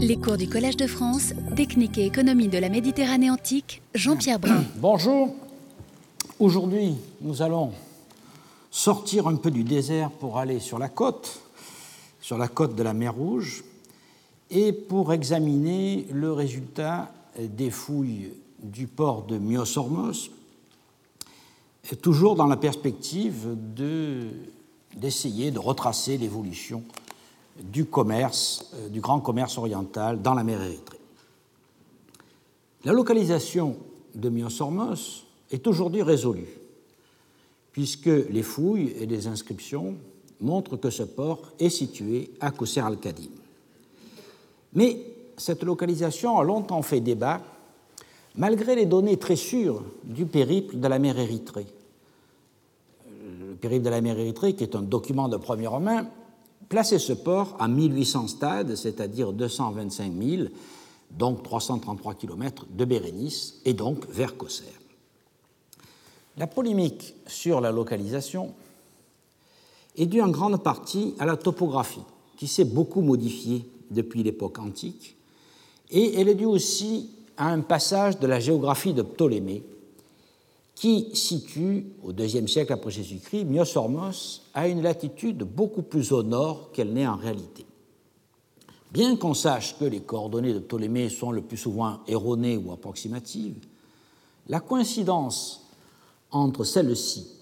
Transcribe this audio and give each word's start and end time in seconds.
Les 0.00 0.16
cours 0.16 0.36
du 0.36 0.48
Collège 0.48 0.76
de 0.76 0.86
France, 0.86 1.32
Technique 1.56 1.98
et 1.98 2.06
économie 2.06 2.46
de 2.46 2.56
la 2.56 2.68
Méditerranée 2.68 3.32
antique, 3.32 3.82
Jean-Pierre 3.96 4.38
Brun. 4.38 4.62
Bonjour. 4.76 5.34
Aujourd'hui, 6.38 6.94
nous 7.20 7.42
allons 7.42 7.72
sortir 8.70 9.26
un 9.26 9.34
peu 9.34 9.50
du 9.50 9.64
désert 9.64 10.12
pour 10.12 10.38
aller 10.38 10.60
sur 10.60 10.78
la 10.78 10.88
côte, 10.88 11.40
sur 12.20 12.38
la 12.38 12.46
côte 12.46 12.76
de 12.76 12.84
la 12.84 12.94
mer 12.94 13.12
Rouge, 13.12 13.64
et 14.52 14.72
pour 14.72 15.12
examiner 15.12 16.06
le 16.12 16.32
résultat 16.32 17.12
des 17.36 17.70
fouilles 17.70 18.30
du 18.62 18.86
port 18.86 19.24
de 19.24 19.36
Myosormos, 19.36 20.30
toujours 22.00 22.36
dans 22.36 22.46
la 22.46 22.56
perspective 22.56 23.48
d'essayer 24.94 25.50
de 25.50 25.58
retracer 25.58 26.18
l'évolution 26.18 26.84
du 27.62 27.86
commerce, 27.86 28.70
euh, 28.74 28.88
du 28.88 29.00
grand 29.00 29.20
commerce 29.20 29.58
oriental 29.58 30.22
dans 30.22 30.34
la 30.34 30.44
mer 30.44 30.62
Érythrée. 30.62 31.00
La 32.84 32.92
localisation 32.92 33.76
de 34.14 34.28
Myosormos 34.28 35.24
est 35.50 35.66
aujourd'hui 35.66 36.02
résolue, 36.02 36.58
puisque 37.72 38.06
les 38.06 38.42
fouilles 38.42 38.94
et 38.98 39.06
les 39.06 39.26
inscriptions 39.26 39.94
montrent 40.40 40.76
que 40.76 40.90
ce 40.90 41.02
port 41.02 41.42
est 41.58 41.70
situé 41.70 42.30
à 42.40 42.50
Kousser 42.50 42.80
al-Kadim. 42.80 43.30
Mais 44.74 45.04
cette 45.36 45.62
localisation 45.62 46.38
a 46.38 46.44
longtemps 46.44 46.82
fait 46.82 47.00
débat, 47.00 47.40
malgré 48.36 48.76
les 48.76 48.86
données 48.86 49.16
très 49.16 49.36
sûres 49.36 49.82
du 50.04 50.26
périple 50.26 50.78
de 50.78 50.86
la 50.86 50.98
mer 50.98 51.18
Érythrée. 51.18 51.66
Le 53.40 53.54
périple 53.54 53.84
de 53.84 53.90
la 53.90 54.00
mer 54.00 54.18
Érythrée, 54.18 54.54
qui 54.54 54.62
est 54.62 54.76
un 54.76 54.82
document 54.82 55.28
de 55.28 55.36
première 55.36 55.80
main, 55.80 56.06
plaçait 56.68 56.98
ce 56.98 57.12
port 57.12 57.56
à 57.58 57.68
1800 57.68 58.28
stades, 58.28 58.74
c'est-à-dire 58.74 59.32
225 59.32 60.12
000, 60.12 60.42
donc 61.10 61.42
333 61.42 62.14
km 62.14 62.66
de 62.70 62.84
Bérénice, 62.84 63.60
et 63.64 63.72
donc 63.72 64.06
vers 64.08 64.36
Cosser. 64.36 64.64
La 66.36 66.46
polémique 66.46 67.14
sur 67.26 67.60
la 67.60 67.72
localisation 67.72 68.54
est 69.96 70.06
due 70.06 70.22
en 70.22 70.28
grande 70.28 70.62
partie 70.62 71.14
à 71.18 71.26
la 71.26 71.36
topographie, 71.36 72.04
qui 72.36 72.46
s'est 72.46 72.64
beaucoup 72.64 73.00
modifiée 73.00 73.64
depuis 73.90 74.22
l'époque 74.22 74.58
antique, 74.58 75.16
et 75.90 76.20
elle 76.20 76.28
est 76.28 76.34
due 76.34 76.44
aussi 76.44 77.10
à 77.36 77.48
un 77.48 77.60
passage 77.60 78.18
de 78.18 78.26
la 78.26 78.40
géographie 78.40 78.92
de 78.92 79.02
Ptolémée, 79.02 79.64
qui 80.78 81.10
situe 81.14 81.86
au 82.04 82.12
IIe 82.12 82.48
siècle 82.48 82.72
après 82.72 82.90
Jésus-Christ 82.90 83.44
Myosormos 83.44 84.42
à 84.54 84.68
une 84.68 84.80
latitude 84.80 85.38
beaucoup 85.38 85.82
plus 85.82 86.12
au 86.12 86.22
nord 86.22 86.70
qu'elle 86.72 86.92
n'est 86.92 87.06
en 87.06 87.16
réalité. 87.16 87.66
Bien 88.92 89.16
qu'on 89.16 89.34
sache 89.34 89.76
que 89.78 89.84
les 89.84 90.00
coordonnées 90.00 90.54
de 90.54 90.60
Ptolémée 90.60 91.08
sont 91.08 91.32
le 91.32 91.42
plus 91.42 91.56
souvent 91.56 91.98
erronées 92.06 92.56
ou 92.56 92.72
approximatives, 92.72 93.56
la 94.46 94.60
coïncidence 94.60 95.66
entre 96.30 96.64
celles-ci 96.64 97.38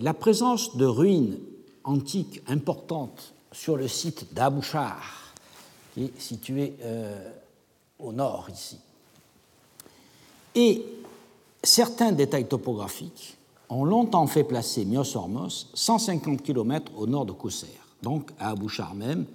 la 0.00 0.14
présence 0.14 0.76
de 0.76 0.86
ruines 0.86 1.38
antiques 1.84 2.42
importantes 2.46 3.34
sur 3.52 3.76
le 3.76 3.88
site 3.88 4.34
d'Abouchar, 4.34 5.32
qui 5.94 6.04
est 6.04 6.20
situé 6.20 6.74
euh, 6.82 7.30
au 7.98 8.12
nord 8.12 8.48
ici, 8.52 8.78
et 10.54 10.84
certains 11.62 12.12
détails 12.12 12.46
topographiques 12.46 13.38
ont 13.68 13.84
longtemps 13.84 14.26
fait 14.26 14.44
placer 14.44 14.84
Myosormos 14.84 15.68
150 15.74 16.42
km 16.42 16.92
au 16.96 17.06
nord 17.06 17.26
de 17.26 17.32
Kousser, 17.32 17.78
donc 18.02 18.30
à 18.38 18.50
Abouchar 18.50 18.94
même, 18.94 19.26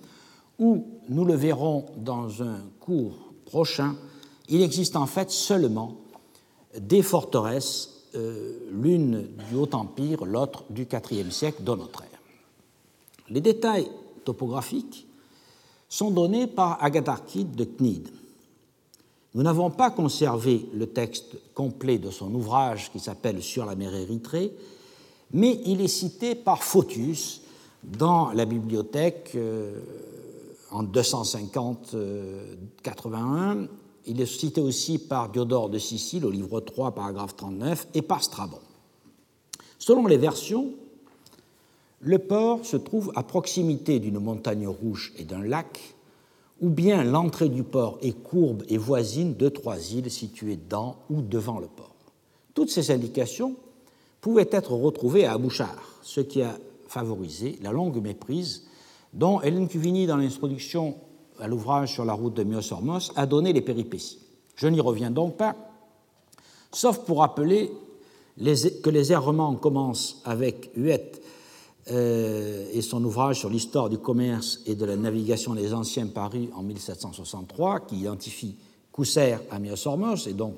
où, 0.59 0.85
nous 1.09 1.25
le 1.25 1.35
verrons 1.35 1.85
dans 1.97 2.41
un 2.41 2.59
cours 2.79 3.17
prochain, 3.45 3.95
il 4.49 4.61
existe 4.61 4.95
en 4.95 5.05
fait 5.05 5.31
seulement 5.31 5.95
des 6.79 7.01
forteresses, 7.01 7.89
euh, 8.15 8.59
l'une 8.71 9.27
du 9.49 9.55
Haut 9.55 9.69
Empire, 9.73 10.25
l'autre 10.25 10.63
du 10.69 10.87
IVe 11.11 11.31
siècle 11.31 11.63
de 11.63 11.75
notre 11.75 12.03
ère. 12.03 12.09
Les 13.29 13.41
détails 13.41 13.89
topographiques 14.23 15.07
sont 15.89 16.11
donnés 16.11 16.47
par 16.47 16.83
Agatharchide 16.83 17.55
de 17.55 17.63
Cnide. 17.63 18.09
Nous 19.35 19.41
n'avons 19.41 19.71
pas 19.71 19.89
conservé 19.89 20.69
le 20.73 20.85
texte 20.87 21.37
complet 21.55 21.97
de 21.97 22.11
son 22.11 22.35
ouvrage 22.35 22.91
qui 22.91 22.99
s'appelle 22.99 23.41
Sur 23.41 23.65
la 23.65 23.75
mer 23.75 23.95
Érythrée, 23.95 24.53
mais 25.31 25.59
il 25.65 25.81
est 25.81 25.87
cité 25.87 26.35
par 26.35 26.63
Photius 26.63 27.41
dans 27.83 28.31
la 28.31 28.45
bibliothèque 28.45 29.31
euh, 29.35 29.81
en 30.69 30.83
250-81. 30.83 33.67
Il 34.05 34.21
est 34.21 34.25
cité 34.25 34.59
aussi 34.61 34.99
par 34.99 35.29
Diodore 35.29 35.69
de 35.69 35.79
Sicile 35.79 36.25
au 36.25 36.29
livre 36.29 36.59
3, 36.59 36.93
paragraphe 36.93 37.35
39, 37.35 37.87
et 37.95 38.03
par 38.03 38.23
Strabon. 38.23 38.59
Selon 39.79 40.05
les 40.05 40.17
versions, 40.17 40.73
le 42.01 42.19
port 42.19 42.63
se 42.65 42.77
trouve 42.77 43.11
à 43.15 43.23
proximité 43.23 43.99
d'une 43.99 44.19
montagne 44.19 44.67
rouge 44.67 45.11
et 45.17 45.23
d'un 45.23 45.41
lac, 45.41 45.92
ou 46.61 46.69
bien 46.69 47.03
l'entrée 47.03 47.49
du 47.49 47.63
port 47.63 47.97
est 48.01 48.11
courbe 48.11 48.63
et 48.69 48.77
voisine 48.77 49.35
de 49.35 49.49
trois 49.49 49.93
îles 49.93 50.11
situées 50.11 50.59
dans 50.69 50.97
ou 51.09 51.21
devant 51.21 51.59
le 51.59 51.67
port. 51.67 51.95
Toutes 52.53 52.69
ces 52.69 52.91
indications 52.91 53.55
pouvaient 54.21 54.49
être 54.51 54.73
retrouvées 54.73 55.25
à 55.25 55.33
Abouchar, 55.33 55.99
ce 56.01 56.21
qui 56.21 56.41
a 56.41 56.57
favorisé 56.87 57.57
la 57.61 57.71
longue 57.71 58.01
méprise 58.01 58.67
dont 59.13 59.41
Hélène 59.41 59.67
Cuvigny, 59.67 60.07
dans 60.07 60.17
l'introduction 60.17 60.95
à 61.39 61.47
l'ouvrage 61.47 61.93
sur 61.93 62.05
la 62.05 62.13
route 62.13 62.33
de 62.33 62.43
Myosormos, 62.43 63.11
a 63.15 63.25
donné 63.25 63.53
les 63.53 63.61
péripéties. 63.61 64.19
Je 64.55 64.67
n'y 64.67 64.81
reviens 64.81 65.11
donc 65.11 65.37
pas, 65.37 65.55
sauf 66.71 66.99
pour 66.99 67.19
rappeler 67.19 67.71
que 68.37 68.89
les 68.89 69.11
errements 69.11 69.55
commencent 69.55 70.21
avec 70.25 70.71
Huette 70.75 71.22
euh, 71.91 72.65
et 72.71 72.81
son 72.81 73.03
ouvrage 73.03 73.39
sur 73.39 73.49
l'histoire 73.49 73.89
du 73.89 73.97
commerce 73.97 74.61
et 74.65 74.75
de 74.75 74.85
la 74.85 74.95
navigation 74.95 75.53
des 75.53 75.73
anciens 75.73 76.07
paru 76.07 76.47
en 76.55 76.63
1763, 76.63 77.81
qui 77.81 77.97
identifie 77.97 78.55
Cousser 78.93 79.35
à 79.51 79.59
Myosormos, 79.59 80.27
et 80.27 80.33
donc 80.33 80.55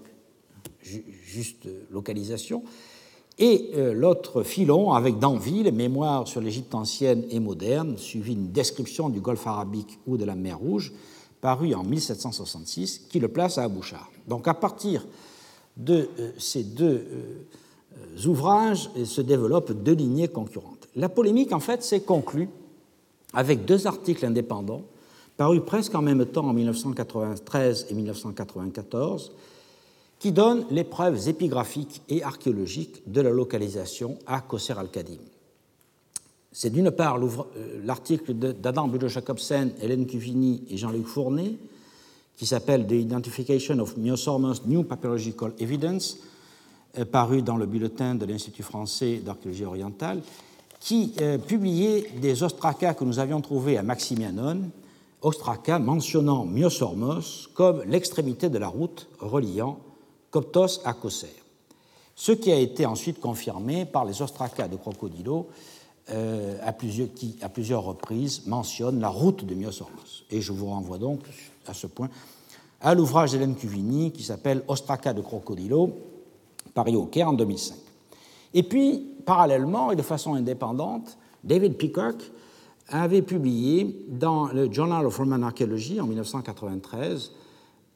juste 0.83 1.67
localisation, 1.89 2.63
et 3.39 3.71
euh, 3.73 3.93
l'autre 3.93 4.43
filon 4.43 4.91
avec 4.91 5.17
Danville, 5.17 5.71
Mémoire 5.71 6.27
sur 6.27 6.41
l'Égypte 6.41 6.75
ancienne 6.75 7.25
et 7.31 7.39
moderne, 7.39 7.97
suivi 7.97 8.33
une 8.33 8.51
description 8.51 9.09
du 9.09 9.19
golfe 9.19 9.47
arabique 9.47 9.97
ou 10.05 10.17
de 10.17 10.25
la 10.25 10.35
mer 10.35 10.59
Rouge, 10.59 10.93
paru 11.41 11.73
en 11.73 11.83
1766, 11.83 13.07
qui 13.09 13.19
le 13.19 13.29
place 13.29 13.57
à 13.57 13.63
Abouchar. 13.63 14.11
Donc 14.27 14.47
à 14.47 14.53
partir 14.53 15.07
de 15.75 16.07
euh, 16.19 16.31
ces 16.37 16.63
deux 16.63 17.03
ouvrages 18.27 18.91
se 19.05 19.21
développent 19.21 19.71
deux 19.71 19.93
lignées 19.93 20.27
concurrentes. 20.27 20.84
La 20.95 21.09
polémique, 21.09 21.51
en 21.51 21.59
fait, 21.59 21.83
s'est 21.83 22.01
conclue 22.01 22.49
avec 23.33 23.65
deux 23.65 23.87
articles 23.87 24.25
indépendants 24.25 24.83
parus 25.37 25.61
presque 25.65 25.95
en 25.95 26.01
même 26.01 26.25
temps 26.25 26.47
en 26.47 26.53
1993 26.53 27.87
et 27.89 27.93
1994, 27.93 29.31
qui 30.19 30.31
donnent 30.31 30.65
les 30.71 30.83
preuves 30.83 31.27
épigraphiques 31.27 32.01
et 32.09 32.23
archéologiques 32.23 33.03
de 33.11 33.21
la 33.21 33.31
localisation 33.31 34.17
à 34.25 34.41
Kosser 34.41 34.73
al-Kadim. 34.77 35.19
C'est 36.51 36.69
d'une 36.69 36.89
part 36.89 37.17
euh, 37.17 37.81
l'article 37.83 38.33
d'Adam 38.33 38.87
Budo-Jacobsen, 38.87 39.73
Hélène 39.81 40.07
Cuvini 40.07 40.63
et 40.69 40.77
Jean-Luc 40.77 41.05
Fournet, 41.05 41.55
qui 42.37 42.45
s'appelle 42.45 42.87
The 42.87 42.93
Identification 42.93 43.79
of 43.79 43.97
Myosormos 43.97 44.61
New 44.65 44.83
Papyrological 44.83 45.51
Evidence, 45.59 46.17
euh, 46.97 47.03
paru 47.03 47.41
dans 47.41 47.57
le 47.57 47.65
bulletin 47.65 48.15
de 48.15 48.25
l'Institut 48.25 48.63
français 48.63 49.17
d'archéologie 49.17 49.65
orientale, 49.65 50.21
qui 50.79 51.13
euh, 51.21 51.37
publiait 51.37 52.09
des 52.21 52.43
ostracas 52.43 52.93
que 52.93 53.03
nous 53.03 53.19
avions 53.19 53.41
trouvés 53.41 53.77
à 53.77 53.83
Maximianon, 53.83 54.69
ostracas 55.21 55.79
mentionnant 55.79 56.45
Myosormos 56.45 57.49
comme 57.53 57.83
l'extrémité 57.83 58.49
de 58.49 58.57
la 58.57 58.67
route 58.67 59.07
reliant 59.19 59.79
Coptos 60.31 60.81
à 60.83 60.93
Kosser. 60.93 61.35
Ce 62.15 62.31
qui 62.31 62.51
a 62.51 62.57
été 62.57 62.85
ensuite 62.85 63.19
confirmé 63.19 63.85
par 63.85 64.05
les 64.05 64.21
ostracas 64.21 64.67
de 64.67 64.77
Crocodilo, 64.77 65.47
euh, 66.11 66.57
qui, 67.15 67.35
à 67.41 67.49
plusieurs 67.49 67.83
reprises, 67.83 68.43
mentionnent 68.45 68.99
la 68.99 69.09
route 69.09 69.43
de 69.43 69.55
Myosormos. 69.55 70.23
Et 70.29 70.39
je 70.39 70.51
vous 70.51 70.67
renvoie 70.67 70.97
donc 70.97 71.21
à 71.65 71.73
ce 71.73 71.87
point 71.87 72.09
à 72.81 72.93
l'ouvrage 72.93 73.31
d'Hélène 73.31 73.55
Cuvini 73.55 74.11
qui 74.11 74.21
s'appelle 74.21 74.61
Ostraca 74.67 75.13
de 75.13 75.21
Crocodilo, 75.21 75.97
paru 76.75 76.95
au 76.95 77.05
Caire 77.05 77.29
en 77.29 77.33
2005. 77.33 77.75
Et 78.53 78.61
puis, 78.61 79.14
parallèlement 79.25 79.91
et 79.91 79.95
de 79.95 80.01
façon 80.01 80.35
indépendante, 80.35 81.17
David 81.43 81.77
Peacock 81.77 82.15
avait 82.87 83.21
publié 83.21 84.05
dans 84.07 84.47
le 84.47 84.71
Journal 84.71 85.05
of 85.05 85.17
Roman 85.17 85.41
Archaeology 85.41 85.99
en 85.99 86.05
1993 86.05 87.31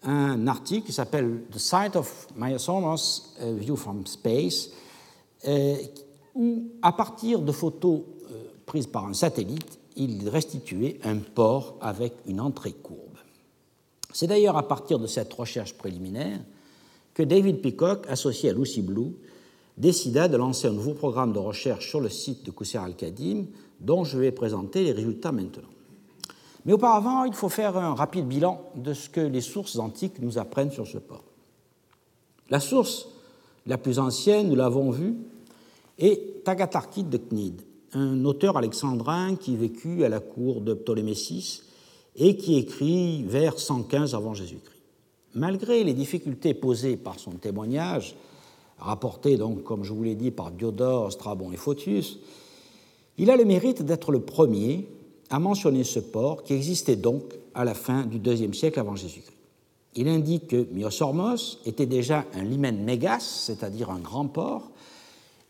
un 0.03 0.47
article 0.47 0.87
qui 0.87 0.93
s'appelle 0.93 1.43
The 1.51 1.59
Site 1.59 1.95
of 1.95 2.27
Myosomus, 2.35 3.35
View 3.41 3.75
from 3.75 4.05
Space, 4.07 4.69
euh, 5.47 5.75
où, 6.35 6.69
à 6.81 6.91
partir 6.91 7.41
de 7.41 7.51
photos 7.51 8.01
euh, 8.31 8.43
prises 8.65 8.87
par 8.87 9.05
un 9.05 9.13
satellite, 9.13 9.79
il 9.95 10.27
restituait 10.29 10.99
un 11.03 11.17
port 11.17 11.77
avec 11.81 12.13
une 12.25 12.39
entrée 12.39 12.73
courbe. 12.73 13.17
C'est 14.13 14.27
d'ailleurs 14.27 14.57
à 14.57 14.67
partir 14.67 14.99
de 14.99 15.07
cette 15.07 15.33
recherche 15.33 15.73
préliminaire 15.73 16.39
que 17.13 17.23
David 17.23 17.61
Peacock, 17.61 18.05
associé 18.07 18.49
à 18.49 18.53
Lucy 18.53 18.81
Blue, 18.81 19.13
décida 19.79 20.27
de 20.27 20.37
lancer 20.37 20.67
un 20.67 20.73
nouveau 20.73 20.93
programme 20.93 21.33
de 21.33 21.39
recherche 21.39 21.89
sur 21.89 22.01
le 22.01 22.09
site 22.09 22.45
de 22.45 22.51
Kousser 22.51 22.77
al-Kadim, 22.77 23.45
dont 23.79 24.03
je 24.03 24.19
vais 24.19 24.31
présenter 24.31 24.83
les 24.83 24.91
résultats 24.91 25.31
maintenant. 25.31 25.69
Mais 26.65 26.73
auparavant, 26.73 27.23
il 27.23 27.33
faut 27.33 27.49
faire 27.49 27.77
un 27.77 27.95
rapide 27.95 28.27
bilan 28.27 28.61
de 28.75 28.93
ce 28.93 29.09
que 29.09 29.21
les 29.21 29.41
sources 29.41 29.77
antiques 29.77 30.21
nous 30.21 30.37
apprennent 30.37 30.71
sur 30.71 30.85
ce 30.85 30.97
port. 30.97 31.23
La 32.49 32.59
source 32.59 33.07
la 33.65 33.77
plus 33.77 33.99
ancienne, 33.99 34.49
nous 34.49 34.55
l'avons 34.55 34.91
vu, 34.91 35.15
est 35.97 36.43
Tagatarkid 36.43 37.09
de 37.09 37.17
Cnide, 37.17 37.61
un 37.93 38.25
auteur 38.25 38.57
alexandrin 38.57 39.35
qui 39.35 39.55
vécut 39.55 40.03
à 40.03 40.09
la 40.09 40.19
cour 40.19 40.61
de 40.61 40.73
Ptolémée 40.73 41.13
VI 41.13 41.61
et 42.15 42.35
qui 42.35 42.57
écrit 42.57 43.23
vers 43.23 43.57
115 43.57 44.15
avant 44.15 44.33
Jésus-Christ. 44.33 44.81
Malgré 45.35 45.83
les 45.83 45.93
difficultés 45.93 46.53
posées 46.53 46.97
par 46.97 47.19
son 47.19 47.31
témoignage, 47.31 48.15
rapporté 48.79 49.37
donc, 49.37 49.63
comme 49.63 49.83
je 49.83 49.93
vous 49.93 50.03
l'ai 50.03 50.15
dit, 50.15 50.31
par 50.31 50.51
Diodore, 50.51 51.11
Strabon 51.11 51.51
et 51.51 51.57
Photius, 51.57 52.19
il 53.17 53.29
a 53.29 53.35
le 53.35 53.45
mérite 53.45 53.83
d'être 53.83 54.11
le 54.11 54.21
premier 54.21 54.87
à 55.29 55.39
mentionner 55.39 55.83
ce 55.83 55.99
port 55.99 56.43
qui 56.43 56.53
existait 56.53 56.95
donc 56.95 57.23
à 57.53 57.65
la 57.65 57.73
fin 57.73 58.05
du 58.05 58.17
IIe 58.17 58.53
siècle 58.53 58.79
avant 58.79 58.95
Jésus-Christ. 58.95 59.35
Il 59.95 60.07
indique 60.07 60.47
que 60.47 60.67
Myosormos 60.71 61.59
était 61.65 61.85
déjà 61.85 62.25
un 62.33 62.43
limen 62.43 62.83
mégas, 62.83 63.19
c'est-à-dire 63.19 63.89
un 63.89 63.99
grand 63.99 64.27
port, 64.27 64.71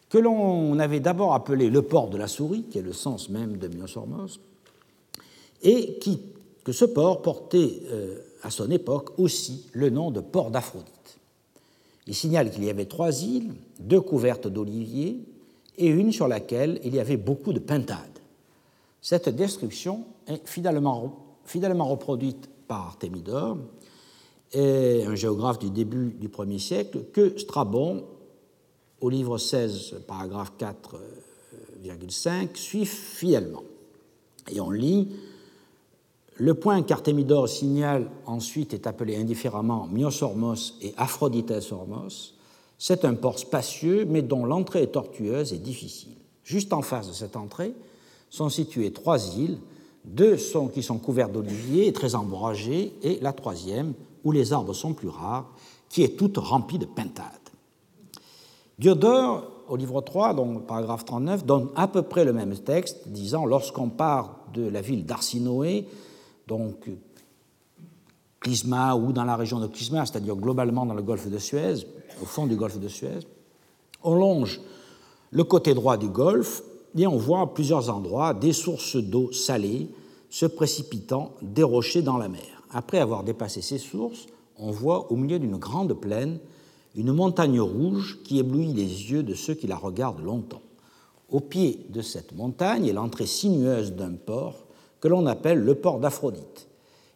que 0.09 0.17
l'on 0.17 0.79
avait 0.79 0.99
d'abord 0.99 1.33
appelé 1.33 1.69
le 1.69 1.81
port 1.81 2.09
de 2.09 2.17
la 2.17 2.27
souris, 2.27 2.63
qui 2.63 2.79
est 2.79 2.83
le 2.83 2.93
sens 2.93 3.29
même 3.29 3.57
de 3.57 3.67
Myosormos, 3.67 4.39
et 5.61 5.99
que 6.63 6.71
ce 6.71 6.85
port 6.85 7.21
portait 7.21 7.81
euh, 7.91 8.17
à 8.41 8.49
son 8.49 8.71
époque 8.71 9.19
aussi 9.19 9.67
le 9.73 9.89
nom 9.89 10.09
de 10.09 10.21
port 10.21 10.51
d'Aphrodite. 10.51 10.98
Il 12.09 12.15
signale 12.15 12.51
qu'il 12.51 12.65
y 12.65 12.69
avait 12.71 12.85
trois 12.85 13.23
îles, 13.23 13.53
deux 13.79 14.01
couvertes 14.01 14.47
d'oliviers 14.47 15.23
et 15.77 15.87
une 15.87 16.11
sur 16.11 16.27
laquelle 16.27 16.81
il 16.83 16.95
y 16.95 16.99
avait 16.99 17.17
beaucoup 17.17 17.53
de 17.53 17.59
pintades. 17.59 18.19
Cette 18.99 19.29
destruction 19.29 20.05
est 20.27 20.45
fidèlement, 20.47 21.21
reproduite 21.87 22.49
par 22.67 22.87
Artémidore, 22.87 23.57
un 24.55 25.15
géographe 25.15 25.59
du 25.59 25.69
début 25.69 26.15
du 26.19 26.29
1er 26.29 26.57
siècle, 26.57 27.05
que 27.13 27.37
Strabon, 27.37 28.03
au 29.01 29.09
livre 29.09 29.37
16, 29.37 30.01
paragraphe 30.07 30.53
4,5, 30.59 32.55
suit 32.55 32.85
fidèlement. 32.85 33.63
Et 34.51 34.59
on 34.59 34.71
lit 34.71 35.09
le 36.39 36.53
point 36.53 36.81
qu'Artémidore 36.83 37.49
signale 37.49 38.09
ensuite 38.25 38.73
est 38.73 38.87
appelé 38.87 39.17
indifféremment 39.17 39.87
Myosormos 39.91 40.75
et 40.81 40.93
Aphroditesormos. 40.95 42.35
C'est 42.77 43.03
un 43.03 43.13
port 43.13 43.37
spacieux, 43.37 44.05
mais 44.07 44.21
dont 44.21 44.45
l'entrée 44.45 44.83
est 44.83 44.93
tortueuse 44.93 45.51
et 45.51 45.57
difficile. 45.57 46.15
Juste 46.45 46.71
en 46.71 46.81
face 46.81 47.09
de 47.09 47.13
cette 47.13 47.35
entrée 47.35 47.73
sont 48.29 48.47
situées 48.47 48.93
trois 48.93 49.35
îles, 49.37 49.57
deux 50.05 50.37
sont, 50.37 50.69
qui 50.69 50.81
sont 50.81 50.97
couvertes 50.97 51.33
d'oliviers 51.33 51.87
et 51.87 51.93
très 51.93 52.15
embragées, 52.15 52.93
et 53.03 53.19
la 53.21 53.33
troisième, 53.33 53.93
où 54.23 54.31
les 54.31 54.53
arbres 54.53 54.73
sont 54.73 54.93
plus 54.93 55.09
rares, 55.09 55.51
qui 55.89 56.03
est 56.03 56.17
toute 56.17 56.37
remplie 56.37 56.79
de 56.79 56.85
pintades. 56.85 57.25
Diodore, 58.77 59.51
au 59.67 59.75
livre 59.75 59.99
3, 59.99 60.35
donc 60.35 60.65
paragraphe 60.65 61.03
39, 61.03 61.45
donne 61.45 61.67
à 61.75 61.89
peu 61.89 62.01
près 62.01 62.23
le 62.23 62.31
même 62.31 62.57
texte, 62.57 63.09
disant 63.09 63.45
Lorsqu'on 63.45 63.89
part 63.89 64.45
de 64.53 64.65
la 64.65 64.79
ville 64.79 65.05
d'Arsinoé, 65.05 65.85
donc 66.49 66.89
Clisma 68.39 68.95
ou 68.95 69.13
dans 69.13 69.23
la 69.23 69.35
région 69.35 69.59
de 69.59 69.67
Clisma, 69.67 70.05
c'est-à-dire 70.05 70.35
globalement 70.35 70.85
dans 70.85 70.95
le 70.95 71.03
golfe 71.03 71.29
de 71.29 71.37
Suez, 71.37 71.85
au 72.21 72.25
fond 72.25 72.47
du 72.47 72.55
golfe 72.55 72.79
de 72.79 72.87
Suez. 72.87 73.19
On 74.03 74.15
longe 74.15 74.59
le 75.31 75.43
côté 75.43 75.73
droit 75.73 75.97
du 75.97 76.09
golfe 76.09 76.63
et 76.97 77.05
on 77.05 77.17
voit 77.17 77.41
à 77.41 77.47
plusieurs 77.47 77.89
endroits 77.89 78.33
des 78.33 78.53
sources 78.53 78.97
d'eau 78.97 79.31
salée 79.31 79.87
se 80.29 80.47
précipitant 80.47 81.33
des 81.41 81.63
rochers 81.63 82.01
dans 82.01 82.17
la 82.17 82.29
mer. 82.29 82.63
Après 82.71 82.99
avoir 82.99 83.23
dépassé 83.23 83.61
ces 83.61 83.77
sources, 83.77 84.25
on 84.57 84.71
voit 84.71 85.11
au 85.11 85.15
milieu 85.15 85.39
d'une 85.39 85.57
grande 85.57 85.93
plaine 85.93 86.39
une 86.95 87.11
montagne 87.11 87.59
rouge 87.59 88.19
qui 88.23 88.39
éblouit 88.39 88.73
les 88.73 89.11
yeux 89.11 89.23
de 89.23 89.35
ceux 89.35 89.53
qui 89.53 89.67
la 89.67 89.77
regardent 89.77 90.23
longtemps. 90.23 90.61
Au 91.29 91.39
pied 91.39 91.85
de 91.89 92.01
cette 92.01 92.35
montagne 92.35 92.87
est 92.87 92.93
l'entrée 92.93 93.27
sinueuse 93.27 93.93
d'un 93.93 94.13
port 94.13 94.65
que 95.01 95.07
l'on 95.07 95.25
appelle 95.25 95.59
le 95.59 95.75
port 95.75 95.99
d'Aphrodite. 95.99 96.67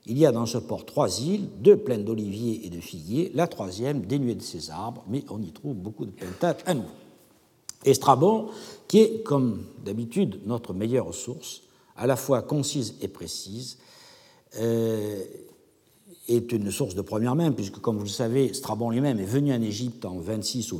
Il 0.05 0.17
y 0.17 0.25
a 0.25 0.31
dans 0.31 0.45
ce 0.45 0.57
port 0.57 0.85
trois 0.85 1.21
îles, 1.21 1.47
deux 1.59 1.77
pleines 1.77 2.03
d'oliviers 2.03 2.65
et 2.65 2.69
de 2.69 2.79
figuiers, 2.79 3.31
la 3.33 3.47
troisième 3.47 4.01
dénuée 4.01 4.35
de 4.35 4.41
ses 4.41 4.69
arbres, 4.69 5.03
mais 5.07 5.23
on 5.29 5.41
y 5.41 5.51
trouve 5.51 5.75
beaucoup 5.75 6.05
de 6.05 6.11
pintades 6.11 6.57
à 6.65 6.73
nouveau. 6.73 6.87
Et 7.85 7.93
Strabon, 7.93 8.47
qui 8.87 8.99
est, 8.99 9.23
comme 9.23 9.63
d'habitude, 9.83 10.39
notre 10.45 10.73
meilleure 10.73 11.13
source, 11.13 11.63
à 11.95 12.07
la 12.07 12.15
fois 12.15 12.41
concise 12.41 12.95
et 13.01 13.07
précise, 13.07 13.77
euh, 14.59 15.23
est 16.27 16.51
une 16.51 16.71
source 16.71 16.95
de 16.95 17.01
première 17.01 17.35
main, 17.35 17.51
puisque, 17.51 17.79
comme 17.79 17.97
vous 17.97 18.03
le 18.03 18.09
savez, 18.09 18.53
Strabon 18.53 18.89
lui-même 18.89 19.19
est 19.19 19.25
venu 19.25 19.53
en 19.53 19.61
Égypte 19.61 20.05
en 20.05 20.17
26 20.17 20.71
ou 20.71 20.79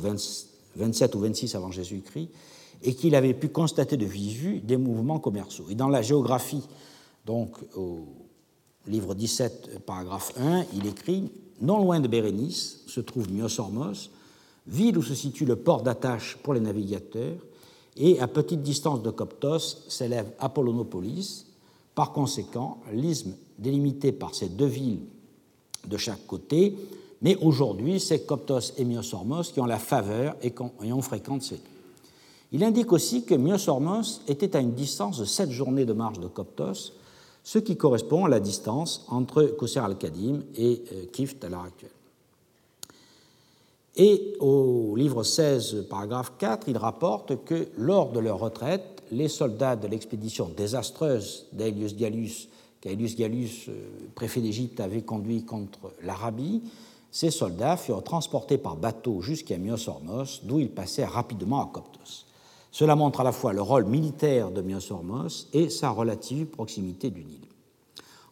27 0.76 1.14
ou 1.14 1.18
26 1.18 1.54
avant 1.54 1.70
Jésus-Christ, 1.70 2.28
et 2.82 2.94
qu'il 2.94 3.14
avait 3.14 3.34
pu 3.34 3.48
constater 3.48 3.96
de 3.96 4.06
visu 4.06 4.60
des 4.60 4.76
mouvements 4.76 5.18
commerciaux. 5.18 5.66
Et 5.70 5.74
dans 5.74 5.88
la 5.88 6.02
géographie 6.02 6.62
donc, 7.24 7.56
au 7.74 8.06
livre 8.86 9.14
17, 9.14 9.80
paragraphe 9.86 10.32
1, 10.38 10.64
il 10.74 10.86
écrit 10.86 11.30
Non 11.60 11.78
loin 11.78 12.00
de 12.00 12.08
Bérénice 12.08 12.82
se 12.86 13.00
trouve 13.00 13.32
Myosormos, 13.32 14.10
ville 14.66 14.98
où 14.98 15.02
se 15.02 15.14
situe 15.14 15.46
le 15.46 15.56
port 15.56 15.82
d'attache 15.82 16.36
pour 16.42 16.54
les 16.54 16.60
navigateurs, 16.60 17.38
et 17.96 18.20
à 18.20 18.26
petite 18.26 18.62
distance 18.62 19.02
de 19.02 19.10
Coptos 19.10 19.58
s'élève 19.88 20.32
Apollonopolis. 20.38 21.46
Par 21.94 22.12
conséquent, 22.12 22.78
l'isthme 22.92 23.34
délimité 23.58 24.10
par 24.10 24.34
ces 24.34 24.48
deux 24.48 24.66
villes 24.66 25.00
de 25.86 25.96
chaque 25.96 26.26
côté, 26.26 26.76
mais 27.22 27.36
aujourd'hui, 27.36 28.00
c'est 28.00 28.26
Coptos 28.26 28.72
et 28.76 28.84
Myosormos 28.84 29.52
qui 29.52 29.60
ont 29.60 29.66
la 29.66 29.78
faveur 29.78 30.36
et, 30.42 30.52
on 30.92 31.00
fréquente 31.00 31.42
ces 31.42 31.60
Il 32.52 32.64
indique 32.64 32.92
aussi 32.92 33.24
que 33.24 33.34
Myosormos 33.34 34.20
était 34.28 34.56
à 34.56 34.60
une 34.60 34.74
distance 34.74 35.18
de 35.18 35.24
sept 35.24 35.50
journées 35.50 35.86
de 35.86 35.92
marche 35.92 36.18
de 36.18 36.26
Coptos, 36.26 36.92
ce 37.44 37.58
qui 37.58 37.76
correspond 37.76 38.24
à 38.24 38.28
la 38.28 38.40
distance 38.40 39.04
entre 39.08 39.44
Kousser 39.44 39.78
al-Kadim 39.78 40.40
et 40.56 40.82
euh, 40.92 41.04
Kift 41.12 41.44
à 41.44 41.50
l'heure 41.50 41.64
actuelle. 41.64 41.90
Et 43.96 44.34
au 44.40 44.96
livre 44.96 45.22
16, 45.22 45.86
paragraphe 45.88 46.32
4, 46.38 46.68
il 46.68 46.78
rapporte 46.78 47.44
que 47.44 47.68
lors 47.76 48.10
de 48.10 48.18
leur 48.18 48.40
retraite, 48.40 49.02
les 49.12 49.28
soldats 49.28 49.76
de 49.76 49.86
l'expédition 49.86 50.50
désastreuse 50.56 51.46
d'Aelius 51.52 51.94
Gallus, 51.94 52.48
qu'Aelius 52.80 53.14
Gallus, 53.14 53.66
euh, 53.68 53.88
préfet 54.14 54.40
d'Égypte, 54.40 54.80
avait 54.80 55.02
conduit 55.02 55.44
contre 55.44 55.92
l'Arabie, 56.02 56.62
ces 57.12 57.30
soldats 57.30 57.76
furent 57.76 58.02
transportés 58.02 58.58
par 58.58 58.76
bateau 58.76 59.20
jusqu'à 59.20 59.58
Myosormos, 59.58 60.40
d'où 60.42 60.58
ils 60.58 60.70
passèrent 60.70 61.12
rapidement 61.12 61.62
à 61.62 61.70
Coptos. 61.72 62.24
Cela 62.74 62.96
montre 62.96 63.20
à 63.20 63.22
la 63.22 63.30
fois 63.30 63.52
le 63.52 63.62
rôle 63.62 63.84
militaire 63.84 64.50
de 64.50 64.60
Myosormos 64.60 65.46
et 65.52 65.70
sa 65.70 65.90
relative 65.90 66.46
proximité 66.46 67.08
du 67.08 67.24
Nil. 67.24 67.46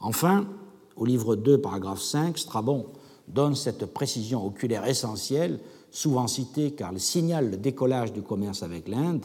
Enfin, 0.01 0.49
au 0.97 1.05
livre 1.05 1.37
2, 1.37 1.61
paragraphe 1.61 2.01
5, 2.01 2.37
Strabon 2.37 2.87
donne 3.29 3.55
cette 3.55 3.87
précision 3.87 4.45
oculaire 4.45 4.85
essentielle, 4.85 5.61
souvent 5.93 6.27
citée 6.27 6.73
car 6.73 6.91
elle 6.91 6.99
signale 6.99 7.53
le 7.53 7.57
décollage 7.57 8.13
du 8.13 8.23
commerce 8.23 8.65
avec 8.65 8.89
l'Inde. 8.89 9.25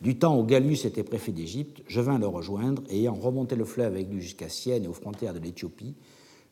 Du 0.00 0.16
temps 0.16 0.38
où 0.38 0.44
Gallus 0.44 0.86
était 0.86 1.02
préfet 1.02 1.32
d'Égypte, 1.32 1.82
je 1.88 2.00
vins 2.00 2.20
le 2.20 2.28
rejoindre 2.28 2.82
et 2.88 3.00
ayant 3.00 3.14
remonté 3.14 3.56
le 3.56 3.64
fleuve 3.64 3.94
avec 3.94 4.08
lui 4.12 4.22
jusqu'à 4.22 4.48
Sienne 4.48 4.84
et 4.84 4.88
aux 4.88 4.92
frontières 4.92 5.34
de 5.34 5.40
l'Éthiopie, 5.40 5.96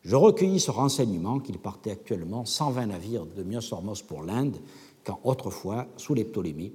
je 0.01 0.17
recueillis 0.17 0.59
ce 0.59 0.71
renseignement 0.71 1.39
qu'il 1.39 1.59
partait 1.59 1.91
actuellement 1.91 2.43
120 2.43 2.87
navires 2.87 3.25
de 3.25 3.43
Myosormos 3.43 4.01
pour 4.05 4.21
l'Inde, 4.21 4.57
quand 5.05 5.21
autrefois, 5.23 5.87
sous 5.95 6.13
les 6.13 6.25
Ptolémées, 6.25 6.73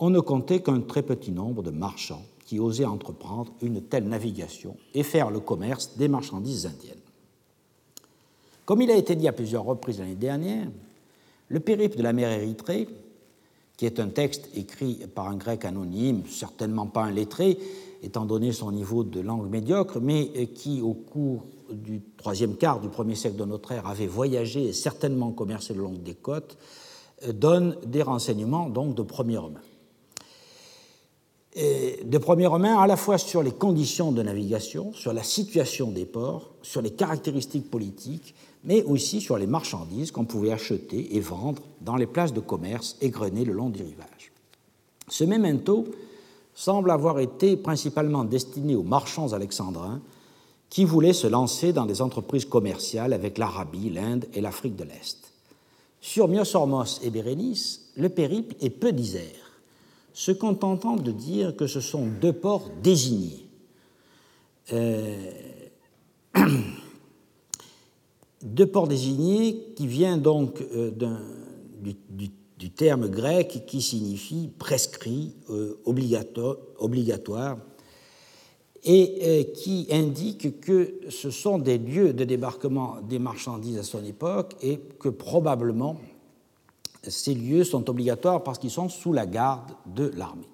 on 0.00 0.10
ne 0.10 0.18
comptait 0.18 0.60
qu'un 0.60 0.80
très 0.80 1.02
petit 1.02 1.30
nombre 1.30 1.62
de 1.62 1.70
marchands 1.70 2.24
qui 2.46 2.58
osaient 2.58 2.86
entreprendre 2.86 3.52
une 3.62 3.82
telle 3.82 4.08
navigation 4.08 4.76
et 4.94 5.02
faire 5.02 5.30
le 5.30 5.40
commerce 5.40 5.96
des 5.96 6.08
marchandises 6.08 6.66
indiennes. 6.66 6.96
Comme 8.64 8.82
il 8.82 8.90
a 8.90 8.96
été 8.96 9.14
dit 9.14 9.28
à 9.28 9.32
plusieurs 9.32 9.64
reprises 9.64 9.98
l'année 9.98 10.14
dernière, 10.14 10.66
le 11.48 11.60
périple 11.60 11.98
de 11.98 12.02
la 12.02 12.12
mer 12.12 12.30
Érythrée, 12.30 12.88
qui 13.76 13.86
est 13.86 14.00
un 14.00 14.08
texte 14.08 14.48
écrit 14.54 15.00
par 15.14 15.28
un 15.28 15.36
grec 15.36 15.64
anonyme, 15.64 16.22
certainement 16.28 16.86
pas 16.86 17.04
un 17.04 17.10
lettré, 17.10 17.58
étant 18.02 18.24
donné 18.24 18.52
son 18.52 18.72
niveau 18.72 19.04
de 19.04 19.20
langue 19.20 19.50
médiocre, 19.50 20.00
mais 20.00 20.46
qui, 20.54 20.80
au 20.80 20.94
cours 20.94 21.44
du 21.70 22.00
troisième 22.16 22.56
quart 22.56 22.80
du 22.80 22.88
premier 22.88 23.14
siècle 23.14 23.36
de 23.36 23.44
notre 23.44 23.72
ère, 23.72 23.86
avait 23.86 24.06
voyagé 24.06 24.68
et 24.68 24.72
certainement 24.72 25.32
commercé 25.32 25.74
le 25.74 25.82
long 25.82 25.92
des 25.92 26.14
côtes, 26.14 26.56
donne 27.34 27.76
des 27.86 28.02
renseignements 28.02 28.68
donc 28.68 28.94
de 28.94 29.02
première 29.02 29.48
main. 29.48 29.60
De 31.56 32.18
première 32.18 32.58
main 32.58 32.78
à 32.78 32.86
la 32.86 32.96
fois 32.96 33.18
sur 33.18 33.42
les 33.42 33.50
conditions 33.50 34.12
de 34.12 34.22
navigation, 34.22 34.92
sur 34.92 35.12
la 35.12 35.24
situation 35.24 35.90
des 35.90 36.06
ports, 36.06 36.50
sur 36.62 36.80
les 36.80 36.90
caractéristiques 36.90 37.70
politiques, 37.70 38.34
mais 38.64 38.82
aussi 38.84 39.20
sur 39.20 39.36
les 39.36 39.46
marchandises 39.46 40.12
qu'on 40.12 40.26
pouvait 40.26 40.52
acheter 40.52 41.16
et 41.16 41.20
vendre 41.20 41.62
dans 41.80 41.96
les 41.96 42.06
places 42.06 42.32
de 42.32 42.40
commerce 42.40 42.96
égrenées 43.00 43.44
le 43.44 43.52
long 43.52 43.70
du 43.70 43.82
rivage. 43.82 44.32
Ce 45.08 45.24
memento 45.24 45.86
semble 46.54 46.90
avoir 46.90 47.18
été 47.18 47.56
principalement 47.56 48.24
destiné 48.24 48.76
aux 48.76 48.82
marchands 48.82 49.32
alexandrins 49.32 50.00
qui 50.68 50.84
voulaient 50.84 51.12
se 51.12 51.26
lancer 51.26 51.72
dans 51.72 51.86
des 51.86 52.00
entreprises 52.00 52.44
commerciales 52.44 53.12
avec 53.12 53.38
l'Arabie, 53.38 53.90
l'Inde 53.90 54.26
et 54.34 54.40
l'Afrique 54.40 54.76
de 54.76 54.84
l'Est. 54.84 55.32
Sur 56.00 56.28
Myosormos 56.28 57.00
et 57.02 57.10
Bérénice, 57.10 57.90
le 57.96 58.08
périple 58.08 58.54
est 58.60 58.70
peu 58.70 58.92
disert 58.92 59.49
se 60.12 60.32
contentant 60.32 60.96
de 60.96 61.12
dire 61.12 61.56
que 61.56 61.66
ce 61.66 61.80
sont 61.80 62.06
deux 62.20 62.32
ports 62.32 62.70
désignés. 62.82 63.46
Euh, 64.72 65.30
deux 68.42 68.66
ports 68.66 68.88
désignés 68.88 69.72
qui 69.76 69.86
viennent 69.86 70.22
donc 70.22 70.60
euh, 70.60 70.90
du, 71.80 72.70
terme 72.70 73.08
grec 73.08 73.64
qui 73.66 73.82
signifie 73.82 74.50
prescrit, 74.58 75.34
euh, 75.50 75.80
obligatoire, 75.84 77.58
et 78.82 79.52
qui 79.54 79.88
indique 79.90 80.60
que 80.60 80.94
ce 81.10 81.30
sont 81.30 81.58
des 81.58 81.76
lieux 81.76 82.14
de 82.14 82.24
débarquement 82.24 82.96
des 83.06 83.18
marchandises 83.18 83.76
à 83.76 83.82
son 83.82 84.02
époque 84.02 84.56
et 84.62 84.80
que 84.98 85.10
probablement 85.10 86.00
ces 87.06 87.34
lieux 87.34 87.64
sont 87.64 87.88
obligatoires 87.88 88.42
parce 88.42 88.58
qu'ils 88.58 88.70
sont 88.70 88.88
sous 88.88 89.12
la 89.12 89.26
garde 89.26 89.72
de 89.86 90.10
l'armée. 90.16 90.48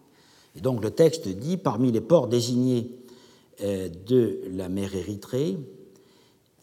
Et 0.57 0.61
donc 0.61 0.83
le 0.83 0.91
texte 0.91 1.29
dit, 1.29 1.57
parmi 1.57 1.93
les 1.93 2.01
ports 2.01 2.29
désignés 2.29 2.91
euh, 3.63 3.89
de 4.07 4.41
la 4.51 4.69
mer 4.69 4.95
Érythrée 4.95 5.59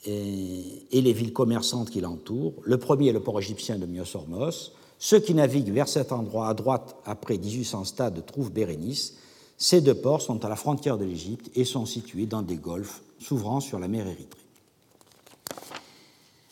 euh, 0.07 0.61
et 0.91 1.01
les 1.01 1.13
villes 1.13 1.33
commerçantes 1.33 1.89
qui 1.89 2.01
l'entourent, 2.01 2.53
le 2.63 2.77
premier 2.77 3.09
est 3.09 3.13
le 3.13 3.19
port 3.19 3.39
égyptien 3.39 3.77
de 3.77 3.85
Myosormos. 3.85 4.73
Ceux 4.99 5.19
qui 5.19 5.33
naviguent 5.33 5.73
vers 5.73 5.89
cet 5.89 6.11
endroit 6.11 6.47
à 6.47 6.53
droite 6.53 6.95
après 7.05 7.37
1800 7.37 7.83
stades 7.85 8.25
trouvent 8.25 8.51
Bérénice. 8.51 9.17
Ces 9.57 9.81
deux 9.81 9.95
ports 9.95 10.21
sont 10.21 10.43
à 10.45 10.49
la 10.49 10.55
frontière 10.55 10.97
de 10.97 11.05
l'Égypte 11.05 11.51
et 11.55 11.65
sont 11.65 11.85
situés 11.85 12.25
dans 12.25 12.41
des 12.41 12.55
golfes 12.55 13.03
s'ouvrant 13.19 13.59
sur 13.59 13.79
la 13.79 13.87
mer 13.87 14.07
Érythrée. 14.07 14.42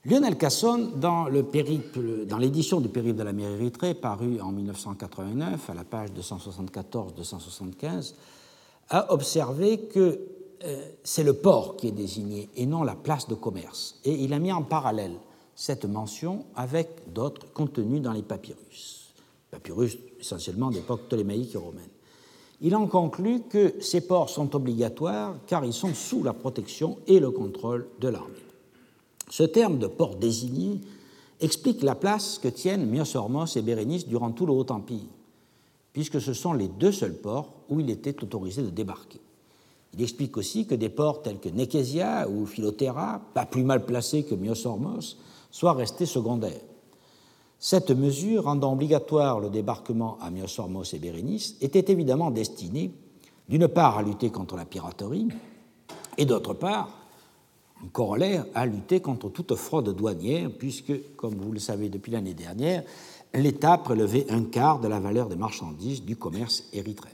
Lionel 0.03 0.35
Casson, 0.35 0.93
dans 0.95 1.27
l'édition 1.27 2.81
du 2.81 2.89
Périple 2.89 3.19
de 3.19 3.23
la 3.23 3.33
mer 3.33 3.51
Érythrée, 3.51 3.93
parue 3.93 4.41
en 4.41 4.51
1989, 4.51 5.69
à 5.69 5.73
la 5.75 5.83
page 5.83 6.09
274-275, 6.19 8.15
a 8.89 9.13
observé 9.13 9.81
que 9.81 10.19
euh, 10.63 10.85
c'est 11.03 11.23
le 11.23 11.33
port 11.33 11.77
qui 11.77 11.87
est 11.87 11.91
désigné 11.91 12.49
et 12.55 12.65
non 12.65 12.81
la 12.81 12.95
place 12.95 13.27
de 13.27 13.35
commerce. 13.35 13.99
Et 14.03 14.13
il 14.13 14.33
a 14.33 14.39
mis 14.39 14.51
en 14.51 14.63
parallèle 14.63 15.13
cette 15.53 15.85
mention 15.85 16.45
avec 16.55 17.13
d'autres 17.13 17.53
contenus 17.53 18.01
dans 18.01 18.13
les 18.13 18.23
papyrus, 18.23 19.13
papyrus 19.51 19.99
essentiellement 20.19 20.71
d'époque 20.71 21.03
ptolémaïque 21.03 21.53
et 21.53 21.59
romaine. 21.59 21.89
Il 22.59 22.75
en 22.75 22.87
conclut 22.87 23.41
que 23.41 23.75
ces 23.79 24.01
ports 24.01 24.31
sont 24.31 24.55
obligatoires 24.55 25.35
car 25.45 25.63
ils 25.63 25.73
sont 25.73 25.93
sous 25.93 26.23
la 26.23 26.33
protection 26.33 26.97
et 27.05 27.19
le 27.19 27.29
contrôle 27.29 27.87
de 27.99 28.07
l'armée. 28.07 28.50
Ce 29.31 29.43
terme 29.43 29.79
de 29.79 29.87
port 29.87 30.17
désigné 30.17 30.81
explique 31.39 31.83
la 31.83 31.95
place 31.95 32.37
que 32.37 32.49
tiennent 32.49 32.85
Myosormos 32.85 33.55
et 33.55 33.61
Bérénice 33.61 34.05
durant 34.05 34.31
tout 34.31 34.45
le 34.45 34.51
Haut 34.51 34.69
Empire, 34.69 35.07
puisque 35.93 36.19
ce 36.19 36.33
sont 36.33 36.51
les 36.51 36.67
deux 36.67 36.91
seuls 36.91 37.15
ports 37.15 37.53
où 37.69 37.79
il 37.79 37.89
était 37.89 38.21
autorisé 38.21 38.61
de 38.61 38.69
débarquer. 38.69 39.21
Il 39.93 40.01
explique 40.01 40.35
aussi 40.35 40.67
que 40.67 40.75
des 40.75 40.89
ports 40.89 41.21
tels 41.21 41.39
que 41.39 41.47
Nekesia 41.47 42.27
ou 42.29 42.45
Philotera, 42.45 43.21
pas 43.33 43.45
plus 43.45 43.63
mal 43.63 43.85
placés 43.85 44.23
que 44.23 44.35
Myosormos, 44.35 45.17
soient 45.49 45.73
restés 45.73 46.05
secondaires. 46.05 46.61
Cette 47.57 47.91
mesure 47.91 48.43
rendant 48.43 48.73
obligatoire 48.73 49.39
le 49.39 49.49
débarquement 49.49 50.17
à 50.19 50.29
Myosormos 50.29 50.93
et 50.93 50.99
Bérénice 50.99 51.55
était 51.61 51.89
évidemment 51.89 52.31
destinée, 52.31 52.91
d'une 53.47 53.69
part, 53.69 53.97
à 53.97 54.03
lutter 54.03 54.29
contre 54.29 54.57
la 54.57 54.65
piraterie, 54.65 55.29
et 56.17 56.25
d'autre 56.25 56.53
part, 56.53 57.00
corollaire 57.89 58.45
à 58.53 58.65
lutter 58.65 58.99
contre 58.99 59.29
toute 59.29 59.55
fraude 59.55 59.95
douanière, 59.95 60.49
puisque, 60.51 60.93
comme 61.15 61.35
vous 61.35 61.51
le 61.51 61.59
savez 61.59 61.89
depuis 61.89 62.11
l'année 62.11 62.33
dernière, 62.33 62.83
l'État 63.33 63.77
prélevait 63.77 64.25
un 64.29 64.43
quart 64.43 64.79
de 64.79 64.87
la 64.87 64.99
valeur 64.99 65.29
des 65.29 65.35
marchandises 65.35 66.03
du 66.03 66.15
commerce 66.15 66.65
érythréen. 66.73 67.13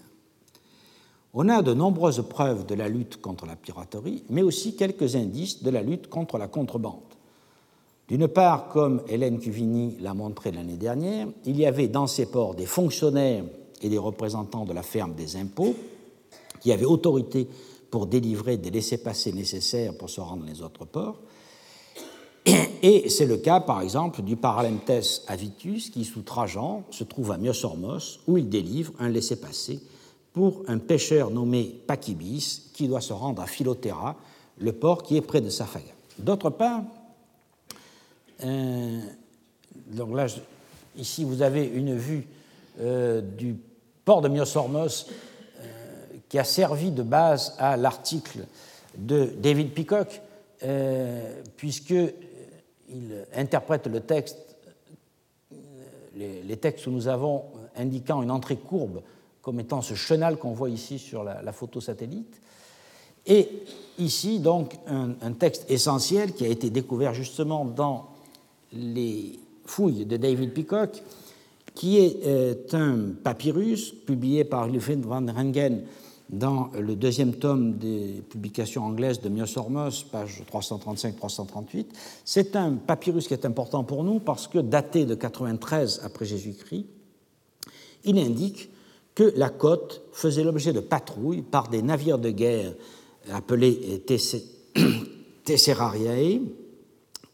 On 1.34 1.50
a 1.50 1.62
de 1.62 1.74
nombreuses 1.74 2.24
preuves 2.28 2.66
de 2.66 2.74
la 2.74 2.90
lutte 2.90 3.22
contre 3.22 3.46
la 3.46 3.56
piraterie, 3.56 4.24
mais 4.30 4.42
aussi 4.42 4.76
quelques 4.76 5.16
indices 5.16 5.62
de 5.62 5.70
la 5.70 5.84
lutte 5.84 6.08
contre 6.08 6.38
la 6.38 6.48
contrebande. 6.48 7.02
D'une 8.08 8.28
part, 8.28 8.70
comme 8.70 9.02
Hélène 9.10 9.40
Cuvini 9.40 9.98
l'a 10.00 10.14
montré 10.14 10.52
l'année 10.52 10.78
dernière, 10.78 11.28
il 11.46 11.58
y 11.58 11.66
avait 11.66 11.90
dans 11.90 12.08
ces 12.08 12.26
ports 12.26 12.56
des 12.56 12.66
fonctionnaires 12.66 13.44
et 13.82 13.90
des 13.90 13.98
représentants 13.98 14.66
de 14.66 14.74
la 14.74 14.82
ferme 14.82 15.14
des 15.14 15.36
impôts 15.36 15.76
qui 16.62 16.72
avaient 16.72 16.86
autorité 16.86 17.48
pour 17.90 18.08
délivrer 18.08 18.58
des 18.58 18.72
laissés-passer 18.72 19.32
nécessaires 19.34 19.94
pour 19.98 20.10
se 20.10 20.22
rendre 20.22 20.46
les 20.46 20.62
autres 20.62 20.86
ports. 20.86 21.20
Et 22.82 23.10
c'est 23.10 23.26
le 23.26 23.38
cas, 23.38 23.60
par 23.60 23.82
exemple, 23.82 24.22
du 24.22 24.36
Paralemtes 24.36 25.24
Avitus, 25.28 25.90
qui, 25.90 26.06
sous 26.06 26.22
Trajan, 26.22 26.84
se 26.92 27.04
trouve 27.04 27.32
à 27.32 27.38
Myosormos, 27.38 28.20
où 28.28 28.38
il 28.38 28.50
délivre 28.50 28.94
un 29.00 29.10
laissez-passer 29.10 29.80
pour 30.32 30.64
un 30.68 30.78
pêcheur 30.78 31.32
nommé 31.32 31.82
Pachybis, 31.88 32.72
qui 32.74 32.88
doit 32.88 33.02
se 33.02 33.14
rendre 33.14 33.42
à 33.42 33.48
Philotera, 33.48 34.16
le 34.60 34.72
port 34.72 35.04
qui 35.04 35.18
est 35.18 35.22
près 35.22 35.42
de 35.42 35.50
Saphaga. 35.50 35.92
D'autre 36.20 36.50
part, 36.50 36.84
euh, 38.44 39.00
donc 39.88 40.16
là, 40.16 40.28
ici, 40.96 41.24
vous 41.24 41.42
avez 41.42 41.66
une 41.66 41.96
vue 41.96 42.28
euh, 42.80 43.22
du 43.22 43.58
port 44.06 44.22
de 44.22 44.30
Myosormos 44.30 45.08
qui 46.30 46.40
a 46.40 46.44
servi 46.44 46.92
de 46.92 47.04
base 47.04 47.56
à 47.58 47.78
l'article 47.78 48.46
de 48.98 49.32
David 49.38 49.74
Peacock, 49.74 50.22
euh, 50.64 51.42
puisqu'il 51.56 52.16
interprète 53.36 53.88
le 53.88 54.00
texte, 54.02 54.38
les, 56.16 56.58
textes 56.58 56.86
que 56.86 56.90
nous 56.90 57.08
avons 57.08 57.44
indiquant 57.76 58.24
une 58.24 58.32
entrée 58.32 58.58
courbe 58.58 59.02
comme 59.42 59.60
étant 59.60 59.82
ce 59.82 59.94
chenal 59.94 60.38
qu'on 60.38 60.52
voit 60.52 60.70
ici 60.70 61.00
sur 61.00 61.24
la, 61.24 61.52
photo 61.54 61.80
satellite. 61.80 62.42
Et 63.26 63.50
ici, 63.98 64.40
donc, 64.40 64.76
un, 64.88 65.32
texte 65.34 65.70
essentiel 65.70 66.34
qui 66.34 66.44
a 66.44 66.50
été 66.50 66.70
découvert 66.70 67.14
justement 67.14 67.64
dans 67.64 68.10
les 68.74 69.40
fouilles 69.66 70.06
de 70.06 70.18
David 70.18 70.54
Peacock, 70.54 71.02
qui 71.76 72.00
est 72.00 72.26
euh, 72.26 72.56
un 72.74 73.14
papyrus 73.24 73.92
publié 73.92 74.44
par 74.44 74.68
Lufin 74.68 75.00
van 75.02 75.26
Rengen 75.32 75.84
dans 76.30 76.70
le 76.78 76.96
deuxième 76.96 77.36
tome 77.36 77.78
des 77.78 78.22
publications 78.30 78.84
anglaises 78.84 79.22
de 79.22 79.30
Myosormos, 79.30 80.04
page 80.12 80.44
335-338. 80.52 81.86
C'est 82.26 82.56
un 82.56 82.74
papyrus 82.74 83.28
qui 83.28 83.34
est 83.34 83.46
important 83.46 83.84
pour 83.84 84.04
nous 84.04 84.20
parce 84.20 84.48
que, 84.48 84.60
daté 84.60 85.06
de 85.06 85.16
93 85.16 86.02
après 86.04 86.26
Jésus-Christ, 86.26 86.86
il 88.04 88.20
indique 88.20 88.70
que 89.16 89.34
la 89.36 89.50
côte 89.50 90.04
faisait 90.12 90.44
l'objet 90.44 90.74
de 90.74 90.80
patrouilles 90.80 91.42
par 91.42 91.70
des 91.70 91.82
navires 91.82 92.20
de 92.20 92.30
guerre 92.30 92.74
appelés 93.32 94.04
Tesserariae, 95.44 96.42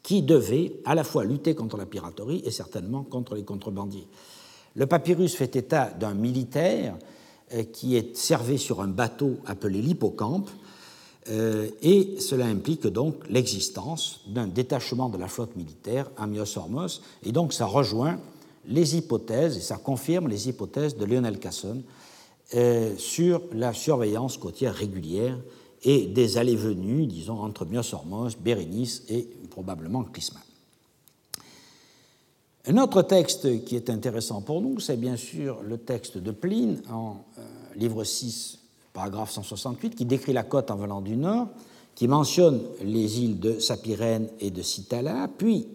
qui 0.04 0.22
devaient 0.22 0.74
à 0.86 0.96
la 0.96 1.04
fois 1.04 1.24
lutter 1.24 1.56
contre 1.56 1.78
la 1.78 1.86
piraterie 1.86 2.44
et 2.46 2.52
certainement 2.52 3.04
contre 3.04 3.36
les 3.36 3.44
contrebandiers. 3.44 4.08
Le 4.76 4.86
papyrus 4.86 5.36
fait 5.36 5.56
état 5.56 5.90
d'un 5.92 6.14
militaire 6.14 6.96
qui 7.72 7.96
est 7.96 8.16
servé 8.16 8.58
sur 8.58 8.82
un 8.82 8.88
bateau 8.88 9.38
appelé 9.46 9.82
l'hippocampe, 9.82 10.50
euh, 11.30 11.70
et 11.82 12.20
cela 12.20 12.46
implique 12.46 12.86
donc 12.86 13.16
l'existence 13.30 14.22
d'un 14.28 14.48
détachement 14.48 15.10
de 15.10 15.18
la 15.18 15.28
flotte 15.28 15.56
militaire 15.56 16.10
à 16.18 16.28
Myosormos, 16.28 17.02
et 17.24 17.32
donc 17.32 17.54
ça 17.54 17.66
rejoint 17.66 18.20
les 18.68 18.98
hypothèses, 18.98 19.58
et 19.58 19.62
ça 19.62 19.78
confirme 19.78 20.28
les 20.28 20.50
hypothèses 20.50 20.98
de 20.98 21.06
Lionel 21.06 21.40
Casson 21.40 21.82
euh, 22.56 22.96
sur 22.98 23.42
la 23.54 23.74
surveillance 23.74 24.38
côtière 24.38 24.76
régulière 24.76 25.38
et 25.84 26.08
des 26.08 26.38
allées-venues, 26.38 27.08
disons, 27.08 27.40
entre 27.40 27.66
Myosormos, 27.66 28.38
Bérénice 28.40 29.04
et 29.10 29.28
probablement 29.50 30.04
Clisman. 30.04 30.44
Un 32.66 32.78
autre 32.78 33.02
texte 33.02 33.66
qui 33.66 33.76
est 33.76 33.90
intéressant 33.90 34.42
pour 34.42 34.62
nous, 34.62 34.80
c'est 34.80 34.96
bien 34.96 35.18
sûr 35.18 35.62
le 35.64 35.78
texte 35.78 36.18
de 36.18 36.32
Pline 36.32 36.82
en 36.90 37.18
euh, 37.38 37.42
livre 37.76 38.06
6, 38.06 38.58
paragraphe 38.94 39.32
168, 39.32 39.96
qui 39.96 40.06
décrit 40.06 40.32
la 40.32 40.44
côte 40.44 40.72
en 40.72 40.78
venant 40.78 41.02
du 41.02 41.18
nord, 41.18 41.50
qui 41.94 42.08
mentionne 42.08 42.62
les 42.82 43.20
îles 43.20 43.42
de 43.42 43.60
Sapirène 43.60 44.30
et 44.40 44.50
de 44.50 44.62
Citala, 44.62 45.30
puis 45.38 45.68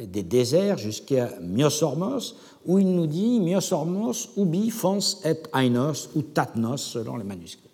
des 0.00 0.22
déserts 0.22 0.78
jusqu'à 0.78 1.32
Myosormos, 1.40 2.36
où 2.64 2.78
il 2.78 2.94
nous 2.94 3.08
dit 3.08 3.40
Myosormos 3.40 4.28
ubi 4.36 4.70
fons 4.70 5.00
et 5.24 5.34
ainos 5.52 6.10
ou 6.14 6.22
tatnos, 6.22 6.80
selon 6.80 7.16
les 7.16 7.24
manuscrits, 7.24 7.70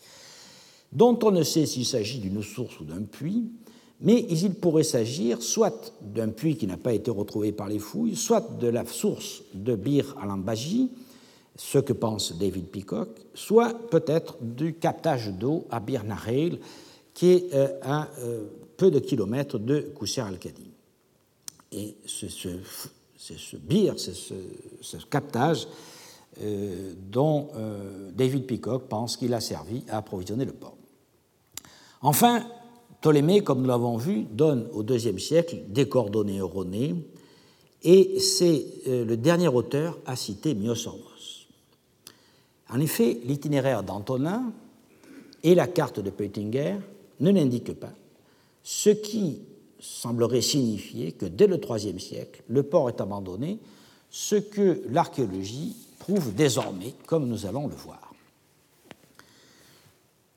dont 0.92 1.18
on 1.24 1.30
ne 1.30 1.42
sait 1.42 1.66
s'il 1.66 1.84
s'agit 1.84 2.20
d'une 2.20 2.42
source 2.42 2.80
ou 2.80 2.84
d'un 2.84 3.02
puits, 3.02 3.50
mais 4.02 4.26
il 4.28 4.54
pourrait 4.54 4.82
s'agir 4.82 5.40
soit 5.42 5.94
d'un 6.00 6.28
puits 6.28 6.56
qui 6.56 6.66
n'a 6.66 6.76
pas 6.76 6.92
été 6.92 7.10
retrouvé 7.10 7.52
par 7.52 7.68
les 7.68 7.78
fouilles, 7.78 8.16
soit 8.16 8.58
de 8.58 8.66
la 8.66 8.84
source 8.84 9.42
de 9.54 9.76
Bir 9.76 10.16
al-Ambaji, 10.20 10.90
ce 11.54 11.78
que 11.78 11.92
pense 11.92 12.36
David 12.36 12.66
Peacock, 12.66 13.08
soit 13.34 13.74
peut-être 13.90 14.36
du 14.40 14.74
captage 14.74 15.28
d'eau 15.28 15.66
à 15.70 15.78
Bir 15.78 16.02
Nahel, 16.04 16.58
qui 17.14 17.30
est 17.30 17.54
euh, 17.54 17.68
à 17.82 18.08
euh, 18.18 18.46
peu 18.76 18.90
de 18.90 18.98
kilomètres 18.98 19.58
de 19.58 19.80
Kousser 19.94 20.22
al-Kadim. 20.22 20.70
Et 21.70 21.96
ce, 22.04 22.28
ce, 22.28 22.48
ce 23.16 23.56
bir, 23.56 23.98
ce, 23.98 24.10
ce, 24.80 24.96
captage 25.08 25.68
euh, 26.42 26.92
dont 27.10 27.48
David 28.14 28.46
Peacock 28.46 28.88
pense 28.88 29.16
qu'il 29.16 29.32
a 29.32 29.40
servi 29.40 29.84
à 29.88 29.98
approvisionner 29.98 30.44
le 30.44 30.52
port. 30.52 30.76
Enfin, 32.02 32.44
Ptolémée, 33.02 33.40
comme 33.42 33.62
nous 33.62 33.68
l'avons 33.68 33.96
vu, 33.96 34.22
donne 34.30 34.68
au 34.72 34.84
IIe 34.84 35.18
siècle 35.18 35.58
des 35.66 35.88
coordonnées 35.88 36.36
erronées, 36.36 36.94
et 37.82 38.20
c'est 38.20 38.64
le 38.86 39.16
dernier 39.16 39.48
auteur 39.48 39.98
à 40.06 40.14
citer 40.14 40.54
Myosormos. 40.54 41.48
En 42.70 42.78
effet, 42.78 43.18
l'itinéraire 43.24 43.82
d'Antonin 43.82 44.52
et 45.42 45.56
la 45.56 45.66
carte 45.66 45.98
de 45.98 46.10
Peutinger 46.10 46.76
ne 47.18 47.32
l'indiquent 47.32 47.74
pas, 47.74 47.92
ce 48.62 48.90
qui 48.90 49.40
semblerait 49.80 50.40
signifier 50.40 51.10
que 51.10 51.26
dès 51.26 51.48
le 51.48 51.58
IIIe 51.58 51.98
siècle, 51.98 52.44
le 52.46 52.62
port 52.62 52.88
est 52.88 53.00
abandonné, 53.00 53.58
ce 54.10 54.36
que 54.36 54.80
l'archéologie 54.90 55.74
prouve 55.98 56.32
désormais, 56.36 56.94
comme 57.06 57.26
nous 57.26 57.46
allons 57.46 57.66
le 57.66 57.74
voir. 57.74 58.14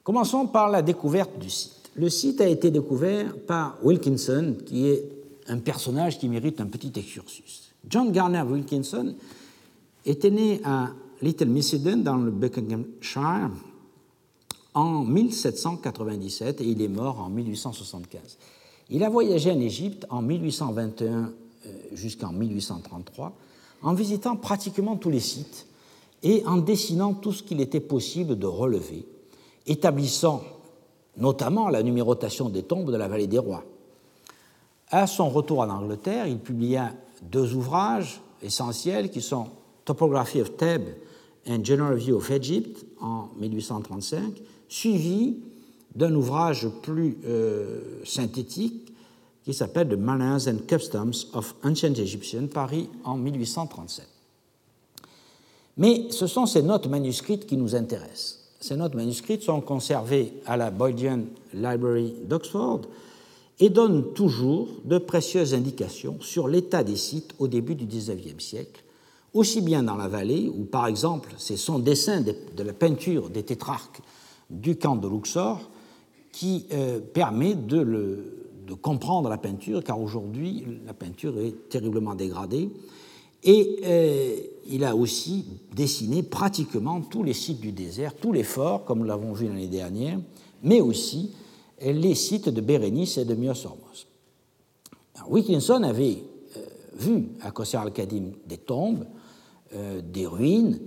Commençons 0.04 0.48
par 0.48 0.70
la 0.70 0.82
découverte 0.82 1.38
du 1.38 1.52
site. 1.52 1.85
Le 1.96 2.10
site 2.10 2.42
a 2.42 2.48
été 2.48 2.72
découvert 2.72 3.38
par 3.38 3.78
Wilkinson, 3.82 4.58
qui 4.66 4.88
est 4.88 5.10
un 5.48 5.60
personnage 5.60 6.20
qui 6.20 6.28
mérite 6.28 6.60
un 6.60 6.66
petit 6.66 6.92
excursus. 6.96 7.74
John 7.90 8.12
Garner 8.12 8.42
Wilkinson 8.42 9.16
était 10.06 10.32
né 10.32 10.60
à 10.66 10.90
Little 11.22 11.48
Missenden 11.48 12.04
dans 12.04 12.18
le 12.18 12.32
Buckinghamshire 12.32 13.52
en 14.74 15.06
1797 15.06 16.62
et 16.62 16.66
il 16.66 16.82
est 16.82 16.90
mort 16.90 17.22
en 17.22 17.30
1875. 17.30 18.38
Il 18.90 19.04
a 19.04 19.10
voyagé 19.10 19.52
en 19.52 19.60
Égypte 19.60 20.06
en 20.10 20.22
1821 20.22 21.10
euh, 21.12 21.70
jusqu'en 21.94 22.34
1833 22.34 23.34
en 23.84 23.94
visitant 23.94 24.36
pratiquement 24.36 24.98
tous 24.98 25.10
les 25.10 25.20
sites 25.20 25.68
et 26.24 26.46
en 26.46 26.58
dessinant 26.58 27.14
tout 27.14 27.32
ce 27.32 27.44
qu'il 27.44 27.62
était 27.62 27.80
possible 27.80 28.38
de 28.38 28.48
relever, 28.48 29.06
établissant 29.68 30.44
notamment 31.18 31.70
la 31.70 31.84
numérotation 31.84 32.50
des 32.50 32.64
tombes 32.64 32.92
de 32.92 32.98
la 32.98 33.08
vallée 33.08 33.28
des 33.28 33.40
rois. 33.40 33.64
À 34.90 35.08
son 35.08 35.30
retour 35.30 35.60
en 35.60 35.70
Angleterre, 35.70 36.28
il 36.28 36.40
publia 36.40 36.94
deux 37.24 37.54
ouvrages 37.56 38.22
essentiels 38.42 39.10
qui 39.10 39.22
sont 39.22 39.48
Topography 39.86 40.42
of 40.42 40.58
Thebes 40.58 40.96
and 41.48 41.64
General 41.64 41.96
View 41.96 42.18
of 42.18 42.30
Egypt 42.32 42.86
en 43.00 43.30
1835 43.40 44.42
suivi 44.68 45.38
d'un 45.96 46.14
ouvrage 46.16 46.68
plus 46.82 47.18
euh, 47.26 48.02
synthétique 48.04 48.94
qui 49.44 49.54
s'appelle 49.54 49.90
The 49.90 49.94
Manners 49.94 50.50
and 50.50 50.66
Customs 50.68 51.28
of 51.34 51.56
Ancient 51.64 51.94
Egyptian, 51.94 52.48
paris 52.48 52.90
en 53.04 53.16
1837. 53.16 54.08
Mais 55.78 56.08
ce 56.10 56.26
sont 56.26 56.46
ces 56.46 56.64
notes 56.64 56.88
manuscrites 56.88 57.46
qui 57.46 57.58
nous 57.58 57.76
intéressent. 57.76 58.45
Ces 58.60 58.76
notes 58.76 58.96
manuscrites 58.96 59.44
sont 59.44 59.62
conservées 59.62 60.34
à 60.46 60.58
la 60.58 60.72
Bodleian 60.72 61.22
Library 61.54 62.14
d'Oxford 62.24 62.82
et 63.60 63.70
donnent 63.70 64.14
toujours 64.14 64.68
de 64.84 64.98
précieuses 64.98 65.54
indications 65.54 66.18
sur 66.20 66.48
l'état 66.48 66.84
des 66.84 66.96
sites 66.96 67.34
au 67.40 67.48
début 67.48 67.76
du 67.76 67.86
XIXe 67.86 68.44
siècle, 68.44 68.84
aussi 69.34 69.62
bien 69.62 69.84
dans 69.84 69.96
la 69.96 70.08
vallée, 70.08 70.52
où 70.54 70.66
par 70.66 70.88
exemple 70.88 71.30
c'est 71.38 71.58
son 71.58 71.80
dessin 71.80 72.22
de 72.22 72.64
la 72.64 72.74
peinture 72.74 73.30
des 73.30 73.44
tétrarques 73.44 74.02
du 74.50 74.78
camp 74.78 74.96
de 74.96 75.08
Luxor 75.08 75.62
qui 76.32 76.66
euh, 76.74 77.00
permet 77.00 77.56
de, 77.56 78.18
comprendre 78.82 79.30
la 79.30 79.38
peinture, 79.38 79.84
car 79.84 80.00
aujourd'hui 80.02 80.66
la 80.86 80.94
peinture 80.94 81.40
est 81.40 81.70
terriblement 81.70 82.16
dégradée. 82.16 82.70
Et 83.46 83.80
euh, 83.86 84.36
il 84.68 84.84
a 84.84 84.96
aussi 84.96 85.46
dessiné 85.74 86.24
pratiquement 86.24 87.00
tous 87.02 87.24
les 87.24 87.34
sites 87.34 87.62
du 87.62 87.72
désert, 87.72 88.14
tous 88.16 88.34
les 88.34 88.44
forts, 88.44 88.84
comme 88.84 89.00
nous 89.00 89.06
l'avons 89.06 89.32
vu 89.32 89.48
l'année 89.48 89.68
dernière, 89.68 90.20
mais 90.64 90.82
aussi 90.82 91.32
les 91.82 92.16
sites 92.16 92.50
de 92.50 92.62
Bérénice 92.62 93.18
et 93.18 93.26
de 93.26 93.36
Myosormos. 93.36 94.08
Wilkinson 95.30 95.84
avait 95.84 96.18
euh, 96.58 96.60
vu 96.98 97.30
à 97.42 97.52
Qasr 97.52 97.80
al-Kadim 97.80 98.32
des 98.46 98.58
tombes, 98.58 99.06
des 100.14 100.26
ruines, 100.26 100.80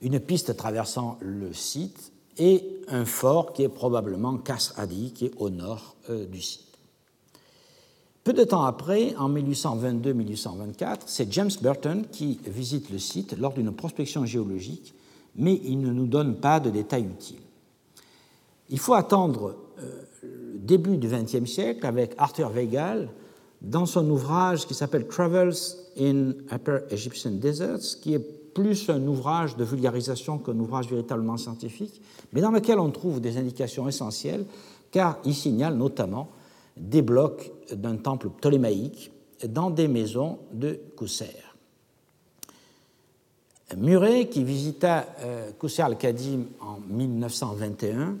une 0.00 0.20
piste 0.20 0.56
traversant 0.56 1.18
le 1.20 1.52
site 1.52 2.12
et 2.38 2.64
un 2.88 3.04
fort 3.04 3.52
qui 3.52 3.64
est 3.64 3.68
probablement 3.68 4.38
Kasr 4.38 4.78
Adi, 4.78 5.12
qui 5.12 5.26
est 5.26 5.32
au 5.38 5.50
nord 5.50 5.96
euh, 6.08 6.24
du 6.26 6.40
site. 6.40 6.67
Peu 8.28 8.34
de 8.34 8.44
temps 8.44 8.64
après, 8.64 9.14
en 9.16 9.30
1822-1824, 9.30 10.98
c'est 11.06 11.32
James 11.32 11.50
Burton 11.62 12.04
qui 12.12 12.38
visite 12.46 12.90
le 12.90 12.98
site 12.98 13.34
lors 13.38 13.54
d'une 13.54 13.72
prospection 13.72 14.26
géologique, 14.26 14.92
mais 15.34 15.58
il 15.64 15.80
ne 15.80 15.90
nous 15.90 16.06
donne 16.06 16.34
pas 16.36 16.60
de 16.60 16.68
détails 16.68 17.06
utiles. 17.06 17.40
Il 18.68 18.78
faut 18.78 18.92
attendre 18.92 19.56
euh, 19.82 20.02
le 20.22 20.58
début 20.58 20.98
du 20.98 21.08
XXe 21.08 21.50
siècle 21.50 21.86
avec 21.86 22.12
Arthur 22.18 22.50
Weigall 22.50 23.08
dans 23.62 23.86
son 23.86 24.06
ouvrage 24.10 24.66
qui 24.66 24.74
s'appelle 24.74 25.08
Travels 25.08 25.54
in 25.98 26.32
Upper 26.52 26.80
Egyptian 26.90 27.30
Deserts, 27.30 27.98
qui 28.02 28.12
est 28.12 28.52
plus 28.52 28.90
un 28.90 29.06
ouvrage 29.06 29.56
de 29.56 29.64
vulgarisation 29.64 30.36
qu'un 30.36 30.58
ouvrage 30.58 30.90
véritablement 30.90 31.38
scientifique, 31.38 32.02
mais 32.34 32.42
dans 32.42 32.50
lequel 32.50 32.78
on 32.78 32.90
trouve 32.90 33.22
des 33.22 33.38
indications 33.38 33.88
essentielles, 33.88 34.44
car 34.90 35.16
il 35.24 35.34
signale 35.34 35.78
notamment 35.78 36.28
des 36.78 37.02
blocs 37.02 37.52
d'un 37.72 37.96
temple 37.96 38.28
ptolémaïque 38.30 39.12
dans 39.46 39.70
des 39.70 39.88
maisons 39.88 40.38
de 40.52 40.80
Kousser. 40.96 41.36
Muret, 43.76 44.28
qui 44.28 44.44
visita 44.44 45.06
euh, 45.20 45.50
Kousser 45.58 45.82
al-Kadim 45.82 46.46
en 46.60 46.78
1921, 46.88 48.00
euh, 48.00 48.14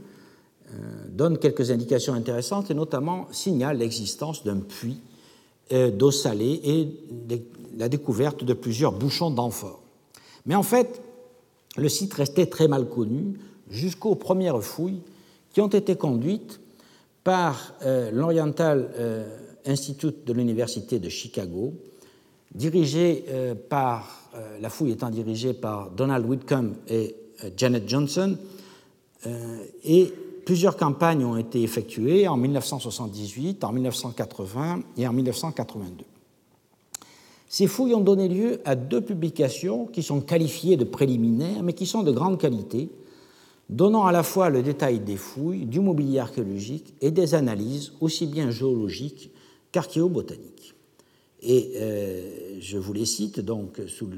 donne 1.08 1.38
quelques 1.38 1.70
indications 1.70 2.12
intéressantes 2.12 2.70
et 2.70 2.74
notamment 2.74 3.26
signale 3.32 3.78
l'existence 3.78 4.44
d'un 4.44 4.58
puits 4.58 5.00
euh, 5.72 5.90
d'eau 5.90 6.10
salée 6.10 6.60
et 6.62 6.88
la 7.78 7.88
découverte 7.88 8.44
de 8.44 8.52
plusieurs 8.52 8.92
bouchons 8.92 9.30
d'amphores. 9.30 9.80
Mais 10.44 10.54
en 10.54 10.62
fait, 10.62 11.00
le 11.78 11.88
site 11.88 12.12
restait 12.14 12.46
très 12.46 12.68
mal 12.68 12.86
connu 12.86 13.38
jusqu'aux 13.70 14.14
premières 14.14 14.62
fouilles 14.62 15.00
qui 15.52 15.62
ont 15.62 15.68
été 15.68 15.96
conduites 15.96 16.60
par 17.28 17.74
euh, 17.84 18.10
l'Oriental 18.10 18.90
euh, 18.96 19.22
Institute 19.66 20.26
de 20.26 20.32
l'Université 20.32 20.98
de 20.98 21.10
Chicago, 21.10 21.74
dirigée 22.54 23.26
euh, 23.28 23.54
la 24.62 24.70
fouille 24.70 24.92
étant 24.92 25.10
dirigée 25.10 25.52
par 25.52 25.90
Donald 25.90 26.24
Whitcomb 26.24 26.72
et 26.88 27.14
Janet 27.54 27.86
Johnson, 27.86 28.34
et 29.84 30.12
plusieurs 30.46 30.78
campagnes 30.78 31.22
ont 31.22 31.36
été 31.36 31.62
effectuées 31.62 32.26
en 32.28 32.38
1978, 32.38 33.62
en 33.62 33.72
1980 33.72 34.80
et 34.96 35.06
en 35.06 35.12
1982. 35.12 36.04
Ces 37.46 37.66
fouilles 37.66 37.94
ont 37.94 38.00
donné 38.00 38.28
lieu 38.28 38.62
à 38.64 38.74
deux 38.74 39.02
publications 39.02 39.84
qui 39.84 40.02
sont 40.02 40.22
qualifiées 40.22 40.78
de 40.78 40.84
préliminaires, 40.84 41.62
mais 41.62 41.74
qui 41.74 41.84
sont 41.84 42.02
de 42.02 42.12
grande 42.12 42.38
qualité, 42.38 42.88
donnant 43.68 44.06
à 44.06 44.12
la 44.12 44.22
fois 44.22 44.50
le 44.50 44.62
détail 44.62 45.00
des 45.00 45.16
fouilles, 45.16 45.66
du 45.66 45.80
mobilier 45.80 46.18
archéologique 46.18 46.94
et 47.00 47.10
des 47.10 47.34
analyses 47.34 47.92
aussi 48.00 48.26
bien 48.26 48.50
géologiques 48.50 49.30
qu'archéobotaniques. 49.72 50.74
Et 51.42 51.72
euh, 51.76 52.58
je 52.60 52.78
vous 52.78 52.92
les 52.92 53.06
cite 53.06 53.40
donc 53.40 53.80
sous 53.86 54.08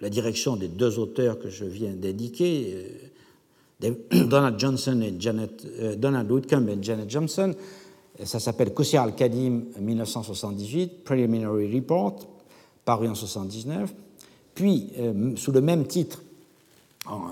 la 0.00 0.10
direction 0.10 0.56
des 0.56 0.68
deux 0.68 0.98
auteurs 0.98 1.38
que 1.38 1.48
je 1.48 1.64
viens 1.64 1.92
d'indiquer, 1.92 2.86
euh, 3.82 3.94
Donald 4.26 4.58
Johnson 4.58 5.00
et 5.00 5.14
Janet, 5.18 5.66
euh, 5.80 5.96
Donald 5.96 6.30
Whitcomb 6.30 6.68
et 6.68 6.78
Janet 6.80 7.10
Johnson. 7.10 7.54
Ça 8.22 8.38
s'appelle 8.38 8.74
Qusir 8.74 9.02
al-Kadim 9.02 9.62
1978, 9.80 11.02
Preliminary 11.02 11.74
Report, 11.74 12.20
paru 12.84 13.06
en 13.06 13.14
1979. 13.14 13.94
Puis, 14.54 14.90
sous 15.36 15.50
le 15.50 15.62
même 15.62 15.86
titre, 15.86 16.22
en, 17.06 17.22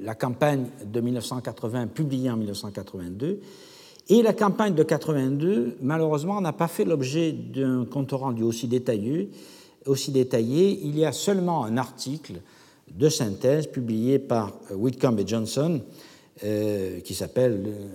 la 0.00 0.14
campagne 0.14 0.66
de 0.84 1.00
1980 1.00 1.88
publiée 1.88 2.30
en 2.30 2.36
1982, 2.36 3.40
Et 4.10 4.20
la 4.20 4.34
campagne 4.34 4.74
de 4.74 4.82
82, 4.82 5.78
malheureusement, 5.80 6.40
n'a 6.40 6.52
pas 6.52 6.68
fait 6.68 6.84
l'objet 6.84 7.32
d'un 7.32 7.86
compte 7.86 8.12
rendu 8.12 8.42
aussi 8.42 8.68
détaillé, 8.68 9.30
aussi 9.86 10.10
détaillé. 10.10 10.78
Il 10.82 10.98
y 10.98 11.06
a 11.06 11.12
seulement 11.12 11.64
un 11.64 11.78
article 11.78 12.42
de 12.90 13.08
synthèse 13.08 13.66
publié 13.66 14.18
par 14.18 14.52
Whitcomb 14.70 15.16
et 15.18 15.26
Johnson 15.26 15.80
euh, 16.44 17.00
qui 17.00 17.14
s'appelle 17.14 17.62
euh, 17.66 17.86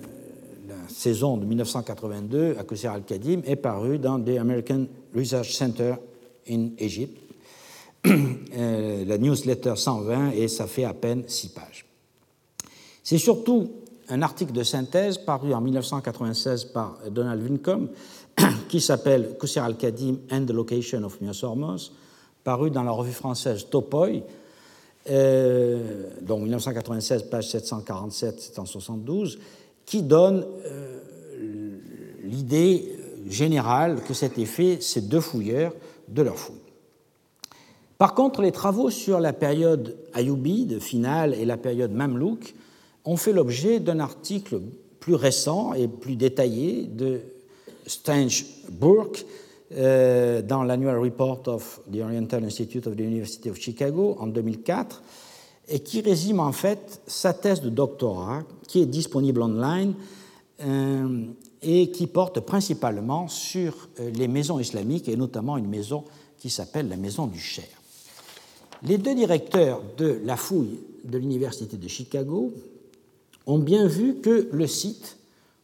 La 0.67 0.89
saison 0.89 1.37
de 1.37 1.45
1982 1.45 2.55
à 2.57 2.63
Qusr 2.63 2.89
al-Kadim, 2.89 3.41
est 3.45 3.55
paru 3.55 3.99
dans 3.99 4.19
The 4.19 4.37
American 4.39 4.87
Research 5.15 5.51
Center 5.53 5.93
in 6.49 6.69
Egypt, 6.79 7.19
euh, 8.07 9.05
la 9.05 9.17
newsletter 9.19 9.75
120, 9.75 10.31
et 10.31 10.47
ça 10.47 10.65
fait 10.65 10.85
à 10.85 10.93
peine 10.95 11.23
six 11.27 11.49
pages. 11.49 11.88
C'est 13.03 13.17
surtout 13.17 13.71
un 14.09 14.21
article 14.21 14.51
de 14.51 14.63
synthèse 14.63 15.17
paru 15.17 15.53
en 15.53 15.61
1996 15.61 16.65
par 16.65 16.97
Donald 17.11 17.41
Wincombe 17.41 17.89
qui 18.69 18.81
s'appelle 18.81 19.37
Qusr 19.39 19.63
al-Kadim 19.63 20.17
and 20.31 20.45
the 20.45 20.51
Location 20.51 21.03
of 21.03 21.21
Myosormos, 21.21 21.91
paru 22.43 22.71
dans 22.71 22.83
la 22.83 22.91
revue 22.91 23.11
française 23.11 23.67
Topoi, 23.69 24.23
euh, 25.09 26.09
donc 26.21 26.41
1996, 26.41 27.23
page 27.23 27.47
747-772, 27.53 29.37
qui 29.85 30.03
donne 30.03 30.45
euh, 30.65 30.99
l'idée 32.23 32.95
générale 33.27 34.01
que 34.03 34.13
cet 34.13 34.37
effet, 34.37 34.77
ces 34.81 35.01
deux 35.01 35.21
fouilleurs 35.21 35.73
de 36.07 36.21
leur 36.21 36.37
fouille. 36.37 36.57
Par 37.97 38.13
contre, 38.13 38.41
les 38.41 38.51
travaux 38.51 38.89
sur 38.89 39.19
la 39.19 39.33
période 39.33 39.97
ayoubide 40.13 40.79
finale 40.79 41.33
et 41.33 41.45
la 41.45 41.57
période 41.57 41.91
mamelouk 41.91 42.55
ont 43.09 43.17
fait 43.17 43.33
l'objet 43.33 43.79
d'un 43.79 43.99
article 43.99 44.61
plus 44.99 45.15
récent 45.15 45.73
et 45.73 45.87
plus 45.87 46.15
détaillé 46.15 46.83
de 46.83 47.21
Stange 47.87 48.45
Burke 48.69 49.25
euh, 49.71 50.43
dans 50.43 50.61
l'Annual 50.61 50.99
Report 50.99 51.41
of 51.47 51.81
the 51.91 52.01
Oriental 52.01 52.43
Institute 52.43 52.85
of 52.85 52.95
the 52.95 52.99
University 52.99 53.49
of 53.49 53.59
Chicago 53.59 54.15
en 54.19 54.27
2004 54.27 55.01
et 55.69 55.79
qui 55.79 56.01
résume 56.01 56.39
en 56.39 56.51
fait 56.51 57.01
sa 57.07 57.33
thèse 57.33 57.61
de 57.61 57.69
doctorat 57.69 58.43
qui 58.67 58.81
est 58.81 58.85
disponible 58.85 59.41
online 59.41 59.95
euh, 60.61 61.25
et 61.63 61.89
qui 61.89 62.05
porte 62.05 62.41
principalement 62.41 63.27
sur 63.27 63.89
euh, 63.99 64.11
les 64.11 64.27
maisons 64.27 64.59
islamiques 64.59 65.09
et 65.09 65.15
notamment 65.15 65.57
une 65.57 65.67
maison 65.67 66.03
qui 66.37 66.51
s'appelle 66.51 66.87
la 66.87 66.97
maison 66.97 67.25
du 67.25 67.39
Cher. 67.39 67.65
Les 68.83 68.99
deux 68.99 69.15
directeurs 69.15 69.81
de 69.97 70.21
la 70.23 70.37
fouille 70.37 70.79
de 71.03 71.17
l'Université 71.17 71.75
de 71.75 71.87
Chicago 71.87 72.53
ont 73.49 73.57
bien 73.57 73.87
vu 73.87 74.15
que 74.15 74.47
le 74.51 74.67
site 74.67 75.17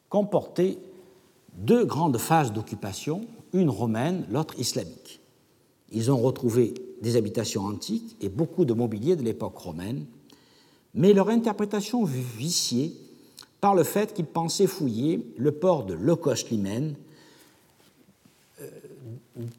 comportait 0.10 0.80
deux 1.54 1.86
grandes 1.86 2.18
phases 2.18 2.52
d'occupation, 2.52 3.26
une 3.54 3.70
romaine, 3.70 4.26
l'autre 4.32 4.60
islamique. 4.60 5.20
Ils 5.92 6.12
ont 6.12 6.18
retrouvé 6.18 6.74
des 7.02 7.16
habitations 7.16 7.64
antiques 7.64 8.18
et 8.22 8.30
beaucoup 8.30 8.66
de 8.66 8.74
mobilier 8.74 9.16
de 9.16 9.22
l'époque 9.22 9.58
romaine, 9.58 10.06
mais 10.96 11.14
leur 11.14 11.30
interprétation 11.30 12.04
viciée 12.04 12.94
par 13.62 13.76
le 13.76 13.84
fait 13.84 14.14
qu'ils 14.14 14.26
pensaient 14.26 14.68
fouiller 14.68 15.26
le 15.38 15.52
port 15.52 15.86
de 15.86 15.94
Lokos-Limen, 15.94 16.96
euh, 18.62 18.70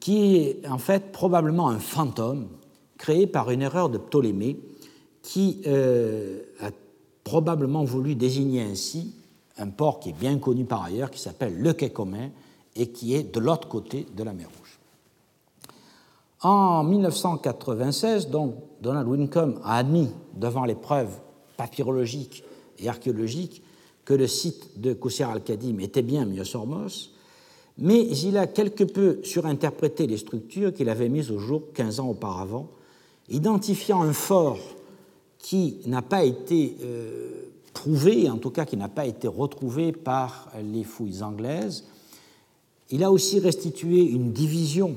qui 0.01 0.37
est 0.37 0.67
en 0.69 0.79
fait 0.79 1.13
probablement 1.13 1.69
un 1.69 1.79
fantôme 1.79 2.49
créé 2.99 3.29
par 3.29 3.51
une 3.51 3.63
erreur 3.63 3.89
de 3.89 3.99
Ptolémée 3.99 4.59
qui 5.23 5.61
euh, 5.67 6.41
a 6.61 6.71
probablement 7.27 7.83
voulu 7.83 8.15
désigner 8.15 8.63
ainsi 8.63 9.13
un 9.59 9.67
port 9.67 9.99
qui 9.99 10.11
est 10.11 10.19
bien 10.19 10.39
connu 10.39 10.65
par 10.65 10.85
ailleurs, 10.85 11.11
qui 11.11 11.19
s'appelle 11.19 11.59
le 11.59 11.73
Quai 11.73 11.91
commun 11.91 12.31
et 12.77 12.91
qui 12.93 13.15
est 13.15 13.35
de 13.35 13.41
l'autre 13.41 13.67
côté 13.67 14.07
de 14.17 14.23
la 14.23 14.33
mer 14.33 14.47
Rouge. 14.57 14.79
En 16.43 16.85
1996, 16.85 18.29
donc, 18.29 18.55
Donald 18.81 19.09
Wincombe 19.09 19.59
a 19.65 19.79
admis 19.79 20.09
devant 20.37 20.65
les 20.65 20.77
preuves 20.77 21.19
papyrologiques 21.57 22.45
et 22.79 22.89
archéologiques 22.89 23.61
que 24.05 24.15
le 24.15 24.29
site 24.29 24.81
de 24.81 24.93
Qusr 24.93 25.29
al-Kadim 25.29 25.81
était 25.81 26.03
bien 26.03 26.27
Myosormos, 26.27 27.11
mais 27.77 28.07
il 28.07 28.39
a 28.39 28.47
quelque 28.47 28.85
peu 28.85 29.19
surinterprété 29.25 30.07
les 30.07 30.19
structures 30.19 30.73
qu'il 30.73 30.89
avait 30.89 31.09
mises 31.09 31.33
au 31.33 31.41
jour 31.41 31.63
15 31.75 31.99
ans 31.99 32.09
auparavant, 32.09 32.69
identifiant 33.29 34.03
un 34.03 34.13
fort 34.13 34.76
qui 35.47 35.77
n'a 35.87 36.03
pas 36.03 36.25
été 36.25 36.77
euh, 36.83 37.31
prouvé, 37.73 38.29
en 38.29 38.37
tout 38.37 38.51
cas 38.51 38.65
qui 38.65 38.77
n'a 38.77 38.89
pas 38.89 39.07
été 39.07 39.29
retrouvé 39.29 39.93
par 39.93 40.51
les 40.61 40.83
fouilles 40.83 41.23
anglaises. 41.23 41.85
Il 42.91 43.05
a 43.05 43.13
aussi 43.13 43.39
restitué 43.39 44.03
une 44.03 44.33
division 44.33 44.97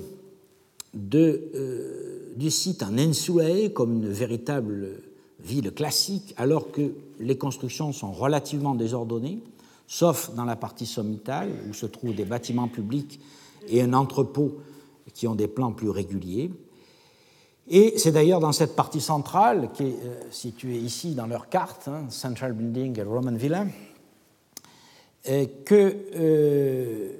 euh, 1.14 2.34
du 2.36 2.50
site 2.50 2.82
en 2.82 2.98
Ensulae 2.98 3.70
comme 3.70 3.94
une 3.94 4.10
véritable 4.10 5.04
ville 5.40 5.72
classique, 5.72 6.34
alors 6.36 6.72
que 6.72 6.94
les 7.20 7.38
constructions 7.38 7.94
sont 7.94 8.12
relativement 8.12 8.74
désordonnées, 8.74 9.44
sauf 9.86 10.34
dans 10.34 10.46
la 10.46 10.56
partie 10.56 10.88
sommitale, 10.88 11.52
où 11.70 11.76
se 11.76 11.86
trouvent 11.86 12.16
des 12.16 12.26
bâtiments 12.26 12.70
publics 12.70 13.20
et 13.68 13.84
un 13.84 13.94
entrepôt 13.94 14.58
qui 15.14 15.28
ont 15.28 15.36
des 15.36 15.48
plans 15.48 15.74
plus 15.74 15.92
réguliers. 15.92 16.50
Et 17.72 17.94
c'est 17.98 18.12
d'ailleurs 18.12 18.40
dans 18.40 18.52
cette 18.52 18.76
partie 18.76 19.00
centrale, 19.00 19.70
qui 19.76 19.84
est 19.84 20.00
euh, 20.04 20.22
située 20.32 20.78
ici 20.78 21.14
dans 21.14 21.28
leur 21.28 21.50
carte, 21.50 21.88
hein, 21.88 22.06
Central 22.10 22.54
Building 22.54 23.00
et 23.00 23.04
Roman 23.04 23.34
Villa, 23.34 23.68
euh, 25.30 25.46
que 25.66 25.96
euh, 26.16 27.12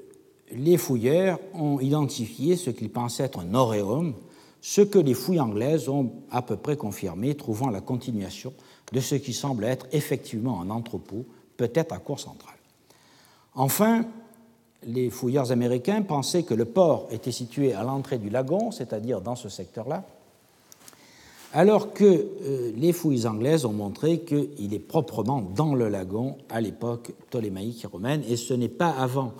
les 0.50 0.76
fouilleurs 0.76 1.38
ont 1.54 1.78
identifié 1.78 2.56
ce 2.56 2.70
qu'ils 2.70 2.90
pensaient 2.90 3.24
être 3.24 3.38
un 3.38 3.54
auréum, 3.54 4.14
ce 4.60 4.80
que 4.80 4.98
les 4.98 5.14
fouilles 5.14 5.38
anglaises 5.38 5.88
ont 5.88 6.10
à 6.32 6.42
peu 6.42 6.56
près 6.56 6.76
confirmé, 6.76 7.36
trouvant 7.36 7.70
la 7.70 7.80
continuation 7.80 8.52
de 8.92 8.98
ce 8.98 9.14
qui 9.14 9.32
semble 9.32 9.64
être 9.64 9.86
effectivement 9.92 10.60
un 10.60 10.70
entrepôt, 10.70 11.26
peut-être 11.56 11.92
à 11.92 11.98
cour 11.98 12.18
centrale. 12.18 12.56
Enfin, 13.54 14.04
les 14.82 15.10
fouilleurs 15.10 15.52
américains 15.52 16.02
pensaient 16.02 16.42
que 16.42 16.54
le 16.54 16.64
port 16.64 17.06
était 17.12 17.30
situé 17.30 17.72
à 17.72 17.84
l'entrée 17.84 18.18
du 18.18 18.30
lagon, 18.30 18.72
c'est-à-dire 18.72 19.20
dans 19.20 19.36
ce 19.36 19.48
secteur-là, 19.48 20.04
alors 21.52 21.92
que 21.92 22.04
euh, 22.04 22.72
les 22.76 22.92
fouilles 22.92 23.26
anglaises 23.26 23.64
ont 23.64 23.72
montré 23.72 24.20
qu'il 24.20 24.72
est 24.72 24.78
proprement 24.78 25.42
dans 25.42 25.74
le 25.74 25.88
lagon 25.88 26.36
à 26.48 26.60
l'époque 26.60 27.12
ptolémaïque 27.28 27.84
et 27.84 27.88
romaine, 27.88 28.22
et 28.28 28.36
ce 28.36 28.54
n'est 28.54 28.68
pas 28.68 28.90
avant 28.90 29.32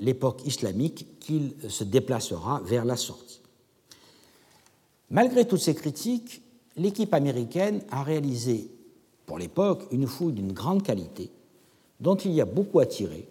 l'époque 0.00 0.44
islamique 0.46 1.06
qu'il 1.20 1.52
se 1.68 1.84
déplacera 1.84 2.60
vers 2.64 2.84
la 2.84 2.96
sortie. 2.96 3.40
Malgré 5.10 5.46
toutes 5.46 5.60
ces 5.60 5.74
critiques, 5.74 6.42
l'équipe 6.76 7.12
américaine 7.14 7.82
a 7.90 8.02
réalisé 8.02 8.70
pour 9.26 9.38
l'époque 9.38 9.86
une 9.92 10.06
fouille 10.06 10.32
d'une 10.32 10.52
grande 10.52 10.82
qualité, 10.82 11.30
dont 12.00 12.16
il 12.16 12.32
y 12.32 12.40
a 12.40 12.44
beaucoup 12.44 12.80
à 12.80 12.86
tirer, 12.86 13.28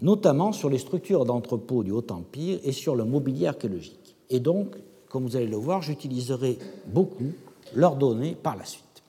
notamment 0.00 0.52
sur 0.52 0.68
les 0.68 0.78
structures 0.78 1.24
d'entrepôts 1.24 1.84
du 1.84 1.90
Haut 1.90 2.06
Empire 2.10 2.58
et 2.64 2.72
sur 2.72 2.96
le 2.96 3.04
mobilier 3.04 3.46
archéologique. 3.46 4.16
Et 4.30 4.40
donc, 4.40 4.76
comme 5.16 5.24
vous 5.24 5.36
allez 5.36 5.46
le 5.46 5.56
voir, 5.56 5.80
j'utiliserai 5.80 6.58
beaucoup 6.84 7.32
leurs 7.74 7.96
données 7.96 8.34
par 8.34 8.54
la 8.54 8.66
suite. 8.66 9.02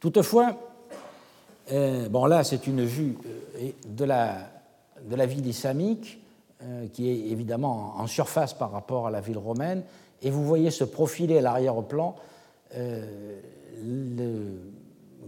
Toutefois, 0.00 0.56
euh, 1.70 2.08
bon 2.08 2.26
là 2.26 2.42
c'est 2.42 2.66
une 2.66 2.84
vue 2.84 3.16
euh, 3.60 3.70
de 3.86 4.04
la, 4.04 4.50
de 5.08 5.14
la 5.14 5.26
ville 5.26 5.46
islamique 5.46 6.18
euh, 6.60 6.88
qui 6.92 7.08
est 7.08 7.30
évidemment 7.30 7.94
en 7.96 8.08
surface 8.08 8.52
par 8.52 8.72
rapport 8.72 9.06
à 9.06 9.12
la 9.12 9.20
ville 9.20 9.38
romaine, 9.38 9.84
et 10.22 10.30
vous 10.30 10.44
voyez 10.44 10.72
se 10.72 10.82
profiler 10.82 11.38
à 11.38 11.42
l'arrière-plan 11.42 12.16
le, 12.74 14.58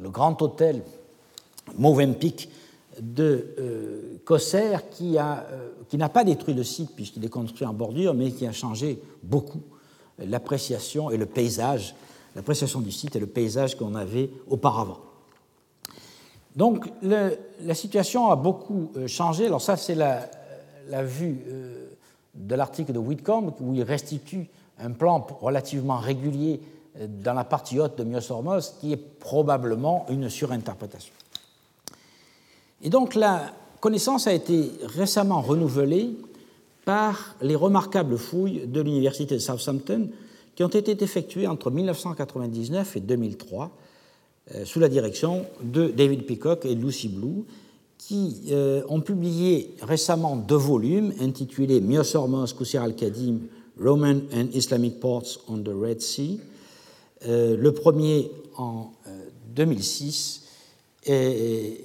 grand 0.07 0.43
hôtel 0.43 0.83
Movenpick 1.77 2.51
de 3.01 4.21
Kosser 4.25 4.77
qui 4.91 5.13
n'a 5.13 6.09
pas 6.09 6.25
détruit 6.25 6.55
le 6.55 6.65
site 6.65 6.91
puisqu'il 6.95 7.25
est 7.25 7.31
construit 7.31 7.67
en 7.67 7.73
bordure, 7.73 8.15
mais 8.15 8.31
qui 8.31 8.47
a 8.47 8.53
changé 8.53 9.01
beaucoup 9.23 9.63
l'appréciation 10.19 11.11
et 11.11 11.17
le 11.17 11.27
paysage, 11.27 11.95
l'appréciation 12.35 12.81
du 12.81 12.93
site 12.93 13.17
et 13.17 13.21
le 13.21 13.27
paysage 13.27 13.77
qu'on 13.77 13.95
avait 13.95 14.31
auparavant. 14.49 14.99
Donc 16.57 16.91
la 17.03 17.75
situation 17.75 18.31
a 18.31 18.37
beaucoup 18.37 18.91
euh, 18.97 19.07
changé. 19.07 19.47
Alors 19.47 19.63
ça, 19.63 19.77
c'est 19.77 19.95
la, 19.95 20.29
la, 20.89 21.05
vue 21.05 21.45
euh, 21.47 21.87
de 22.35 22.55
l'article 22.57 22.93
de 22.93 22.99
Whitcomb 22.99 23.55
où 23.61 23.75
il 23.75 23.85
restitue 23.85 24.49
un 24.81 24.91
plan 24.91 25.25
relativement 25.41 25.99
régulier 25.99 26.61
euh, 26.99 27.07
dans 27.09 27.35
la 27.35 27.45
partie 27.45 27.79
haute 27.79 27.97
de 27.99 28.03
Myosormos 28.03 28.75
qui 28.81 28.93
est 28.93 28.97
probablement 28.97 30.07
une 30.09 30.29
surinterprétation. 30.29 31.15
Et 32.83 32.91
donc 32.91 33.15
la 33.15 33.53
connaissance 33.81 34.27
a 34.27 34.33
été 34.33 34.71
récemment 34.85 35.41
renouvelée 35.41 36.11
par 36.85 37.37
les 37.43 37.55
remarquables 37.55 38.17
fouilles 38.17 38.67
de 38.67 38.81
l'Université 38.81 39.35
de 39.35 39.41
Southampton 39.41 40.09
qui 40.55 40.65
ont 40.65 40.69
été 40.69 40.97
effectuées 41.05 41.47
entre 41.47 41.71
1999 41.71 42.97
et 42.97 43.01
2003 43.01 43.71
euh, 44.55 44.65
sous 44.65 44.81
la 44.81 44.89
direction 44.89 45.45
de 45.63 45.89
David 45.89 46.25
Peacock 46.25 46.65
et 46.65 46.75
Lucy 46.75 47.09
Blue 47.09 47.45
qui 47.99 48.45
euh, 48.51 48.83
ont 48.89 49.01
publié 49.01 49.75
récemment 49.83 50.37
deux 50.37 50.57
volumes 50.57 51.13
intitulés 51.21 51.81
Myosormos 51.81 52.55
Kusir 52.57 52.83
al-Kadim, 52.83 53.41
Roman 53.79 54.21
and 54.33 54.49
Islamic 54.55 54.99
Ports 54.99 55.41
on 55.49 55.59
the 55.59 55.69
Red 55.69 56.01
Sea. 56.01 56.41
Euh, 57.27 57.57
le 57.57 57.73
premier 57.73 58.31
en 58.57 58.93
2006 59.55 60.45
et, 61.05 61.13
et, 61.13 61.85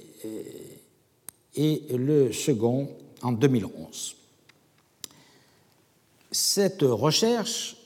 le 1.56 2.32
second 2.32 2.88
en 3.22 3.32
2011. 3.32 4.16
Cette 6.30 6.82
recherche 6.82 7.76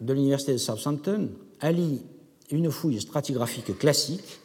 de 0.00 0.12
l'Université 0.12 0.52
de 0.52 0.58
Southampton 0.58 1.30
allie 1.60 2.02
une 2.50 2.70
fouille 2.70 3.00
stratigraphique 3.00 3.76
classique 3.78 4.40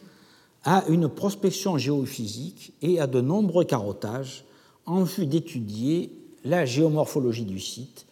à 0.64 0.84
une 0.88 1.08
prospection 1.08 1.76
géophysique 1.78 2.72
et 2.82 3.00
à 3.00 3.06
de 3.06 3.20
nombreux 3.20 3.64
carottages 3.64 4.44
en 4.86 5.02
vue 5.02 5.26
d'étudier 5.26 6.10
la 6.44 6.64
géomorphologie 6.64 7.44
du 7.44 7.60
site. 7.60 8.06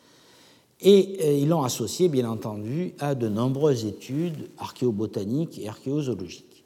Et 0.81 1.19
euh, 1.23 1.33
ils 1.33 1.49
l'ont 1.49 1.62
associé, 1.62 2.09
bien 2.09 2.29
entendu, 2.29 2.93
à 2.99 3.15
de 3.15 3.29
nombreuses 3.29 3.85
études 3.85 4.51
archéobotaniques 4.59 5.59
et 5.59 5.69
archéozoologiques. 5.69 6.65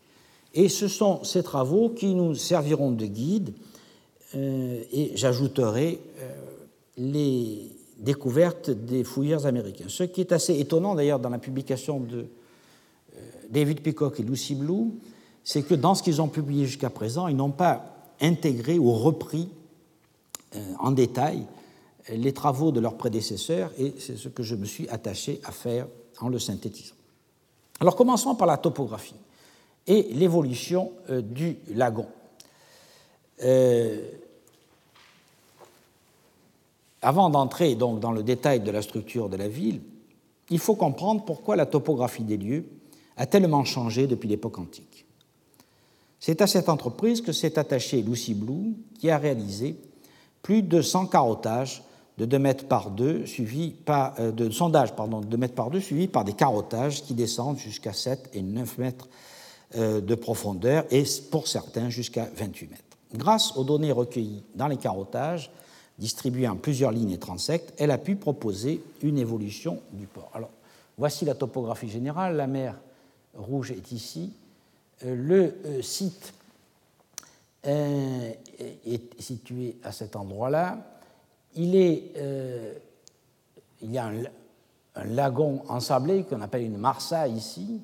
Et 0.55 0.68
ce 0.68 0.88
sont 0.88 1.22
ces 1.22 1.42
travaux 1.42 1.90
qui 1.90 2.14
nous 2.14 2.35
serviront 2.35 2.90
de 2.90 3.05
guide, 3.05 3.53
et 4.34 5.12
j'ajouterai 5.14 6.00
euh, 6.18 6.32
les 6.96 7.70
découvertes 7.98 8.70
des 8.70 9.04
fouilleurs 9.04 9.46
américains. 9.46 9.86
Ce 9.88 10.02
qui 10.02 10.20
est 10.20 10.32
assez 10.32 10.58
étonnant 10.58 10.94
d'ailleurs 10.94 11.20
dans 11.20 11.30
la 11.30 11.38
publication 11.38 12.00
de 12.00 12.26
David 13.48 13.80
Peacock 13.80 14.20
et 14.20 14.22
Lucy 14.22 14.54
Blue, 14.54 14.92
c'est 15.44 15.62
que 15.62 15.74
dans 15.74 15.94
ce 15.94 16.02
qu'ils 16.02 16.20
ont 16.20 16.28
publié 16.28 16.66
jusqu'à 16.66 16.90
présent, 16.90 17.28
ils 17.28 17.36
n'ont 17.36 17.52
pas 17.52 17.96
intégré 18.20 18.78
ou 18.78 18.92
repris 18.92 19.48
euh, 20.54 20.58
en 20.80 20.90
détail 20.90 21.46
les 22.12 22.32
travaux 22.32 22.70
de 22.70 22.80
leurs 22.80 22.96
prédécesseurs, 22.96 23.72
et 23.78 23.94
c'est 23.98 24.16
ce 24.16 24.28
que 24.28 24.42
je 24.42 24.54
me 24.54 24.64
suis 24.64 24.88
attaché 24.88 25.40
à 25.44 25.50
faire 25.50 25.86
en 26.20 26.28
le 26.28 26.38
synthétisant. 26.38 26.94
Alors 27.80 27.96
commençons 27.96 28.34
par 28.34 28.46
la 28.46 28.56
topographie 28.56 29.16
et 29.86 30.02
l'évolution 30.12 30.92
euh, 31.10 31.20
du 31.20 31.58
lagon. 31.74 32.06
Euh, 33.42 34.11
avant 37.03 37.31
d'entrer 37.31 37.75
donc 37.75 38.01
dans 38.01 38.12
le 38.12 38.22
détail 38.22 38.61
de 38.61 38.70
la 38.70 38.83
structure 38.83 39.29
de 39.29 39.37
la 39.37 39.49
ville, 39.49 39.81
il 40.51 40.59
faut 40.59 40.75
comprendre 40.75 41.25
pourquoi 41.25 41.57
la 41.57 41.66
topographie 41.66 42.25
des 42.25 42.37
lieux 42.37 42.64
a 43.16 43.27
tellement 43.27 43.64
changé 43.64 44.07
depuis 44.07 44.29
l'époque 44.29 44.59
antique. 44.59 45.07
C'est 46.20 46.40
à 46.40 46.46
cette 46.46 46.68
entreprise 46.68 47.20
que 47.20 47.33
s'est 47.33 47.59
attaché 47.59 48.03
Lucy 48.03 48.35
Blue, 48.35 48.75
qui 48.99 49.11
a 49.11 49.18
réalisé 49.18 49.77
plus 50.42 50.62
de 50.62 50.81
100 50.81 51.07
carottages 51.07 51.83
de 52.18 52.25
2 52.25 52.38
mètres 52.38 52.66
par 52.66 52.90
2, 52.90 53.27
suivis 53.27 53.70
par, 53.70 54.14
euh, 54.18 54.33
de 54.33 54.51
sondages 54.51 54.94
de 54.94 55.27
2 55.27 55.37
mètres 55.37 55.55
par 55.55 55.70
2, 55.70 55.81
suivis 55.81 56.09
par 56.09 56.25
des 56.25 56.33
carottages 56.33 57.03
qui 57.03 57.14
descendent 57.14 57.59
jusqu'à 57.59 57.92
7 57.92 58.31
et 58.33 58.42
9 58.42 58.79
mètres 58.79 59.09
euh, 59.77 60.01
de 60.01 60.14
profondeur 60.14 60.85
et 60.90 61.05
pour 61.31 61.46
certains 61.49 61.90
jusqu'à 61.90 62.29
28 62.37 62.70
mètres. 62.70 62.86
Grâce 63.16 63.57
aux 63.57 63.64
données 63.64 63.92
recueillies 63.92 64.42
dans 64.55 64.68
les 64.68 64.76
carottages, 64.76 65.50
distribuées 65.98 66.48
en 66.48 66.57
plusieurs 66.57 66.92
lignes 66.92 67.18
transectes, 67.18 67.72
elle 67.79 67.90
a 67.90 67.98
pu 67.98 68.16
proposer 68.16 68.83
une 69.02 69.18
évolution 69.18 69.81
du 69.92 70.07
port. 70.07 70.33
Voici 70.98 71.24
la 71.24 71.35
topographie 71.35 71.88
générale. 71.88 72.37
La 72.37 72.46
mer 72.46 72.76
Rouge 73.35 73.70
est 73.70 73.92
ici, 73.92 74.33
euh, 75.05 75.14
le 75.14 75.55
euh, 75.66 75.83
site 75.83 76.33
est 77.64 79.20
situé 79.20 79.76
à 79.83 79.90
cet 79.90 80.14
endroit-là. 80.14 80.79
Il, 81.57 81.74
euh, 81.74 82.72
il 83.83 83.90
y 83.90 83.98
a 83.98 84.07
un, 84.07 85.05
lagon 85.05 85.62
ensablé 85.68 86.22
qu'on 86.22 86.40
appelle 86.42 86.62
une 86.62 86.79
marsa 86.79 87.26
ici. 87.26 87.81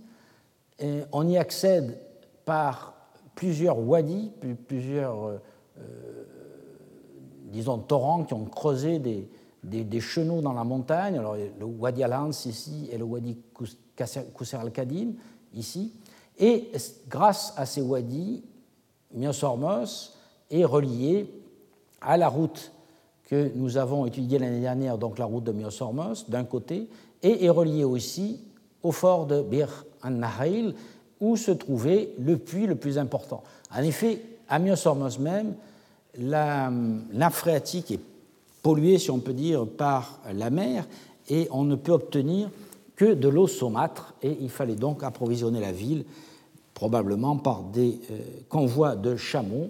on 1.10 1.26
y 1.26 1.36
accède 1.36 1.98
par 2.44 2.91
plusieurs 3.34 3.78
wadis, 3.78 4.30
plusieurs, 4.66 5.40
disons, 7.46 7.78
torrents 7.78 8.24
qui 8.24 8.34
ont 8.34 8.44
creusé 8.44 8.98
des, 8.98 9.28
des, 9.62 10.00
chenaux 10.00 10.40
dans 10.40 10.52
la 10.52 10.64
montagne. 10.64 11.18
Alors, 11.18 11.36
le 11.36 11.64
wadi 11.64 12.02
al 12.02 12.14
ici 12.30 12.88
et 12.90 12.98
le 12.98 13.04
wadi 13.04 13.38
Kusser 13.94 14.56
al-Kadim 14.56 15.12
ici. 15.54 15.92
Et 16.38 16.70
grâce 17.08 17.54
à 17.56 17.66
ces 17.66 17.82
wadis, 17.82 18.42
Myosormos 19.14 20.16
est 20.50 20.64
relié 20.64 21.30
à 22.00 22.16
la 22.16 22.28
route 22.28 22.72
que 23.24 23.50
nous 23.54 23.76
avons 23.76 24.06
étudiée 24.06 24.38
l'année 24.38 24.60
dernière, 24.60 24.98
donc 24.98 25.18
la 25.18 25.24
route 25.24 25.44
de 25.44 25.52
Myosormos, 25.52 26.28
d'un 26.28 26.44
côté, 26.44 26.88
et 27.22 27.44
est 27.44 27.50
relié 27.50 27.84
aussi 27.84 28.40
au 28.82 28.92
fort 28.92 29.26
de 29.26 29.42
Bir 29.42 29.86
an-Nahil, 30.02 30.74
où 31.22 31.36
se 31.36 31.52
trouvait 31.52 32.10
le 32.18 32.36
puits 32.36 32.66
le 32.66 32.74
plus 32.74 32.98
important. 32.98 33.44
En 33.74 33.82
effet, 33.82 34.20
à 34.48 34.58
Myosormos 34.58 35.18
même, 35.20 35.54
la 36.18 36.70
nappe 36.70 37.32
phréatique 37.32 37.92
est 37.92 38.00
polluée, 38.62 38.98
si 38.98 39.10
on 39.10 39.20
peut 39.20 39.32
dire, 39.32 39.66
par 39.66 40.18
la 40.34 40.50
mer, 40.50 40.84
et 41.30 41.46
on 41.52 41.62
ne 41.62 41.76
peut 41.76 41.92
obtenir 41.92 42.50
que 42.96 43.14
de 43.14 43.28
l'eau 43.28 43.46
saumâtre, 43.46 44.14
et 44.20 44.36
il 44.40 44.50
fallait 44.50 44.74
donc 44.74 45.04
approvisionner 45.04 45.60
la 45.60 45.72
ville 45.72 46.04
probablement 46.74 47.36
par 47.36 47.62
des 47.62 48.00
euh, 48.10 48.18
convois 48.48 48.96
de 48.96 49.14
chameaux 49.14 49.68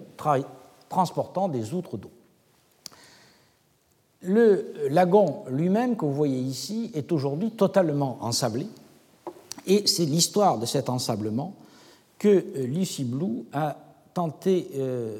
transportant 0.89 1.47
des 1.47 1.75
outres 1.75 1.97
d'eau. 1.97 2.09
Le 4.21 4.73
lagon 4.89 5.43
lui-même, 5.51 5.95
que 5.95 6.05
vous 6.05 6.13
voyez 6.13 6.39
ici, 6.39 6.89
est 6.95 7.11
aujourd'hui 7.11 7.51
totalement 7.51 8.17
ensablé, 8.21 8.65
et 9.65 9.87
c'est 9.87 10.05
l'histoire 10.05 10.57
de 10.57 10.65
cet 10.65 10.89
ensablement 10.89 11.55
que 12.19 12.27
euh, 12.27 12.65
Lucy 12.65 13.03
Blue 13.03 13.45
a 13.53 13.77
tenté 14.13 14.69
euh, 14.75 15.19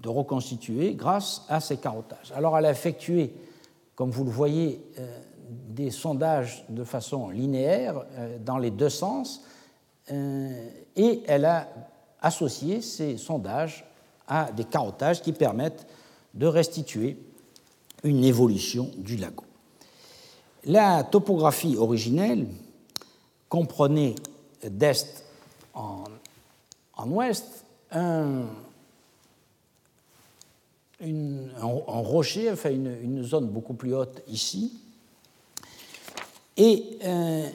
de 0.00 0.08
reconstituer 0.08 0.94
grâce 0.94 1.44
à 1.48 1.60
ses 1.60 1.76
carottages. 1.76 2.32
Alors 2.34 2.58
elle 2.58 2.66
a 2.66 2.70
effectué, 2.70 3.32
comme 3.94 4.10
vous 4.10 4.24
le 4.24 4.30
voyez, 4.30 4.80
des 5.48 5.90
sondages 5.90 6.64
de 6.68 6.84
façon 6.84 7.30
linéaire 7.30 8.04
euh, 8.16 8.38
dans 8.44 8.58
les 8.58 8.70
deux 8.70 8.88
sens 8.88 9.42
euh, 10.10 10.68
et 10.96 11.22
elle 11.26 11.44
a 11.44 11.68
associé 12.20 12.80
ces 12.80 13.16
sondages 13.16 13.84
à 14.26 14.50
des 14.52 14.64
carottages 14.64 15.22
qui 15.22 15.32
permettent 15.32 15.86
de 16.34 16.46
restituer 16.46 17.16
une 18.04 18.24
évolution 18.24 18.90
du 18.96 19.16
lagon. 19.16 19.44
La 20.64 21.04
topographie 21.04 21.76
originelle 21.76 22.46
comprenait 23.48 24.14
d'est 24.62 25.24
en, 25.74 26.04
ouest 27.06 27.64
un, 27.90 28.44
rocher, 31.86 32.50
enfin 32.50 32.70
une, 32.70 33.22
zone 33.22 33.48
beaucoup 33.48 33.74
plus 33.74 33.94
haute 33.94 34.22
ici, 34.28 34.72
et 36.56 36.98
euh, 37.04 37.48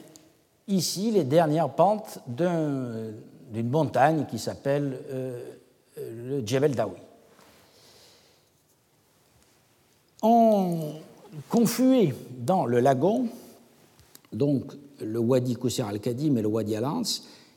ici, 0.66 1.10
les 1.10 1.24
dernières 1.24 1.68
pentes 1.68 2.20
d'une 2.26 3.68
montagne 3.68 4.24
qui 4.26 4.38
s'appelle 4.38 4.98
euh, 5.10 5.54
le 5.98 6.44
Djebel 6.44 6.74
Dawi. 6.74 6.96
On 10.22 10.94
confluait 11.50 12.14
dans 12.38 12.64
le 12.64 12.80
lagon, 12.80 13.28
donc 14.32 14.72
le 15.04 15.18
Wadi 15.18 15.54
Kousser 15.54 15.82
al-Kadim 15.82 16.36
et 16.36 16.42
le 16.42 16.48
Wadi 16.48 16.76
al-Ans, 16.76 17.02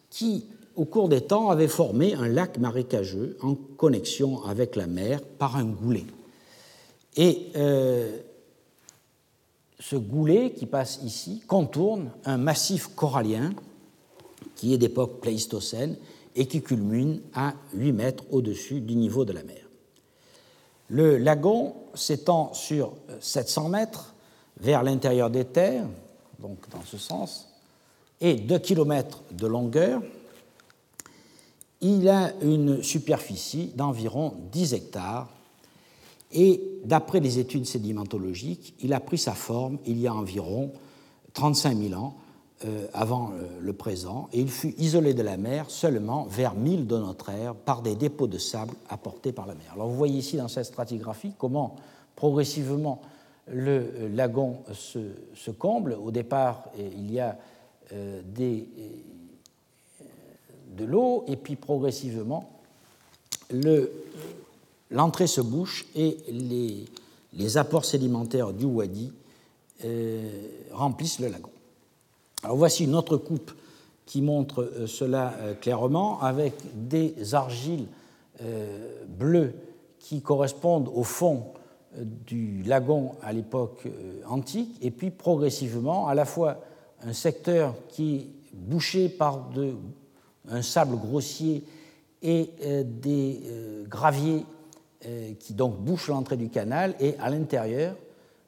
qui, 0.09 0.45
au 0.75 0.85
cours 0.85 1.09
des 1.09 1.21
temps, 1.21 1.49
avaient 1.49 1.67
formé 1.67 2.13
un 2.13 2.27
lac 2.27 2.57
marécageux 2.57 3.37
en 3.41 3.55
connexion 3.55 4.43
avec 4.43 4.75
la 4.75 4.87
mer 4.87 5.21
par 5.21 5.55
un 5.55 5.65
goulet. 5.65 6.05
Et 7.15 7.47
euh, 7.55 8.17
ce 9.79 9.95
goulet 9.95 10.51
qui 10.51 10.65
passe 10.65 10.99
ici 11.03 11.41
contourne 11.47 12.11
un 12.25 12.37
massif 12.37 12.87
corallien 12.95 13.53
qui 14.55 14.73
est 14.73 14.77
d'époque 14.77 15.21
pléistocène 15.21 15.95
et 16.35 16.47
qui 16.47 16.61
culmine 16.61 17.21
à 17.33 17.53
8 17.73 17.91
mètres 17.93 18.23
au-dessus 18.31 18.81
du 18.81 18.95
niveau 18.95 19.25
de 19.25 19.33
la 19.33 19.43
mer. 19.43 19.67
Le 20.89 21.17
lagon 21.17 21.73
s'étend 21.93 22.53
sur 22.53 22.93
700 23.19 23.69
mètres 23.69 24.13
vers 24.59 24.83
l'intérieur 24.83 25.29
des 25.29 25.45
terres, 25.45 25.87
donc 26.39 26.57
dans 26.69 26.83
ce 26.83 26.97
sens, 26.97 27.49
et 28.21 28.35
2 28.35 28.59
km 28.59 29.23
de 29.31 29.47
longueur. 29.47 30.01
Il 31.81 32.09
a 32.09 32.33
une 32.41 32.81
superficie 32.81 33.71
d'environ 33.75 34.33
10 34.51 34.73
hectares 34.73 35.29
et 36.31 36.61
d'après 36.83 37.19
les 37.19 37.39
études 37.39 37.65
sédimentologiques, 37.65 38.73
il 38.81 38.93
a 38.93 38.99
pris 38.99 39.17
sa 39.17 39.33
forme 39.33 39.77
il 39.85 39.99
y 39.99 40.07
a 40.07 40.13
environ 40.13 40.71
35 41.33 41.77
000 41.77 42.01
ans 42.01 42.15
euh, 42.65 42.87
avant 42.93 43.31
le 43.61 43.73
présent, 43.73 44.29
et 44.33 44.39
il 44.39 44.49
fut 44.49 44.73
isolé 44.79 45.13
de 45.13 45.21
la 45.21 45.37
mer 45.37 45.69
seulement 45.69 46.25
vers 46.25 46.55
1000 46.55 46.87
de 46.87 46.97
notre 46.97 47.29
ère 47.29 47.53
par 47.53 47.83
des 47.83 47.95
dépôts 47.95 48.25
de 48.25 48.39
sable 48.39 48.73
apportés 48.89 49.31
par 49.31 49.45
la 49.45 49.53
mer. 49.53 49.67
Alors 49.73 49.87
vous 49.87 49.95
voyez 49.95 50.17
ici 50.17 50.37
dans 50.37 50.47
cette 50.47 50.65
stratigraphie 50.65 51.33
comment 51.37 51.75
progressivement 52.15 53.01
le 53.51 54.07
lagon 54.13 54.57
se, 54.73 55.51
comble. 55.51 55.93
Au 55.93 56.11
départ, 56.11 56.65
il 56.77 57.11
y 57.11 57.19
a 57.19 57.37
des, 57.91 58.67
de 60.75 60.85
l'eau, 60.85 61.23
et 61.27 61.37
puis 61.37 61.55
progressivement, 61.55 62.49
l'entrée 64.91 65.27
se 65.27 65.41
bouche 65.41 65.85
et 65.95 66.17
les, 66.29 66.85
les, 67.33 67.57
apports 67.57 67.85
sédimentaires 67.85 68.51
du 68.51 68.65
wadi 68.65 69.13
remplissent 70.71 71.19
le 71.19 71.29
lagon. 71.29 71.51
Alors 72.43 72.57
voici 72.57 72.83
une 72.83 72.95
autre 72.95 73.17
coupe 73.17 73.51
qui 74.05 74.21
montre 74.21 74.63
euh, 74.63 74.87
cela 74.87 75.33
euh, 75.39 75.53
clairement 75.53 76.21
avec 76.21 76.53
des 76.73 77.35
argiles 77.35 77.85
euh, 78.41 79.03
bleues 79.07 79.53
qui 79.99 80.21
correspondent 80.21 80.89
au 80.93 81.03
fond 81.03 81.47
du 81.97 82.63
lagon 82.63 83.11
à 83.21 83.33
l'époque 83.33 83.87
antique 84.27 84.77
et 84.81 84.91
puis 84.91 85.09
progressivement 85.11 86.07
à 86.07 86.15
la 86.15 86.25
fois 86.25 86.59
un 87.03 87.13
secteur 87.13 87.75
qui 87.89 88.15
est 88.15 88.27
bouché 88.53 89.09
par 89.09 89.49
un 90.49 90.61
sable 90.61 90.97
grossier 90.97 91.63
et 92.21 92.49
des 92.85 93.41
graviers 93.87 94.45
qui 95.39 95.53
donc 95.53 95.79
bouchent 95.79 96.09
l'entrée 96.09 96.37
du 96.37 96.49
canal 96.49 96.95
et 96.99 97.15
à 97.19 97.29
l'intérieur 97.29 97.95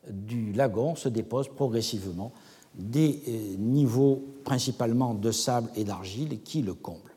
du 0.09 0.53
lagon 0.53 0.95
se 0.95 1.09
déposent 1.09 1.49
progressivement 1.49 2.31
des 2.75 3.21
euh, 3.27 3.55
niveaux 3.57 4.23
principalement 4.43 5.13
de 5.13 5.31
sable 5.31 5.69
et 5.75 5.83
d'argile 5.83 6.41
qui 6.41 6.61
le 6.61 6.73
comblent. 6.73 7.08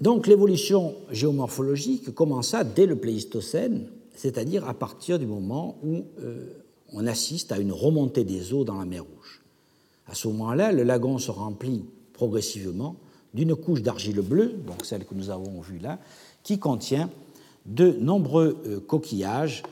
Donc 0.00 0.26
l'évolution 0.26 0.94
géomorphologique 1.10 2.14
commença 2.14 2.64
dès 2.64 2.86
le 2.86 2.96
Pléistocène, 2.96 3.88
c'est-à-dire 4.14 4.68
à 4.68 4.74
partir 4.74 5.18
du 5.18 5.26
moment 5.26 5.78
où 5.82 6.04
euh, 6.20 6.46
on 6.92 7.06
assiste 7.06 7.52
à 7.52 7.58
une 7.58 7.72
remontée 7.72 8.24
des 8.24 8.52
eaux 8.52 8.64
dans 8.64 8.78
la 8.78 8.84
mer 8.84 9.04
Rouge. 9.04 9.42
À 10.06 10.14
ce 10.14 10.28
moment-là, 10.28 10.72
le 10.72 10.82
lagon 10.82 11.18
se 11.18 11.30
remplit 11.30 11.84
progressivement 12.12 12.96
d'une 13.34 13.54
couche 13.54 13.82
d'argile 13.82 14.20
bleue, 14.20 14.52
donc 14.66 14.84
celle 14.84 15.04
que 15.04 15.14
nous 15.14 15.30
avons 15.30 15.60
vue 15.60 15.78
là, 15.78 15.98
qui 16.42 16.58
contient 16.58 17.08
de 17.64 17.92
nombreux 17.92 18.58
euh, 18.66 18.80
coquillages 18.80 19.62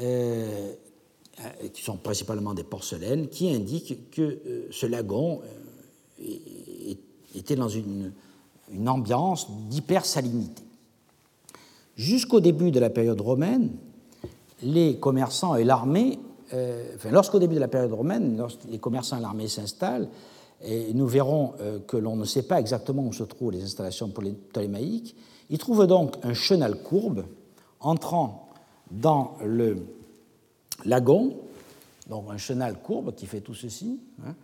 euh, 0.00 0.72
qui 1.72 1.82
sont 1.82 1.96
principalement 1.96 2.52
des 2.52 2.64
porcelaines, 2.64 3.28
qui 3.28 3.50
indiquent 3.50 4.10
que 4.10 4.66
ce 4.70 4.84
lagon 4.84 5.40
était 7.34 7.56
dans 7.56 7.70
une, 7.70 8.12
ambiance 8.86 9.48
d'hypersalinité. 9.68 10.62
Jusqu'au 11.96 12.40
début 12.40 12.70
de 12.70 12.80
la 12.80 12.90
période 12.90 13.20
romaine, 13.20 13.70
les 14.62 14.96
commerçants 14.96 15.56
et 15.56 15.64
l'armée, 15.64 16.18
enfin, 16.48 17.10
lorsqu'au 17.10 17.38
début 17.38 17.54
de 17.54 17.60
la 17.60 17.68
période 17.68 17.92
romaine, 17.92 18.36
lorsque 18.36 18.64
les 18.70 18.78
commerçants 18.78 19.18
et 19.18 19.20
l'armée 19.20 19.48
s'installent, 19.48 20.08
et 20.62 20.92
nous 20.92 21.06
verrons 21.06 21.54
que 21.86 21.96
l'on 21.96 22.16
ne 22.16 22.24
sait 22.24 22.42
pas 22.42 22.60
exactement 22.60 23.02
où 23.06 23.12
se 23.12 23.22
trouvent 23.22 23.52
les 23.52 23.62
installations 23.62 24.10
ptolémaïques, 24.10 25.16
ils 25.50 25.58
trouvent 25.58 25.86
donc 25.86 26.16
un 26.22 26.34
chenal 26.34 26.82
courbe 26.82 27.24
entrant 27.80 28.48
dans 28.90 29.36
le 29.44 29.78
lagon, 30.84 31.36
donc 32.08 32.26
un 32.30 32.36
chenal 32.36 32.80
courbe 32.80 33.14
qui 33.14 33.26
fait 33.26 33.40
tout 33.40 33.54
ceci, 33.54 34.00
hein, 34.26 34.34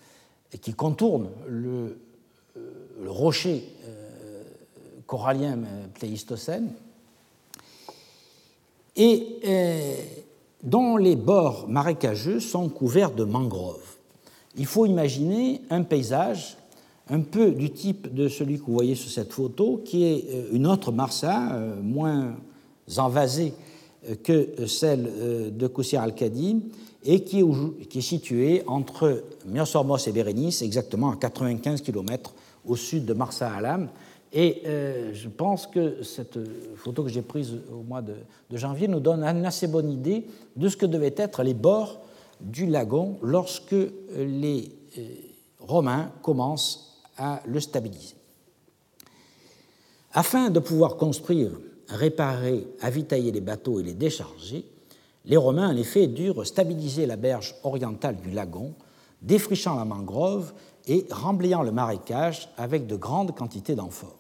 et 0.53 0.59
qui 0.59 0.75
contourne 0.75 1.29
le, 1.49 1.99
euh, 2.57 2.71
rocher 3.07 3.65
euh, 3.76 3.76
corallien 5.07 5.59
euh, 5.59 5.87
pléistocène, 5.95 6.71
et 8.99 9.41
dont 10.63 10.97
les 10.97 11.17
bords 11.17 11.69
marécageux 11.69 12.41
sont 12.41 12.71
couverts 12.71 13.13
de 13.13 13.25
mangroves. 13.25 13.97
Il 14.57 14.65
faut 14.65 14.87
imaginer 14.87 15.61
un 15.69 15.83
paysage 15.83 16.57
un 17.11 17.21
peu 17.21 17.51
du 17.51 17.71
type 17.71 18.15
de 18.15 18.27
celui 18.29 18.59
que 18.59 18.65
vous 18.65 18.73
voyez 18.73 18.95
sur 18.95 19.11
cette 19.11 19.35
photo, 19.35 19.83
qui 19.85 20.05
est 20.05 20.25
une 20.51 20.67
autre 20.67 20.93
Marsa, 20.93 21.61
moins 21.83 22.37
envasée 22.97 23.53
que 24.23 24.67
celle 24.67 25.11
euh, 25.19 25.51
de 25.51 25.67
Koussir 25.67 26.03
al-Khadim 26.03 26.61
et 27.05 27.23
qui 27.23 27.41
est, 27.41 28.01
située 28.01 28.63
entre 28.67 29.23
Myosormos 29.47 30.07
et 30.09 30.13
Bérénice, 30.13 30.63
exactement 30.63 31.13
à 31.13 31.17
95 31.17 31.81
km 31.83 32.35
au 32.67 32.75
sud 32.75 33.05
de 33.05 33.15
Marsa 33.15 33.51
Alam. 33.53 33.89
Et 34.39 34.65
euh, 34.67 35.15
je 35.15 35.31
pense 35.31 35.67
que 35.67 36.03
cette 36.03 36.39
photo 36.77 37.03
que 37.03 37.09
j'ai 37.09 37.23
prise 37.23 37.55
au 37.73 37.83
mois 37.83 38.03
de, 38.03 38.17
janvier 38.53 38.87
nous 38.87 39.01
donne 39.01 39.25
une 39.25 39.47
assez 39.47 39.67
bonne 39.67 39.91
idée 39.91 40.27
de 40.57 40.69
ce 40.69 40.77
que 40.77 40.85
devaient 40.85 41.15
être 41.17 41.43
les 41.43 41.55
bords 41.55 42.01
du 42.43 42.67
lagon 42.67 43.17
lorsque 43.23 43.75
les 44.15 44.69
euh, 44.99 45.03
Romains 45.59 46.13
commencent 46.21 47.01
à 47.17 47.41
le 47.47 47.59
stabiliser. 47.61 48.15
Afin 50.13 50.51
de 50.51 50.61
pouvoir 50.61 50.97
construire 50.97 51.53
réparer, 51.89 52.67
avitailler 52.83 53.33
les 53.33 53.41
bateaux 53.41 53.81
et 53.81 53.85
les 53.85 53.95
décharger, 53.95 54.67
les 55.25 55.39
Romains, 55.39 55.71
en 55.71 55.77
effet, 55.77 56.09
durent 56.09 56.47
stabiliser 56.47 57.07
la 57.07 57.17
berge 57.17 57.55
orientale 57.65 58.17
du 58.17 58.33
lagon, 58.33 58.75
défrichant 59.23 59.77
la 59.77 59.87
mangrove 59.87 60.53
et 60.87 61.07
remblayant 61.11 61.63
le 61.63 61.73
marécage 61.73 62.51
avec 62.59 62.87
de 62.87 62.97
grandes 62.97 63.35
quantités 63.35 63.75
d'amphores. 63.75 64.16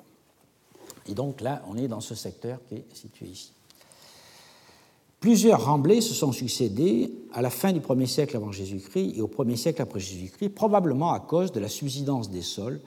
Et 1.08 1.14
donc 1.14 1.40
là, 1.40 1.62
on 1.68 1.76
est 1.76 1.88
dans 1.88 2.00
ce 2.00 2.14
secteur 2.14 2.58
qui 2.68 2.76
est 2.76 2.84
situé 2.94 3.26
ici. 3.26 3.52
Plusieurs 5.20 5.64
remblais 5.64 6.00
se 6.00 6.14
sont 6.14 6.32
succédés 6.32 7.10
à 7.32 7.42
la 7.42 7.50
fin 7.50 7.72
du 7.72 7.80
1er 7.80 8.06
siècle 8.06 8.36
avant 8.36 8.52
Jésus-Christ 8.52 9.14
et 9.16 9.22
au 9.22 9.28
1er 9.28 9.56
siècle 9.56 9.82
après 9.82 9.98
Jésus-Christ, 9.98 10.50
probablement 10.50 11.12
à 11.12 11.20
cause 11.20 11.52
de 11.52 11.60
la 11.60 11.68
subsidence 11.68 12.30
des 12.30 12.42
sols 12.42 12.80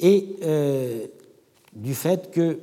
et 0.00 0.36
euh, 0.42 1.06
du 1.74 1.94
fait 1.94 2.30
que 2.30 2.58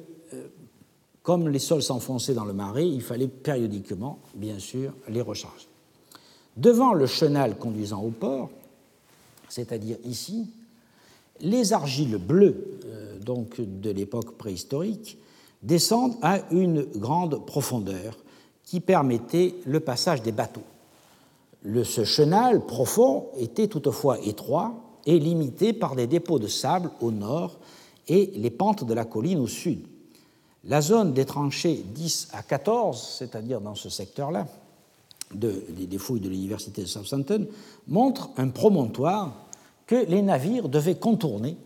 comme 1.29 1.47
les 1.47 1.59
sols 1.59 1.83
s'enfonçaient 1.83 2.33
dans 2.33 2.43
le 2.43 2.53
marais, 2.53 2.87
il 2.87 3.03
fallait 3.03 3.27
périodiquement, 3.27 4.17
bien 4.33 4.57
sûr, 4.57 4.93
les 5.09 5.21
recharger. 5.21 5.67
Devant 6.57 6.93
le 6.93 7.05
chenal 7.05 7.55
conduisant 7.55 8.01
au 8.01 8.09
port, 8.09 8.49
c'est-à-dire 9.47 9.97
ici, 10.05 10.49
les 11.41 11.73
argiles 11.73 12.17
bleues 12.17 12.79
euh, 12.85 13.19
donc 13.19 13.59
de 13.59 13.91
l'époque 13.91 14.37
préhistorique 14.37 15.17
descendent 15.61 16.15
à 16.21 16.39
une 16.51 16.83
grande 16.83 17.45
profondeur 17.45 18.17
qui 18.63 18.79
permettait 18.79 19.55
le 19.65 19.79
passage 19.79 20.21
des 20.21 20.31
bateaux. 20.31 20.63
Le, 21.63 21.83
ce 21.83 22.03
chenal 22.03 22.65
profond 22.65 23.27
était 23.37 23.67
toutefois 23.67 24.19
étroit 24.25 24.73
et 25.05 25.19
limité 25.19 25.73
par 25.73 25.95
des 25.95 26.07
dépôts 26.07 26.39
de 26.39 26.47
sable 26.47 26.91
au 27.01 27.11
nord 27.11 27.57
et 28.07 28.31
les 28.35 28.49
pentes 28.49 28.85
de 28.85 28.93
la 28.93 29.05
colline 29.05 29.39
au 29.39 29.47
sud. 29.47 29.85
La 30.65 30.81
zone 30.81 31.13
des 31.13 31.25
tranchées 31.25 31.83
10 31.93 32.29
à 32.33 32.43
14, 32.43 33.15
c'est-à-dire 33.17 33.61
dans 33.61 33.75
ce 33.75 33.89
secteur-là, 33.89 34.47
des 35.33 35.97
fouilles 35.97 36.19
de 36.19 36.29
l'université 36.29 36.81
de 36.81 36.87
Southampton, 36.87 37.47
montre 37.87 38.29
un 38.37 38.49
promontoire 38.49 39.48
que 39.89 40.05
les 40.07 40.21
navires 40.21 40.69
devaient 40.69 40.99
contourner 40.99 41.57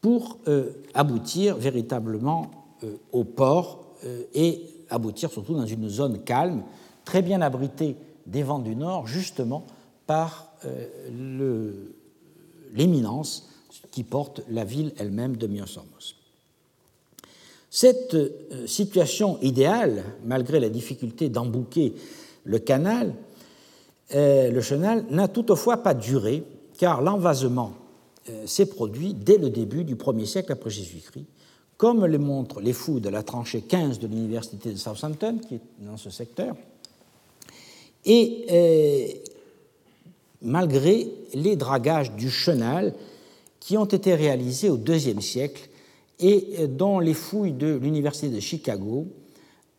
pour 0.00 0.38
euh, 0.48 0.70
aboutir 0.94 1.58
véritablement 1.58 2.50
euh, 2.84 2.96
au 3.12 3.22
port 3.22 3.84
euh, 4.06 4.22
et 4.32 4.62
aboutir 4.88 5.30
surtout 5.30 5.52
dans 5.52 5.66
une 5.66 5.90
zone 5.90 6.24
calme, 6.24 6.62
très 7.04 7.20
bien 7.20 7.42
abritée 7.42 7.96
des 8.24 8.42
vents 8.42 8.60
du 8.60 8.74
nord, 8.74 9.06
justement 9.06 9.66
par 10.06 10.54
l'éminence 12.72 13.50
qui 13.90 14.02
porte 14.02 14.40
la 14.48 14.64
ville 14.64 14.94
elle-même 14.96 15.36
de 15.36 15.46
Myosormos. 15.46 16.16
Cette 17.68 18.16
situation 18.66 19.38
idéale, 19.42 20.02
malgré 20.24 20.60
la 20.60 20.70
difficulté 20.70 21.28
d'embouquer 21.28 21.94
le 22.44 22.58
canal, 22.58 23.14
le 24.12 24.60
chenal, 24.60 25.04
n'a 25.10 25.28
toutefois 25.28 25.82
pas 25.82 25.94
duré, 25.94 26.42
car 26.78 27.02
l'envasement 27.02 27.72
euh, 28.28 28.46
s'est 28.46 28.66
produit 28.66 29.14
dès 29.14 29.38
le 29.38 29.50
début 29.50 29.84
du 29.84 29.96
1er 29.96 30.26
siècle 30.26 30.52
après 30.52 30.70
Jésus-Christ, 30.70 31.26
comme 31.76 32.04
le 32.04 32.18
montrent 32.18 32.60
les 32.60 32.72
fouilles 32.72 33.00
de 33.00 33.08
la 33.08 33.22
tranchée 33.22 33.62
15 33.62 33.98
de 33.98 34.06
l'université 34.06 34.72
de 34.72 34.76
Southampton, 34.76 35.38
qui 35.46 35.56
est 35.56 35.60
dans 35.80 35.96
ce 35.96 36.10
secteur, 36.10 36.56
et 38.04 39.22
malgré 40.40 41.08
les 41.34 41.56
dragages 41.56 42.12
du 42.12 42.30
chenal 42.30 42.94
qui 43.58 43.76
ont 43.76 43.84
été 43.84 44.14
réalisés 44.14 44.70
au 44.70 44.78
IIe 44.78 45.20
siècle 45.20 45.68
et 46.20 46.68
dont 46.68 47.00
les 47.00 47.14
fouilles 47.14 47.52
de 47.52 47.74
l'Université 47.74 48.28
de 48.28 48.38
Chicago 48.40 49.08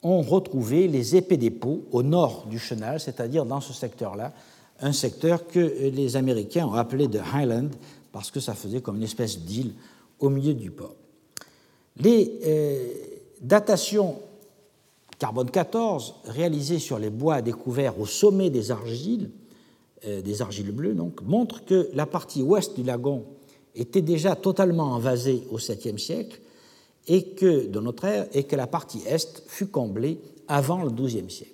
ont 0.03 0.21
retrouvé 0.21 0.87
les 0.87 1.15
épais 1.15 1.37
dépôts 1.37 1.85
au 1.91 2.03
nord 2.03 2.45
du 2.47 2.59
chenal, 2.59 2.99
c'est-à-dire 2.99 3.45
dans 3.45 3.61
ce 3.61 3.73
secteur-là, 3.73 4.33
un 4.81 4.93
secteur 4.93 5.47
que 5.47 5.59
les 5.59 6.15
Américains 6.15 6.67
ont 6.67 6.73
appelé 6.73 7.07
de 7.07 7.19
Highland 7.19 7.69
parce 8.11 8.31
que 8.31 8.39
ça 8.39 8.53
faisait 8.53 8.81
comme 8.81 8.97
une 8.97 9.03
espèce 9.03 9.39
d'île 9.39 9.73
au 10.19 10.29
milieu 10.29 10.53
du 10.53 10.71
port. 10.71 10.95
Les 11.99 12.39
euh, 12.45 12.87
datations 13.41 14.19
carbone 15.19 15.49
14 15.49 16.15
réalisées 16.25 16.79
sur 16.79 16.99
les 16.99 17.09
bois 17.09 17.41
découverts 17.41 17.99
au 17.99 18.05
sommet 18.05 18.49
des 18.49 18.71
argiles, 18.71 19.31
euh, 20.05 20.21
des 20.21 20.41
argiles 20.41 20.71
bleues 20.71 20.93
donc, 20.93 21.21
montrent 21.21 21.65
que 21.65 21.89
la 21.93 22.05
partie 22.05 22.43
ouest 22.43 22.75
du 22.75 22.83
lagon 22.83 23.25
était 23.75 24.01
déjà 24.01 24.35
totalement 24.35 24.91
envasée 24.93 25.43
au 25.51 25.57
7e 25.57 25.97
siècle 25.97 26.39
et 27.07 27.29
que, 27.29 27.67
de 27.67 27.79
notre 27.79 28.05
ère, 28.05 28.27
et 28.33 28.43
que 28.43 28.55
la 28.55 28.67
partie 28.67 29.01
est 29.07 29.43
fut 29.47 29.67
comblée 29.67 30.19
avant 30.47 30.83
le 30.83 30.89
XIIe 30.89 31.29
siècle. 31.29 31.53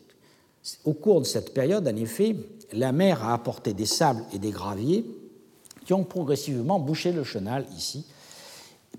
Au 0.86 0.94
cours 0.94 1.20
de 1.20 1.26
cette 1.26 1.54
période, 1.54 1.88
en 1.88 1.96
effet, 1.96 2.36
la 2.74 2.92
mer 2.92 3.24
a 3.24 3.34
apporté 3.34 3.74
des 3.74 3.86
sables 3.86 4.24
et 4.34 4.40
des 4.40 4.52
graviers 4.52 5.06
qui 5.86 5.94
ont 5.94 6.04
progressivement 6.04 6.80
bouché 6.80 7.12
le 7.12 7.24
chenal 7.24 7.66
ici, 7.78 8.06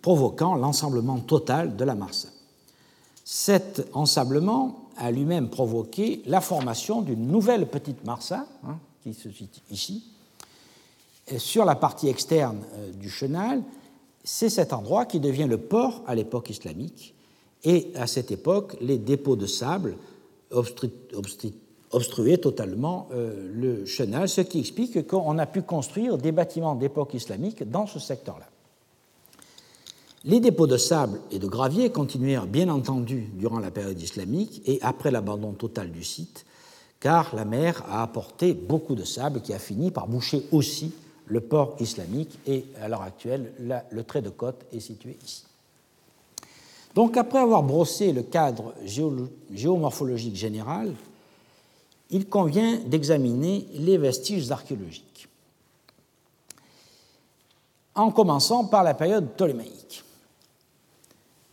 provoquant 0.02 0.54
l'ensemblement 0.54 1.18
total 1.18 1.76
de 1.76 1.84
la 1.84 1.94
Marsa. 1.94 2.28
Cet 3.24 3.88
ensablement 3.94 4.88
a 4.96 5.10
lui-même 5.10 5.48
provoqué 5.48 6.22
la 6.26 6.40
formation 6.40 7.00
d'une 7.02 7.26
nouvelle 7.26 7.66
petite 7.66 8.04
Marsa, 8.04 8.46
hein, 8.64 8.78
qui 9.02 9.14
se 9.14 9.30
situe 9.30 9.60
ici. 9.70 10.04
sur 11.38 11.64
la 11.64 11.74
partie 11.74 12.08
externe 12.08 12.60
euh, 12.74 12.92
du 12.92 13.08
chenal, 13.08 13.62
c'est 14.24 14.50
cet 14.50 14.72
endroit 14.72 15.06
qui 15.06 15.20
devient 15.20 15.46
le 15.48 15.58
port 15.58 16.02
à 16.06 16.14
l'époque 16.14 16.50
islamique. 16.50 17.14
Et 17.64 17.92
à 17.94 18.06
cette 18.06 18.30
époque, 18.30 18.76
les 18.80 18.98
dépôts 18.98 19.36
de 19.36 19.46
sable 19.46 19.96
obstruaient 21.95 22.38
totalement 22.38 23.09
euh, 23.12 23.51
le 23.55 23.86
chenal, 23.86 24.28
ce 24.28 24.40
qui 24.40 24.61
explique 24.61 25.07
qu'on 25.07 25.38
a 25.38 25.47
pu 25.47 25.62
construire 25.62 26.18
des 26.18 26.32
bâtiments 26.32 26.74
d'époque 26.74 27.14
islamique 27.14 27.68
dans 27.68 27.86
ce 27.86 27.99
secteur-là. 27.99 28.47
Les 30.24 30.40
dépôts 30.40 30.66
de 30.66 30.76
sable 30.76 31.20
et 31.30 31.38
de 31.38 31.47
gravier 31.47 31.90
continuèrent 31.90 32.47
bien 32.47 32.68
entendu 32.68 33.28
durant 33.34 33.59
la 33.59 33.70
période 33.70 34.01
islamique 34.01 34.62
et 34.66 34.78
après 34.82 35.11
l'abandon 35.11 35.53
total 35.53 35.92
du 35.92 36.03
site, 36.03 36.47
car 36.99 37.34
la 37.36 37.45
mer 37.45 37.84
a 37.90 38.03
apporté 38.03 38.55
beaucoup 38.55 38.95
de 38.95 39.05
sable 39.05 39.42
qui 39.42 39.53
a 39.53 39.59
fini 39.59 39.90
par 39.90 40.09
boucher 40.09 40.47
aussi 40.51 40.92
le 41.26 41.40
port 41.40 41.76
islamique 41.80 42.38
et 42.47 42.64
à 42.80 42.88
l'heure 42.88 43.03
actuelle, 43.03 43.53
le 43.90 44.03
trait 44.03 44.22
de 44.22 44.30
côte 44.30 44.64
est 44.72 44.80
situé 44.80 45.16
ici. 45.24 45.45
Donc 46.95 47.16
après 47.16 47.40
avoir 47.40 47.62
brossé 47.62 48.12
le 48.12 48.22
cadre 48.22 48.72
géomorphologique 49.53 50.36
général, 50.36 50.92
il 52.14 52.28
convient 52.28 52.78
d'examiner 52.86 53.66
les 53.74 53.98
vestiges 53.98 54.48
archéologiques, 54.52 55.28
en 57.96 58.12
commençant 58.12 58.66
par 58.66 58.84
la 58.84 58.94
période 58.94 59.30
ptolémaïque. 59.30 60.04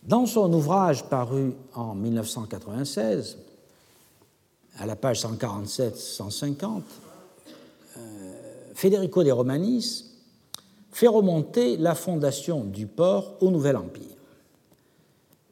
Dans 0.04 0.28
son 0.28 0.54
ouvrage 0.54 1.04
paru 1.06 1.54
en 1.74 1.96
1996, 1.96 3.40
à 4.78 4.86
la 4.86 4.96
page 4.96 5.24
147-150, 5.24 6.82
euh, 7.98 8.34
Federico 8.76 9.24
de 9.24 9.32
Romanis 9.32 10.12
fait 10.92 11.08
remonter 11.08 11.76
la 11.76 11.96
fondation 11.96 12.66
du 12.66 12.86
port 12.86 13.34
au 13.42 13.50
Nouvel 13.50 13.78
Empire. 13.78 14.04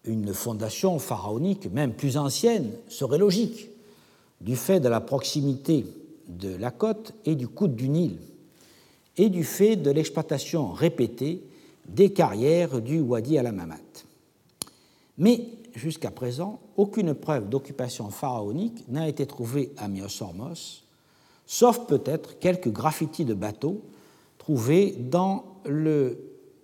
Une 0.03 0.35
fondation 0.35 0.99
pharaonique, 0.99 1.65
même 1.71 1.93
plus 1.93 2.15
ancienne, 2.15 2.69
serait 2.89 3.17
logique, 3.17 3.69
du 4.41 4.55
fait 4.55 4.79
de 4.79 4.89
la 4.89 5.01
proximité 5.01 5.85
de 6.27 6.55
la 6.55 6.71
côte 6.71 7.13
et 7.25 7.35
du 7.35 7.47
coude 7.47 7.75
du 7.75 7.89
Nil, 7.89 8.17
et 9.17 9.29
du 9.29 9.43
fait 9.43 9.75
de 9.75 9.91
l'exploitation 9.91 10.71
répétée 10.71 11.43
des 11.87 12.13
carrières 12.13 12.81
du 12.81 12.99
Wadi 12.99 13.37
al-Amamat. 13.37 13.77
Mais 15.17 15.45
jusqu'à 15.75 16.11
présent, 16.11 16.59
aucune 16.77 17.13
preuve 17.13 17.49
d'occupation 17.49 18.09
pharaonique 18.09 18.87
n'a 18.87 19.09
été 19.09 19.25
trouvée 19.25 19.71
à 19.77 19.87
Myosormos, 19.87 20.83
sauf 21.45 21.85
peut-être 21.87 22.39
quelques 22.39 22.71
graffitis 22.71 23.25
de 23.25 23.33
bateaux 23.33 23.81
trouvés 24.37 24.91
dans 24.91 25.43
le 25.65 26.17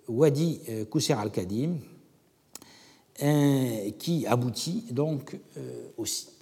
Wadi 0.08 0.62
Kousser 0.90 1.14
euh, 1.14 1.18
al-Kadim, 1.18 1.76
euh, 3.24 3.92
qui 3.98 4.26
aboutit 4.28 4.86
donc 4.92 5.38
euh, 5.58 5.88
au 5.98 6.06
site. 6.06 6.35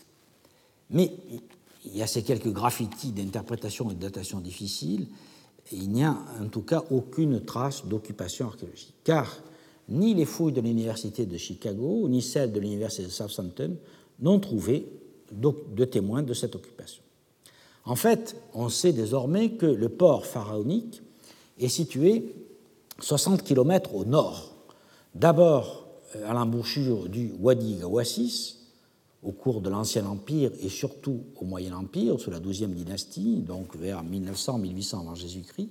Mais 0.93 1.11
il 1.85 1.97
y 1.97 2.01
a 2.01 2.07
ces 2.07 2.23
quelques 2.23 2.51
graffitis 2.51 3.11
d'interprétation 3.11 3.91
et 3.91 3.95
de 3.95 3.99
datation 3.99 4.39
difficiles, 4.39 5.07
et 5.71 5.75
il 5.75 5.89
n'y 5.89 6.03
a 6.03 6.17
en 6.41 6.47
tout 6.47 6.61
cas 6.61 6.83
aucune 6.91 7.43
trace 7.43 7.85
d'occupation 7.85 8.47
archéologique. 8.47 8.95
Car 9.03 9.29
ni 9.89 10.13
les 10.13 10.25
fouilles 10.25 10.53
de 10.53 10.61
l'Université 10.61 11.25
de 11.25 11.37
Chicago, 11.37 12.07
ni 12.07 12.21
celles 12.21 12.51
de 12.51 12.59
l'Université 12.59 13.03
de 13.03 13.09
Southampton 13.09 13.75
n'ont 14.19 14.39
trouvé 14.39 14.87
de 15.31 15.85
témoins 15.85 16.23
de 16.23 16.33
cette 16.33 16.55
occupation. 16.55 17.01
En 17.85 17.95
fait, 17.95 18.35
on 18.53 18.69
sait 18.69 18.93
désormais 18.93 19.51
que 19.51 19.65
le 19.65 19.89
port 19.89 20.25
pharaonique 20.25 21.01
est 21.59 21.67
situé 21.67 22.33
60 22.99 23.43
km 23.43 23.95
au 23.95 24.05
nord, 24.05 24.53
d'abord 25.15 25.87
euh, 26.15 26.29
à 26.29 26.33
l'embouchure 26.33 27.09
du 27.09 27.33
Wadi 27.39 27.75
Gawassis, 27.75 28.59
au 29.23 29.31
cours 29.31 29.61
de 29.61 29.69
l'Ancien 29.69 30.05
Empire 30.05 30.51
et 30.61 30.69
surtout 30.69 31.21
au 31.39 31.45
Moyen 31.45 31.75
Empire, 31.75 32.19
sous 32.19 32.31
la 32.31 32.39
XIIe 32.39 32.67
dynastie, 32.67 33.37
donc 33.37 33.75
vers 33.75 34.03
1900-1800 34.03 35.01
avant 35.01 35.15
Jésus-Christ, 35.15 35.69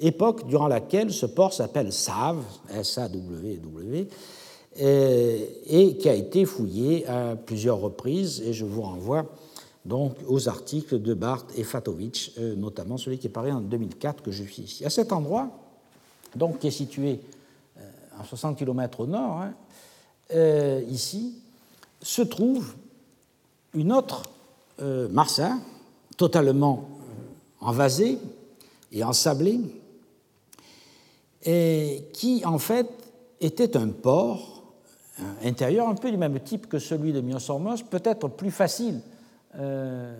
époque 0.00 0.46
durant 0.46 0.68
laquelle 0.68 1.12
ce 1.12 1.26
port 1.26 1.52
s'appelle 1.52 1.92
Save, 1.92 2.42
S-A-W-W, 2.70 4.08
et 4.76 5.96
qui 5.96 6.08
a 6.08 6.14
été 6.14 6.44
fouillé 6.44 7.06
à 7.06 7.36
plusieurs 7.36 7.78
reprises, 7.78 8.42
et 8.44 8.52
je 8.52 8.64
vous 8.64 8.82
renvoie 8.82 9.26
donc 9.84 10.16
aux 10.26 10.48
articles 10.48 11.00
de 11.00 11.14
Barth 11.14 11.50
et 11.56 11.64
Fatovic, 11.64 12.32
euh, 12.38 12.56
notamment 12.56 12.96
celui 12.96 13.18
qui 13.18 13.26
est 13.26 13.30
paru 13.30 13.50
en 13.52 13.60
2004 13.60 14.22
que 14.22 14.30
je 14.30 14.42
suis 14.42 14.62
ici. 14.62 14.84
À 14.84 14.90
cet 14.90 15.12
endroit, 15.12 15.50
donc 16.34 16.58
qui 16.58 16.68
est 16.68 16.72
situé 16.72 17.20
à 18.16 18.22
euh, 18.22 18.24
60 18.24 18.56
km 18.56 19.00
au 19.00 19.06
nord, 19.06 19.42
hein, 19.42 19.54
euh, 20.34 20.82
ici, 20.88 21.34
se 22.04 22.22
trouve 22.22 22.74
une 23.74 23.92
autre 23.92 24.22
Marsa, 25.10 25.56
totalement 26.16 26.88
envasée 27.60 28.18
et 28.92 29.02
ensablée, 29.02 29.60
et 31.44 32.04
qui 32.12 32.44
en 32.44 32.58
fait 32.58 32.88
était 33.40 33.76
un 33.76 33.88
port 33.88 34.54
intérieur 35.42 35.88
un 35.88 35.94
peu 35.94 36.10
du 36.10 36.16
même 36.16 36.38
type 36.40 36.68
que 36.68 36.78
celui 36.78 37.12
de 37.12 37.20
Myosormos, 37.20 37.82
peut-être 37.82 38.28
plus 38.28 38.50
facile 38.50 39.00
euh, 39.58 40.16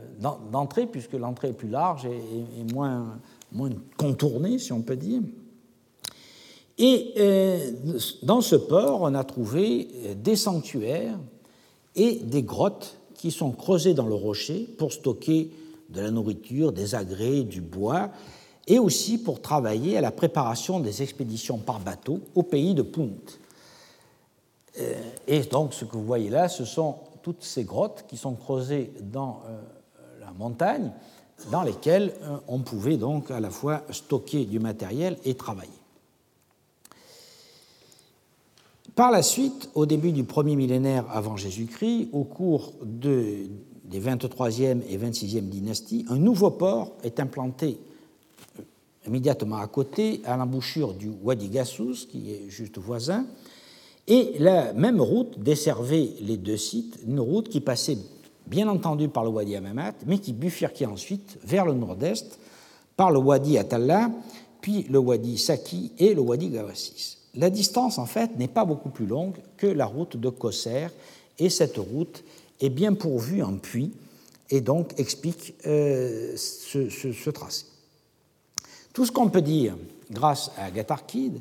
d'entrée, 0.52 0.86
puisque 0.86 1.14
l'entrée 1.14 1.48
est 1.48 1.54
plus 1.54 1.68
large 1.68 2.06
et, 2.06 2.72
moins, 2.72 3.18
moins 3.52 3.70
contournée, 3.96 4.58
si 4.58 4.72
on 4.72 4.82
peut 4.82 4.96
dire. 4.96 5.22
Et 6.78 7.14
euh, 7.18 7.70
dans 8.22 8.40
ce 8.40 8.56
port, 8.56 9.02
on 9.02 9.14
a 9.14 9.24
trouvé 9.24 9.88
des 10.16 10.36
sanctuaires 10.36 11.18
et 11.96 12.16
des 12.16 12.42
grottes 12.42 12.98
qui 13.14 13.30
sont 13.30 13.52
creusées 13.52 13.94
dans 13.94 14.06
le 14.06 14.14
rocher 14.14 14.68
pour 14.78 14.92
stocker 14.92 15.50
de 15.88 16.00
la 16.00 16.10
nourriture, 16.10 16.72
des 16.72 16.94
agrès, 16.94 17.42
du 17.42 17.60
bois, 17.60 18.10
et 18.66 18.78
aussi 18.78 19.18
pour 19.18 19.40
travailler 19.40 19.96
à 19.96 20.00
la 20.00 20.10
préparation 20.10 20.80
des 20.80 21.02
expéditions 21.02 21.58
par 21.58 21.80
bateau 21.80 22.20
au 22.34 22.42
pays 22.42 22.74
de 22.74 22.82
Punt. 22.82 23.10
Euh, 24.80 24.94
et 25.28 25.40
donc 25.40 25.74
ce 25.74 25.84
que 25.84 25.92
vous 25.92 26.04
voyez 26.04 26.30
là, 26.30 26.48
ce 26.48 26.64
sont 26.64 26.96
toutes 27.22 27.42
ces 27.42 27.64
grottes 27.64 28.04
qui 28.08 28.16
sont 28.16 28.34
creusées 28.34 28.92
dans 29.00 29.42
euh, 29.46 29.60
la 30.20 30.32
montagne, 30.32 30.90
dans 31.50 31.62
lesquelles 31.62 32.14
euh, 32.22 32.36
on 32.48 32.60
pouvait 32.60 32.96
donc 32.96 33.30
à 33.30 33.40
la 33.40 33.50
fois 33.50 33.82
stocker 33.90 34.44
du 34.44 34.58
matériel 34.58 35.16
et 35.24 35.34
travailler. 35.34 35.70
Par 38.94 39.10
la 39.10 39.22
suite, 39.22 39.70
au 39.74 39.86
début 39.86 40.12
du 40.12 40.22
premier 40.22 40.54
millénaire 40.54 41.04
avant 41.10 41.36
Jésus-Christ, 41.36 42.10
au 42.12 42.22
cours 42.22 42.74
de, 42.84 43.48
des 43.84 44.00
23e 44.00 44.82
et 44.88 44.96
26e 44.96 45.48
dynasties, 45.48 46.06
un 46.08 46.16
nouveau 46.16 46.52
port 46.52 46.92
est 47.02 47.18
implanté 47.18 47.78
immédiatement 49.06 49.56
à 49.56 49.66
côté, 49.66 50.22
à 50.24 50.36
l'embouchure 50.36 50.94
du 50.94 51.10
Wadi 51.22 51.48
Gassous, 51.48 52.06
qui 52.08 52.30
est 52.30 52.48
juste 52.48 52.78
voisin, 52.78 53.26
et 54.06 54.34
la 54.38 54.72
même 54.74 55.00
route 55.00 55.40
desservait 55.40 56.10
les 56.20 56.36
deux 56.36 56.56
sites, 56.56 57.00
une 57.04 57.18
route 57.18 57.48
qui 57.48 57.60
passait 57.60 57.98
bien 58.46 58.68
entendu 58.68 59.08
par 59.08 59.24
le 59.24 59.30
Wadi 59.30 59.56
Amamat, 59.56 59.94
mais 60.06 60.18
qui 60.18 60.32
bifurquait 60.32 60.86
ensuite 60.86 61.38
vers 61.42 61.66
le 61.66 61.74
nord-est 61.74 62.38
par 62.96 63.10
le 63.10 63.18
Wadi 63.18 63.58
Atalla, 63.58 64.10
puis 64.60 64.84
le 64.88 64.98
Wadi 64.98 65.36
Saki 65.36 65.92
et 65.98 66.14
le 66.14 66.20
Wadi 66.20 66.50
Gawassis. 66.50 67.23
La 67.36 67.50
distance, 67.50 67.98
en 67.98 68.06
fait, 68.06 68.36
n'est 68.38 68.48
pas 68.48 68.64
beaucoup 68.64 68.90
plus 68.90 69.06
longue 69.06 69.36
que 69.56 69.66
la 69.66 69.86
route 69.86 70.16
de 70.16 70.28
Kosser, 70.28 70.88
et 71.38 71.50
cette 71.50 71.78
route 71.78 72.22
est 72.60 72.70
bien 72.70 72.94
pourvue 72.94 73.42
en 73.42 73.56
puits 73.56 73.92
et 74.50 74.60
donc 74.60 74.98
explique 74.98 75.54
euh, 75.66 76.36
ce, 76.36 77.30
tracé. 77.30 77.66
Tout 78.92 79.04
ce 79.04 79.12
qu'on 79.12 79.28
peut 79.28 79.42
dire 79.42 79.76
grâce 80.10 80.52
à 80.58 80.70
Gatharkid, 80.70 81.40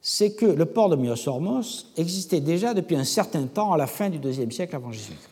c'est 0.00 0.32
que 0.32 0.46
le 0.46 0.66
port 0.66 0.88
de 0.88 0.96
Myosormos 0.96 1.86
existait 1.96 2.40
déjà 2.40 2.74
depuis 2.74 2.96
un 2.96 3.04
certain 3.04 3.46
temps 3.46 3.72
à 3.72 3.76
la 3.76 3.86
fin 3.86 4.10
du 4.10 4.18
IIe 4.18 4.52
siècle 4.52 4.76
avant 4.76 4.92
Jésus-Christ. 4.92 5.28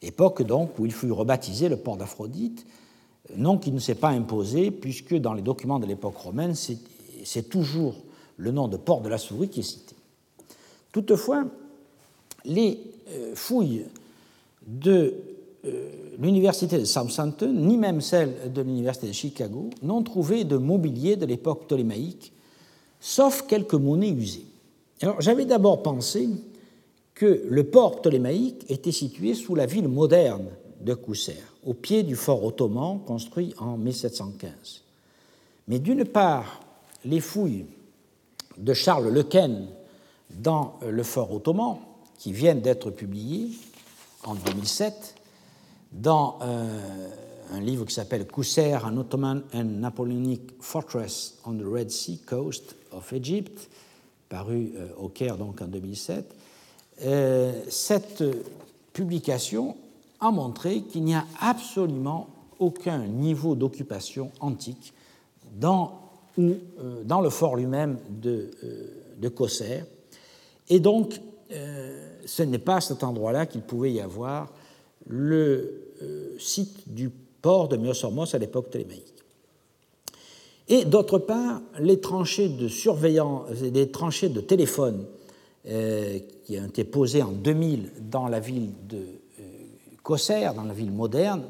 Époque 0.00 0.42
donc 0.42 0.78
où 0.78 0.86
il 0.86 0.92
fut 0.92 1.10
rebaptisé 1.10 1.68
le 1.68 1.76
port 1.76 1.96
d'Aphrodite, 1.96 2.64
nom 3.36 3.58
qui 3.58 3.72
ne 3.72 3.78
s'est 3.78 3.94
pas 3.94 4.10
imposé 4.10 4.70
puisque 4.70 5.14
dans 5.14 5.34
les 5.34 5.42
documents 5.42 5.78
de 5.78 5.86
l'époque 5.86 6.16
romaine, 6.16 6.54
c'est 6.54 7.48
toujours 7.48 7.94
le 8.38 8.50
nom 8.50 8.68
de 8.68 8.76
port 8.76 9.02
de 9.02 9.08
la 9.08 9.18
souris 9.18 9.48
qui 9.48 9.60
est 9.60 9.64
cité. 9.64 9.94
Toutefois, 10.92 11.44
les 12.44 12.80
euh, 13.10 13.34
fouilles 13.34 13.84
de 14.66 15.14
euh, 15.66 15.90
l'université 16.18 16.78
de 16.78 16.84
Southampton, 16.84 17.52
ni 17.52 17.76
même 17.76 18.00
celles 18.00 18.52
de 18.52 18.62
l'université 18.62 19.08
de 19.08 19.12
Chicago, 19.12 19.70
n'ont 19.82 20.02
trouvé 20.02 20.44
de 20.44 20.56
mobilier 20.56 21.16
de 21.16 21.26
l'époque 21.26 21.66
ptolémaïque, 21.66 22.32
sauf 23.00 23.42
quelques 23.46 23.74
monnaies 23.74 24.10
usées. 24.10 24.46
Alors 25.02 25.20
j'avais 25.20 25.44
d'abord 25.44 25.82
pensé 25.82 26.28
que 27.14 27.42
le 27.48 27.64
port 27.64 28.00
ptolémaïque 28.00 28.64
était 28.68 28.92
situé 28.92 29.34
sous 29.34 29.54
la 29.54 29.66
ville 29.66 29.88
moderne 29.88 30.46
de 30.80 30.94
Kousser, 30.94 31.42
au 31.66 31.74
pied 31.74 32.04
du 32.04 32.14
fort 32.14 32.44
ottoman 32.44 33.00
construit 33.04 33.54
en 33.58 33.76
1715. 33.76 34.82
Mais 35.66 35.80
d'une 35.80 36.04
part, 36.04 36.60
les 37.04 37.20
fouilles 37.20 37.66
de 38.58 38.74
Charles 38.74 39.08
Lequen 39.08 39.66
dans 40.30 40.74
le 40.86 41.02
fort 41.02 41.32
ottoman, 41.32 41.78
qui 42.18 42.32
viennent 42.32 42.60
d'être 42.60 42.90
publiées 42.90 43.52
en 44.24 44.34
2007, 44.34 45.14
dans 45.92 46.38
euh, 46.42 47.08
un 47.52 47.60
livre 47.60 47.84
qui 47.84 47.94
s'appelle 47.94 48.26
Kousser, 48.26 48.76
an 48.84 48.96
Ottoman 48.96 49.42
and 49.54 49.64
Napoleonic 49.64 50.42
Fortress 50.60 51.38
on 51.46 51.54
the 51.54 51.64
Red 51.64 51.90
Sea 51.90 52.18
Coast 52.26 52.76
of 52.92 53.12
Egypt, 53.12 53.70
paru 54.28 54.72
euh, 54.76 54.88
au 54.98 55.08
Caire 55.08 55.36
en 55.40 55.66
2007. 55.66 56.34
Euh, 57.04 57.62
cette 57.68 58.24
publication 58.92 59.76
a 60.20 60.30
montré 60.30 60.82
qu'il 60.82 61.04
n'y 61.04 61.14
a 61.14 61.24
absolument 61.40 62.28
aucun 62.58 63.06
niveau 63.06 63.54
d'occupation 63.54 64.32
antique 64.40 64.92
dans, 65.58 66.07
ou, 66.38 66.54
dans 67.04 67.20
le 67.20 67.28
fort 67.28 67.56
lui-même 67.56 67.98
de, 68.08 68.50
de 69.18 69.28
Kosser. 69.28 69.84
Et 70.70 70.80
donc, 70.80 71.20
ce 72.24 72.42
n'est 72.42 72.58
pas 72.58 72.76
à 72.76 72.80
cet 72.80 73.04
endroit-là 73.04 73.46
qu'il 73.46 73.62
pouvait 73.62 73.92
y 73.92 74.00
avoir 74.00 74.52
le 75.08 75.88
euh, 76.02 76.36
site 76.38 76.92
du 76.92 77.10
port 77.10 77.68
de 77.68 77.76
Myosormos 77.76 78.34
à 78.34 78.38
l'époque 78.38 78.68
ptolémaïque. 78.68 79.14
Et 80.68 80.84
d'autre 80.84 81.18
part, 81.18 81.62
les 81.80 81.98
tranchées 82.00 82.48
de 82.48 82.68
surveillance, 82.68 83.48
les 83.62 83.90
tranchées 83.90 84.28
de 84.28 84.40
téléphone 84.40 85.06
euh, 85.66 86.18
qui 86.44 86.58
ont 86.58 86.66
été 86.66 86.84
posées 86.84 87.22
en 87.22 87.32
2000 87.32 87.90
dans 88.10 88.28
la 88.28 88.38
ville 88.38 88.70
de 88.88 88.98
euh, 89.40 90.52
dans 90.54 90.64
la 90.64 90.72
ville 90.72 90.92
moderne, 90.92 91.42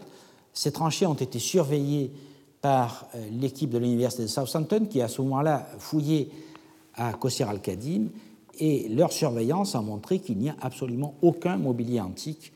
ces 0.53 0.73
tranchées 0.73 1.07
ont 1.07 1.15
été 1.15 1.39
surveillées 1.39 2.11
par 2.61 3.07
euh, 3.15 3.29
l'équipe 3.31 3.71
de 3.71 3.79
l'université 3.79 4.23
de 4.23 4.29
Southampton 4.29 4.87
qui 4.91 5.01
à 5.01 5.09
ce 5.09 5.23
moment-là 5.23 5.67
fouillé 5.79 6.31
à 6.95 7.13
Kosser 7.13 7.45
al-Kadim 7.45 8.09
et 8.59 8.89
leur 8.89 9.13
surveillance 9.13 9.75
a 9.75 9.81
montré 9.81 10.19
qu'il 10.19 10.39
n'y 10.39 10.51
a 10.51 10.57
absolument 10.61 11.15
aucun 11.23 11.57
mobilier 11.57 12.01
antique 12.01 12.53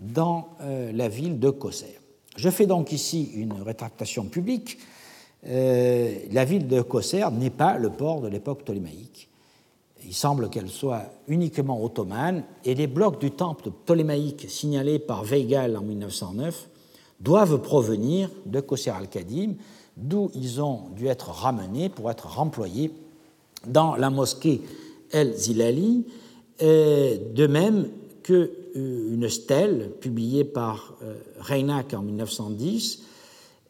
dans 0.00 0.48
euh, 0.60 0.90
la 0.92 1.08
ville 1.08 1.38
de 1.38 1.50
Kosser. 1.50 1.98
Je 2.36 2.50
fais 2.50 2.66
donc 2.66 2.90
ici 2.90 3.30
une 3.34 3.62
rétractation 3.62 4.24
publique. 4.24 4.78
Euh, 5.46 6.18
la 6.32 6.44
ville 6.44 6.66
de 6.66 6.82
Kosser 6.82 7.24
n'est 7.32 7.50
pas 7.50 7.78
le 7.78 7.90
port 7.90 8.20
de 8.20 8.28
l'époque 8.28 8.64
ptolémaïque. 8.64 9.28
Il 10.04 10.14
semble 10.14 10.50
qu'elle 10.50 10.68
soit 10.68 11.04
uniquement 11.28 11.82
ottomane 11.82 12.44
et 12.64 12.74
les 12.74 12.88
blocs 12.88 13.20
du 13.20 13.30
temple 13.30 13.70
ptolémaïque 13.70 14.46
signalés 14.50 14.98
par 14.98 15.22
Weigel 15.22 15.76
en 15.76 15.82
1909 15.82 16.68
doivent 17.20 17.60
provenir 17.60 18.30
de 18.46 18.60
Kosser 18.60 18.90
al-Kadim, 18.90 19.54
d'où 19.96 20.30
ils 20.34 20.60
ont 20.60 20.88
dû 20.96 21.06
être 21.06 21.30
ramenés 21.30 21.88
pour 21.88 22.10
être 22.10 22.26
remployés 22.26 22.90
dans 23.66 23.96
la 23.96 24.10
mosquée 24.10 24.62
El-Zilali, 25.12 26.04
de 26.60 27.46
même 27.46 27.88
que 28.24 28.50
euh, 28.76 29.28
stèle 29.28 29.92
publiée 30.00 30.44
par 30.44 30.94
euh, 31.02 31.14
Reinach 31.38 31.94
en 31.94 32.02
1910, 32.02 33.02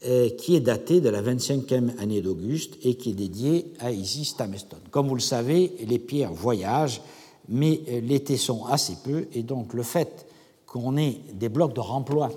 euh, 0.06 0.30
qui 0.30 0.56
est 0.56 0.60
datée 0.60 1.00
de 1.00 1.08
la 1.08 1.22
25e 1.22 1.98
année 1.98 2.22
d'Auguste 2.22 2.74
et 2.82 2.94
qui 2.94 3.10
est 3.10 3.14
dédiée 3.14 3.66
à 3.80 3.90
Isis 3.90 4.36
Tameston. 4.36 4.78
Comme 4.90 5.08
vous 5.08 5.14
le 5.14 5.20
savez, 5.20 5.72
les 5.86 5.98
pierres 5.98 6.32
voyagent, 6.32 7.02
mais 7.48 7.82
les 8.02 8.20
tessons 8.20 8.64
assez 8.64 8.96
peu, 9.04 9.26
et 9.34 9.42
donc 9.42 9.74
le 9.74 9.82
fait 9.82 10.26
qu'on 10.66 10.96
ait 10.96 11.20
des 11.34 11.48
blocs 11.50 11.74
de 11.74 11.80
remploi 11.80 12.30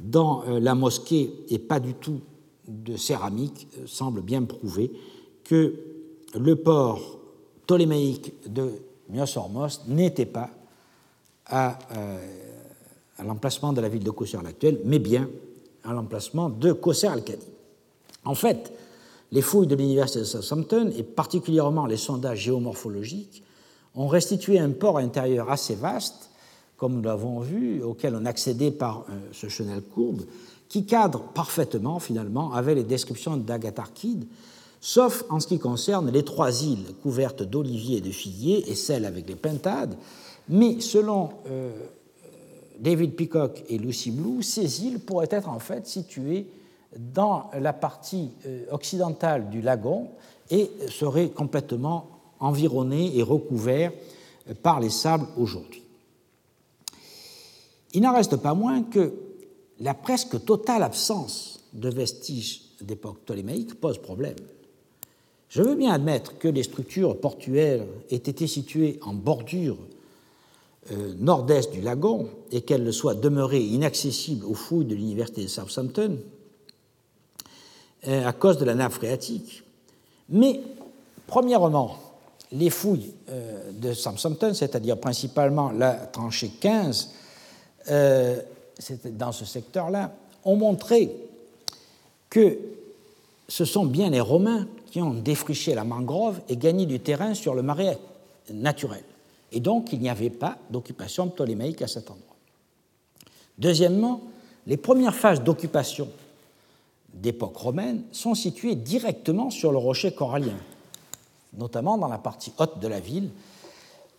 dans 0.00 0.42
la 0.48 0.74
mosquée 0.74 1.32
et 1.48 1.58
pas 1.58 1.80
du 1.80 1.94
tout 1.94 2.20
de 2.68 2.96
céramique 2.96 3.68
semble 3.86 4.20
bien 4.20 4.42
prouver 4.42 4.90
que 5.44 5.74
le 6.34 6.56
port 6.56 7.18
ptolémaïque 7.66 8.34
de 8.50 8.72
Myosormos 9.08 9.82
n'était 9.86 10.26
pas 10.26 10.50
euh, 11.52 11.70
à, 13.18 13.22
l'emplacement 13.24 13.72
de 13.72 13.80
la 13.80 13.88
ville 13.88 14.02
de 14.02 14.10
Kosser 14.10 14.38
actuelle, 14.38 14.80
mais 14.84 14.98
bien 14.98 15.28
à 15.84 15.92
l'emplacement 15.92 16.48
de 16.48 16.72
Kosser 16.72 17.08
al-Kadi. 17.08 17.46
En 18.24 18.34
fait, 18.34 18.72
les 19.30 19.42
fouilles 19.42 19.66
de 19.66 19.76
l'université 19.76 20.20
de 20.20 20.24
Southampton, 20.24 20.90
et 20.96 21.02
particulièrement 21.02 21.86
les 21.86 21.96
sondages 21.96 22.40
géomorphologiques, 22.40 23.42
ont 23.94 24.08
restitué 24.08 24.58
un 24.58 24.70
port 24.70 24.98
intérieur 24.98 25.50
assez 25.50 25.74
vaste, 25.74 26.30
comme 26.76 26.94
nous 26.94 27.02
l'avons 27.02 27.40
vu, 27.40 27.82
auquel 27.82 28.16
on 28.16 28.24
accédait 28.24 28.70
par 28.70 29.04
euh, 29.08 29.12
ce 29.32 29.48
chenel 29.48 29.82
courbe, 29.82 30.22
qui 30.68 30.86
cadre 30.86 31.20
parfaitement 31.20 31.98
finalement 31.98 32.52
avec 32.52 32.76
les 32.76 32.84
descriptions 32.84 33.36
d'Agatharkid, 33.36 34.26
sauf 34.80 35.24
en 35.30 35.40
ce 35.40 35.46
qui 35.46 35.58
concerne 35.58 36.10
les 36.10 36.24
trois 36.24 36.62
îles 36.62 36.94
couvertes 37.02 37.42
d'oliviers 37.42 37.98
et 37.98 38.00
de 38.00 38.10
figuiers 38.10 38.70
et 38.70 38.74
celles 38.74 39.04
avec 39.04 39.28
les 39.28 39.36
pintades, 39.36 39.96
mais 40.48 40.80
selon 40.80 41.30
euh, 41.48 41.72
David 42.80 43.14
Peacock 43.14 43.62
et 43.68 43.78
Lucy 43.78 44.10
Blue, 44.10 44.42
ces 44.42 44.84
îles 44.84 44.98
pourraient 44.98 45.28
être 45.30 45.48
en 45.48 45.60
fait 45.60 45.86
situées 45.86 46.46
dans 46.98 47.50
la 47.58 47.72
partie 47.72 48.30
euh, 48.46 48.64
occidentale 48.72 49.48
du 49.48 49.62
lagon 49.62 50.08
et 50.50 50.70
seraient 50.88 51.30
complètement 51.30 52.10
environnées 52.40 53.16
et 53.16 53.22
recouvertes 53.22 53.94
par 54.62 54.80
les 54.80 54.90
sables 54.90 55.26
aujourd'hui. 55.38 55.83
Il 57.94 58.02
n'en 58.02 58.12
reste 58.12 58.36
pas 58.36 58.54
moins 58.54 58.82
que 58.82 59.14
la 59.80 59.94
presque 59.94 60.44
totale 60.44 60.82
absence 60.82 61.60
de 61.72 61.88
vestiges 61.88 62.62
d'époque 62.80 63.20
ptolémaïque 63.20 63.80
pose 63.80 63.98
problème. 63.98 64.36
Je 65.48 65.62
veux 65.62 65.76
bien 65.76 65.92
admettre 65.92 66.36
que 66.38 66.48
les 66.48 66.64
structures 66.64 67.18
portuaires 67.20 67.84
aient 68.10 68.16
été 68.16 68.46
situées 68.46 68.98
en 69.02 69.14
bordure 69.14 69.78
euh, 70.90 71.14
nord-est 71.18 71.72
du 71.72 71.80
lagon 71.80 72.28
et 72.50 72.60
qu'elle 72.60 72.92
soit 72.92 73.14
demeurée 73.14 73.62
inaccessible 73.62 74.44
aux 74.44 74.54
fouilles 74.54 74.84
de 74.84 74.94
l'université 74.94 75.42
de 75.42 75.48
Southampton 75.48 76.18
euh, 78.06 78.26
à 78.26 78.32
cause 78.32 78.58
de 78.58 78.66
la 78.66 78.74
nappe 78.74 78.92
phréatique. 78.92 79.62
Mais, 80.28 80.60
premièrement, 81.26 81.96
les 82.52 82.68
fouilles 82.68 83.14
euh, 83.30 83.72
de 83.72 83.94
Southampton, 83.94 84.52
c'est-à-dire 84.52 84.98
principalement 84.98 85.70
la 85.70 85.94
tranchée 85.94 86.50
15, 86.60 87.14
dans 87.88 89.32
ce 89.32 89.44
secteur-là, 89.44 90.12
ont 90.44 90.56
montré 90.56 91.14
que 92.30 92.58
ce 93.48 93.64
sont 93.64 93.86
bien 93.86 94.10
les 94.10 94.20
Romains 94.20 94.66
qui 94.90 95.00
ont 95.02 95.14
défriché 95.14 95.74
la 95.74 95.84
mangrove 95.84 96.40
et 96.48 96.56
gagné 96.56 96.86
du 96.86 97.00
terrain 97.00 97.34
sur 97.34 97.54
le 97.54 97.62
marais 97.62 97.98
naturel. 98.52 99.02
Et 99.52 99.60
donc, 99.60 99.92
il 99.92 100.00
n'y 100.00 100.08
avait 100.08 100.30
pas 100.30 100.58
d'occupation 100.70 101.28
ptolémaïque 101.28 101.82
à 101.82 101.88
cet 101.88 102.10
endroit. 102.10 102.36
Deuxièmement, 103.58 104.20
les 104.66 104.76
premières 104.76 105.14
phases 105.14 105.42
d'occupation 105.42 106.08
d'époque 107.12 107.56
romaine 107.56 108.02
sont 108.12 108.34
situées 108.34 108.74
directement 108.74 109.50
sur 109.50 109.70
le 109.70 109.78
rocher 109.78 110.12
corallien, 110.12 110.58
notamment 111.56 111.96
dans 111.96 112.08
la 112.08 112.18
partie 112.18 112.52
haute 112.58 112.80
de 112.80 112.88
la 112.88 112.98
ville, 112.98 113.30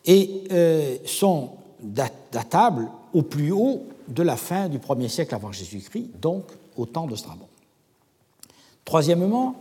et 0.05 0.43
euh, 0.51 0.97
sont 1.05 1.49
datables 1.79 2.89
au 3.13 3.21
plus 3.21 3.51
haut 3.51 3.83
de 4.07 4.23
la 4.23 4.35
fin 4.35 4.69
du 4.69 4.79
1er 4.79 5.07
siècle 5.07 5.35
avant 5.35 5.51
Jésus-Christ, 5.51 6.19
donc 6.21 6.43
au 6.77 6.85
temps 6.85 7.07
de 7.07 7.15
Strabon. 7.15 7.47
Troisièmement, 8.83 9.55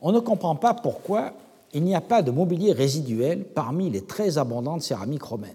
on 0.00 0.12
ne 0.12 0.20
comprend 0.20 0.56
pas 0.56 0.74
pourquoi 0.74 1.32
il 1.72 1.84
n'y 1.84 1.94
a 1.94 2.00
pas 2.00 2.22
de 2.22 2.30
mobilier 2.30 2.72
résiduel 2.72 3.44
parmi 3.44 3.90
les 3.90 4.02
très 4.02 4.38
abondantes 4.38 4.82
céramiques 4.82 5.22
romaines, 5.22 5.54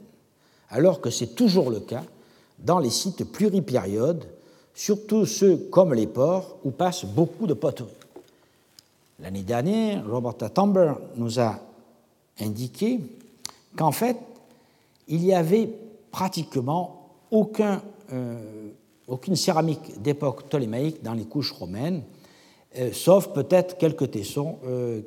alors 0.69 1.01
que 1.01 1.09
c'est 1.09 1.35
toujours 1.35 1.69
le 1.69 1.79
cas 1.79 2.03
dans 2.59 2.79
les 2.79 2.89
sites 2.89 3.23
pluripériodes 3.23 4.25
surtout 4.75 5.25
ceux 5.25 5.55
comme 5.55 5.93
les 5.93 6.05
ports 6.05 6.57
où 6.63 6.71
passe 6.71 7.05
beaucoup 7.05 7.47
de 7.47 7.53
poteries. 7.53 7.89
L'année 9.21 9.43
dernière, 9.43 10.07
Roberta 10.07 10.49
Tomber 10.49 10.93
nous 11.15 11.39
a 11.39 11.57
indiqué 12.41 12.99
qu'en 13.77 13.93
fait, 13.93 14.17
il 15.07 15.23
y 15.23 15.33
avait 15.33 15.69
pratiquement 16.15 17.09
aucun, 17.29 17.81
euh, 18.13 18.69
aucune 19.05 19.35
céramique 19.35 20.01
d'époque 20.01 20.43
ptolémaïque 20.45 21.03
dans 21.03 21.13
les 21.13 21.25
couches 21.25 21.51
romaines, 21.51 22.03
euh, 22.77 22.93
sauf 22.93 23.33
peut-être 23.33 23.77
quelques 23.77 24.11
tessons 24.11 24.59
euh, 24.65 25.01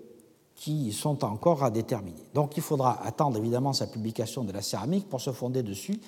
qui 0.55 0.93
sont 0.93 1.25
encore 1.25 1.65
à 1.65 1.71
déterminer. 1.71 2.21
Donc 2.35 2.59
il 2.59 2.63
faudra 2.63 3.03
attendre 3.07 3.39
évidemment 3.39 3.73
sa 3.73 3.87
publication 3.87 4.45
de 4.45 4.53
la 4.53 4.61
céramique 4.61 5.09
pour 5.09 5.23
se 5.23 5.33
fonder 5.33 5.63
dessus, 5.63 5.99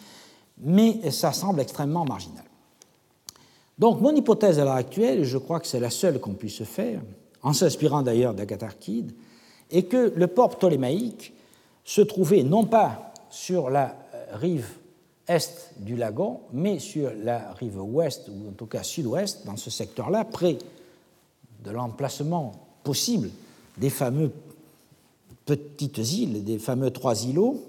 mais 0.59 1.11
ça 1.11 1.33
semble 1.33 1.61
extrêmement 1.61 2.05
marginal. 2.05 2.45
Donc 3.79 4.03
mon 4.03 4.15
hypothèse 4.15 4.59
à 4.59 4.65
l'heure 4.65 4.75
actuelle, 4.75 5.21
et 5.21 5.25
je 5.25 5.39
crois 5.39 5.61
que 5.61 5.67
c'est 5.67 5.81
la 5.81 5.89
seule 5.89 6.21
qu'on 6.21 6.35
puisse 6.35 6.63
faire, 6.65 7.01
en 7.43 7.55
s'inspirant 7.55 8.03
d'ailleurs 8.03 8.35
d'Agatharchide, 8.35 9.15
est 9.71 9.85
que 9.85 10.13
le 10.15 10.27
port 10.27 10.51
ptolémaïque 10.51 11.33
se 11.85 12.03
trouvait 12.03 12.43
non 12.43 12.67
pas 12.67 13.15
sur 13.31 13.71
la 13.71 13.97
rive 14.33 14.80
est 15.31 15.75
du 15.79 15.97
lagon, 15.97 16.41
mais 16.53 16.79
sur 16.79 17.11
la 17.23 17.53
rive 17.53 17.81
ouest, 17.81 18.29
ou 18.29 18.49
en 18.49 18.53
tout 18.53 18.67
cas 18.67 18.83
sud-ouest, 18.83 19.47
dans 19.47 19.57
ce 19.57 19.71
secteur-là, 19.71 20.25
près 20.25 20.59
de 21.65 21.71
l'emplacement 21.71 22.53
possible 22.83 23.31
des 23.79 23.91
fameux 23.91 24.33
petites 25.47 25.99
îles, 25.99 26.45
des 26.45 26.59
fameux 26.59 26.91
trois 26.91 27.25
îlots. 27.25 27.63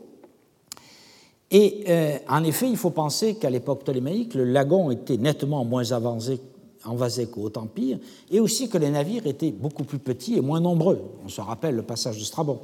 Et 1.51 1.83
euh, 1.87 2.17
en 2.29 2.43
effet, 2.43 2.69
il 2.69 2.77
faut 2.77 2.89
penser 2.89 3.35
qu'à 3.35 3.49
l'époque 3.49 3.81
ptolémaïque, 3.81 4.33
le 4.33 4.45
lagon 4.45 4.89
était 4.89 5.17
nettement 5.17 5.63
moins 5.65 5.91
avancé, 5.91 6.39
envasé 6.85 7.27
qu'au 7.27 7.43
Haut 7.43 7.57
Empire, 7.57 7.99
et 8.31 8.39
aussi 8.39 8.69
que 8.69 8.77
les 8.77 8.89
navires 8.89 9.27
étaient 9.27 9.51
beaucoup 9.51 9.83
plus 9.83 9.99
petits 9.99 10.35
et 10.35 10.41
moins 10.41 10.61
nombreux. 10.61 11.01
On 11.23 11.29
se 11.29 11.41
rappelle 11.41 11.75
le 11.75 11.83
passage 11.83 12.17
de 12.17 12.23
Strabon. 12.23 12.59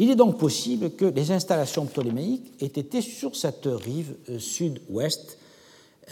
Il 0.00 0.10
est 0.10 0.16
donc 0.16 0.36
possible 0.36 0.90
que 0.90 1.04
les 1.04 1.30
installations 1.30 1.86
ptolémaïques 1.86 2.52
aient 2.60 2.66
été 2.66 3.00
sur 3.00 3.36
cette 3.36 3.66
rive 3.66 4.16
euh, 4.28 4.40
sud-ouest, 4.40 5.38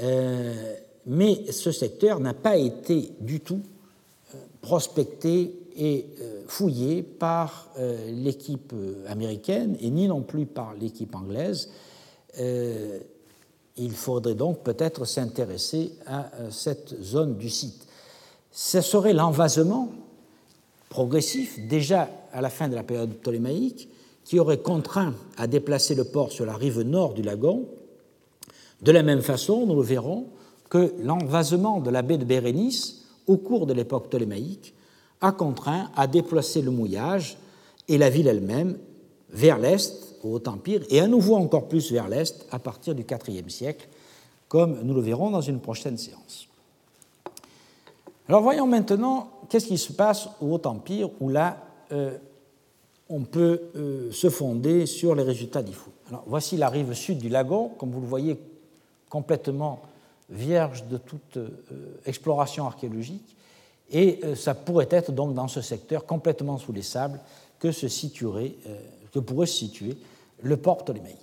euh, 0.00 0.74
mais 1.06 1.50
ce 1.50 1.72
secteur 1.72 2.20
n'a 2.20 2.34
pas 2.34 2.56
été 2.56 3.10
du 3.20 3.40
tout 3.40 3.62
prospecté 4.60 5.54
et 5.78 6.06
euh, 6.20 6.42
fouillé 6.48 7.02
par 7.02 7.68
euh, 7.78 8.10
l'équipe 8.10 8.72
euh, 8.74 9.04
américaine 9.08 9.76
et 9.80 9.90
ni 9.90 10.08
non 10.08 10.22
plus 10.22 10.44
par 10.44 10.74
l'équipe 10.74 11.14
anglaise. 11.14 11.70
il 13.76 13.92
faudrait 13.92 14.34
donc 14.34 14.62
peut-être 14.64 15.04
s'intéresser 15.04 15.92
à 16.06 16.30
cette 16.50 17.00
zone 17.02 17.36
du 17.36 17.48
site. 17.48 17.86
Ce 18.52 18.80
serait 18.80 19.12
l'envasement 19.12 19.90
progressif, 20.88 21.58
déjà 21.68 22.08
à 22.32 22.40
la 22.40 22.50
fin 22.50 22.68
de 22.68 22.74
la 22.74 22.82
période 22.82 23.14
ptolémaïque, 23.14 23.88
qui 24.24 24.38
aurait 24.38 24.58
contraint 24.58 25.14
à 25.36 25.46
déplacer 25.46 25.94
le 25.94 26.04
port 26.04 26.32
sur 26.32 26.44
la 26.44 26.54
rive 26.54 26.82
nord 26.82 27.14
du 27.14 27.22
lagon. 27.22 27.66
De 28.82 28.92
la 28.92 29.02
même 29.02 29.22
façon, 29.22 29.66
nous 29.66 29.76
le 29.76 29.82
verrons, 29.82 30.26
que 30.68 30.92
l'envasement 31.02 31.80
de 31.80 31.90
la 31.90 32.02
baie 32.02 32.18
de 32.18 32.24
Bérénice 32.24 33.06
au 33.26 33.36
cours 33.38 33.66
de 33.66 33.72
l'époque 33.72 34.08
ptolémaïque 34.08 34.74
a 35.20 35.32
contraint 35.32 35.90
à 35.96 36.06
déplacer 36.06 36.62
le 36.62 36.70
mouillage 36.70 37.38
et 37.88 37.98
la 37.98 38.10
ville 38.10 38.28
elle-même 38.28 38.76
vers 39.30 39.58
l'est, 39.58 40.16
au 40.22 40.34
Haut-Empire, 40.34 40.82
et 40.90 41.00
à 41.00 41.06
nouveau 41.06 41.36
encore 41.36 41.68
plus 41.68 41.92
vers 41.92 42.08
l'est 42.08 42.46
à 42.50 42.58
partir 42.58 42.94
du 42.94 43.04
IVe 43.28 43.48
siècle, 43.48 43.88
comme 44.48 44.80
nous 44.82 44.94
le 44.94 45.00
verrons 45.00 45.30
dans 45.30 45.40
une 45.40 45.60
prochaine 45.60 45.98
séance. 45.98 46.48
Alors 48.28 48.42
voyons 48.42 48.66
maintenant 48.66 49.30
qu'est-ce 49.48 49.66
qui 49.66 49.78
se 49.78 49.92
passe 49.92 50.28
au 50.40 50.54
Haut-Empire, 50.54 51.10
où 51.20 51.28
là, 51.28 51.56
on 53.08 53.22
peut 53.22 53.62
euh, 53.76 54.12
se 54.12 54.28
fonder 54.28 54.86
sur 54.86 55.14
les 55.14 55.22
résultats 55.22 55.62
d'Ifou. 55.62 55.90
Voici 56.26 56.56
la 56.56 56.68
rive 56.68 56.92
sud 56.92 57.18
du 57.18 57.28
lagon, 57.28 57.68
comme 57.78 57.90
vous 57.90 58.00
le 58.00 58.06
voyez, 58.06 58.38
complètement 59.08 59.80
vierge 60.30 60.84
de 60.84 60.98
toute 60.98 61.38
euh, 61.38 61.48
exploration 62.04 62.66
archéologique, 62.66 63.36
et 63.90 64.20
euh, 64.24 64.34
ça 64.34 64.54
pourrait 64.54 64.88
être 64.90 65.12
donc 65.12 65.32
dans 65.34 65.48
ce 65.48 65.62
secteur 65.62 66.04
complètement 66.04 66.58
sous 66.58 66.72
les 66.72 66.82
sables 66.82 67.20
que, 67.58 67.72
se 67.72 67.88
situerait, 67.88 68.54
euh, 68.66 69.20
pourrait 69.22 69.46
se 69.46 69.56
situer 69.56 69.96
le 70.42 70.56
port 70.56 70.78
ptolémaïque. 70.78 71.16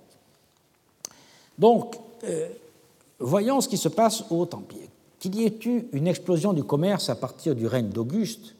Donc, 1.58 1.96
voyons 3.18 3.62
ce 3.62 3.68
qui 3.68 3.78
se 3.78 3.88
passe 3.88 4.24
au 4.28 4.42
Haut-Empire. 4.42 4.88
Qu'il 5.18 5.36
y 5.36 5.46
ait 5.46 5.58
eu 5.64 5.88
une 5.92 6.06
explosion 6.06 6.52
du 6.52 6.62
commerce 6.62 7.08
à 7.08 7.14
partir 7.14 7.54
du 7.54 7.66
règne 7.66 7.88
d'Auguste, 7.88 8.55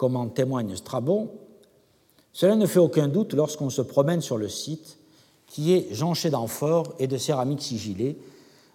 comme 0.00 0.16
en 0.16 0.28
témoigne 0.28 0.74
Strabon, 0.76 1.28
cela 2.32 2.56
ne 2.56 2.64
fait 2.64 2.78
aucun 2.78 3.06
doute 3.06 3.34
lorsqu'on 3.34 3.68
se 3.68 3.82
promène 3.82 4.22
sur 4.22 4.38
le 4.38 4.48
site 4.48 4.96
qui 5.46 5.74
est 5.74 5.92
jonché 5.92 6.30
d'amphores 6.30 6.94
et 6.98 7.06
de 7.06 7.18
céramiques 7.18 7.60
sigillées 7.60 8.16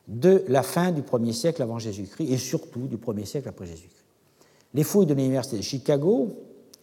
de 0.07 0.43
la 0.47 0.61
fin 0.61 0.91
du 0.91 1.01
1er 1.01 1.33
siècle 1.33 1.63
avant 1.63 1.79
Jésus-Christ 1.79 2.31
et 2.31 2.37
surtout 2.37 2.81
du 2.81 2.97
1er 2.97 3.25
siècle 3.25 3.49
après 3.49 3.65
Jésus-Christ. 3.65 4.05
Les 4.75 4.83
fouilles 4.83 5.07
de 5.07 5.15
l'Université 5.15 5.57
de 5.57 5.63
Chicago 5.63 6.29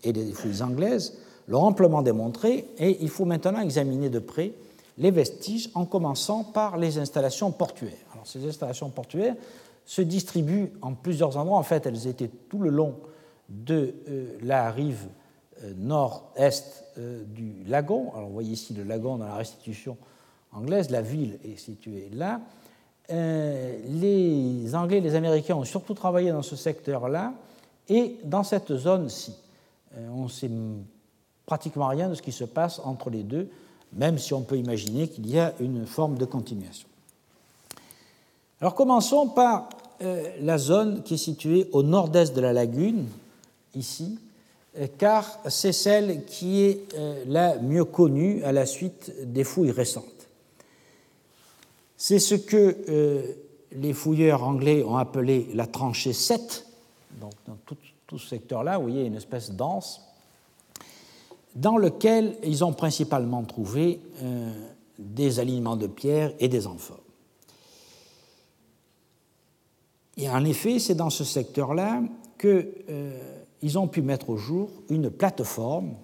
et 0.02 0.12
des 0.12 0.32
fouilles 0.32 0.60
anglaises 0.60 1.18
l'ont 1.46 1.62
amplement 1.62 2.02
démontré 2.02 2.66
et 2.78 2.98
il 3.00 3.10
faut 3.10 3.26
maintenant 3.26 3.60
examiner 3.60 4.10
de 4.10 4.18
près 4.18 4.54
les 4.98 5.12
vestiges 5.12 5.70
en 5.74 5.86
commençant 5.86 6.42
par 6.42 6.78
les 6.78 6.98
installations 6.98 7.52
portuaires. 7.52 7.92
Alors, 8.12 8.26
ces 8.26 8.44
installations 8.44 8.90
portuaires 8.90 9.36
se 9.86 10.02
distribuent 10.02 10.72
en 10.82 10.94
plusieurs 10.94 11.36
endroits. 11.36 11.58
En 11.58 11.62
fait, 11.62 11.86
elles 11.86 12.08
étaient 12.08 12.30
tout 12.48 12.58
le 12.58 12.70
long 12.70 12.96
de 13.52 13.94
euh, 14.08 14.38
la 14.42 14.70
rive 14.70 15.06
euh, 15.62 15.72
nord-est 15.76 16.84
euh, 16.98 17.22
du 17.24 17.64
lagon. 17.66 18.12
Alors, 18.14 18.28
vous 18.28 18.34
voyez 18.34 18.52
ici 18.52 18.74
le 18.74 18.84
lagon 18.84 19.16
dans 19.16 19.26
la 19.26 19.36
restitution 19.36 19.96
anglaise. 20.52 20.90
La 20.90 21.02
ville 21.02 21.38
est 21.44 21.58
située 21.58 22.08
là. 22.12 22.40
Les 23.08 24.74
Anglais 24.74 24.98
et 24.98 25.00
les 25.02 25.16
Américains 25.16 25.56
ont 25.56 25.64
surtout 25.64 25.92
travaillé 25.92 26.30
dans 26.30 26.40
ce 26.40 26.56
secteur-là 26.56 27.34
et 27.90 28.16
dans 28.24 28.42
cette 28.42 28.74
zone-ci. 28.74 29.34
On 30.14 30.22
ne 30.22 30.28
sait 30.28 30.50
pratiquement 31.44 31.88
rien 31.88 32.08
de 32.08 32.14
ce 32.14 32.22
qui 32.22 32.32
se 32.32 32.44
passe 32.44 32.80
entre 32.82 33.10
les 33.10 33.22
deux, 33.22 33.50
même 33.92 34.16
si 34.16 34.32
on 34.32 34.40
peut 34.40 34.56
imaginer 34.56 35.08
qu'il 35.08 35.28
y 35.28 35.38
a 35.38 35.52
une 35.60 35.84
forme 35.84 36.16
de 36.16 36.24
continuation. 36.24 36.88
Alors 38.62 38.74
commençons 38.74 39.28
par 39.28 39.68
la 40.00 40.56
zone 40.56 41.02
qui 41.02 41.14
est 41.14 41.18
située 41.18 41.68
au 41.72 41.82
nord-est 41.82 42.34
de 42.34 42.40
la 42.40 42.54
lagune, 42.54 43.08
ici, 43.74 44.18
car 44.98 45.38
c'est 45.48 45.72
celle 45.72 46.24
qui 46.24 46.62
est 46.62 46.88
la 47.26 47.58
mieux 47.58 47.84
connue 47.84 48.42
à 48.42 48.52
la 48.52 48.64
suite 48.64 49.12
des 49.24 49.44
fouilles 49.44 49.70
récentes. 49.70 50.22
C'est 52.04 52.18
ce 52.18 52.34
que 52.34 52.78
euh, 52.88 53.22
les 53.70 53.92
fouilleurs 53.92 54.42
anglais 54.42 54.82
ont 54.82 54.96
appelé 54.96 55.46
la 55.54 55.68
tranchée 55.68 56.12
7. 56.12 56.66
Donc, 57.20 57.32
dans 57.46 57.56
tout, 57.64 57.76
ce 58.18 58.26
secteur-là, 58.26 58.76
vous 58.76 58.88
voyez 58.88 59.04
une 59.04 59.14
espèce 59.14 59.52
d'anse 59.52 60.00
dans 61.54 61.78
lequel 61.78 62.36
ils 62.42 62.64
ont 62.64 62.72
principalement 62.72 63.44
trouvé 63.44 64.00
euh, 64.20 64.52
des 64.98 65.38
alignements 65.38 65.76
de 65.76 65.86
pierres 65.86 66.32
et 66.40 66.48
des 66.48 66.66
amphores. 66.66 66.98
Et 70.16 70.28
en 70.28 70.44
effet, 70.44 70.80
c'est 70.80 70.96
dans 70.96 71.08
ce 71.08 71.22
secteur-là 71.22 72.02
euh, 72.44 73.31
ont 73.78 73.88
pu 73.88 74.02
mettre 74.02 74.30
au 74.30 74.36
jour 74.36 74.68
une 74.88 75.10
plateforme 75.10 75.94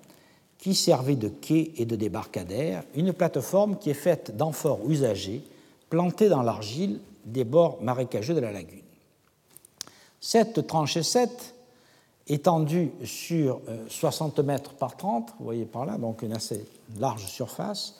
qui 0.58 0.74
servait 0.74 1.16
de 1.16 1.28
quai 1.28 1.72
et 1.76 1.86
de 1.86 1.96
débarcadère, 1.96 2.82
une 2.94 3.12
plateforme 3.12 3.78
qui 3.78 3.90
est 3.90 3.94
faite 3.94 4.36
d'amphores 4.36 4.80
usagés 4.88 5.42
planté 5.88 6.28
dans 6.28 6.42
l'argile 6.42 7.00
des 7.24 7.44
bords 7.44 7.78
marécageux 7.80 8.34
de 8.34 8.40
la 8.40 8.52
lagune. 8.52 8.82
Cette 10.20 10.66
tranchée 10.66 11.02
7, 11.02 11.54
étendue 12.26 12.90
sur 13.04 13.60
60 13.88 14.38
euh, 14.38 14.42
mètres 14.42 14.74
par 14.74 14.96
30, 14.96 15.34
vous 15.38 15.44
voyez 15.44 15.64
par 15.64 15.86
là, 15.86 15.96
donc 15.96 16.22
une 16.22 16.32
assez 16.32 16.64
large 16.98 17.24
surface, 17.26 17.96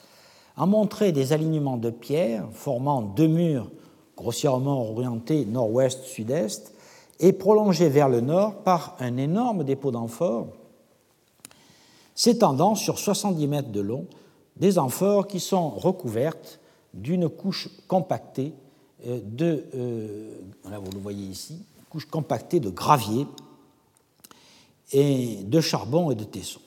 a 0.57 0.65
montré 0.65 1.11
des 1.11 1.31
alignements 1.33 1.77
de 1.77 1.89
pierres 1.89 2.45
formant 2.51 3.01
deux 3.01 3.27
murs 3.27 3.69
grossièrement 4.17 4.89
orientés 4.91 5.45
nord-ouest-sud-est 5.45 6.73
et 7.19 7.33
prolongés 7.33 7.89
vers 7.89 8.09
le 8.09 8.21
nord 8.21 8.63
par 8.63 8.95
un 8.99 9.17
énorme 9.17 9.63
dépôt 9.63 9.91
d'amphores 9.91 10.47
s'étendant 12.19 12.75
sur 12.75 12.99
70 12.99 13.47
mètres 13.47 13.71
de 13.71 13.79
long, 13.79 14.05
des 14.57 14.77
amphores 14.77 15.25
qui 15.25 15.39
sont 15.39 15.69
recouvertes 15.69 16.59
d'une 16.93 17.29
couche 17.29 17.69
compactée 17.87 18.53
euh, 19.07 19.21
de, 19.23 19.63
euh, 19.73 20.33
vous 20.65 20.91
le 20.91 20.99
voyez 20.99 21.25
ici, 21.25 21.63
couche 21.89 22.05
compactée 22.05 22.59
de 22.59 22.69
gravier 22.69 23.25
et 24.91 25.37
de 25.43 25.61
charbon 25.61 26.11
et 26.11 26.15
de 26.15 26.25
tesson. 26.25 26.59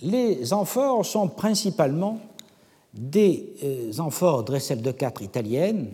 Les 0.00 0.52
amphores 0.52 1.04
sont 1.04 1.26
principalement 1.26 2.20
des 2.94 3.54
euh, 3.64 3.98
amphores 3.98 4.44
Dressel 4.44 4.82
de 4.82 4.92
4 4.92 5.22
italiennes 5.22 5.92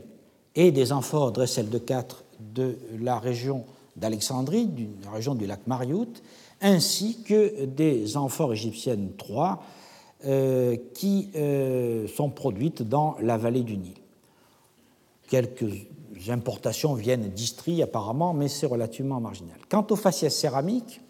et 0.55 0.71
des 0.71 0.93
amphores 0.93 1.33
Dressel 1.33 1.71
de 1.71 1.79
4 1.79 2.24
de 2.41 2.79
la 3.01 3.19
région 3.19 3.65
d'Alexandrie, 3.97 4.67
de 4.67 5.05
la 5.05 5.13
région 5.13 5.35
du 5.35 5.47
lac 5.47 5.67
Mariout, 5.67 6.23
ainsi 6.61 7.23
que 7.23 7.65
des 7.65 8.17
amphores 8.17 8.53
égyptiennes 8.53 9.13
3 9.17 9.63
euh, 10.27 10.77
qui 10.95 11.31
euh, 11.37 12.09
sont 12.09 12.31
produites 12.31 12.83
dans 12.83 13.17
la 13.21 13.37
vallée 13.37 13.63
du 13.63 13.77
Nil. 13.77 13.95
Quelques 15.29 15.67
importations 16.29 16.95
viennent 16.95 17.29
d'Istrie 17.29 17.83
apparemment, 17.83 18.33
mais 18.33 18.49
c'est 18.49 18.67
relativement 18.67 19.21
marginal. 19.21 19.59
Quant 19.69 19.87
aux 19.91 19.97
faciès 19.97 20.35
céramiques, 20.35 21.01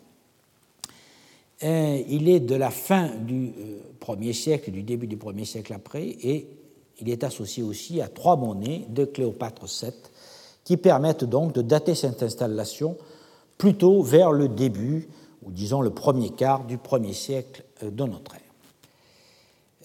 euh, 1.62 2.02
il 2.08 2.28
est 2.28 2.40
de 2.40 2.56
la 2.56 2.70
fin 2.70 3.10
du 3.14 3.52
1er 4.00 4.32
siècle, 4.32 4.72
du 4.72 4.82
début 4.82 5.06
du 5.06 5.16
1er 5.16 5.44
siècle 5.44 5.72
après, 5.72 6.04
et 6.04 6.48
il 7.00 7.08
est 7.08 7.22
associé 7.22 7.62
aussi 7.62 8.00
à 8.00 8.08
trois 8.08 8.36
monnaies 8.36 8.86
de 8.88 9.04
Cléopâtre 9.04 9.66
VII 9.66 9.92
qui 10.64 10.76
permettent 10.76 11.24
donc 11.24 11.52
de 11.52 11.62
dater 11.62 11.94
cette 11.94 12.22
installation 12.22 12.96
plutôt 13.58 14.02
vers 14.02 14.32
le 14.32 14.48
début, 14.48 15.08
ou 15.44 15.50
disons 15.50 15.82
le 15.82 15.90
premier 15.90 16.30
quart 16.30 16.64
du 16.64 16.78
premier 16.78 17.12
siècle 17.12 17.62
de 17.82 18.04
notre 18.04 18.34
ère. 18.34 18.40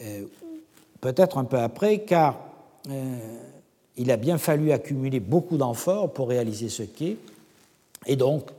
Euh, 0.02 0.26
peut-être 1.02 1.38
un 1.38 1.44
peu 1.44 1.60
après, 1.60 2.00
car 2.00 2.40
euh, 2.90 3.20
il 3.98 4.12
a 4.12 4.18
bien 4.18 4.38
fallu 4.38 4.72
accumuler 4.72 5.20
beaucoup 5.20 5.58
d'amphores 5.58 6.12
pour 6.12 6.30
réaliser 6.30 6.70
ce 6.70 6.84
quai, 6.84 7.18
et 8.06 8.16
donc 8.16 8.50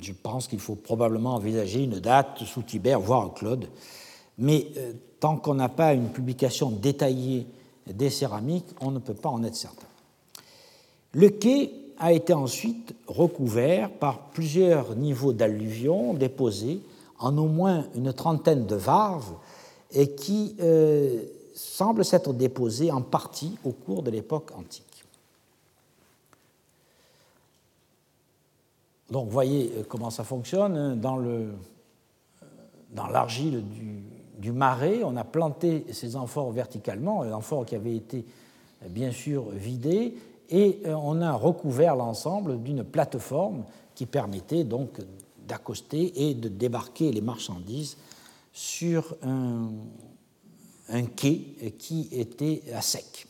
je 0.00 0.12
pense 0.12 0.48
qu'il 0.48 0.60
faut 0.60 0.74
probablement 0.74 1.34
envisager 1.34 1.82
une 1.82 1.98
date 1.98 2.38
sous 2.44 2.62
Tibère, 2.62 3.00
voire 3.00 3.32
Claude, 3.34 3.66
mais 4.38 4.66
euh, 4.76 4.92
tant 5.20 5.36
qu'on 5.36 5.54
n'a 5.54 5.68
pas 5.68 5.94
une 5.94 6.08
publication 6.08 6.70
détaillée 6.70 7.46
des 7.86 8.10
céramiques, 8.10 8.66
on 8.80 8.90
ne 8.90 8.98
peut 8.98 9.14
pas 9.14 9.28
en 9.28 9.42
être 9.44 9.56
certain. 9.56 9.86
Le 11.12 11.28
quai 11.28 11.72
a 11.98 12.12
été 12.12 12.32
ensuite 12.32 12.94
recouvert 13.06 13.90
par 13.90 14.30
plusieurs 14.30 14.96
niveaux 14.96 15.32
d'alluvions 15.32 16.14
déposés 16.14 16.80
en 17.18 17.36
au 17.38 17.46
moins 17.46 17.86
une 17.94 18.12
trentaine 18.12 18.66
de 18.66 18.74
varves 18.74 19.34
et 19.92 20.14
qui 20.14 20.56
euh, 20.60 21.22
semblent 21.54 22.04
s'être 22.04 22.32
déposés 22.32 22.90
en 22.90 23.02
partie 23.02 23.56
au 23.64 23.70
cours 23.70 24.02
de 24.02 24.10
l'époque 24.10 24.50
antique. 24.56 25.04
Donc, 29.10 29.28
voyez 29.28 29.70
euh, 29.76 29.82
comment 29.86 30.10
ça 30.10 30.24
fonctionne. 30.24 30.76
Hein. 30.76 30.98
Euh, 31.04 31.52
dans 32.90 33.06
l'argile 33.06 33.62
du, 34.38 34.52
marais, 34.52 35.02
on 35.04 35.16
a 35.16 35.24
planté 35.24 35.86
ces 35.92 36.16
amphores 36.16 36.50
verticalement, 36.50 37.20
amphores 37.20 37.64
qui 37.64 37.74
avaient 37.74 37.94
été 37.94 38.24
bien 38.88 39.12
sûr 39.12 39.48
vidés, 39.50 40.14
et 40.52 40.82
on 40.86 41.20
a 41.22 41.32
recouvert 41.32 41.96
l'ensemble 41.96 42.62
d'une 42.62 42.84
plateforme 42.84 43.64
qui 43.94 44.04
permettait 44.06 44.64
donc 44.64 45.00
d'accoster 45.48 46.28
et 46.28 46.34
de 46.34 46.48
débarquer 46.48 47.10
les 47.10 47.22
marchandises 47.22 47.96
sur 48.52 49.16
un, 49.22 49.70
quai 51.16 51.74
qui 51.78 52.08
était 52.12 52.62
à 52.74 52.82
sec. 52.82 53.26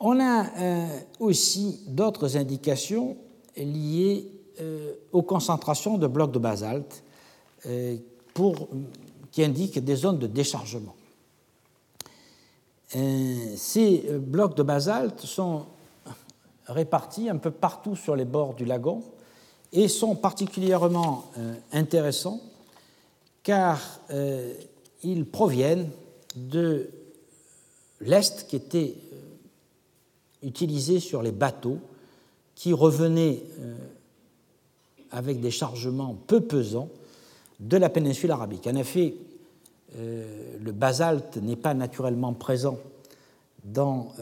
On 0.00 0.18
a 0.20 0.46
euh, 0.58 1.00
aussi 1.20 1.80
d'autres 1.86 2.36
indications 2.36 3.16
liées 3.56 4.30
euh, 4.60 4.94
aux 5.12 5.22
concentrations 5.22 5.98
de 5.98 6.06
blocs 6.06 6.32
de 6.32 6.38
basalte 6.38 7.02
euh, 7.66 7.96
qui 9.30 9.44
indiquent 9.44 9.78
des 9.78 9.96
zones 9.96 10.18
de 10.18 10.26
déchargement. 10.26 10.94
Ces 12.94 14.06
blocs 14.18 14.56
de 14.56 14.62
basalte 14.62 15.20
sont 15.20 15.66
répartis 16.66 17.28
un 17.28 17.36
peu 17.36 17.50
partout 17.50 17.96
sur 17.96 18.16
les 18.16 18.24
bords 18.24 18.54
du 18.54 18.64
lagon 18.64 19.02
et 19.72 19.88
sont 19.88 20.14
particulièrement 20.14 21.24
euh, 21.38 21.54
intéressants 21.72 22.40
car 23.42 24.00
euh, 24.10 24.54
ils 25.02 25.26
proviennent 25.26 25.90
de 26.36 26.88
l'Est 28.00 28.46
qui 28.48 28.56
était 28.56 28.94
euh, 29.12 30.46
utilisé 30.46 31.00
sur 31.00 31.22
les 31.22 31.32
bateaux 31.32 31.78
qui 32.54 32.72
revenaient 32.72 33.42
avec 35.10 35.40
des 35.40 35.50
chargements 35.50 36.16
peu 36.28 36.40
pesants 36.40 36.88
de 37.58 37.76
la 37.76 37.88
péninsule 37.88 38.30
arabique. 38.30 38.68
Le 39.96 40.72
basalte 40.72 41.36
n'est 41.36 41.56
pas 41.56 41.74
naturellement 41.74 42.32
présent 42.32 42.78
dans 43.64 44.12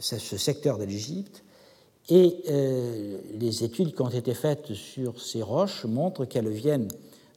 ce 0.00 0.36
secteur 0.36 0.78
de 0.78 0.84
l'Égypte, 0.84 1.42
et 2.08 2.42
euh, 2.48 3.18
les 3.34 3.64
études 3.64 3.94
qui 3.94 4.02
ont 4.02 4.08
été 4.08 4.34
faites 4.34 4.72
sur 4.74 5.20
ces 5.20 5.42
roches 5.42 5.84
montrent 5.84 6.24
qu'elles 6.24 6.48
viennent 6.48 6.88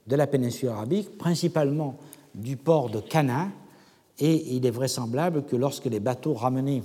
de 0.06 0.16
la 0.16 0.28
péninsule 0.28 0.70
arabique, 0.70 1.18
principalement 1.18 1.98
du 2.36 2.56
port 2.56 2.90
de 2.90 3.00
Cana, 3.00 3.48
et 4.20 4.56
il 4.56 4.66
est 4.66 4.72
vraisemblable 4.72 5.46
que 5.46 5.56
lorsque 5.56 5.86
les 5.86 6.00
bateaux 6.00 6.34
ramenaient 6.34 6.84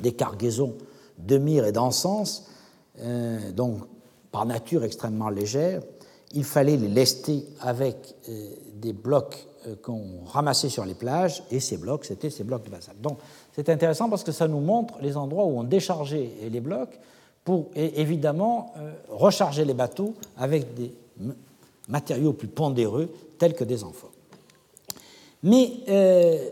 des 0.00 0.12
cargaisons 0.12 0.74
de 1.18 1.38
myrrhe 1.38 1.66
et 1.66 1.72
d'encens, 1.72 2.46
euh, 3.00 3.52
donc 3.52 3.80
par 4.32 4.46
nature 4.46 4.84
extrêmement 4.84 5.28
légères, 5.28 5.82
il 6.32 6.44
fallait 6.44 6.76
les 6.76 6.88
lester 6.88 7.46
avec 7.60 8.14
euh, 8.28 8.48
des 8.80 8.92
blocs 8.92 9.46
qu'on 9.82 10.24
ramassait 10.26 10.68
sur 10.68 10.84
les 10.84 10.94
plages, 10.94 11.42
et 11.50 11.60
ces 11.60 11.76
blocs, 11.76 12.04
c'était 12.04 12.30
ces 12.30 12.44
blocs 12.44 12.64
de 12.64 12.70
basalte. 12.70 13.00
Donc 13.00 13.18
c'est 13.52 13.68
intéressant 13.68 14.08
parce 14.08 14.22
que 14.22 14.32
ça 14.32 14.46
nous 14.46 14.60
montre 14.60 14.94
les 15.00 15.16
endroits 15.16 15.44
où 15.44 15.58
on 15.58 15.64
déchargeait 15.64 16.30
les 16.50 16.60
blocs 16.60 16.98
pour 17.46 17.70
évidemment 17.76 18.74
euh, 18.76 18.92
recharger 19.08 19.64
les 19.64 19.72
bateaux 19.72 20.14
avec 20.36 20.74
des 20.74 20.92
matériaux 21.88 22.32
plus 22.32 22.48
pondéreux 22.48 23.08
tels 23.38 23.54
que 23.54 23.62
des 23.62 23.84
amphores. 23.84 24.10
Mais 25.44 25.74
euh, 25.88 26.50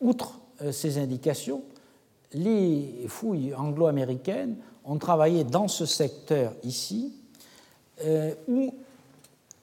outre 0.00 0.40
euh, 0.60 0.72
ces 0.72 0.98
indications, 0.98 1.62
les 2.32 3.06
fouilles 3.06 3.54
anglo-américaines 3.54 4.56
ont 4.84 4.98
travaillé 4.98 5.44
dans 5.44 5.68
ce 5.68 5.86
secteur 5.86 6.52
ici, 6.64 7.12
où 8.48 8.74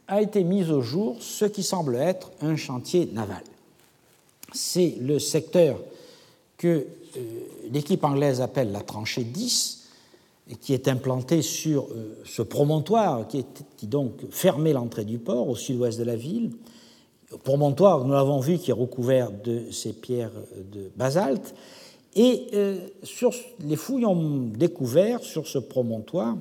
a 0.08 0.22
été 0.22 0.44
mis 0.44 0.70
au 0.70 0.82
jour 0.82 1.18
ce 1.22 1.46
qui 1.46 1.64
semble 1.64 1.96
être 1.96 2.32
un 2.42 2.56
chantier 2.56 3.10
naval 3.14 3.44
c'est 4.54 4.96
le 5.02 5.20
secteur 5.20 5.80
que 6.58 6.86
euh, 7.18 7.20
l'équipe 7.72 8.04
anglaise 8.04 8.40
appelle 8.40 8.72
la 8.72 8.82
tranchée 8.82 9.24
10, 9.24 9.82
et 10.52 10.56
qui 10.56 10.74
est 10.74 10.88
implanté 10.88 11.42
sur 11.42 11.84
euh, 11.84 12.18
ce 12.26 12.42
promontoire 12.42 13.28
qui, 13.28 13.46
donc 13.88 14.14
fermait 14.30 14.74
l'entrée 14.74 15.06
du 15.06 15.18
port 15.18 15.50
au 15.50 15.56
sud-ouest 15.56 16.00
de 16.00 16.04
la 16.04 16.16
ville. 16.16 16.52
Promontoire, 17.44 18.06
nous 18.06 18.14
l'avons 18.14 18.40
vu, 18.40 18.60
qui 18.60 18.70
est 18.70 18.76
recouvert 18.76 19.32
de 19.32 19.72
ces 19.72 19.94
pierres 19.94 20.32
de 20.72 20.92
basalte. 20.96 21.56
Et 22.16 22.48
euh, 22.54 22.78
sur, 23.02 23.34
les 23.62 23.76
fouilles 23.76 24.06
ont 24.06 24.52
découvert 24.56 25.24
sur 25.24 25.48
ce 25.48 25.58
promontoire 25.58 26.36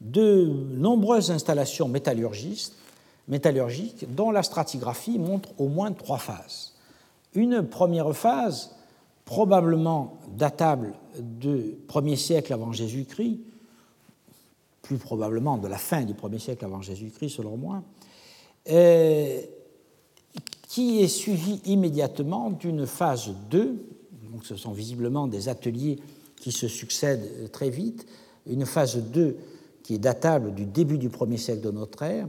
de 0.00 0.44
nombreuses 0.72 1.30
installations 1.30 1.88
métallurgistes 1.88 2.74
métallurgique 3.28 4.12
dont 4.14 4.30
la 4.30 4.42
stratigraphie 4.42 5.18
montre 5.18 5.48
au 5.58 5.68
moins 5.68 5.92
trois 5.92 6.18
phases. 6.18 6.74
Une 7.34 7.62
première 7.62 8.14
phase, 8.16 8.74
probablement 9.24 10.18
datable 10.36 10.94
du 11.18 11.76
1er 11.88 12.16
siècle 12.16 12.52
avant 12.52 12.72
Jésus-Christ, 12.72 13.40
plus 14.82 14.98
probablement 14.98 15.58
de 15.58 15.66
la 15.66 15.78
fin 15.78 16.04
du 16.04 16.14
1er 16.14 16.38
siècle 16.38 16.64
avant 16.64 16.82
Jésus-Christ 16.82 17.30
selon 17.30 17.56
moi, 17.56 17.82
euh, 18.70 19.40
qui 20.68 21.00
est 21.00 21.08
suivie 21.08 21.60
immédiatement 21.64 22.50
d'une 22.50 22.86
phase 22.86 23.30
2, 23.50 23.74
donc 24.32 24.44
ce 24.44 24.56
sont 24.56 24.72
visiblement 24.72 25.26
des 25.26 25.48
ateliers 25.48 25.98
qui 26.36 26.52
se 26.52 26.68
succèdent 26.68 27.50
très 27.50 27.70
vite, 27.70 28.06
une 28.46 28.66
phase 28.66 28.96
2 28.96 29.36
qui 29.86 29.94
est 29.94 29.98
datable 29.98 30.52
du 30.52 30.64
début 30.64 30.98
du 30.98 31.08
1er 31.08 31.36
siècle 31.36 31.60
de 31.60 31.70
notre 31.70 32.02
ère, 32.02 32.26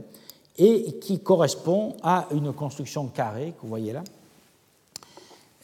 et 0.58 0.92
qui 1.00 1.18
correspond 1.18 1.96
à 2.04 2.28
une 2.30 2.52
construction 2.52 3.08
carrée 3.08 3.52
que 3.56 3.62
vous 3.62 3.68
voyez 3.68 3.92
là, 3.92 4.04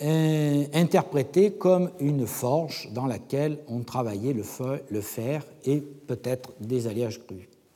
euh, 0.02 0.64
interprétée 0.74 1.52
comme 1.52 1.90
une 2.00 2.26
forge 2.26 2.88
dans 2.92 3.06
laquelle 3.06 3.58
on 3.68 3.80
travaillait 3.82 4.32
le, 4.32 5.00
fer 5.00 5.46
et 5.64 5.80
peut-être 5.80 6.50
des 6.58 6.88
alliages 6.88 7.20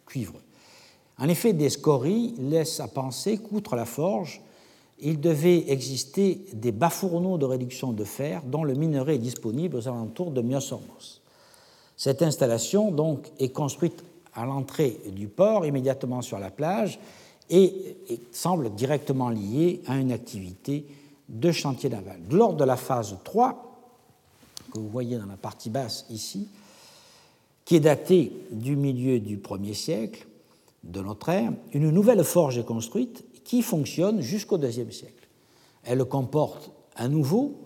cuivreux. 0.05 0.43
En 1.17 1.29
effet, 1.29 1.53
des 1.53 1.71
scories 1.71 2.35
laissent 2.41 2.81
à 2.81 2.89
penser 2.89 3.39
qu'outre 3.39 3.77
la 3.77 3.85
forge, 3.85 4.43
il 4.99 5.21
devait 5.21 5.71
exister 5.71 6.45
des 6.55 6.73
bas-fourneaux 6.73 7.39
de 7.39 7.45
réduction 7.45 7.93
de 7.93 8.03
fer 8.03 8.43
dont 8.45 8.65
le 8.65 8.75
minerai 8.75 9.15
est 9.15 9.19
disponible 9.19 9.77
aux 9.77 9.87
alentours 9.87 10.33
de 10.33 10.43
Myosormos. 10.43 11.21
Cette 11.97 12.23
installation 12.23 12.93
donc 12.93 13.31
est 13.41 13.51
construite 13.51 14.05
à 14.39 14.47
l'entrée 14.47 15.01
du 15.11 15.27
port, 15.27 15.67
immédiatement 15.67 16.23
sur 16.23 16.39
la 16.39 16.51
plage, 16.51 17.01
et, 17.51 17.97
semble 18.31 18.75
directement 18.75 19.31
lié 19.31 19.83
à 19.87 19.97
une 19.97 20.13
activité 20.13 20.87
de 21.29 21.51
chantier 21.51 21.91
naval. 21.91 22.21
Lors 22.31 22.55
de 22.55 22.65
la 22.65 22.77
phase 22.77 23.17
3, 23.25 23.65
que 24.73 24.79
vous 24.79 24.89
voyez 24.89 25.19
dans 25.19 25.27
la 25.27 25.37
partie 25.37 25.71
basse 25.71 26.07
ici, 26.11 26.49
qui 27.65 27.77
est 27.77 27.81
datée 27.81 28.33
du 28.53 28.77
milieu 28.77 29.19
du 29.19 29.39
1er 29.39 29.75
siècle 29.75 30.27
de 30.85 31.01
notre 31.01 31.31
ère, 31.31 31.53
une 31.73 31.91
nouvelle 31.91 32.23
forge 32.23 32.59
est 32.59 32.65
construite 32.65 33.25
qui 33.45 33.63
fonctionne 33.63 34.21
jusqu'au 34.21 34.59
IIe 34.59 34.93
siècle. 34.93 35.29
Elle 35.85 36.05
comporte 36.05 36.71
à 36.95 37.09
nouveau 37.09 37.57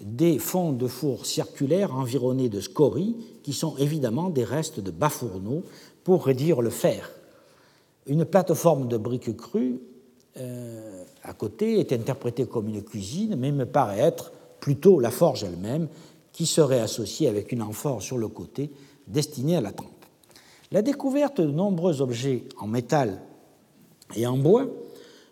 des 0.00 0.38
fonds 0.38 0.72
de 0.72 0.86
four 0.86 1.26
circulaires 1.26 1.94
environnés 1.94 2.48
de 2.48 2.60
scories 2.60 3.16
qui 3.42 3.52
sont 3.52 3.76
évidemment 3.78 4.30
des 4.30 4.44
restes 4.44 4.80
de 4.80 4.90
bas-fourneaux 4.90 5.64
pour 6.04 6.24
réduire 6.24 6.60
le 6.62 6.70
fer. 6.70 7.10
Une 8.06 8.24
plateforme 8.24 8.88
de 8.88 8.96
briques 8.96 9.36
crues 9.36 9.80
euh, 10.38 11.04
à 11.22 11.32
côté 11.32 11.80
est 11.80 11.92
interprétée 11.92 12.46
comme 12.46 12.68
une 12.68 12.82
cuisine, 12.82 13.36
mais 13.36 13.52
me 13.52 13.66
paraît 13.66 13.98
être 13.98 14.32
plutôt 14.60 15.00
la 15.00 15.10
forge 15.10 15.44
elle-même 15.44 15.88
qui 16.32 16.46
serait 16.46 16.80
associée 16.80 17.28
avec 17.28 17.52
une 17.52 17.62
amphore 17.62 18.02
sur 18.02 18.18
le 18.18 18.28
côté 18.28 18.70
destinée 19.06 19.56
à 19.56 19.60
la 19.60 19.72
trempe. 19.72 19.90
La 20.70 20.82
découverte 20.82 21.40
de 21.40 21.50
nombreux 21.50 22.02
objets 22.02 22.44
en 22.58 22.66
métal 22.66 23.20
et 24.14 24.26
en 24.26 24.36
bois, 24.36 24.66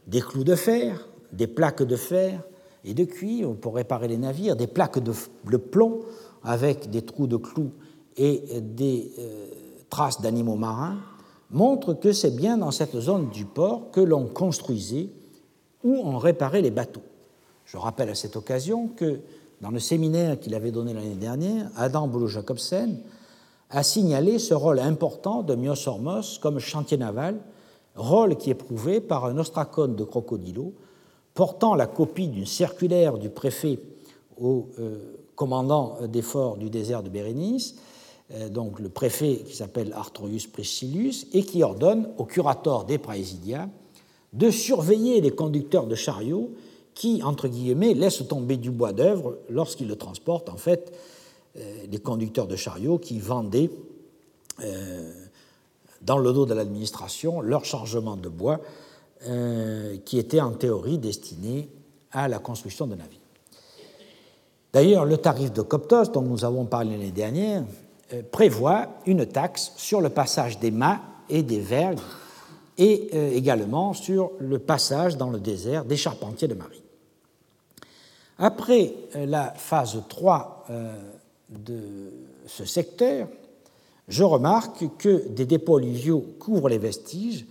des 0.07 0.21
clous 0.21 0.45
de 0.45 0.55
fer, 0.55 1.09
des 1.33 1.47
plaques 1.47 1.83
de 1.83 1.97
fer 1.97 2.43
et 2.85 2.95
de 2.95 3.05
cuivre 3.05 3.55
pour 3.55 3.77
réparer 3.77 4.09
les 4.09 4.17
navires, 4.17 4.57
des 4.57 4.67
plaques 4.67 4.99
de 4.99 5.57
plomb 5.57 6.01
avec 6.43 6.91
des 6.91 7.03
trous 7.03 7.27
de 7.27 7.37
clous 7.37 7.73
et 8.17 8.61
des 8.61 9.13
euh, 9.19 9.47
traces 9.91 10.21
d'animaux 10.21 10.57
marins, 10.57 10.99
montrent 11.51 11.95
que 11.95 12.13
c'est 12.13 12.35
bien 12.35 12.59
dans 12.59 12.71
cette 12.71 12.99
zone 12.99 13.31
du 13.31 13.45
port 13.45 13.91
que 13.93 14.01
l'on 14.01 14.27
construisait 14.27 15.09
ou 15.85 15.95
on 16.05 16.19
réparait 16.19 16.63
les 16.63 16.71
bateaux. 16.71 17.03
Je 17.65 17.77
rappelle 17.77 18.09
à 18.09 18.15
cette 18.15 18.37
occasion 18.37 18.89
que 18.89 19.21
dans 19.61 19.71
le 19.71 19.79
séminaire 19.79 20.39
qu'il 20.39 20.55
avait 20.55 20.71
donné 20.71 20.93
l'année 20.93 21.15
dernière, 21.15 21.71
Adam 21.77 22.09
Boulou-Jacobsen 22.09 22.99
a 23.71 23.83
signalé 23.83 24.39
ce 24.39 24.55
rôle 24.55 24.79
important 24.79 25.43
de 25.43 25.55
Myosormos 25.55 26.39
comme 26.41 26.59
chantier 26.59 26.99
naval, 26.99 27.37
rôle 27.95 28.37
qui 28.37 28.51
est 28.51 28.55
prouvé 28.55 29.01
par 29.01 29.25
un 29.25 29.39
ostracone 29.39 29.97
de 29.97 30.05
crocodilo 30.05 30.75
portant 31.35 31.75
la 31.75 31.87
copie 31.87 32.29
d'une 32.29 32.47
circulaire 32.47 33.19
du 33.19 33.29
préfet 33.29 33.79
au 34.41 34.69
euh, 34.79 34.99
commandant 35.35 35.99
des 36.09 36.23
forts 36.23 36.57
du 36.57 36.71
désert 36.71 37.03
de 37.03 37.11
Bérénice, 37.11 37.77
donc 38.51 38.81
le 38.81 38.89
préfet 38.89 39.43
qui 39.47 39.55
s'appelle 39.55 39.93
Artorius 39.93 40.47
Priscillus, 40.47 41.27
et 41.33 41.45
qui 41.45 41.63
ordonne 41.63 42.09
au 42.19 42.25
curator 42.25 42.85
des 42.85 42.99
Praesidia 42.99 43.69
de 44.33 44.51
surveiller 44.51 45.21
les 45.21 45.31
conducteurs 45.31 45.87
de 45.87 45.95
chariots 45.95 46.51
qui, 46.95 47.23
entre 47.23 47.47
guillemets, 47.47 47.95
laissent 47.95 48.27
tomber 48.27 48.57
du 48.57 48.71
bois 48.71 48.93
d'œuvre 48.93 49.39
lorsqu'ils 49.49 49.87
le 49.87 49.97
transportent, 49.97 50.49
en 50.49 50.57
fait, 50.57 50.93
euh, 51.57 51.85
les 51.91 51.99
conducteurs 51.99 52.47
de 52.47 52.57
chariots 52.57 52.99
qui 52.99 53.19
vendaient 53.19 53.71
euh, 54.65 55.13
dans 56.03 56.19
le 56.19 56.33
dos 56.33 56.47
de 56.47 56.55
l'administration 56.55 57.41
leur 57.41 57.65
chargement 57.65 58.17
de 58.17 58.29
bois 58.29 58.61
qui 60.05 60.19
était 60.19 60.43
en 60.43 60.53
théorie 60.53 60.99
destiné 60.99 61.69
à 62.13 62.29
la 62.29 62.39
construction 62.39 62.87
de 62.87 62.95
navires. 62.95 63.19
D'ailleurs, 64.73 65.05
le 65.05 65.17
tarif 65.17 65.53
de 65.53 65.63
Coptos, 65.63 66.11
dont 66.13 66.23
nous 66.23 66.45
avons 66.45 66.67
parlé 66.67 66.91
l'année 66.91 67.11
dernière, 67.11 67.63
euh, 67.63 67.86
prévoit 68.31 68.89
une 69.07 69.27
taxe 69.27 69.73
sur 69.77 70.01
le 70.01 70.11
passage 70.11 70.59
des 70.59 70.71
mâts 70.71 71.01
et 71.29 71.43
des 71.43 71.61
vergues 71.61 71.99
et 72.79 73.11
euh, 73.15 73.33
également 73.33 73.95
sur 73.95 74.33
le 74.39 74.59
passage 74.59 75.17
dans 75.17 75.31
le 75.31 75.41
désert 75.41 75.85
des 75.85 75.97
charpentiers 75.97 76.49
de 76.49 76.55
marine. 76.55 76.81
Après 78.39 78.95
euh, 79.15 79.27
la 79.27 79.53
phase 79.55 80.03
3 80.09 80.67
de 81.49 82.13
ce 82.47 82.65
secteur, 82.65 83.29
je 84.09 84.25
remarque 84.25 84.85
que 84.99 85.29
des 85.29 85.47
dépôts 85.47 85.77
alluviaux 85.77 86.25
couvrent 86.39 86.69
les 86.69 86.79
vestiges, 86.79 87.47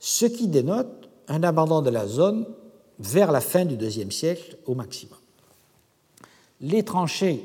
ce 0.00 0.26
qui 0.26 0.48
dénote 0.48 1.08
un 1.28 1.42
abandon 1.42 1.82
de 1.82 1.90
la 1.90 2.06
zone 2.06 2.46
vers 2.98 3.30
la 3.30 3.40
fin 3.40 3.64
du 3.64 3.74
IIe 3.74 4.10
siècle 4.10 4.56
au 4.66 4.74
maximum. 4.74 5.18
Les 6.60 6.82
tranchées 6.82 7.44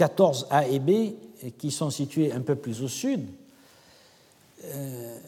14 0.00 0.46
A 0.48 0.66
et 0.66 0.78
B, 0.78 1.12
qui 1.58 1.70
sont 1.70 1.90
situés 1.90 2.32
un 2.32 2.40
peu 2.40 2.54
plus 2.54 2.82
au 2.82 2.88
sud, 2.88 3.20
euh, 4.64 5.18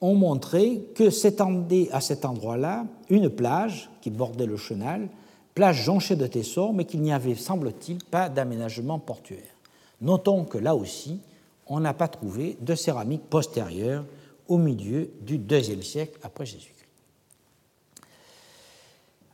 ont 0.00 0.14
montré 0.14 0.82
que 0.94 1.10
s'étendait 1.10 1.88
à 1.90 2.00
cet 2.00 2.24
endroit-là 2.24 2.86
une 3.10 3.28
plage 3.28 3.90
qui 4.00 4.10
bordait 4.10 4.46
le 4.46 4.56
chenal, 4.56 5.08
plage 5.56 5.82
jonchée 5.82 6.14
de 6.14 6.28
tessors, 6.28 6.72
mais 6.72 6.84
qu'il 6.84 7.02
n'y 7.02 7.12
avait, 7.12 7.34
semble-t-il, 7.34 8.04
pas 8.04 8.28
d'aménagement 8.28 9.00
portuaire. 9.00 9.40
Notons 10.00 10.44
que 10.44 10.58
là 10.58 10.76
aussi, 10.76 11.18
on 11.66 11.80
n'a 11.80 11.92
pas 11.92 12.06
trouvé 12.06 12.56
de 12.60 12.76
céramique 12.76 13.28
postérieure 13.28 14.04
au 14.46 14.58
milieu 14.58 15.10
du 15.22 15.38
IIe 15.38 15.82
siècle 15.82 16.20
après 16.22 16.46
Jésus-Christ. 16.46 16.86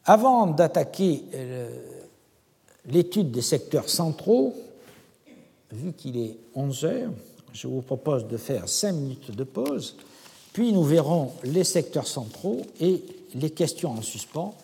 Avant 0.06 0.46
d'attaquer 0.46 1.24
euh, 1.34 1.68
l'étude 2.86 3.30
des 3.30 3.42
secteurs 3.42 3.90
centraux, 3.90 4.54
vu 5.72 5.92
qu'il 5.92 6.16
est 6.16 6.36
11 6.54 6.84
heures, 6.84 7.10
je 7.52 7.66
vous 7.66 7.82
propose 7.82 8.26
de 8.26 8.36
faire 8.36 8.68
5 8.68 8.92
minutes 8.92 9.30
de 9.30 9.44
pause, 9.44 9.96
puis 10.52 10.72
nous 10.72 10.84
verrons 10.84 11.32
les 11.44 11.64
secteurs 11.64 12.06
centraux 12.06 12.62
et 12.80 13.04
les 13.34 13.50
questions 13.50 13.92
en 13.92 14.02
suspens, 14.02 14.54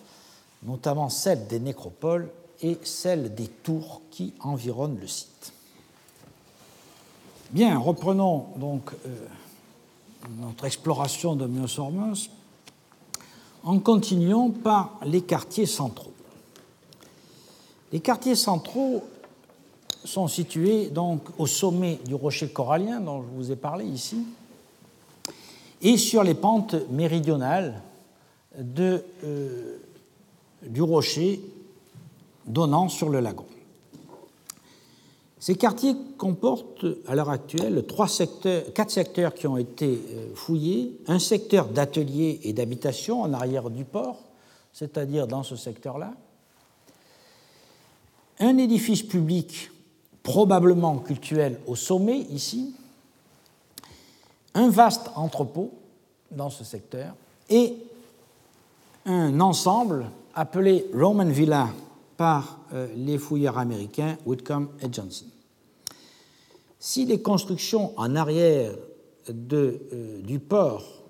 notamment 0.63 1.09
celles 1.09 1.47
des 1.47 1.61
nécropoles 1.61 2.31
et 2.63 2.79
celles 2.83 3.35
des 3.35 3.47
tours 3.47 4.03
qui 4.11 4.33
environnent 4.41 4.99
le 5.01 5.07
site. 5.07 5.53
Bien, 7.51 7.79
reprenons 7.79 8.47
donc 8.57 8.91
euh, 8.93 9.09
notre 10.41 10.65
exploration 10.65 11.37
de 11.37 11.47
Myosormos 11.47 12.31
en 13.63 13.79
continuant 13.79 14.51
par 14.51 14.99
les 15.05 15.23
quartiers 15.23 15.67
centraux. 15.67 16.13
Les 17.93 18.01
quartiers 18.01 18.35
centraux 18.35 19.05
sont 20.07 20.29
situés 20.29 20.89
donc 20.89 21.23
au 21.39 21.47
sommet 21.47 21.99
du 22.07 22.15
rocher 22.15 22.49
corallien 22.49 23.01
dont 23.01 23.23
je 23.23 23.29
vous 23.37 23.53
ai 23.53 23.57
parlé 23.57 23.85
ici 23.85 24.25
et 25.83 25.97
sur 25.97 26.23
les 26.23 26.35
pentes 26.35 26.77
méridionales 26.91 27.83
euh, 28.79 29.79
du 30.63 30.83
rocher 30.83 31.41
donnant 32.47 32.89
sur 32.89 33.09
le 33.09 33.21
lagon. 33.21 33.45
Ces 35.39 35.55
quartiers 35.55 35.95
comportent 36.17 36.87
à 37.07 37.15
l'heure 37.15 37.31
actuelle 37.31 37.85
quatre 37.87 38.91
secteurs 38.91 39.35
qui 39.35 39.47
ont 39.47 39.59
été 39.59 39.87
euh, 39.87 40.35
fouillés, 40.35 40.99
un 41.07 41.19
secteur 41.19 41.67
d'ateliers 41.67 42.41
et 42.45 42.53
d'habitation 42.53 43.23
en 43.23 43.33
arrière 43.33 43.69
du 43.71 43.85
port, 43.85 44.19
c'est-à-dire 44.73 45.27
dans 45.27 45.43
ce 45.43 45.57
secteur-là, 45.57 46.15
un 48.39 48.59
édifice 48.59 49.03
public 49.03 49.71
probablement 50.27 50.99
cultuel 50.99 51.61
au 51.69 51.77
sommet 51.77 52.19
ici, 52.33 52.75
un 54.55 54.69
vaste 54.71 55.09
entrepôt 55.15 55.71
dans 56.33 56.51
ce 56.51 56.65
secteur 56.65 57.15
et 57.49 57.77
un 59.05 59.39
ensemble 59.39 60.07
appelé 60.35 60.85
Roman 60.93 61.27
Villa 61.27 61.69
par 62.17 62.59
euh, 62.73 62.89
les 62.97 63.19
fouilleurs 63.19 63.57
américains 63.57 64.17
Whitcomb 64.27 64.71
et 64.81 64.93
Johnson. 64.93 65.27
Si 66.81 67.05
les 67.05 67.23
constructions 67.23 67.93
en 67.97 68.17
arrière 68.17 68.73
de, 69.29 69.81
euh, 69.93 70.23
du 70.23 70.41
port 70.41 71.05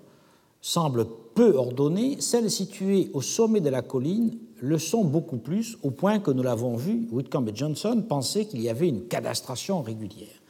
semblent 0.61 1.07
peu 1.33 1.55
ordonnées, 1.55 2.21
celles 2.21 2.51
situées 2.51 3.09
au 3.15 3.23
sommet 3.23 3.61
de 3.61 3.69
la 3.69 3.81
colline 3.81 4.37
le 4.59 4.77
sont 4.77 5.03
beaucoup 5.03 5.37
plus, 5.37 5.77
au 5.83 5.91
point 5.91 6.19
que 6.19 6.31
nous 6.31 6.43
l'avons 6.43 6.75
vu, 6.75 7.07
Whitcomb 7.11 7.45
et 7.47 7.55
Johnson 7.55 8.03
pensaient 8.07 8.45
qu'il 8.45 8.61
y 8.61 8.69
avait 8.69 8.89
une 8.89 9.07
cadastration 9.07 9.81
régulière. 9.81 10.41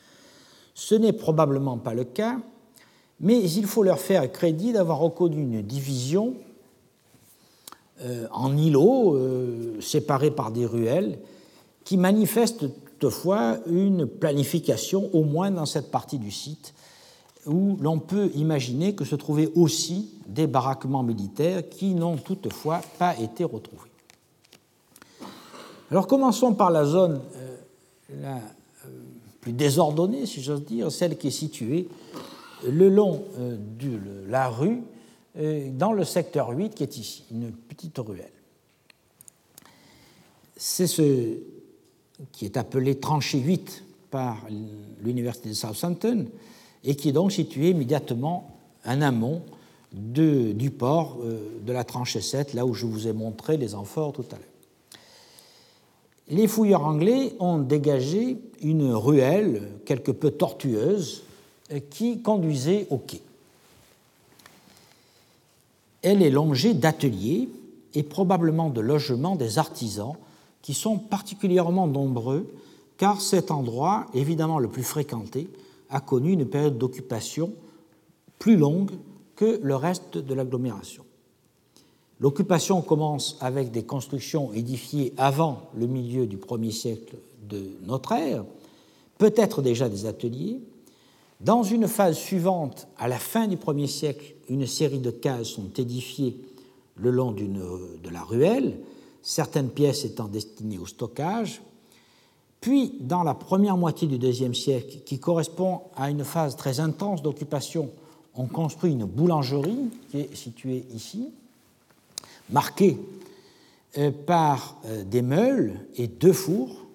Ce 0.73 0.95
n'est 0.95 1.13
probablement 1.13 1.77
pas 1.77 1.93
le 1.93 2.03
cas, 2.03 2.37
mais 3.19 3.39
il 3.39 3.65
faut 3.65 3.83
leur 3.83 3.99
faire 3.99 4.31
crédit 4.31 4.73
d'avoir 4.73 4.99
reconnu 4.99 5.41
une 5.41 5.61
division 5.61 6.35
euh, 8.01 8.27
en 8.31 8.55
îlots 8.55 9.15
euh, 9.15 9.81
séparés 9.81 10.31
par 10.31 10.51
des 10.51 10.65
ruelles 10.65 11.17
qui 11.83 11.97
manifeste 11.97 12.65
toutefois 12.99 13.57
une 13.65 14.05
planification, 14.05 15.09
au 15.13 15.23
moins 15.23 15.51
dans 15.51 15.65
cette 15.65 15.89
partie 15.89 16.19
du 16.19 16.31
site, 16.31 16.73
où 17.47 17.77
l'on 17.79 17.99
peut 17.99 18.29
imaginer 18.35 18.93
que 18.93 19.05
se 19.05 19.15
trouvaient 19.15 19.51
aussi 19.55 20.11
des 20.27 20.47
baraquements 20.47 21.03
militaires 21.03 21.67
qui 21.69 21.95
n'ont 21.95 22.17
toutefois 22.17 22.81
pas 22.99 23.17
été 23.17 23.43
retrouvés. 23.43 23.89
Alors 25.89 26.07
commençons 26.07 26.53
par 26.53 26.69
la 26.69 26.83
zone 26.83 27.21
euh, 27.35 27.57
la 28.21 28.35
euh, 28.35 28.89
plus 29.39 29.53
désordonnée, 29.53 30.25
si 30.25 30.41
j'ose 30.41 30.65
dire, 30.65 30.91
celle 30.91 31.17
qui 31.17 31.27
est 31.27 31.31
située 31.31 31.88
le 32.67 32.89
long 32.89 33.23
euh, 33.38 33.55
de 33.79 34.29
la 34.29 34.49
rue, 34.49 34.81
dans 35.73 35.93
le 35.93 36.03
secteur 36.03 36.49
8 36.49 36.73
qui 36.73 36.81
est 36.81 36.97
ici, 36.97 37.23
une 37.29 37.51
petite 37.51 37.99
ruelle. 37.99 38.31
C'est 40.55 40.88
ce 40.88 41.38
qui 42.31 42.45
est 42.45 42.57
appelé 42.57 42.95
tranchée 42.95 43.38
8 43.38 43.83
par 44.09 44.38
l'Université 45.03 45.49
de 45.49 45.53
Southampton 45.53 46.25
et 46.83 46.95
qui 46.95 47.09
est 47.09 47.11
donc 47.11 47.33
situé 47.33 47.69
immédiatement 47.69 48.57
en 48.83 48.99
amont 49.03 49.43
du 49.91 50.71
port 50.71 51.19
de 51.61 51.71
la 51.71 51.83
tranchée 51.83 52.21
7, 52.21 52.55
là 52.55 52.65
où 52.65 52.73
je 52.73 52.88
vous 52.88 53.07
ai 53.07 53.13
montré 53.13 53.57
les 53.57 53.75
amphores 53.75 54.13
tout 54.13 54.25
à 54.31 54.38
l'heure. 54.38 54.56
Les 56.30 56.47
fouilleurs 56.47 56.84
anglais 56.84 57.34
ont 57.39 57.59
dégagé 57.59 58.38
une 58.61 58.91
ruelle 58.93 59.63
quelque 59.86 60.11
peu 60.11 60.32
tortueuse 60.32 61.23
qui 61.89 62.21
conduisait 62.21 62.88
au 62.89 62.97
quai. 62.97 63.21
Elle 66.01 66.21
est 66.21 66.30
longée 66.30 66.73
d'ateliers 66.73 67.49
et 67.93 68.03
probablement 68.03 68.69
de 68.69 68.82
logements 68.82 69.36
des 69.36 69.57
artisans 69.57 70.15
qui 70.61 70.73
sont 70.73 70.97
particulièrement 70.97 71.88
nombreux 71.88 72.47
car 72.97 73.21
cet 73.21 73.51
endroit, 73.51 74.07
évidemment 74.13 74.59
le 74.59 74.67
plus 74.67 74.84
fréquenté, 74.84 75.47
a 75.89 76.01
connu 76.01 76.34
une 76.34 76.45
période 76.45 76.78
d'occupation 76.78 77.53
plus 78.39 78.57
longue 78.57 78.91
que 79.36 79.59
le 79.61 79.75
reste 79.75 80.17
de 80.17 80.34
l'agglomération. 80.34 81.06
L'occupation 82.20 82.82
commence 82.82 83.38
avec 83.41 83.72
des 83.72 83.84
constructions 83.84 84.51
édifiées 84.53 85.13
avant 85.18 85.70
le 85.76 85.86
milieu 85.86 86.26
du 86.26 86.38
premier 86.38 86.72
siècle 86.72 87.15
de 87.47 87.72
notre 87.86 88.11
ère, 88.13 88.43
peut-être 89.18 89.61
déjà 89.61 89.88
des 89.88 90.05
ateliers. 90.05 90.59
Dans 91.41 91.61
une 91.61 91.88
phase 91.88 92.18
suivante, 92.18 92.88
à 92.97 93.07
la 93.07 93.20
fin 93.20 93.47
du 93.47 93.57
premier 93.57 93.86
siècle, 93.86 94.34
une 94.49 94.65
série 94.65 94.99
de 94.99 95.11
cases 95.11 95.49
sont 95.49 95.70
édifiées 95.78 96.38
le 96.95 97.11
long 97.11 97.32
de 97.32 98.09
la 98.09 98.24
ruelle, 98.24 98.80
certaines 99.22 99.70
pièces 99.70 100.03
étant 100.03 100.28
destinées 100.28 100.80
au 100.80 100.88
stockage. 100.88 101.61
Puis, 102.59 102.93
dans 102.99 103.22
la 103.22 103.36
première 103.36 103.78
moitié 103.78 104.07
du 104.07 104.18
deuxième 104.18 104.55
siècle, 104.55 105.01
qui 105.05 105.20
correspond 105.20 105.82
à 105.95 106.09
une 106.09 106.24
phase 106.24 106.55
très 106.55 106.80
intense 106.80 107.22
d'occupation, 107.22 107.91
on 108.34 108.47
construit 108.47 108.91
une 108.91 109.05
boulangerie 109.05 109.91
qui 110.09 110.22
est 110.22 110.36
située 110.36 110.86
ici, 110.95 111.30
marquée 112.49 112.97
euh, 113.97 114.11
par 114.11 114.79
euh, 114.85 115.03
des 115.03 115.21
meules 115.21 115.73
et 115.95 116.07
deux 116.07 116.33
fours, 116.33 116.85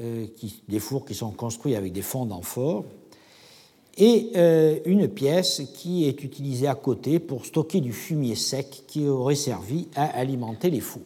euh, 0.00 0.26
des 0.68 0.80
fours 0.80 1.04
qui 1.04 1.14
sont 1.14 1.30
construits 1.30 1.76
avec 1.76 1.92
des 1.92 2.02
fonds 2.02 2.26
d'amphore, 2.26 2.84
et 3.98 4.32
une 4.86 5.06
pièce 5.06 5.60
qui 5.74 6.08
est 6.08 6.24
utilisée 6.24 6.66
à 6.66 6.74
côté 6.74 7.18
pour 7.18 7.44
stocker 7.44 7.82
du 7.82 7.92
fumier 7.92 8.36
sec 8.36 8.84
qui 8.86 9.06
aurait 9.06 9.34
servi 9.34 9.86
à 9.94 10.06
alimenter 10.18 10.70
les 10.70 10.80
fours. 10.80 11.02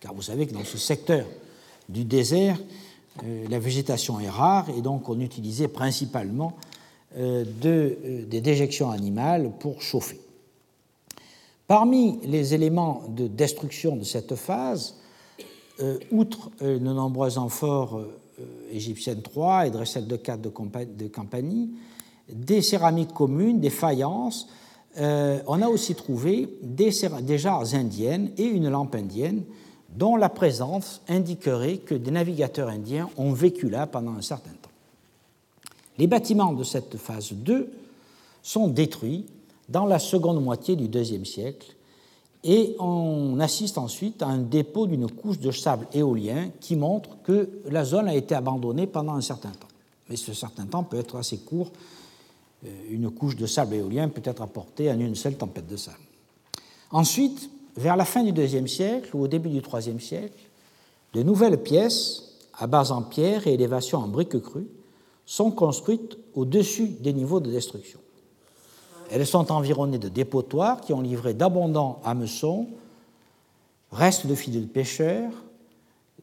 Car 0.00 0.14
vous 0.14 0.22
savez 0.22 0.46
que 0.46 0.54
dans 0.54 0.64
ce 0.64 0.78
secteur 0.78 1.26
du 1.90 2.04
désert, 2.04 2.58
la 3.22 3.58
végétation 3.58 4.18
est 4.18 4.30
rare 4.30 4.66
et 4.74 4.80
donc 4.80 5.10
on 5.10 5.20
utilisait 5.20 5.68
principalement 5.68 6.56
de, 7.14 8.24
des 8.26 8.40
déjections 8.40 8.90
animales 8.90 9.52
pour 9.60 9.82
chauffer. 9.82 10.18
Parmi 11.66 12.20
les 12.22 12.54
éléments 12.54 13.02
de 13.08 13.26
destruction 13.26 13.96
de 13.96 14.04
cette 14.04 14.36
phase, 14.36 14.94
euh, 15.80 15.98
outre 16.12 16.50
euh, 16.62 16.78
nos 16.78 16.94
nombreux 16.94 17.38
amphores 17.38 17.98
euh, 17.98 18.06
égyptiennes 18.70 19.20
3 19.20 19.66
et 19.66 19.70
Dressel 19.70 20.06
de 20.06 20.16
4 20.16 20.40
de, 20.40 20.52
de 20.84 21.08
Campanie, 21.08 21.70
des 22.32 22.62
céramiques 22.62 23.12
communes, 23.12 23.60
des 23.60 23.70
faïences, 23.70 24.48
on 24.98 25.60
a 25.60 25.68
aussi 25.68 25.94
trouvé 25.94 26.48
des, 26.62 26.90
des 27.20 27.36
jarres 27.36 27.74
indiennes 27.74 28.30
et 28.38 28.44
une 28.44 28.70
lampe 28.70 28.94
indienne 28.94 29.42
dont 29.90 30.16
la 30.16 30.30
présence 30.30 31.02
indiquerait 31.06 31.76
que 31.76 31.94
des 31.94 32.10
navigateurs 32.10 32.70
indiens 32.70 33.10
ont 33.18 33.34
vécu 33.34 33.68
là 33.68 33.86
pendant 33.86 34.12
un 34.12 34.22
certain 34.22 34.52
temps. 34.52 34.70
Les 35.98 36.06
bâtiments 36.06 36.54
de 36.54 36.64
cette 36.64 36.96
phase 36.96 37.34
2 37.34 37.70
sont 38.42 38.68
détruits 38.68 39.26
dans 39.68 39.86
la 39.86 39.98
seconde 39.98 40.42
moitié 40.42 40.76
du 40.76 40.88
deuxième 40.88 41.24
siècle, 41.24 41.76
et 42.44 42.76
on 42.78 43.40
assiste 43.40 43.76
ensuite 43.76 44.22
à 44.22 44.28
un 44.28 44.38
dépôt 44.38 44.86
d'une 44.86 45.10
couche 45.10 45.40
de 45.40 45.50
sable 45.50 45.88
éolien 45.92 46.50
qui 46.60 46.76
montre 46.76 47.20
que 47.24 47.48
la 47.68 47.84
zone 47.84 48.06
a 48.06 48.14
été 48.14 48.36
abandonnée 48.36 48.86
pendant 48.86 49.14
un 49.14 49.20
certain 49.20 49.50
temps. 49.50 49.66
Mais 50.08 50.16
ce 50.16 50.32
certain 50.32 50.66
temps 50.66 50.84
peut 50.84 50.98
être 50.98 51.16
assez 51.16 51.38
court. 51.38 51.72
Euh, 52.64 52.68
une 52.90 53.10
couche 53.10 53.34
de 53.34 53.46
sable 53.46 53.74
éolien 53.74 54.08
peut 54.08 54.22
être 54.24 54.42
apportée 54.42 54.90
en 54.90 55.00
une 55.00 55.16
seule 55.16 55.36
tempête 55.36 55.66
de 55.66 55.76
sable. 55.76 55.98
Ensuite, 56.92 57.50
vers 57.76 57.96
la 57.96 58.04
fin 58.04 58.22
du 58.22 58.30
deuxième 58.30 58.68
siècle 58.68 59.10
ou 59.14 59.22
au 59.22 59.28
début 59.28 59.48
du 59.48 59.60
troisième 59.60 60.00
siècle, 60.00 60.48
de 61.14 61.22
nouvelles 61.24 61.60
pièces 61.60 62.22
à 62.54 62.66
base 62.66 62.92
en 62.92 63.02
pierre 63.02 63.46
et 63.46 63.54
élévation 63.54 63.98
en 63.98 64.06
briques 64.06 64.40
crues 64.40 64.68
sont 65.24 65.50
construites 65.50 66.16
au-dessus 66.34 66.88
des 67.00 67.12
niveaux 67.12 67.40
de 67.40 67.50
destruction. 67.50 67.98
Elles 69.10 69.26
sont 69.26 69.52
environnées 69.52 69.98
de 69.98 70.08
dépotoirs 70.08 70.80
qui 70.80 70.92
ont 70.92 71.00
livré 71.00 71.34
d'abondants 71.34 72.00
hameçons, 72.04 72.68
restes 73.92 74.26
de 74.26 74.34
filets 74.34 74.60
de 74.60 74.66
pêcheurs, 74.66 75.30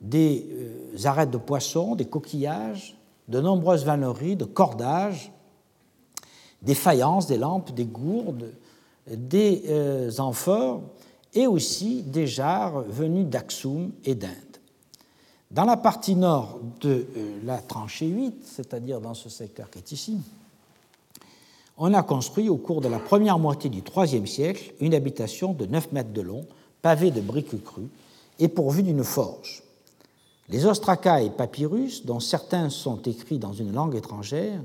des 0.02 0.46
euh, 0.52 1.06
arêtes 1.06 1.32
de 1.32 1.38
poissons, 1.38 1.96
des 1.96 2.06
coquillages, 2.06 2.96
de 3.28 3.40
nombreuses 3.40 3.86
vanneries, 3.86 4.36
de 4.36 4.46
cordages, 4.46 5.32
des 6.62 6.76
faïences, 6.76 7.28
des 7.28 7.38
lampes, 7.38 7.74
des 7.74 7.86
gourdes, 7.86 8.52
des 9.08 9.64
euh, 9.68 10.12
amphores 10.18 10.82
et 11.34 11.48
aussi 11.48 12.04
des 12.04 12.28
jarres 12.28 12.82
venus 12.82 13.28
d'Aksum 13.28 13.92
et 14.06 14.16
d'Inde. 14.16 14.32
Dans 15.52 15.66
la 15.66 15.78
partie 15.78 16.16
nord 16.16 16.60
de 16.82 17.06
euh, 17.16 17.40
la 17.44 17.60
tranchée 17.60 18.08
8, 18.08 18.44
c'est-à-dire 18.44 19.00
dans 19.00 19.14
ce 19.14 19.30
secteur 19.30 19.70
qui 19.70 19.80
est 19.80 19.92
ici, 19.92 20.18
on 21.86 21.94
a 21.94 22.02
construit 22.02 22.48
au 22.48 22.56
cours 22.56 22.80
de 22.80 22.88
la 22.88 22.98
première 22.98 23.38
moitié 23.38 23.70
du 23.70 23.84
IIIe 23.94 24.26
siècle 24.26 24.74
une 24.80 24.94
habitation 24.94 25.52
de 25.52 25.66
9 25.66 25.92
mètres 25.92 26.14
de 26.14 26.22
long, 26.22 26.46
pavée 26.82 27.12
de 27.12 27.20
briques 27.20 27.62
crues 27.62 27.90
et 28.40 28.48
pourvue 28.48 28.84
d'une 28.84 29.04
forge. 29.04 29.64
Les 30.48 30.66
ostracas 30.66 31.20
et 31.20 31.30
papyrus, 31.30 32.06
dont 32.06 32.22
certains 32.22 32.70
sont 32.70 33.02
écrits 33.02 33.38
dans 33.38 33.52
une 33.52 33.74
langue 33.74 33.96
étrangère, 33.96 34.62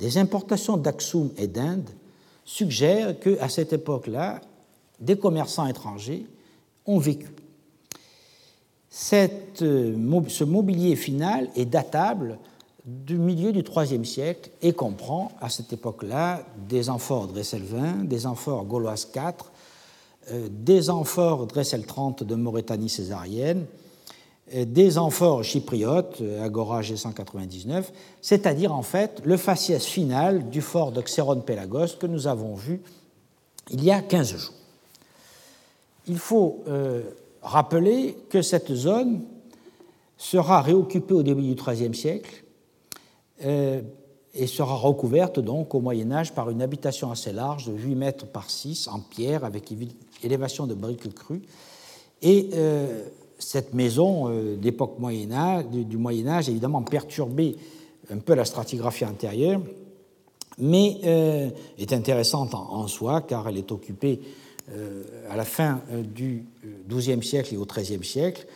des 0.00 0.18
importations 0.18 0.76
d'Aksum 0.76 1.30
et 1.36 1.46
d'Inde, 1.46 1.88
suggèrent 2.44 3.16
qu'à 3.20 3.48
cette 3.48 3.72
époque-là, 3.72 4.40
des 4.98 5.16
commerçants 5.16 5.68
étrangers 5.68 6.26
ont 6.84 6.98
vécu. 6.98 7.28
Euh, 9.12 9.28
ce 10.28 10.42
mobilier 10.42 10.96
final 10.96 11.48
est 11.54 11.64
datable 11.64 12.40
du 12.84 13.16
milieu 13.16 13.52
du 13.52 13.62
IIIe 13.62 14.04
siècle 14.04 14.50
et 14.60 14.72
comprend 14.72 15.32
à 15.40 15.48
cette 15.48 15.72
époque-là 15.72 16.42
des 16.68 16.90
amphores 16.90 17.28
Dressel 17.28 17.62
20, 17.62 18.04
des 18.06 18.26
amphores 18.26 18.64
gauloises 18.64 19.06
4, 19.06 19.52
euh, 20.30 20.48
des 20.50 20.90
amphores 20.90 21.46
Dressel 21.46 21.86
30 21.86 22.24
de 22.24 22.34
Mauritanie 22.34 22.90
césarienne, 22.90 23.64
euh, 24.54 24.66
des 24.66 24.98
amphores 24.98 25.44
chypriotes, 25.44 26.20
euh, 26.20 26.44
Agora 26.44 26.82
G199, 26.82 27.84
c'est-à-dire 28.20 28.74
en 28.74 28.82
fait 28.82 29.22
le 29.24 29.38
faciès 29.38 29.84
final 29.86 30.50
du 30.50 30.60
fort 30.60 30.92
de 30.92 31.00
Xéron-Pélagos 31.00 31.96
que 31.98 32.06
nous 32.06 32.26
avons 32.26 32.54
vu 32.54 32.82
il 33.70 33.82
y 33.82 33.90
a 33.90 34.02
15 34.02 34.36
jours. 34.36 34.54
Il 36.06 36.18
faut 36.18 36.62
rappeler 37.40 38.14
que 38.28 38.42
cette 38.42 38.74
zone 38.74 39.22
sera 40.18 40.60
réoccupée 40.60 41.14
au 41.14 41.22
début 41.22 41.40
du 41.40 41.54
IIIe 41.54 41.94
siècle 41.94 42.43
euh, 42.43 42.43
et 43.40 44.46
sera 44.46 44.74
recouverte 44.74 45.38
donc 45.38 45.74
au 45.74 45.80
Moyen 45.80 46.10
Âge 46.10 46.32
par 46.32 46.50
une 46.50 46.60
habitation 46.60 47.10
assez 47.10 47.32
large 47.32 47.66
de 47.66 47.72
8 47.72 47.94
mètres 47.94 48.26
par 48.26 48.50
6 48.50 48.88
en 48.88 49.00
pierre 49.00 49.44
avec 49.44 49.72
élévation 50.22 50.66
de 50.66 50.74
briques 50.74 51.12
crues. 51.14 51.42
Et 52.22 52.50
euh, 52.54 53.06
cette 53.38 53.74
maison 53.74 54.28
euh, 54.28 54.56
d'époque 54.56 54.98
Moyen 54.98 55.32
Âge, 55.32 55.66
du, 55.66 55.96
Moyen 55.96 56.26
Âge, 56.26 56.48
évidemment 56.48 56.82
perturbé 56.82 57.56
un 58.10 58.18
peu 58.18 58.34
la 58.34 58.44
stratigraphie 58.44 59.04
intérieure, 59.04 59.60
mais 60.58 61.00
est 61.78 61.92
intéressante 61.92 62.54
en, 62.54 62.86
soi 62.86 63.22
car 63.22 63.48
elle 63.48 63.56
est 63.56 63.72
occupée 63.72 64.20
à 65.28 65.36
la 65.36 65.44
fin 65.44 65.80
du 66.14 66.44
XIIe 66.88 67.24
siècle 67.24 67.54
et 67.54 67.56
au 67.56 67.64
XIIIe 67.64 68.04
siècle 68.04 68.46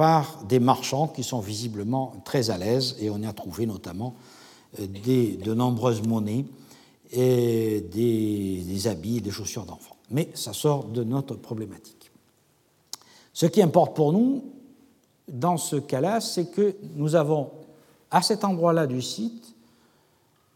par 0.00 0.44
des 0.44 0.60
marchands 0.60 1.08
qui 1.08 1.22
sont 1.22 1.40
visiblement 1.40 2.14
très 2.24 2.48
à 2.48 2.56
l'aise 2.56 2.96
et 3.00 3.10
on 3.10 3.18
y 3.18 3.26
a 3.26 3.34
trouvé 3.34 3.66
notamment 3.66 4.14
euh, 4.80 4.86
de 4.86 5.52
nombreuses 5.52 6.00
monnaies 6.00 6.46
et 7.12 7.82
des, 7.82 8.62
des 8.66 8.86
habits 8.86 9.18
et 9.18 9.20
des 9.20 9.30
chaussures 9.30 9.66
d'enfants. 9.66 9.96
Mais 10.10 10.30
ça 10.32 10.54
sort 10.54 10.84
de 10.84 11.04
notre 11.04 11.34
problématique. 11.34 12.10
Ce 13.34 13.44
qui 13.44 13.60
importe 13.60 13.94
pour 13.94 14.14
nous, 14.14 14.42
dans 15.28 15.58
ce 15.58 15.76
cas-là, 15.76 16.22
c'est 16.22 16.46
que 16.46 16.76
nous 16.96 17.14
avons 17.14 17.50
à 18.10 18.22
cet 18.22 18.42
endroit-là 18.42 18.86
du 18.86 19.02
site 19.02 19.54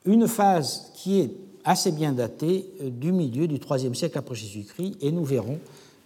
une 0.06 0.26
phase 0.26 0.90
qui 0.94 1.20
est 1.20 1.30
assez 1.64 1.92
bien 1.92 2.12
datée 2.12 2.70
euh, 2.80 2.88
du 2.88 3.12
milieu 3.12 3.46
du 3.46 3.56
IIIe 3.56 3.94
siècle 3.94 4.16
après 4.16 4.36
Jésus-Christ, 4.36 4.96
et 5.02 5.12
nous 5.12 5.24
verrons 5.24 5.58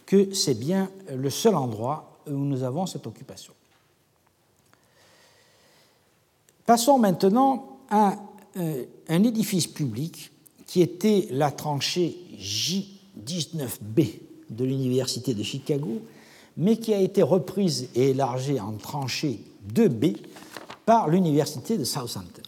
que 0.06 0.34
c'est 0.34 0.58
bien 0.58 0.90
le 1.14 1.30
seul 1.30 1.54
endroit 1.54 2.07
où 2.28 2.38
nous 2.38 2.62
avons 2.62 2.86
cette 2.86 3.06
occupation. 3.06 3.54
Passons 6.66 6.98
maintenant 6.98 7.78
à 7.90 8.16
euh, 8.56 8.84
un 9.08 9.22
édifice 9.22 9.66
public 9.66 10.30
qui 10.66 10.82
était 10.82 11.28
la 11.30 11.50
tranchée 11.50 12.16
J19B 12.38 14.20
de 14.50 14.64
l'Université 14.64 15.34
de 15.34 15.42
Chicago, 15.42 16.02
mais 16.56 16.76
qui 16.76 16.92
a 16.92 17.00
été 17.00 17.22
reprise 17.22 17.88
et 17.94 18.10
élargie 18.10 18.60
en 18.60 18.72
tranchée 18.72 19.40
2B 19.72 20.16
par 20.84 21.08
l'Université 21.08 21.78
de 21.78 21.84
Southampton. 21.84 22.42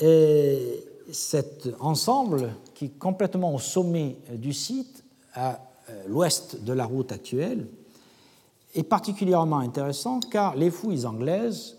Et 0.00 0.84
cet 1.10 1.68
ensemble, 1.80 2.52
qui 2.74 2.86
est 2.86 2.98
complètement 2.98 3.54
au 3.54 3.58
sommet 3.58 4.16
du 4.32 4.52
site, 4.52 5.02
à 5.34 5.60
euh, 5.90 6.04
l'ouest 6.06 6.62
de 6.62 6.72
la 6.72 6.84
route 6.84 7.12
actuelle, 7.12 7.66
est 8.74 8.82
particulièrement 8.82 9.58
intéressant 9.58 10.20
car 10.20 10.56
les 10.56 10.70
fouilles 10.70 11.06
anglaises, 11.06 11.76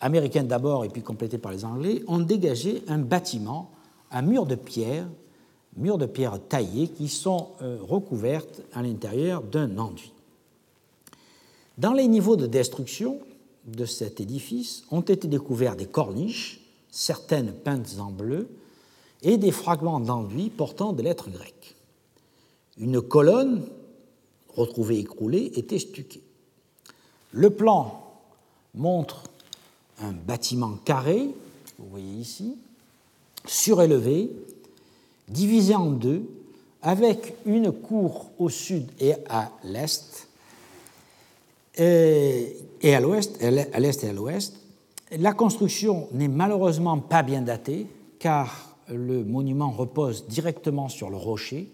américaines 0.00 0.48
d'abord 0.48 0.84
et 0.84 0.88
puis 0.88 1.02
complétées 1.02 1.38
par 1.38 1.52
les 1.52 1.64
Anglais, 1.64 2.02
ont 2.06 2.18
dégagé 2.18 2.82
un 2.88 2.98
bâtiment, 2.98 3.70
un 4.10 4.22
mur 4.22 4.46
de 4.46 4.54
pierre, 4.54 5.06
mur 5.76 5.98
de 5.98 6.06
pierre 6.06 6.38
taillés 6.48 6.88
qui 6.88 7.08
sont 7.08 7.48
euh, 7.62 7.78
recouvertes 7.80 8.62
à 8.72 8.82
l'intérieur 8.82 9.42
d'un 9.42 9.78
enduit. 9.78 10.12
Dans 11.78 11.92
les 11.92 12.08
niveaux 12.08 12.36
de 12.36 12.46
destruction 12.46 13.20
de 13.66 13.84
cet 13.84 14.20
édifice 14.20 14.84
ont 14.90 15.02
été 15.02 15.28
découverts 15.28 15.76
des 15.76 15.86
corniches, 15.86 16.60
certaines 16.90 17.52
peintes 17.52 17.96
en 18.00 18.10
bleu, 18.10 18.48
et 19.22 19.36
des 19.36 19.52
fragments 19.52 20.00
d'enduit 20.00 20.50
portant 20.50 20.92
des 20.92 21.02
lettres 21.02 21.30
grecques. 21.30 21.76
Une 22.78 23.00
colonne 23.00 23.66
retrouvée 24.58 24.98
écroulée 24.98 25.52
était 25.56 25.78
stuquée. 25.78 26.22
Le 27.32 27.50
plan 27.50 28.04
montre 28.74 29.24
un 30.00 30.12
bâtiment 30.12 30.72
carré, 30.84 31.28
vous 31.78 31.88
voyez 31.90 32.14
ici, 32.20 32.56
surélevé, 33.46 34.30
divisé 35.28 35.74
en 35.74 35.90
deux, 35.90 36.22
avec 36.82 37.34
une 37.44 37.72
cour 37.72 38.30
au 38.38 38.48
sud 38.48 38.86
et 39.00 39.14
à 39.28 39.50
l'est, 39.64 40.28
et 41.76 42.54
à 42.82 43.00
l'ouest, 43.00 43.42
à 43.42 43.80
l'est 43.80 44.04
et 44.04 44.08
à 44.08 44.12
l'ouest. 44.12 44.56
La 45.12 45.32
construction 45.32 46.08
n'est 46.12 46.28
malheureusement 46.28 46.98
pas 46.98 47.22
bien 47.22 47.42
datée, 47.42 47.86
car 48.18 48.76
le 48.88 49.24
monument 49.24 49.70
repose 49.70 50.26
directement 50.28 50.88
sur 50.88 51.10
le 51.10 51.16
rocher, 51.16 51.68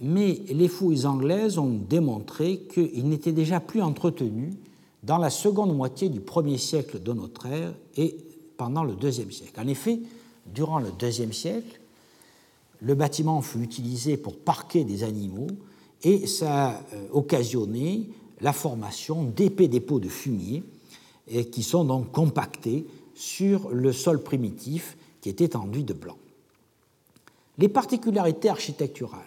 mais 0.00 0.42
les 0.48 0.68
fouilles 0.68 1.06
anglaises 1.06 1.58
ont 1.58 1.78
démontré 1.88 2.60
qu'il 2.72 3.08
n'était 3.08 3.32
déjà 3.32 3.60
plus 3.60 3.82
entretenu 3.82 4.52
dans 5.02 5.18
la 5.18 5.30
seconde 5.30 5.74
moitié 5.74 6.08
du 6.08 6.20
premier 6.20 6.58
siècle 6.58 7.02
de 7.02 7.12
notre 7.12 7.46
ère 7.46 7.72
et 7.96 8.16
pendant 8.56 8.84
le 8.84 8.94
deuxième 8.94 9.30
siècle. 9.30 9.60
En 9.60 9.68
effet, 9.68 10.00
durant 10.46 10.78
le 10.78 10.90
deuxième 10.90 11.32
siècle, 11.32 11.80
le 12.80 12.94
bâtiment 12.94 13.40
fut 13.40 13.62
utilisé 13.62 14.16
pour 14.16 14.36
parquer 14.36 14.84
des 14.84 15.02
animaux 15.02 15.48
et 16.02 16.26
ça 16.26 16.68
a 16.68 16.72
euh, 16.94 17.08
occasionné 17.12 18.08
la 18.40 18.52
formation 18.52 19.24
d'épais 19.24 19.68
dépôts 19.68 20.00
de 20.00 20.08
fumier 20.08 20.62
qui 21.50 21.62
sont 21.62 21.84
donc 21.84 22.12
compactés 22.12 22.86
sur 23.14 23.70
le 23.70 23.92
sol 23.92 24.22
primitif 24.22 24.96
qui 25.20 25.28
était 25.28 25.56
enduit 25.56 25.84
de 25.84 25.94
blanc. 25.94 26.18
Les 27.58 27.68
particularités 27.68 28.48
architecturales, 28.48 29.20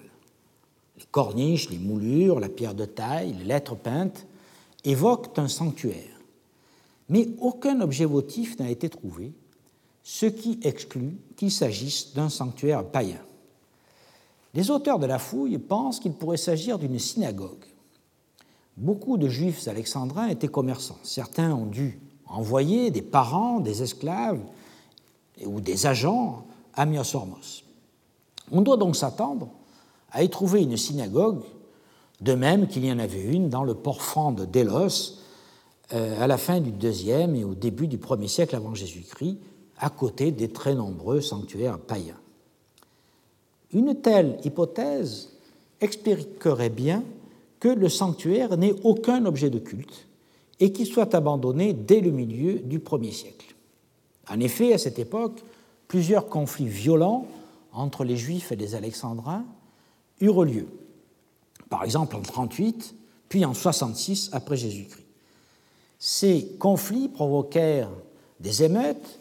les 1.00 1.06
corniches, 1.12 1.70
les 1.70 1.78
moulures, 1.78 2.40
la 2.40 2.50
pierre 2.50 2.76
de 2.76 2.86
taille, 2.86 3.34
les 3.40 3.46
lettres 3.46 3.76
peintes, 3.76 4.26
évoquent 4.84 5.38
un 5.40 5.48
sanctuaire. 5.48 6.20
Mais 7.08 7.30
aucun 7.40 7.82
objet 7.82 8.06
votif 8.06 8.60
n'a 8.60 8.70
été 8.70 8.90
trouvé, 8.90 9.32
ce 10.04 10.26
qui 10.26 10.60
exclut 10.64 11.18
qu'il 11.36 11.52
s'agisse 11.52 12.14
d'un 12.14 12.30
sanctuaire 12.30 12.84
païen. 12.84 13.20
Les 14.54 14.72
auteurs 14.72 15.00
de 15.00 15.06
la 15.06 15.20
fouille 15.20 15.58
pensent 15.58 16.00
qu'il 16.00 16.14
pourrait 16.14 16.38
s'agir 16.38 16.80
d'une 16.80 17.00
synagogue. 17.00 17.66
Beaucoup 18.78 19.18
de 19.18 19.28
juifs 19.28 19.68
alexandrins 19.68 20.28
étaient 20.28 20.48
commerçants. 20.48 20.98
Certains 21.04 21.54
ont 21.54 21.66
dû 21.66 22.00
envoyer 22.26 22.92
des 22.92 23.02
parents, 23.02 23.60
des 23.60 23.84
esclaves 23.84 24.40
ou 25.46 25.62
des 25.62 25.86
agents 25.86 26.46
à 26.74 26.86
Myosormos. 26.86 27.64
On 28.52 28.62
doit 28.62 28.78
donc 28.78 28.96
s'attendre 28.96 29.50
à 30.12 30.24
y 30.24 30.30
trouver 30.30 30.62
une 30.62 30.78
synagogue, 30.78 31.44
de 32.22 32.34
même 32.34 32.68
qu'il 32.68 32.86
y 32.86 32.92
en 32.92 33.00
avait 33.00 33.24
une 33.24 33.50
dans 33.50 33.64
le 33.64 33.76
port 33.76 34.02
franc 34.02 34.32
de 34.32 34.46
Délos 34.46 35.20
euh, 35.94 36.22
à 36.22 36.28
la 36.28 36.38
fin 36.38 36.60
du 36.60 36.72
deuxième 36.72 37.36
et 37.36 37.44
au 37.44 37.56
début 37.56 37.88
du 37.88 37.98
premier 37.98 38.28
siècle 38.28 38.56
avant 38.56 38.76
Jésus-Christ, 38.76 39.38
à 39.78 39.90
côté 39.90 40.32
des 40.32 40.50
très 40.50 40.76
nombreux 40.76 41.22
sanctuaires 41.22 41.80
païens. 41.80 42.20
Une 43.72 43.96
telle 43.96 44.38
hypothèse 44.44 45.30
expliquerait 45.80 46.70
bien 46.70 47.04
que 47.60 47.70
le 47.70 47.90
sanctuaire 47.90 48.58
n'ait 48.58 48.76
aucun 48.84 49.26
objet 49.26 49.50
de 49.50 49.60
culte 49.60 50.08
et 50.60 50.72
qu'il 50.72 50.86
soit 50.86 51.16
abandonné 51.16 51.74
dès 51.74 52.02
le 52.02 52.12
milieu 52.12 52.60
du 52.60 52.80
premier 52.80 53.12
siècle. 53.12 53.56
En 54.30 54.40
effet, 54.40 54.74
à 54.74 54.78
cette 54.78 55.00
époque, 55.00 55.44
plusieurs 55.88 56.28
conflits 56.28 56.68
violents 56.68 57.26
entre 57.72 58.04
les 58.04 58.18
Juifs 58.18 58.52
et 58.52 58.56
les 58.56 58.76
Alexandrins 58.76 59.46
eurent 60.22 60.46
lieu, 60.46 60.68
par 61.70 61.84
exemple 61.84 62.16
en 62.16 62.22
38, 62.22 62.96
puis 63.30 63.46
en 63.46 63.54
66 63.54 64.30
après 64.34 64.58
Jésus-Christ. 64.58 65.06
Ces 66.00 66.56
conflits 66.60 67.10
provoquèrent 67.10 67.92
des 68.40 68.64
émeutes, 68.64 69.20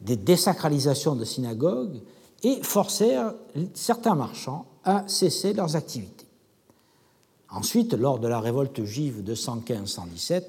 des 0.00 0.16
désacralisations 0.16 1.16
de 1.16 1.24
synagogues 1.24 2.00
et 2.42 2.62
forcèrent 2.62 3.34
certains 3.74 4.14
marchands 4.14 4.66
à 4.84 5.04
cesser 5.08 5.52
leurs 5.52 5.76
activités. 5.76 6.26
Ensuite, 7.50 7.94
lors 7.94 8.18
de 8.18 8.28
la 8.28 8.40
révolte 8.40 8.84
juive 8.84 9.24
de 9.24 9.34
115-117, 9.34 10.42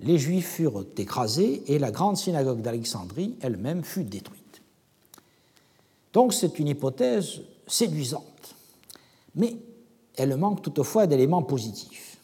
les 0.00 0.18
Juifs 0.18 0.48
furent 0.48 0.84
écrasés 0.96 1.62
et 1.66 1.78
la 1.78 1.90
grande 1.90 2.16
synagogue 2.16 2.62
d'Alexandrie 2.62 3.36
elle-même 3.42 3.82
fut 3.84 4.04
détruite. 4.04 4.62
Donc 6.12 6.32
c'est 6.32 6.58
une 6.58 6.68
hypothèse 6.68 7.40
séduisante, 7.66 8.24
mais 9.34 9.56
elle 10.16 10.36
manque 10.36 10.62
toutefois 10.62 11.06
d'éléments 11.06 11.42
positifs, 11.42 12.18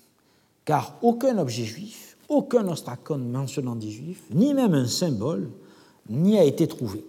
car 0.64 0.96
aucun 1.02 1.38
objet 1.38 1.64
juif, 1.64 2.16
aucun 2.28 2.66
ostracone 2.68 3.30
mentionnant 3.30 3.76
des 3.76 3.90
Juifs, 3.90 4.24
ni 4.30 4.52
même 4.52 4.74
un 4.74 4.88
symbole, 4.88 5.50
n'y 6.08 6.38
a 6.38 6.44
été 6.44 6.66
trouvé 6.66 7.04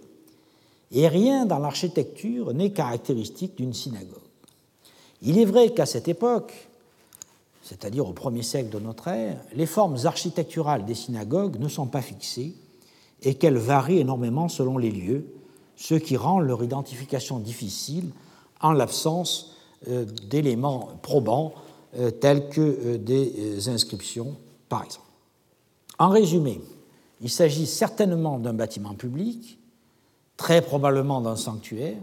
et 0.92 1.08
rien 1.08 1.46
dans 1.46 1.58
l'architecture 1.58 2.54
n'est 2.54 2.70
caractéristique 2.70 3.56
d'une 3.56 3.74
synagogue. 3.74 4.16
Il 5.22 5.38
est 5.38 5.44
vrai 5.44 5.70
qu'à 5.74 5.86
cette 5.86 6.08
époque, 6.08 6.68
c'est-à-dire 7.62 8.08
au 8.08 8.12
premier 8.12 8.42
siècle 8.42 8.70
de 8.70 8.78
notre 8.78 9.08
ère, 9.08 9.40
les 9.54 9.66
formes 9.66 9.98
architecturales 10.04 10.84
des 10.84 10.94
synagogues 10.94 11.58
ne 11.58 11.68
sont 11.68 11.86
pas 11.86 12.00
fixées 12.00 12.54
et 13.22 13.34
qu'elles 13.34 13.58
varient 13.58 13.98
énormément 13.98 14.48
selon 14.48 14.78
les 14.78 14.90
lieux, 14.90 15.26
ce 15.76 15.94
qui 15.94 16.16
rend 16.16 16.40
leur 16.40 16.62
identification 16.62 17.38
difficile 17.38 18.10
en 18.60 18.72
l'absence 18.72 19.56
d'éléments 19.86 20.98
probants 21.02 21.54
euh, 21.96 22.10
tels 22.10 22.50
que 22.50 22.60
euh, 22.60 22.98
des 22.98 23.66
inscriptions, 23.70 24.36
par 24.68 24.84
exemple. 24.84 25.06
En 25.98 26.10
résumé, 26.10 26.60
il 27.22 27.30
s'agit 27.30 27.66
certainement 27.66 28.38
d'un 28.38 28.52
bâtiment 28.52 28.92
public 28.92 29.58
très 30.36 30.60
probablement 30.60 31.22
d'un 31.22 31.34
sanctuaire, 31.34 31.96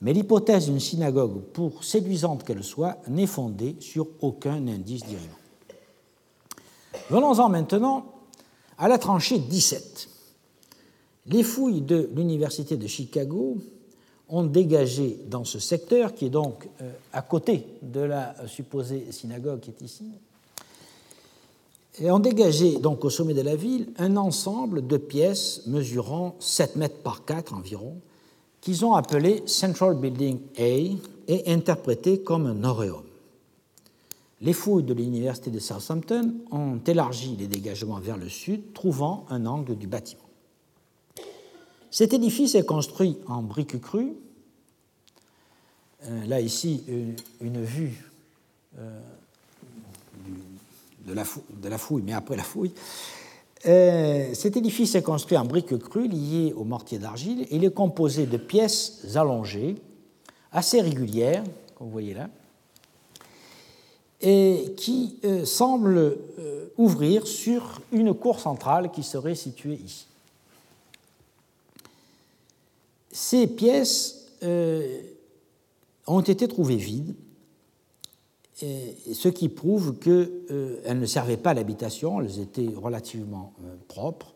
mais 0.00 0.14
l'hypothèse 0.14 0.66
d'une 0.66 0.80
synagogue, 0.80 1.42
pour 1.52 1.84
séduisante 1.84 2.44
qu'elle 2.44 2.64
soit, 2.64 2.96
n'est 3.08 3.26
fondée 3.26 3.76
sur 3.78 4.08
aucun 4.22 4.66
indice 4.68 5.04
dirigeant. 5.04 5.28
Venons-en 7.10 7.50
maintenant 7.50 8.06
à 8.78 8.88
la 8.88 8.96
tranchée 8.96 9.38
17. 9.38 10.08
Les 11.26 11.42
fouilles 11.42 11.82
de 11.82 12.10
l'Université 12.14 12.78
de 12.78 12.86
Chicago 12.86 13.58
ont 14.28 14.44
dégagé 14.44 15.18
dans 15.28 15.44
ce 15.44 15.58
secteur, 15.58 16.14
qui 16.14 16.26
est 16.26 16.30
donc 16.30 16.68
euh, 16.80 16.90
à 17.12 17.22
côté 17.22 17.66
de 17.82 18.00
la 18.00 18.34
supposée 18.46 19.12
synagogue 19.12 19.60
qui 19.60 19.70
est 19.70 19.82
ici, 19.82 20.04
et 22.00 22.10
ont 22.10 22.18
dégagé 22.18 22.78
donc 22.78 23.04
au 23.04 23.10
sommet 23.10 23.34
de 23.34 23.42
la 23.42 23.56
ville 23.56 23.92
un 23.98 24.16
ensemble 24.16 24.86
de 24.86 24.96
pièces 24.96 25.62
mesurant 25.66 26.34
7 26.40 26.76
mètres 26.76 27.02
par 27.02 27.24
4 27.24 27.54
environ, 27.54 27.96
qu'ils 28.60 28.84
ont 28.84 28.94
appelé 28.94 29.42
Central 29.46 29.94
Building 29.94 30.38
A 30.58 30.62
et 31.28 31.52
interprété 31.52 32.22
comme 32.22 32.46
un 32.46 32.64
auréum. 32.64 33.04
Les 34.40 34.52
fouilles 34.52 34.82
de 34.82 34.94
l'université 34.94 35.50
de 35.50 35.58
Southampton 35.58 36.34
ont 36.50 36.78
élargi 36.86 37.36
les 37.36 37.46
dégagements 37.46 38.00
vers 38.00 38.16
le 38.16 38.28
sud, 38.28 38.72
trouvant 38.72 39.26
un 39.30 39.46
angle 39.46 39.76
du 39.76 39.86
bâtiment. 39.86 40.23
Cet 41.94 42.12
édifice 42.12 42.56
est 42.56 42.66
construit 42.66 43.18
en 43.28 43.40
briques 43.40 43.80
crues. 43.80 44.14
Euh, 46.02 46.26
là, 46.26 46.40
ici, 46.40 46.82
une, 47.40 47.62
vue 47.62 48.10
euh, 48.80 49.00
de 51.06 51.12
la, 51.12 51.78
fouille, 51.78 52.02
mais 52.02 52.12
après 52.12 52.34
la 52.34 52.42
fouille, 52.42 52.72
Euh, 53.66 54.34
cet 54.34 54.56
édifice 54.58 54.94
est 54.94 55.02
construit 55.02 55.38
en 55.38 55.44
briques 55.44 55.78
crues 55.78 56.08
liées 56.08 56.52
au 56.54 56.64
mortier 56.64 56.98
d'argile. 56.98 57.46
Il 57.50 57.64
est 57.64 57.72
composé 57.72 58.26
de 58.26 58.36
pièces 58.36 59.16
allongées, 59.16 59.76
assez 60.52 60.80
régulières, 60.82 61.44
comme 61.74 61.86
vous 61.86 61.92
voyez 61.92 62.12
là, 62.12 62.28
et 64.20 64.74
qui 64.76 65.18
euh, 65.24 65.44
semblent 65.44 66.18
euh, 66.38 66.66
ouvrir 66.76 67.26
sur 67.26 67.80
une 67.92 68.12
cour 68.12 68.40
centrale 68.40 68.90
qui 68.90 69.02
serait 69.02 69.34
située 69.34 69.80
ici. 69.82 70.08
Ces 73.16 73.46
pièces 73.46 74.26
ont 74.42 76.20
été 76.20 76.48
trouvées 76.48 76.76
vides 76.76 77.14
ce 78.56 79.28
qui 79.28 79.48
prouve 79.48 79.98
qu'elles 79.98 80.30
euh, 80.50 80.94
ne 80.94 81.06
servaient 81.06 81.36
pas 81.36 81.50
à 81.50 81.54
l'habitation, 81.54 82.20
elles 82.20 82.40
étaient 82.40 82.70
relativement 82.74 83.52
euh, 83.64 83.74
propres. 83.88 84.32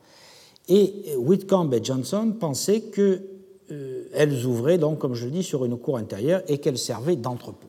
Et 0.68 1.14
Whitcomb 1.16 1.70
et 1.72 1.82
Johnson 1.82 2.34
pensaient 2.38 2.82
qu'elles 2.82 3.22
euh, 3.70 4.44
ouvraient, 4.44 4.78
donc, 4.78 4.98
comme 4.98 5.14
je 5.14 5.26
le 5.26 5.30
dis, 5.30 5.42
sur 5.42 5.64
une 5.64 5.78
cour 5.78 5.96
intérieure 5.96 6.42
et 6.48 6.58
qu'elles 6.58 6.78
servaient 6.78 7.16
d'entrepôt. 7.16 7.68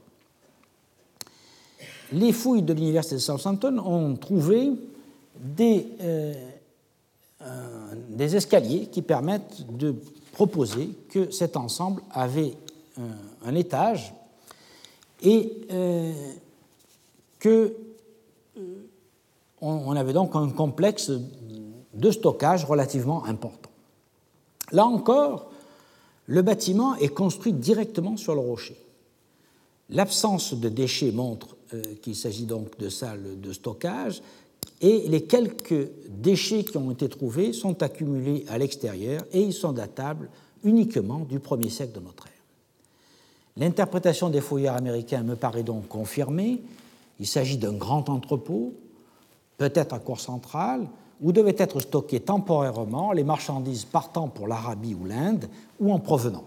Les 2.11 2.33
fouilles 2.33 2.63
de 2.63 2.73
l'Université 2.73 3.15
de 3.15 3.19
Southampton 3.21 3.77
ont 3.77 4.15
trouvé 4.15 4.71
des, 5.39 5.85
des 8.19 8.35
escaliers 8.35 8.87
qui 8.87 9.01
permettent 9.01 9.65
de 9.71 9.95
proposer 10.33 10.89
que 11.09 11.31
cet 11.31 11.55
ensemble 11.55 12.01
avait 12.11 12.53
un, 12.97 13.47
un 13.49 13.55
étage 13.55 14.13
et 15.23 15.53
euh, 15.71 16.11
que 17.39 17.73
euh, 18.57 18.61
on 19.61 19.95
avait 19.95 20.11
donc 20.11 20.35
un 20.35 20.49
complexe 20.49 21.11
de 21.93 22.11
stockage 22.11 22.65
relativement 22.65 23.23
important. 23.23 23.69
Là 24.73 24.85
encore, 24.85 25.51
le 26.25 26.41
bâtiment 26.41 26.95
est 26.95 27.09
construit 27.09 27.53
directement 27.53 28.17
sur 28.17 28.35
le 28.35 28.41
rocher. 28.41 28.77
L'absence 29.89 30.53
de 30.53 30.67
déchets 30.67 31.11
montre 31.11 31.55
euh, 31.73 31.81
qu'il 32.01 32.17
s'agit 32.17 32.45
donc 32.45 32.77
de 32.77 32.89
salles 32.89 33.39
de 33.39 33.53
stockage 33.53 34.21
et 34.81 35.07
les 35.07 35.23
quelques 35.23 35.89
déchets 36.09 36.63
qui 36.63 36.77
ont 36.77 36.91
été 36.91 37.09
trouvés 37.09 37.53
sont 37.53 37.81
accumulés 37.83 38.45
à 38.47 38.57
l'extérieur 38.57 39.23
et 39.31 39.41
ils 39.41 39.53
sont 39.53 39.73
datables 39.73 40.29
uniquement 40.63 41.19
du 41.19 41.39
premier 41.39 41.69
siècle 41.69 41.93
de 41.99 42.05
notre 42.05 42.27
ère. 42.27 42.33
L'interprétation 43.57 44.29
des 44.29 44.41
fouilleurs 44.41 44.75
américains 44.75 45.23
me 45.23 45.35
paraît 45.35 45.63
donc 45.63 45.87
confirmée. 45.87 46.61
Il 47.19 47.27
s'agit 47.27 47.57
d'un 47.57 47.73
grand 47.73 48.09
entrepôt, 48.09 48.73
peut-être 49.57 49.93
à 49.93 49.99
cour 49.99 50.19
centrale, 50.19 50.87
où 51.21 51.33
devaient 51.33 51.55
être 51.57 51.81
stockées 51.81 52.21
temporairement 52.21 53.11
les 53.11 53.25
marchandises 53.25 53.83
partant 53.83 54.29
pour 54.29 54.47
l'Arabie 54.47 54.95
ou 54.95 55.05
l'Inde 55.05 55.49
ou 55.81 55.91
en 55.91 55.99
provenant. 55.99 56.45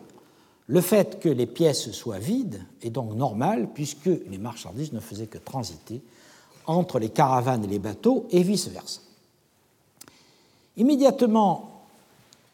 Le 0.67 0.81
fait 0.81 1.21
que 1.21 1.29
les 1.29 1.47
pièces 1.47 1.91
soient 1.91 2.19
vides 2.19 2.65
est 2.81 2.89
donc 2.89 3.15
normal 3.15 3.69
puisque 3.75 4.07
les 4.07 4.39
marchandises 4.39 4.93
ne 4.95 5.01
faisaient 5.01 5.27
que 5.27 5.37
transiter 5.37 6.01
entre 6.67 6.99
les 6.99 7.11
caravanes 7.11 7.65
et 7.65 7.69
les 7.69 7.79
bateaux 7.79 8.27
et 8.31 8.43
vice-versa. 8.43 9.01
Immédiatement 10.77 11.85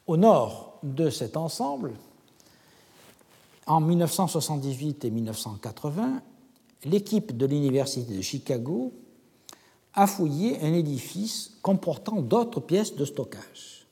au 0.06 0.16
nord 0.16 0.78
de 0.82 1.10
cet 1.10 1.36
ensemble, 1.36 1.92
en 3.66 3.80
1978 3.80 5.04
et 5.04 5.10
1980, 5.10 6.22
l'équipe 6.84 7.36
de 7.36 7.46
l'Université 7.46 8.16
de 8.16 8.22
Chicago 8.22 8.92
a 9.94 10.06
fouillé 10.06 10.60
un 10.62 10.72
édifice 10.72 11.58
comportant 11.62 12.22
d'autres 12.22 12.60
pièces 12.60 12.94
de 12.94 13.04
stockage. 13.04 13.86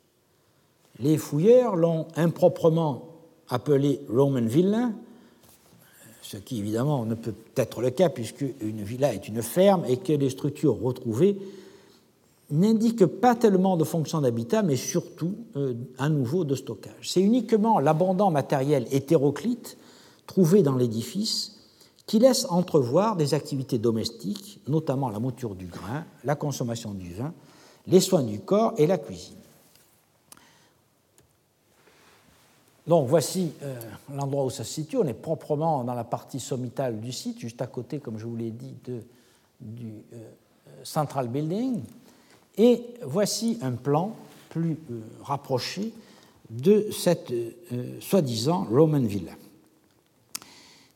Les 0.98 1.18
fouilleurs 1.18 1.76
l'ont 1.76 2.08
improprement 2.16 3.08
appelé 3.48 4.00
Roman 4.08 4.46
Villa, 4.46 4.90
ce 6.30 6.36
qui 6.36 6.58
évidemment 6.58 7.04
ne 7.04 7.14
peut 7.14 7.34
être 7.54 7.80
le 7.80 7.90
cas 7.90 8.08
puisque 8.08 8.44
une 8.60 8.82
villa 8.82 9.14
est 9.14 9.28
une 9.28 9.42
ferme 9.42 9.84
et 9.86 9.98
que 9.98 10.12
les 10.12 10.30
structures 10.30 10.80
retrouvées 10.80 11.38
n'indique 12.50 13.06
pas 13.06 13.34
tellement 13.34 13.76
de 13.76 13.84
fonction 13.84 14.20
d'habitat, 14.20 14.62
mais 14.62 14.76
surtout 14.76 15.34
euh, 15.56 15.74
à 15.98 16.08
nouveau 16.08 16.44
de 16.44 16.54
stockage. 16.54 17.10
C'est 17.10 17.20
uniquement 17.20 17.78
l'abondant 17.78 18.30
matériel 18.30 18.86
hétéroclite 18.90 19.78
trouvé 20.26 20.62
dans 20.62 20.74
l'édifice 20.74 21.58
qui 22.06 22.18
laisse 22.18 22.46
entrevoir 22.50 23.16
des 23.16 23.34
activités 23.34 23.78
domestiques, 23.78 24.60
notamment 24.68 25.10
la 25.10 25.18
mouture 25.18 25.54
du 25.54 25.66
grain, 25.66 26.04
la 26.24 26.34
consommation 26.34 26.92
du 26.92 27.14
vin, 27.14 27.32
les 27.86 28.00
soins 28.00 28.22
du 28.22 28.40
corps 28.40 28.74
et 28.78 28.86
la 28.86 28.98
cuisine. 28.98 29.36
Donc 32.86 33.08
voici 33.08 33.52
euh, 33.62 33.74
l'endroit 34.14 34.44
où 34.44 34.50
ça 34.50 34.62
se 34.62 34.72
situe. 34.72 34.96
On 34.96 35.06
est 35.06 35.14
proprement 35.14 35.82
dans 35.82 35.94
la 35.94 36.04
partie 36.04 36.38
sommitale 36.38 37.00
du 37.00 37.12
site, 37.12 37.40
juste 37.40 37.60
à 37.60 37.66
côté, 37.66 37.98
comme 37.98 38.18
je 38.18 38.26
vous 38.26 38.36
l'ai 38.36 38.50
dit, 38.50 38.74
du 39.60 39.92
euh, 40.12 40.16
Central 40.84 41.28
Building. 41.28 41.80
Et 42.56 42.84
voici 43.02 43.58
un 43.60 43.72
plan 43.72 44.14
plus 44.50 44.78
euh, 44.90 45.00
rapproché 45.22 45.92
de 46.48 46.88
cette 46.92 47.32
soi-disant 48.00 48.68
Roman 48.70 49.00
Villa. 49.00 49.32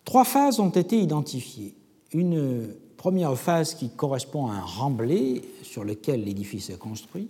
Trois 0.05 0.25
phases 0.25 0.61
ont 0.61 0.71
été 0.71 0.97
identifiées. 0.97 1.75
Une 2.13 2.69
première 2.97 3.37
phase 3.37 3.75
qui 3.75 3.91
correspond 3.91 4.47
à 4.47 4.55
un 4.55 4.61
remblai 4.61 5.43
sur 5.65 5.83
lequel 5.83 6.23
l'édifice 6.23 6.71
est 6.71 6.79
construit, 6.79 7.29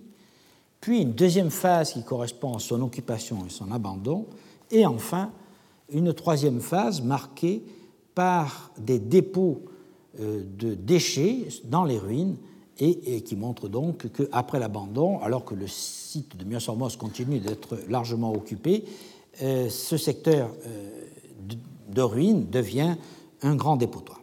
puis 0.81 1.01
une 1.01 1.13
deuxième 1.13 1.49
phase 1.49 1.93
qui 1.93 2.03
correspond 2.03 2.55
à 2.55 2.59
son 2.59 2.81
occupation 2.81 3.45
et 3.47 3.49
son 3.49 3.71
abandon, 3.71 4.27
et 4.71 4.85
enfin 4.85 5.31
une 5.89 6.13
troisième 6.13 6.61
phase 6.61 7.01
marquée 7.01 7.63
par 8.15 8.71
des 8.77 8.99
dépôts 8.99 9.63
euh, 10.19 10.43
de 10.57 10.73
déchets 10.73 11.47
dans 11.65 11.85
les 11.85 11.97
ruines 11.97 12.37
et, 12.79 13.21
qui 13.21 13.35
montre 13.35 13.67
donc 13.67 14.07
qu'après 14.11 14.59
l'abandon, 14.59 15.19
alors 15.19 15.45
que 15.45 15.53
le 15.53 15.67
site 15.67 16.35
de 16.35 16.45
Myosormos 16.45 16.97
continue 16.97 17.39
d'être 17.39 17.77
largement 17.87 18.33
occupé, 18.33 18.85
euh, 19.43 19.69
ce 19.69 19.97
secteur 19.97 20.49
euh, 20.65 20.89
de 21.89 22.01
ruines 22.01 22.49
devient 22.49 22.95
un 23.43 23.55
grand 23.55 23.75
dépotoir. 23.75 24.21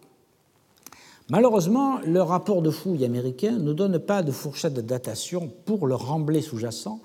Malheureusement, 1.31 1.99
le 2.05 2.23
rapport 2.23 2.62
de 2.62 2.70
fouille 2.70 3.05
américain 3.05 3.53
ne 3.53 3.73
donne 3.73 3.99
pas 3.99 4.23
de 4.23 4.33
fourchette 4.33 4.75
de 4.75 4.81
datation 4.81 5.53
pour 5.66 5.87
le 5.87 5.95
remblai 5.95 6.41
sous-jacent, 6.41 7.01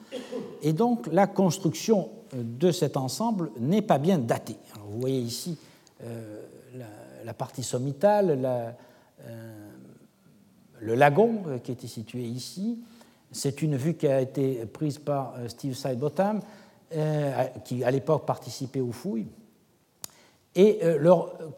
et 0.62 0.74
donc 0.74 1.08
la 1.12 1.28
construction 1.28 2.10
de 2.34 2.72
cet 2.72 2.98
ensemble 2.98 3.52
n'est 3.60 3.82
pas 3.82 3.98
bien 3.98 4.18
datée. 4.18 4.58
vous 4.86 5.00
voyez 5.00 5.20
ici 5.20 5.58
euh, 6.04 6.42
la, 7.24 7.34
partie 7.34 7.64
sommitale, 7.64 8.42
la, 8.42 8.76
le 10.84 10.96
lagon 10.96 11.44
euh, 11.48 11.58
qui 11.60 11.72
était 11.72 11.88
situé 11.88 12.24
ici. 12.24 12.80
C'est 13.32 13.62
une 13.62 13.76
vue 13.76 13.96
qui 13.96 14.08
a 14.08 14.22
été 14.22 14.66
prise 14.66 15.00
par 15.00 15.34
euh, 15.38 15.48
Steve 15.48 15.74
Sidebottom, 15.74 16.42
euh, 16.96 17.44
qui 17.66 17.84
à 17.84 17.92
l'époque 17.92 18.26
participait 18.26 18.82
aux 18.82 18.92
fouilles. 18.92 19.28
Et 20.56 20.82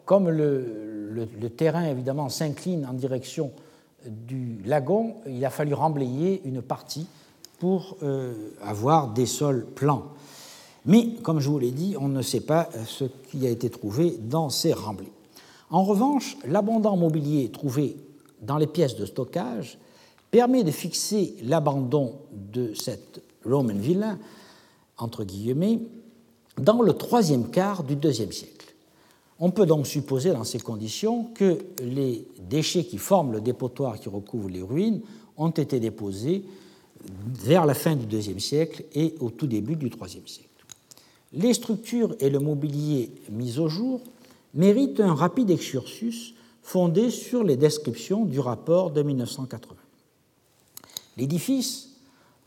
comme 0.06 0.30
le, 0.30 1.28
terrain 1.54 1.84
évidemment 1.84 2.30
s'incline 2.30 2.86
en 2.86 2.94
direction 2.94 3.50
du 4.06 4.62
lagon, 4.64 5.16
il 5.26 5.44
a 5.44 5.50
fallu 5.50 5.74
remblayer 5.74 6.40
une 6.46 6.62
partie 6.62 7.06
pour 7.58 7.98
avoir 8.62 9.08
des 9.08 9.26
sols 9.26 9.66
plans. 9.66 10.04
Mais, 10.86 11.14
comme 11.22 11.40
je 11.40 11.48
vous 11.48 11.58
l'ai 11.58 11.72
dit, 11.72 11.96
on 12.00 12.08
ne 12.08 12.22
sait 12.22 12.40
pas 12.40 12.68
ce 12.86 13.04
qui 13.30 13.46
a 13.46 13.50
été 13.50 13.68
trouvé 13.68 14.16
dans 14.20 14.50
ces 14.50 14.72
remblais. 14.72 15.12
En 15.70 15.82
revanche, 15.82 16.36
l'abondant 16.46 16.96
mobilier 16.96 17.50
trouvé 17.50 17.96
dans 18.40 18.56
les 18.56 18.68
pièces 18.68 18.96
de 18.96 19.04
stockage 19.04 19.78
permet 20.30 20.62
de 20.62 20.70
fixer 20.70 21.34
l'abandon 21.42 22.14
de 22.32 22.72
cette 22.74 23.20
Roman 23.44 23.74
villa, 23.74 24.16
entre 24.98 25.24
guillemets, 25.24 25.80
dans 26.56 26.82
le 26.82 26.92
troisième 26.92 27.50
quart 27.50 27.82
du 27.82 27.96
deuxième 27.96 28.32
siècle. 28.32 28.74
On 29.38 29.50
peut 29.50 29.66
donc 29.66 29.86
supposer 29.86 30.32
dans 30.32 30.44
ces 30.44 30.60
conditions 30.60 31.24
que 31.34 31.58
les 31.82 32.26
déchets 32.48 32.84
qui 32.84 32.98
forment 32.98 33.32
le 33.32 33.40
dépotoir 33.40 33.98
qui 33.98 34.08
recouvre 34.08 34.48
les 34.48 34.62
ruines 34.62 35.00
ont 35.36 35.50
été 35.50 35.78
déposés 35.80 36.44
vers 37.34 37.66
la 37.66 37.74
fin 37.74 37.94
du 37.94 38.06
deuxième 38.06 38.40
siècle 38.40 38.84
et 38.94 39.14
au 39.20 39.30
tout 39.30 39.46
début 39.46 39.76
du 39.76 39.90
troisième 39.90 40.26
siècle. 40.26 40.45
Les 41.36 41.52
structures 41.52 42.16
et 42.18 42.30
le 42.30 42.38
mobilier 42.38 43.10
mis 43.30 43.58
au 43.58 43.68
jour 43.68 44.00
méritent 44.54 45.00
un 45.00 45.14
rapide 45.14 45.50
excursus 45.50 46.34
fondée 46.62 47.10
sur 47.10 47.44
les 47.44 47.58
descriptions 47.58 48.24
du 48.24 48.40
rapport 48.40 48.90
de 48.90 49.02
1980. 49.02 49.76
L'édifice, 51.18 51.90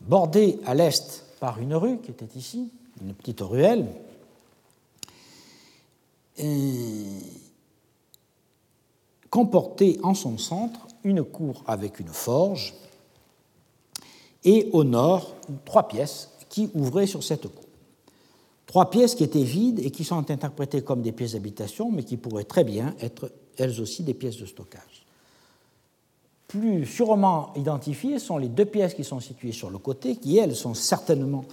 bordé 0.00 0.58
à 0.66 0.74
l'est 0.74 1.24
par 1.38 1.60
une 1.60 1.74
rue 1.74 1.98
qui 1.98 2.10
était 2.10 2.36
ici, 2.36 2.68
une 3.00 3.14
petite 3.14 3.40
ruelle, 3.42 3.86
comportait 9.30 10.00
en 10.02 10.14
son 10.14 10.36
centre 10.36 10.88
une 11.04 11.22
cour 11.22 11.62
avec 11.68 12.00
une 12.00 12.08
forge 12.08 12.74
et 14.42 14.68
au 14.72 14.82
nord, 14.82 15.36
trois 15.64 15.86
pièces 15.86 16.30
qui 16.48 16.70
ouvraient 16.74 17.06
sur 17.06 17.22
cette 17.22 17.46
cour. 17.46 17.69
Trois 18.70 18.88
pièces 18.88 19.16
qui 19.16 19.24
étaient 19.24 19.42
vides 19.42 19.80
et 19.80 19.90
qui 19.90 20.04
sont 20.04 20.30
interprétées 20.30 20.82
comme 20.82 21.02
des 21.02 21.10
pièces 21.10 21.32
d'habitation, 21.32 21.90
mais 21.90 22.04
qui 22.04 22.16
pourraient 22.16 22.44
très 22.44 22.62
bien 22.62 22.94
être 23.00 23.32
elles 23.56 23.80
aussi 23.80 24.04
des 24.04 24.14
pièces 24.14 24.36
de 24.36 24.46
stockage. 24.46 25.04
Plus 26.46 26.86
sûrement 26.86 27.52
identifiées 27.56 28.20
sont 28.20 28.38
les 28.38 28.46
deux 28.46 28.66
pièces 28.66 28.94
qui 28.94 29.02
sont 29.02 29.18
situées 29.18 29.50
sur 29.50 29.70
le 29.70 29.78
côté, 29.78 30.14
qui 30.14 30.38
elles 30.38 30.54
sont 30.54 30.74
certainement 30.74 31.44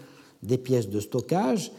des 0.44 0.60
pièces 0.60 0.89
de 0.89 0.99
stockage. 0.99 1.72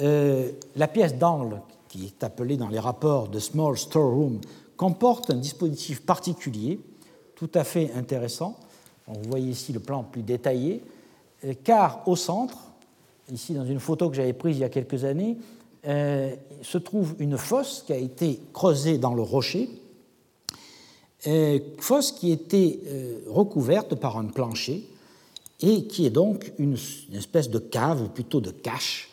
Euh, 0.00 0.50
la 0.74 0.88
pièce 0.88 1.16
d'angle, 1.16 1.62
qui 1.88 2.06
est 2.06 2.24
appelée 2.24 2.56
dans 2.56 2.68
les 2.68 2.80
rapports 2.80 3.28
de 3.28 3.38
Small 3.38 3.78
Storeroom, 3.78 4.40
comporte 4.76 5.30
un 5.30 5.36
dispositif 5.36 6.04
particulier, 6.04 6.80
tout 7.36 7.50
à 7.54 7.62
fait 7.62 7.92
intéressant. 7.94 8.56
Vous 9.06 9.30
voyez 9.30 9.52
ici 9.52 9.72
le 9.72 9.78
plan 9.78 10.02
plus 10.02 10.24
détaillé, 10.24 10.82
euh, 11.44 11.54
car 11.62 12.02
au 12.08 12.16
centre, 12.16 12.71
ici 13.32 13.54
dans 13.54 13.66
une 13.66 13.80
photo 13.80 14.10
que 14.10 14.16
j'avais 14.16 14.32
prise 14.32 14.58
il 14.58 14.60
y 14.60 14.64
a 14.64 14.68
quelques 14.68 15.04
années, 15.04 15.36
euh, 15.86 16.34
se 16.62 16.78
trouve 16.78 17.14
une 17.18 17.36
fosse 17.36 17.82
qui 17.86 17.92
a 17.92 17.96
été 17.96 18.40
creusée 18.52 18.98
dans 18.98 19.14
le 19.14 19.22
rocher, 19.22 19.68
euh, 21.26 21.58
fosse 21.78 22.12
qui 22.12 22.30
était 22.30 22.80
recouverte 23.28 23.94
par 23.94 24.18
un 24.18 24.26
plancher 24.26 24.84
et 25.60 25.84
qui 25.84 26.06
est 26.06 26.10
donc 26.10 26.52
une, 26.58 26.76
espèce 27.14 27.48
de 27.50 27.58
cave, 27.58 28.02
ou 28.02 28.08
plutôt 28.08 28.40
de 28.40 28.50
cache, 28.50 29.08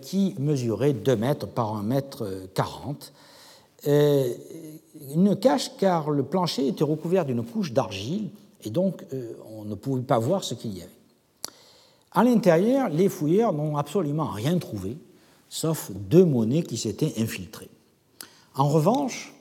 qui 0.00 0.34
mesurait 0.38 0.94
2 0.94 1.16
mètres 1.16 1.46
par 1.46 1.76
1 1.76 1.82
mètre 1.82 2.26
40 2.54 3.12
une 5.14 5.36
cache 5.36 5.70
car 5.78 6.10
le 6.10 6.22
plancher 6.22 6.68
était 6.68 6.84
recouvert 6.84 7.24
d'une 7.24 7.44
couche 7.44 7.72
d'argile 7.72 8.28
et 8.64 8.70
donc 8.70 9.04
euh, 9.12 9.32
on 9.56 9.64
ne 9.64 9.74
pouvait 9.74 10.02
pas 10.02 10.18
voir 10.18 10.44
ce 10.44 10.54
qu'il 10.54 10.76
y 10.76 10.82
avait. 10.82 10.90
À 12.16 12.24
l'intérieur, 12.24 12.88
les 12.88 13.08
fouilleurs 13.08 13.52
n'ont 13.52 13.76
absolument 13.76 14.26
rien 14.26 14.58
trouvé, 14.58 14.96
sauf 15.48 15.92
deux 15.92 16.24
monnaies 16.24 16.64
qui 16.64 16.76
s'étaient 16.76 17.12
infiltrées. 17.18 17.70
En 18.56 18.68
revanche, 18.68 19.32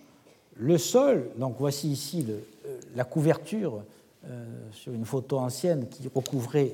le 0.57 0.77
sol, 0.77 1.31
donc 1.37 1.55
voici 1.57 1.89
ici 1.89 2.23
euh, 2.29 2.79
la 2.95 3.03
couverture 3.03 3.81
euh, 4.25 4.45
sur 4.71 4.93
une 4.93 5.05
photo 5.05 5.39
ancienne 5.39 5.87
qui 5.89 6.07
recouvrait 6.13 6.71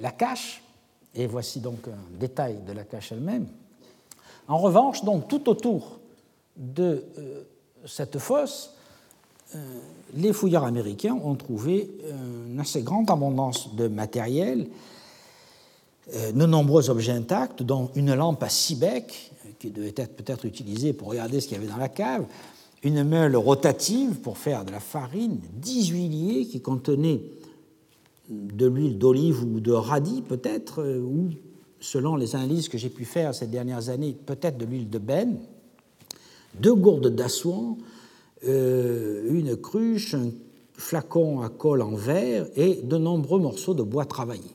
la 0.00 0.10
cache, 0.10 0.62
et 1.14 1.26
voici 1.26 1.60
donc 1.60 1.88
un 1.88 2.18
détail 2.18 2.58
de 2.66 2.72
la 2.72 2.84
cache 2.84 3.12
elle-même. 3.12 3.46
En 4.48 4.58
revanche, 4.58 5.04
donc 5.04 5.28
tout 5.28 5.48
autour 5.48 5.98
de 6.56 7.04
euh, 7.18 7.42
cette 7.86 8.18
fosse, 8.18 8.70
euh, 8.70 8.73
les 10.14 10.32
fouilleurs 10.32 10.64
américains 10.64 11.18
ont 11.22 11.34
trouvé 11.34 11.90
une 12.50 12.60
assez 12.60 12.82
grande 12.82 13.10
abondance 13.10 13.74
de 13.74 13.88
matériel, 13.88 14.68
euh, 16.12 16.32
de 16.32 16.46
nombreux 16.46 16.90
objets 16.90 17.12
intacts, 17.12 17.62
dont 17.62 17.90
une 17.94 18.14
lampe 18.14 18.42
à 18.42 18.50
six 18.50 18.74
becs, 18.74 19.32
qui 19.58 19.70
devait 19.70 19.94
être 19.96 20.14
peut-être 20.14 20.44
utilisée 20.44 20.92
pour 20.92 21.08
regarder 21.08 21.40
ce 21.40 21.48
qu'il 21.48 21.56
y 21.56 21.60
avait 21.60 21.70
dans 21.70 21.78
la 21.78 21.88
cave, 21.88 22.26
une 22.82 23.04
meule 23.04 23.36
rotative 23.36 24.16
pour 24.16 24.36
faire 24.36 24.66
de 24.66 24.70
la 24.70 24.80
farine, 24.80 25.40
dix 25.54 25.88
huiliers 25.88 26.44
qui 26.44 26.60
contenaient 26.60 27.22
de 28.28 28.66
l'huile 28.66 28.98
d'olive 28.98 29.42
ou 29.42 29.60
de 29.60 29.72
radis 29.72 30.20
peut-être, 30.20 30.84
ou 30.84 31.30
selon 31.80 32.16
les 32.16 32.36
analyses 32.36 32.68
que 32.68 32.76
j'ai 32.76 32.90
pu 32.90 33.06
faire 33.06 33.34
ces 33.34 33.46
dernières 33.46 33.88
années, 33.88 34.14
peut-être 34.26 34.58
de 34.58 34.66
l'huile 34.66 34.90
de 34.90 34.98
benne, 34.98 35.38
deux 36.60 36.74
gourdes 36.74 37.14
d'assoin, 37.14 37.76
euh, 37.78 37.93
une 38.46 39.56
cruche, 39.56 40.14
un 40.14 40.30
flacon 40.76 41.40
à 41.40 41.48
colle 41.48 41.82
en 41.82 41.94
verre 41.94 42.46
et 42.56 42.80
de 42.82 42.96
nombreux 42.98 43.40
morceaux 43.40 43.74
de 43.74 43.82
bois 43.82 44.04
travaillé. 44.04 44.50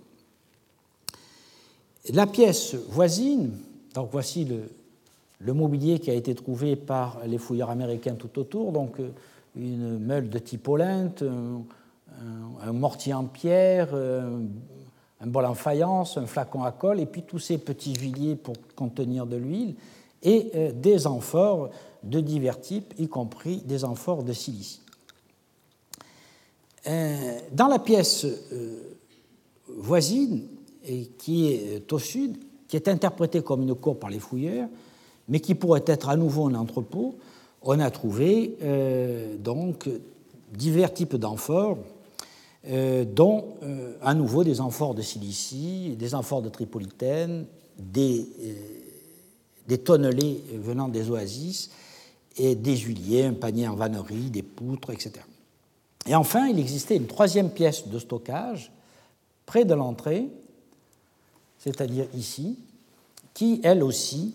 La 2.13 2.27
pièce 2.27 2.75
voisine, 2.89 3.51
donc 3.93 4.09
voici 4.11 4.45
le, 4.45 5.53
mobilier 5.53 5.99
qui 5.99 6.11
a 6.11 6.13
été 6.13 6.35
trouvé 6.35 6.75
par 6.75 7.19
les 7.25 7.37
fouilleurs 7.37 7.69
américains 7.69 8.15
tout 8.15 8.39
autour, 8.39 8.71
donc 8.71 8.99
euh, 8.99 9.09
une 9.55 9.97
meule 9.99 10.29
de 10.29 10.39
type 10.39 10.67
Olympe, 10.67 11.23
un, 12.61 12.73
mortier 12.73 13.13
en 13.13 13.25
pierre, 13.25 13.89
euh, 13.93 14.39
un 15.21 15.27
bol 15.27 15.45
en 15.45 15.53
faïence, 15.53 16.17
un 16.17 16.25
flacon 16.25 16.63
à 16.63 16.71
colle, 16.71 16.99
et 16.99 17.05
puis 17.05 17.23
tous 17.23 17.39
ces 17.39 17.57
petits 17.57 17.93
huiliers 17.93 18.35
pour 18.35 18.55
contenir 18.75 19.25
de 19.25 19.37
l'huile, 19.37 19.75
et 20.21 20.73
des 20.73 21.07
amphores 21.07 21.69
de 22.03 22.19
divers 22.19 22.59
types, 22.59 22.93
y 22.97 23.07
compris 23.07 23.57
des 23.65 23.83
amphores 23.83 24.23
de 24.23 24.33
silice. 24.33 24.81
Euh, 26.87 27.39
dans 27.51 27.67
la 27.67 27.79
pièce 27.79 28.25
euh, 28.25 28.95
voisine, 29.67 30.47
qui 31.17 31.47
est 31.47 31.91
au 31.91 31.99
sud, 31.99 32.37
qui 32.67 32.75
est 32.75 32.87
interprétée 32.87 33.41
comme 33.41 33.63
une 33.63 33.75
cour 33.75 33.99
par 33.99 34.09
les 34.09 34.19
fouilleurs, 34.19 34.69
mais 35.27 35.39
qui 35.39 35.55
pourrait 35.55 35.83
être 35.85 36.09
à 36.09 36.15
nouveau 36.15 36.47
un 36.47 36.55
entrepôt, 36.55 37.15
on 37.61 37.79
a 37.79 37.91
trouvé 37.91 38.55
euh, 38.63 39.35
donc 39.37 39.89
divers 40.51 40.93
types 40.93 41.15
d'amphores, 41.15 41.77
dont 43.15 43.45
à 44.01 44.13
nouveau 44.13 44.43
des 44.43 44.59
amphores 44.59 44.93
de 44.93 45.01
silicie, 45.01 45.95
des 45.97 46.13
amphores 46.13 46.41
de 46.41 46.49
tripolitaine, 46.49 47.45
des, 47.77 48.27
des 49.65 49.77
tonnelés 49.77 50.43
venant 50.61 50.89
des 50.89 51.09
oasis, 51.09 51.69
et 52.39 52.55
des 52.55 52.77
huiliers, 52.77 53.25
un 53.25 53.33
panier 53.33 53.67
en 53.67 53.75
vannerie, 53.75 54.31
des 54.31 54.41
poutres, 54.41 54.89
etc. 54.91 55.13
Et 56.07 56.15
enfin, 56.15 56.47
il 56.47 56.57
existait 56.57 56.95
une 56.95 57.07
troisième 57.07 57.51
pièce 57.51 57.87
de 57.87 57.99
stockage 57.99 58.71
près 59.45 59.65
de 59.65 59.73
l'entrée, 59.73 60.27
c'est-à-dire 61.59 62.05
ici, 62.15 62.57
qui, 63.33 63.59
elle 63.63 63.83
aussi, 63.83 64.33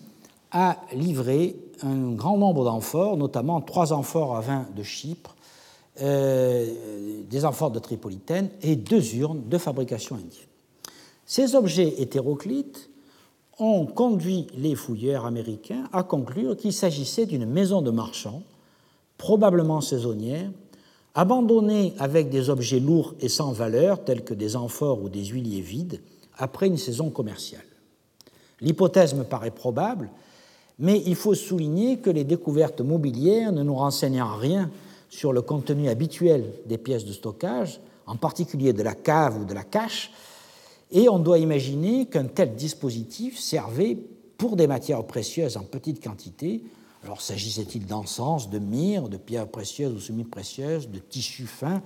a 0.51 0.77
livré 0.93 1.55
un 1.81 2.11
grand 2.11 2.37
nombre 2.37 2.63
d'amphores, 2.63 3.17
notamment 3.17 3.59
trois 3.59 3.91
amphores 3.91 4.37
à 4.37 4.41
vin 4.41 4.67
de 4.75 4.83
Chypre, 4.83 5.35
euh, 6.01 7.21
des 7.29 7.45
amphores 7.45 7.71
de 7.71 7.79
Tripolitaine 7.79 8.49
et 8.61 8.75
deux 8.75 9.15
urnes 9.15 9.41
de 9.47 9.57
fabrication 9.57 10.15
indienne. 10.15 10.47
Ces 11.25 11.55
objets 11.55 12.01
hétéroclites 12.01 12.89
ont 13.59 13.85
conduit 13.85 14.47
les 14.57 14.75
fouilleurs 14.75 15.25
américains 15.25 15.85
à 15.93 16.03
conclure 16.03 16.57
qu'il 16.57 16.73
s'agissait 16.73 17.25
d'une 17.25 17.45
maison 17.45 17.81
de 17.81 17.91
marchands, 17.91 18.43
probablement 19.17 19.81
saisonnière, 19.81 20.49
abandonnée 21.13 21.93
avec 21.97 22.29
des 22.29 22.49
objets 22.49 22.79
lourds 22.79 23.15
et 23.21 23.29
sans 23.29 23.53
valeur, 23.53 24.03
tels 24.03 24.23
que 24.23 24.33
des 24.33 24.55
amphores 24.55 25.01
ou 25.01 25.09
des 25.09 25.25
huiliers 25.25 25.61
vides, 25.61 26.01
après 26.37 26.67
une 26.67 26.77
saison 26.77 27.09
commerciale. 27.09 27.63
L'hypothèse 28.59 29.13
me 29.13 29.23
paraît 29.23 29.51
probable, 29.51 30.09
mais 30.77 31.01
il 31.05 31.15
faut 31.15 31.33
souligner 31.33 31.99
que 31.99 32.09
les 32.09 32.25
découvertes 32.25 32.81
mobilières 32.81 33.53
ne 33.53 33.63
nous 33.63 33.75
renseignent 33.75 34.21
rien 34.21 34.69
sur 35.09 35.31
le 35.31 35.41
contenu 35.41 35.87
habituel 35.87 36.43
des 36.65 36.77
pièces 36.77 37.05
de 37.05 37.13
stockage, 37.13 37.79
en 38.05 38.17
particulier 38.17 38.73
de 38.73 38.83
la 38.83 38.93
cave 38.93 39.41
ou 39.41 39.45
de 39.45 39.53
la 39.53 39.63
cache, 39.63 40.11
et 40.95 41.09
on 41.09 41.19
doit 41.19 41.39
imaginer 41.39 42.05
qu'un 42.05 42.23
tel 42.23 42.55
dispositif 42.55 43.37
servait 43.37 43.97
pour 44.37 44.55
des 44.55 44.65
matières 44.65 45.03
précieuses 45.03 45.57
en 45.57 45.63
petite 45.63 46.01
quantité. 46.01 46.63
Alors 47.03 47.21
s'agissait-il 47.21 47.85
d'encens, 47.85 48.49
de 48.49 48.59
myrrhe, 48.59 49.09
de 49.09 49.17
pierres 49.17 49.49
précieuses 49.49 49.93
ou 49.93 49.99
semi-précieuses, 49.99 50.89
de 50.89 50.99
tissus 50.99 51.47
fins? 51.47 51.83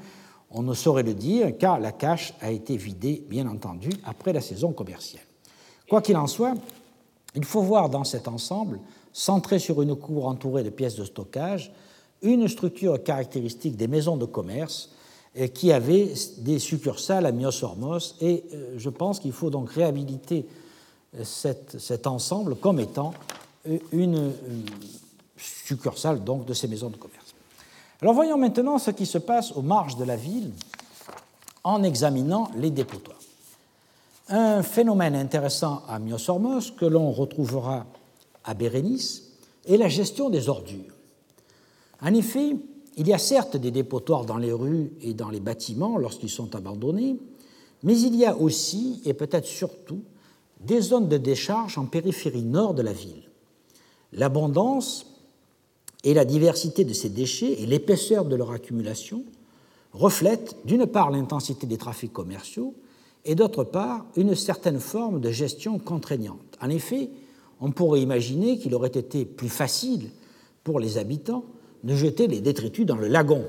On 0.52 0.62
ne 0.62 0.76
saurait 0.76 1.04
le 1.04 1.16
dire 1.16 1.58
car 1.58 1.80
la 1.80 1.92
cache 1.92 2.36
a 2.40 2.52
été 2.52 2.78
vidée, 2.78 3.26
bien 3.28 3.48
entendu, 3.48 3.90
après 4.06 4.32
la 4.32 4.42
saison 4.42 4.74
commerciale. 4.74 5.26
Quoi 5.90 6.04
qu'il 6.04 6.16
en 6.16 6.28
soit, 6.28 6.54
il 7.34 7.46
faut 7.46 7.64
voir 7.64 7.90
dans 7.90 8.04
cet 8.04 8.28
ensemble, 8.28 8.80
centré 9.12 9.58
sur 9.58 9.82
une 9.82 9.96
cour 9.96 10.28
entourée 10.28 10.64
de 10.64 10.70
pièces 10.70 10.96
de 10.96 11.04
stockage, 11.04 11.72
une 12.22 12.48
structure 12.48 13.02
caractéristique 13.02 13.76
des 13.76 13.88
maisons 13.88 14.18
de 14.18 14.26
commerce 14.26 14.92
qui 15.54 15.72
avait 15.72 16.14
des 16.40 16.60
succursales 16.60 17.26
à 17.26 17.32
Myosormos. 17.32 18.16
Et 18.22 18.44
euh, 18.54 18.74
je 18.78 18.90
pense 18.90 19.20
qu'il 19.20 19.32
faut 19.32 19.50
donc 19.50 19.72
réhabiliter 19.72 20.46
euh, 21.18 21.24
cet 21.24 22.08
ensemble 22.08 22.56
comme 22.56 22.80
étant 22.80 23.14
euh, 23.68 23.78
une, 23.92 24.32
succursale 25.38 26.24
donc 26.24 26.46
de 26.46 26.54
ces 26.54 26.68
maisons 26.68 26.90
de 26.90 26.98
commerce. 26.98 27.34
Alors 28.02 28.14
voyons 28.14 28.38
maintenant 28.38 28.78
ce 28.78 28.92
qui 28.92 29.06
se 29.06 29.18
passe 29.18 29.52
aux 29.52 29.62
marges 29.62 29.98
de 29.98 30.04
la 30.04 30.16
ville 30.16 30.52
en 31.64 31.84
examinant 31.84 32.50
les 32.56 32.72
dépotoirs. 32.72 33.18
Un 34.30 34.64
phénomène 34.64 35.16
intéressant 35.16 35.82
à 35.88 36.00
Myosormos 36.00 36.72
que 36.72 36.86
l'on 36.86 37.12
retrouvera 37.12 37.86
à 38.44 38.54
Bérénice 38.54 39.24
est 39.66 39.78
la 39.78 39.90
gestion 39.90 40.30
des 40.30 40.50
ordures. 40.50 40.94
En 42.02 42.14
effet, 42.14 42.56
il 42.98 43.08
y 43.08 43.14
a 43.14 43.18
certes 43.18 43.58
des 43.58 43.72
dépotoirs 43.72 44.26
dans 44.26 44.38
les 44.38 44.52
rues 44.52 44.92
et 45.02 45.14
dans 45.14 45.30
les 45.30 45.40
bâtiments 45.40 45.98
lorsqu'ils 45.98 46.30
sont 46.30 46.56
abandonnés, 46.56 47.18
mais 47.84 48.00
il 48.00 48.16
y 48.16 48.26
a 48.26 48.36
aussi, 48.36 49.02
et 49.06 49.14
peut-être 49.14 49.46
surtout, 49.46 50.02
des 50.60 50.82
zones 50.82 51.08
de 51.08 51.18
décharge 51.18 51.78
en 51.78 51.86
périphérie 51.86 52.44
nord 52.44 52.74
de 52.74 52.82
la 52.82 52.92
ville. 52.92 53.24
L'abondance 54.12 55.06
et 56.04 56.14
la 56.14 56.26
diversité 56.26 56.84
de 56.84 56.94
ces 56.94 57.10
déchets 57.10 57.62
et 57.62 57.66
l'épaisseur 57.66 58.26
de 58.26 58.36
leur 58.36 58.52
accumulation 58.52 59.24
reflète 59.94 60.56
d'une 60.66 60.86
part 60.86 61.12
l'intensité 61.12 61.68
des 61.68 61.78
trafics 61.78 62.14
commerciaux 62.14 62.74
et 63.26 63.36
d'autre 63.36 63.64
part 63.64 64.06
une 64.16 64.36
certaine 64.36 64.80
forme 64.80 65.20
de 65.20 65.32
gestion 65.32 65.80
contraignante. 65.80 66.58
En 66.62 66.70
effet, 66.70 67.10
on 67.60 67.72
pourrait 67.72 68.02
imaginer 68.02 68.58
qu'il 68.58 68.76
aurait 68.76 68.88
été 68.88 69.26
plus 69.26 69.50
facile 69.50 70.10
pour 70.64 70.80
les 70.80 70.98
habitants 70.98 71.44
de 71.84 71.96
jeter 71.96 72.28
les 72.28 72.42
détritus 72.42 72.86
dans 72.86 72.96
le 72.96 73.08
lagon, 73.08 73.46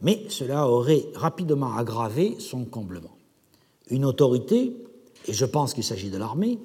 mais 0.00 0.24
cela 0.28 0.68
aurait 0.68 1.06
rapidement 1.14 1.74
aggravé 1.74 2.36
son 2.38 2.64
comblement. 2.64 3.16
Une 3.88 4.04
autorité, 4.04 4.76
et 5.26 5.32
je 5.32 5.44
pense 5.44 5.74
qu'il 5.74 5.84
s'agit 5.84 6.10
de 6.10 6.18
l'armée, 6.18 6.58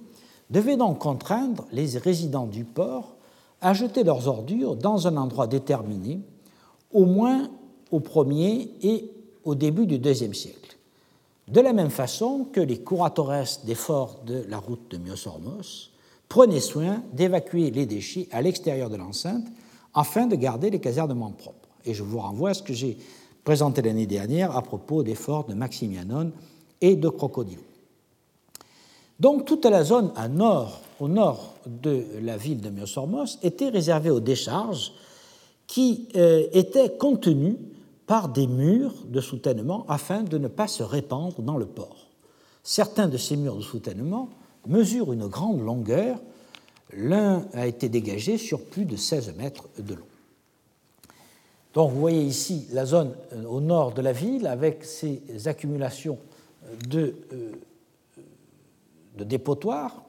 devait 0.50 0.78
donc 0.78 1.00
contraindre 1.00 1.66
les 1.72 1.98
résidents 1.98 2.48
du 2.48 2.66
port 2.66 3.16
à 3.62 3.74
jeter 3.74 4.04
leurs 4.04 4.28
ordures 4.28 4.76
dans 4.76 5.08
un 5.08 5.18
endroit 5.18 5.48
déterminé, 5.48 6.20
au 6.92 7.06
moins 7.06 7.50
au 7.92 8.00
premier 8.00 8.72
et 8.82 9.12
au 9.44 9.56
début 9.56 9.86
du 9.86 10.00
deuxième 10.00 10.34
siècle. 10.34 10.78
De 11.48 11.62
la 11.62 11.74
même 11.74 11.90
façon 11.90 12.48
que 12.52 12.62
les 12.62 12.82
curatores 12.82 13.34
des 13.66 13.76
forts 13.76 14.22
de 14.26 14.46
la 14.48 14.58
route 14.58 14.92
de 14.92 14.98
Myosormos 14.98 15.92
prenaient 16.30 16.62
soin 16.62 17.04
d'évacuer 17.14 17.72
les 17.72 17.86
déchets 17.86 18.28
à 18.32 18.42
l'extérieur 18.42 18.90
de 18.90 18.96
l'enceinte 18.96 19.46
afin 19.94 20.28
de 20.28 20.36
garder 20.36 20.70
les 20.70 20.80
casernements 20.80 21.32
propres. 21.32 21.70
Et 21.86 21.94
je 21.94 22.04
vous 22.04 22.20
renvoie 22.20 22.52
à 22.52 22.54
ce 22.54 22.64
que 22.64 22.74
j'ai 22.74 22.98
présenté 23.44 23.82
l'année 23.82 24.06
dernière 24.06 24.56
à 24.56 24.62
propos 24.62 25.04
des 25.04 25.16
forts 25.16 25.46
de 25.46 25.54
Maximianon 25.54 26.32
et 26.80 26.96
de 26.96 27.10
Crocodilo. 27.10 27.62
Donc 29.20 29.46
toute 29.46 29.66
la 29.66 29.84
zone 29.84 30.12
au 31.00 31.08
nord 31.08 31.54
de 31.68 32.06
la 32.22 32.38
ville 32.38 32.60
de 32.60 32.70
Myosormos 32.70 33.38
était 33.44 33.70
réservée 33.70 34.10
aux 34.10 34.20
décharges 34.20 34.94
qui 35.68 36.08
euh, 36.16 36.48
étaient 36.54 36.98
contenues 36.98 37.58
par 38.08 38.30
des 38.30 38.48
murs 38.48 38.94
de 39.08 39.22
soutènement 39.22 39.86
afin 39.88 40.24
de 40.24 40.38
ne 40.38 40.48
pas 40.48 40.68
se 40.68 40.84
répandre 40.84 41.42
dans 41.42 41.58
le 41.58 41.66
port. 41.66 42.08
Certains 42.64 43.08
de 43.08 43.18
ces 43.18 43.38
murs 43.38 43.56
de 43.56 43.62
soutènement 43.62 44.30
mesurent 44.68 45.14
une 45.14 45.28
grande 45.28 45.62
longueur. 45.64 46.20
L'un 46.94 47.46
a 47.54 47.68
été 47.68 47.90
dégagé 47.90 48.38
sur 48.38 48.64
plus 48.64 48.86
de 48.86 48.96
16 48.96 49.36
mètres 49.36 49.70
de 49.78 49.96
long. 49.96 50.06
Donc 51.74 51.92
vous 51.92 52.00
voyez 52.00 52.24
ici 52.24 52.68
la 52.72 52.86
zone 52.86 53.14
euh, 53.34 53.46
au 53.46 53.62
nord 53.62 53.94
de 53.94 54.02
la 54.02 54.12
ville 54.12 54.48
avec 54.48 54.84
ces 54.84 55.22
accumulations 55.46 56.18
de, 56.88 57.16
euh, 57.32 57.52
de 59.18 59.24
dépotoirs. 59.24 60.04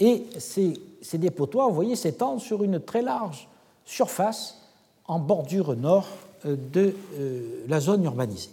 Et 0.00 0.26
ces, 0.38 0.76
dépotoirs, 1.14 1.68
vous 1.68 1.74
voyez, 1.74 1.94
s'étendent 1.94 2.40
sur 2.40 2.64
une 2.64 2.80
très 2.80 3.02
large 3.02 3.48
surface 3.84 4.58
en 5.06 5.20
bordure 5.20 5.76
nord 5.76 6.08
euh, 6.46 6.56
de 6.72 6.94
la 7.68 7.78
zone 7.78 8.04
urbanisée. 8.04 8.50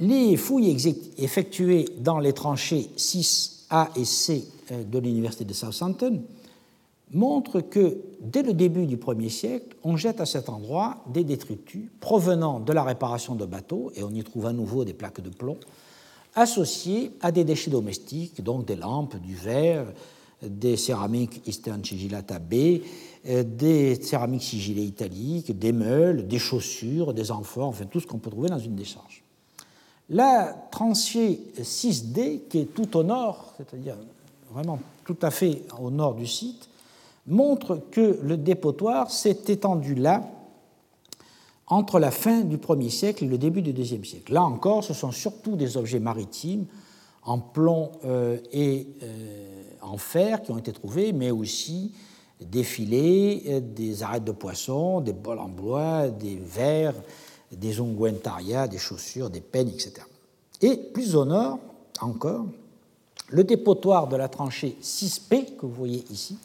Les 0.00 0.36
fouilles 0.36 0.74
effectuées 1.18 1.84
dans 1.98 2.18
les 2.18 2.32
tranchées 2.32 2.90
6A 3.72 3.88
et 3.96 4.04
C 4.04 4.44
de 4.70 4.98
l'Université 4.98 5.44
de 5.44 5.52
Southampton 5.52 6.22
montre 7.12 7.60
que 7.60 7.98
dès 8.20 8.42
le 8.42 8.54
début 8.54 8.86
du 8.86 8.96
1er 8.96 9.28
siècle, 9.28 9.76
on 9.82 9.96
jette 9.96 10.20
à 10.20 10.26
cet 10.26 10.48
endroit 10.48 11.04
des 11.12 11.24
détritus 11.24 11.90
provenant 12.00 12.60
de 12.60 12.72
la 12.72 12.82
réparation 12.82 13.34
de 13.34 13.44
bateaux, 13.44 13.92
et 13.94 14.02
on 14.02 14.10
y 14.10 14.22
trouve 14.22 14.46
à 14.46 14.52
nouveau 14.52 14.84
des 14.84 14.94
plaques 14.94 15.20
de 15.20 15.28
plomb, 15.28 15.58
associés 16.34 17.12
à 17.20 17.30
des 17.30 17.44
déchets 17.44 17.70
domestiques, 17.70 18.42
donc 18.42 18.64
des 18.64 18.76
lampes, 18.76 19.16
du 19.16 19.34
verre, 19.34 19.86
des 20.42 20.76
céramiques 20.76 21.46
Eastern 21.46 21.84
Sigillata 21.84 22.38
B, 22.38 22.80
euh, 23.28 23.44
des 23.44 23.94
céramiques 24.02 24.42
sigillées 24.42 24.84
italiques, 24.84 25.56
des 25.56 25.72
meules, 25.72 26.26
des 26.26 26.38
chaussures, 26.38 27.14
des 27.14 27.30
amphores, 27.30 27.68
enfin 27.68 27.84
tout 27.84 28.00
ce 28.00 28.06
qu'on 28.06 28.18
peut 28.18 28.30
trouver 28.30 28.48
dans 28.48 28.58
une 28.58 28.74
décharge. 28.74 29.22
La 30.12 30.52
tranchée 30.70 31.40
6D, 31.58 32.42
qui 32.48 32.58
est 32.58 32.74
tout 32.74 32.98
au 32.98 33.02
nord, 33.02 33.54
c'est-à-dire 33.56 33.96
vraiment 34.52 34.78
tout 35.06 35.16
à 35.22 35.30
fait 35.30 35.62
au 35.80 35.90
nord 35.90 36.14
du 36.14 36.26
site, 36.26 36.68
montre 37.26 37.80
que 37.90 38.18
le 38.22 38.36
dépotoir 38.36 39.10
s'est 39.10 39.44
étendu 39.48 39.94
là 39.94 40.22
entre 41.66 41.98
la 41.98 42.10
fin 42.10 42.42
du 42.42 42.58
1er 42.58 42.90
siècle 42.90 43.24
et 43.24 43.26
le 43.26 43.38
début 43.38 43.62
du 43.62 43.72
2e 43.72 44.04
siècle. 44.04 44.34
Là 44.34 44.42
encore, 44.42 44.84
ce 44.84 44.92
sont 44.92 45.12
surtout 45.12 45.56
des 45.56 45.78
objets 45.78 46.00
maritimes 46.00 46.66
en 47.22 47.38
plomb 47.38 47.92
euh, 48.04 48.36
et 48.52 48.88
euh, 49.02 49.62
en 49.80 49.96
fer 49.96 50.42
qui 50.42 50.50
ont 50.50 50.58
été 50.58 50.72
trouvés, 50.72 51.14
mais 51.14 51.30
aussi 51.30 51.92
des 52.38 52.64
filets, 52.64 53.42
euh, 53.46 53.60
des 53.60 54.02
arêtes 54.02 54.24
de 54.24 54.32
poisson, 54.32 55.00
des 55.00 55.14
bols 55.14 55.38
en 55.38 55.48
bois, 55.48 56.08
des 56.08 56.36
verres, 56.36 56.96
des 57.56 57.80
ongüentaria, 57.80 58.68
des 58.68 58.78
chaussures, 58.78 59.30
des 59.30 59.40
peines, 59.40 59.68
etc. 59.68 59.94
Et 60.60 60.76
plus 60.76 61.16
au 61.16 61.24
nord 61.24 61.58
encore, 62.00 62.46
le 63.28 63.44
dépotoir 63.44 64.08
de 64.08 64.16
la 64.16 64.28
tranchée 64.28 64.76
6P 64.82 65.56
que 65.56 65.66
vous 65.66 65.72
voyez 65.72 66.04
ici 66.10 66.38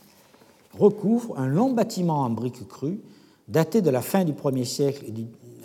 recouvre 0.77 1.37
un 1.37 1.47
long 1.47 1.71
bâtiment 1.71 2.21
en 2.21 2.29
briques 2.29 2.67
crues, 2.67 2.99
daté 3.47 3.81
de 3.81 3.89
la 3.89 4.01
fin 4.01 4.23
du 4.23 4.33
1er 4.33 4.65
siècle 4.65 5.05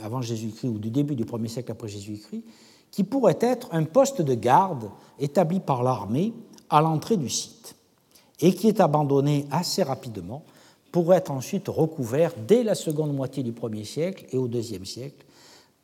avant 0.02 0.22
Jésus-Christ 0.22 0.68
ou 0.68 0.78
du 0.78 0.90
début 0.90 1.14
du 1.14 1.24
1er 1.24 1.48
siècle 1.48 1.72
après 1.72 1.88
Jésus-Christ, 1.88 2.42
qui 2.90 3.04
pourrait 3.04 3.38
être 3.40 3.68
un 3.72 3.84
poste 3.84 4.20
de 4.22 4.34
garde 4.34 4.90
établi 5.18 5.60
par 5.60 5.82
l'armée 5.82 6.32
à 6.70 6.80
l'entrée 6.80 7.16
du 7.16 7.28
site 7.28 7.74
et 8.40 8.54
qui 8.54 8.68
est 8.68 8.80
abandonné 8.80 9.46
assez 9.50 9.82
rapidement 9.82 10.42
pour 10.90 11.14
être 11.14 11.30
ensuite 11.30 11.68
recouvert 11.68 12.32
dès 12.46 12.62
la 12.62 12.74
seconde 12.74 13.14
moitié 13.14 13.42
du 13.42 13.52
1er 13.52 13.84
siècle 13.84 14.26
et 14.30 14.36
au 14.36 14.48
2e 14.48 14.84
siècle 14.84 15.24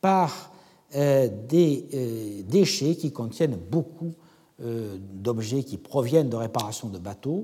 par 0.01 0.53
euh, 0.95 1.29
des 1.49 1.87
euh, 1.93 2.43
déchets 2.49 2.97
qui 2.97 3.13
contiennent 3.13 3.59
beaucoup 3.71 4.15
euh, 4.63 4.97
d'objets 5.13 5.63
qui 5.63 5.77
proviennent 5.77 6.31
de 6.31 6.37
réparations 6.37 6.89
de 6.89 6.99
bateaux 6.99 7.43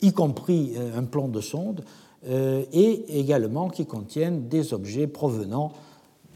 y 0.00 0.12
compris 0.12 0.74
un 0.76 1.04
plan 1.04 1.28
de 1.28 1.40
sonde, 1.40 1.84
et 2.28 3.20
également 3.20 3.68
qui 3.68 3.86
contiennent 3.86 4.48
des 4.48 4.74
objets 4.74 5.06
provenant 5.06 5.72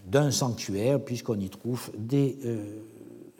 d'un 0.07 0.31
sanctuaire, 0.31 1.01
puisqu'on 1.01 1.41
y 1.41 1.51
trouve 1.51 1.91
des 1.99 2.39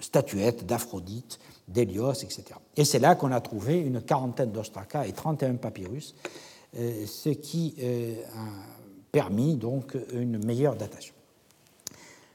statuettes 0.01 0.67
d'Aphrodite, 0.67 1.39
d'Hélios, 1.69 2.15
etc. 2.15 2.43
Et 2.77 2.85
c'est 2.85 2.99
là 2.99 3.15
qu'on 3.15 3.31
a 3.31 3.41
trouvé 3.41 3.79
une 3.79 4.03
quarantaine 4.03 4.51
d'ostracas 4.51 5.07
et 5.07 5.13
31 5.13 5.55
papyrus, 5.55 6.17
ce 6.75 7.29
qui 7.29 7.77
a 7.81 9.13
permis 9.13 9.55
donc 9.55 9.97
une 10.13 10.45
meilleure 10.45 10.75
datation. 10.75 11.15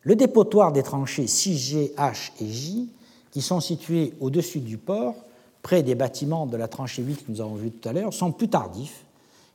Le 0.08 0.16
dépotoir 0.16 0.72
des 0.72 0.84
tranchées 0.84 1.26
6G, 1.26 1.94
H 1.96 2.32
et 2.40 2.48
J, 2.48 2.88
qui 3.30 3.42
sont 3.42 3.60
situés 3.60 4.14
au-dessus 4.22 4.62
du 4.62 4.78
port, 4.78 5.16
près 5.62 5.84
des 5.84 5.96
bâtiments 5.96 6.46
de 6.46 6.56
la 6.56 6.70
tranchée 6.70 7.04
8 7.04 7.26
que 7.26 7.32
nous 7.34 7.42
avons 7.42 7.56
vu 7.56 7.72
tout 7.72 7.90
à 7.90 7.92
l'heure, 7.92 8.14
sont 8.14 8.32
plus 8.32 8.48
tardifs. 8.48 9.04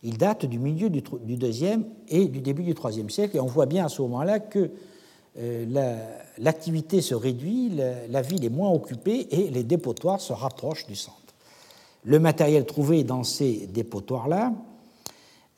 Ils 0.02 0.18
datent 0.18 0.44
du 0.44 0.58
milieu 0.58 0.90
du, 0.90 1.00
deuxième 1.38 1.86
et 2.06 2.26
du 2.26 2.42
début 2.42 2.64
du 2.64 2.74
troisième 2.74 3.08
siècle, 3.08 3.38
et 3.38 3.40
on 3.40 3.46
voit 3.46 3.64
bien 3.64 3.86
à 3.86 3.88
ce 3.88 4.02
moment-là 4.02 4.40
que 4.40 4.68
euh, 5.38 5.96
l'activité 6.36 7.00
se 7.00 7.14
réduit, 7.14 7.72
la, 8.10 8.20
ville 8.20 8.44
est 8.44 8.50
moins 8.50 8.72
occupée 8.72 9.28
et 9.30 9.48
les 9.48 9.64
dépotoirs 9.64 10.20
se 10.20 10.34
rapprochent 10.34 10.86
du 10.86 10.96
centre. 10.96 11.16
Le 12.04 12.18
matériel 12.18 12.66
trouvé 12.66 13.04
dans 13.04 13.24
ces 13.24 13.68
dépotoirs-là 13.68 14.52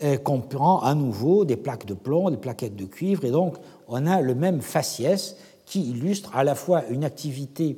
euh, 0.05 0.19
comprend 0.19 0.79
à 0.83 0.95
nouveau 0.95 1.45
des 1.45 1.57
plaques 1.57 1.87
de 1.87 1.95
plomb, 1.95 2.31
des 2.31 2.37
plaquettes 2.37 2.77
de 2.77 2.85
cuivre, 2.85 3.25
et 3.25 3.33
donc 3.33 3.57
on 3.89 4.07
a 4.07 4.21
le 4.21 4.35
même 4.35 4.61
faciès 4.61 5.37
qui 5.67 5.91
illustre 5.91 6.35
à 6.35 6.45
la 6.45 6.55
fois 6.55 6.85
une 6.91 7.05
activité 7.05 7.77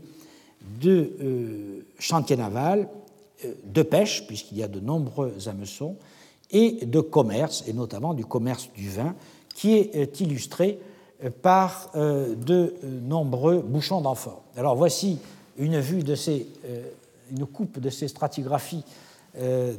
de 0.81 1.13
euh, 1.21 1.87
chantier 1.99 2.37
naval, 2.37 2.89
euh, 3.45 3.55
de 3.65 3.83
pêche, 3.83 4.27
puisqu'il 4.27 4.59
y 4.59 4.63
a 4.63 4.69
de 4.69 4.81
nombreux 4.81 5.35
hameçons, 5.47 5.97
et 6.51 6.87
de 6.87 7.01
commerce, 7.01 7.65
et 7.67 7.73
notamment 7.73 8.15
du 8.15 8.25
commerce 8.25 8.69
du 8.75 8.89
vin, 8.89 9.15
qui 9.55 9.75
est 9.75 9.97
euh, 9.97 10.07
illustré 10.21 10.79
par 11.41 11.93
de 11.95 12.75
nombreux 12.85 13.63
bouchons 13.63 14.03
d'amphore. 14.03 14.43
Alors 14.55 14.77
voici 14.77 15.19
une 15.57 15.81
vue 15.81 16.03
de 16.03 16.15
ces, 16.15 16.47
une 17.31 17.47
coupe 17.47 17.81
de 17.81 17.89
ces 17.89 18.07
stratigraphies 18.07 18.85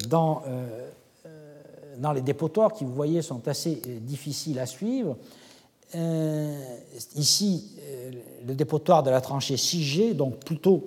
dans, 0.10 0.42
dans 2.00 2.12
les 2.12 2.22
dépotoirs 2.22 2.74
qui, 2.74 2.86
vous 2.86 2.94
voyez, 2.94 3.22
sont 3.22 3.48
assez 3.48 3.76
difficiles 4.02 4.58
à 4.58 4.66
suivre. 4.66 5.16
Euh, 5.96 6.78
ici 7.16 7.64
euh, 7.80 8.12
le 8.46 8.54
dépotoir 8.54 9.04
de 9.04 9.10
la 9.10 9.22
tranchée 9.22 9.56
6G, 9.56 10.14
donc 10.16 10.38
plutôt 10.44 10.84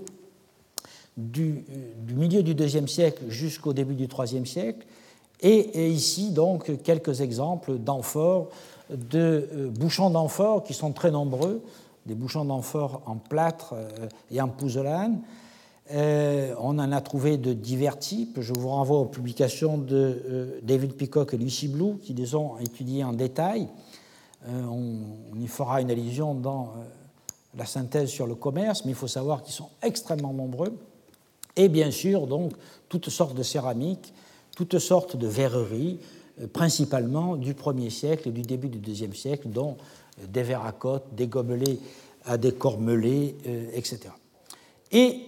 du, 1.16 1.64
du 2.06 2.14
milieu 2.14 2.42
du 2.42 2.52
IIe 2.52 2.86
siècle 2.86 3.24
jusqu'au 3.28 3.72
début 3.72 3.94
du 3.94 4.06
IIIe 4.06 4.46
siècle, 4.46 4.86
et, 5.40 5.88
ici 5.88 6.32
donc 6.32 6.82
quelques 6.82 7.22
exemples 7.22 7.78
d'amphores, 7.78 8.50
de 8.90 9.48
euh, 9.52 9.70
bouchons 9.70 10.10
d'amphores 10.10 10.64
qui 10.64 10.74
sont 10.74 10.92
très 10.92 11.10
nombreux, 11.10 11.62
des 12.04 12.14
bouchons 12.14 12.44
d'amphores 12.44 13.00
en 13.06 13.16
plâtre 13.16 13.74
et 14.30 14.40
en 14.40 14.48
pouzzolane. 14.48 15.20
on 15.92 16.78
en 16.78 16.92
a 16.92 17.00
trouvé 17.00 17.36
de 17.36 17.52
divers 17.52 17.98
types. 17.98 18.40
Je 18.40 18.52
vous 18.54 18.68
renvoie 18.68 18.98
aux 18.98 19.06
publications 19.06 19.76
de 19.76 20.58
David 20.62 20.94
Peacock 20.94 21.34
et 21.34 21.36
Lucy 21.36 21.68
Blue 21.68 21.98
qui 22.02 22.14
les 22.14 22.34
ont 22.34 22.58
étudiés 22.58 23.04
en 23.04 23.12
détail. 23.12 23.68
On, 24.48 25.38
y 25.38 25.46
fera 25.46 25.80
une 25.80 25.90
allusion 25.90 26.34
dans 26.34 26.74
la 27.56 27.66
synthèse 27.66 28.08
sur 28.08 28.26
le 28.26 28.34
commerce, 28.34 28.84
mais 28.84 28.92
il 28.92 28.96
faut 28.96 29.08
savoir 29.08 29.42
qu'ils 29.42 29.54
sont 29.54 29.70
extrêmement 29.82 30.32
nombreux. 30.32 30.76
Et 31.56 31.68
bien 31.68 31.90
sûr, 31.90 32.26
donc, 32.26 32.52
toutes 32.88 33.10
sortes 33.10 33.34
de 33.34 33.42
céramiques, 33.42 34.12
toutes 34.56 34.78
sortes 34.78 35.16
de 35.16 35.26
verreries, 35.26 35.98
principalement 36.52 37.36
du 37.36 37.54
1er 37.54 37.90
siècle 37.90 38.28
et 38.28 38.32
du 38.32 38.42
début 38.42 38.68
du 38.68 38.78
2e 38.78 39.14
siècle, 39.14 39.48
dont 39.48 39.76
des 40.28 40.42
verres 40.42 40.64
à 40.64 40.72
côte, 40.72 41.04
des 41.12 41.26
gobelets 41.26 41.78
à 42.24 42.38
décor 42.38 42.78
melé, 42.78 43.36
etc. 43.74 44.10
Et 44.92 45.20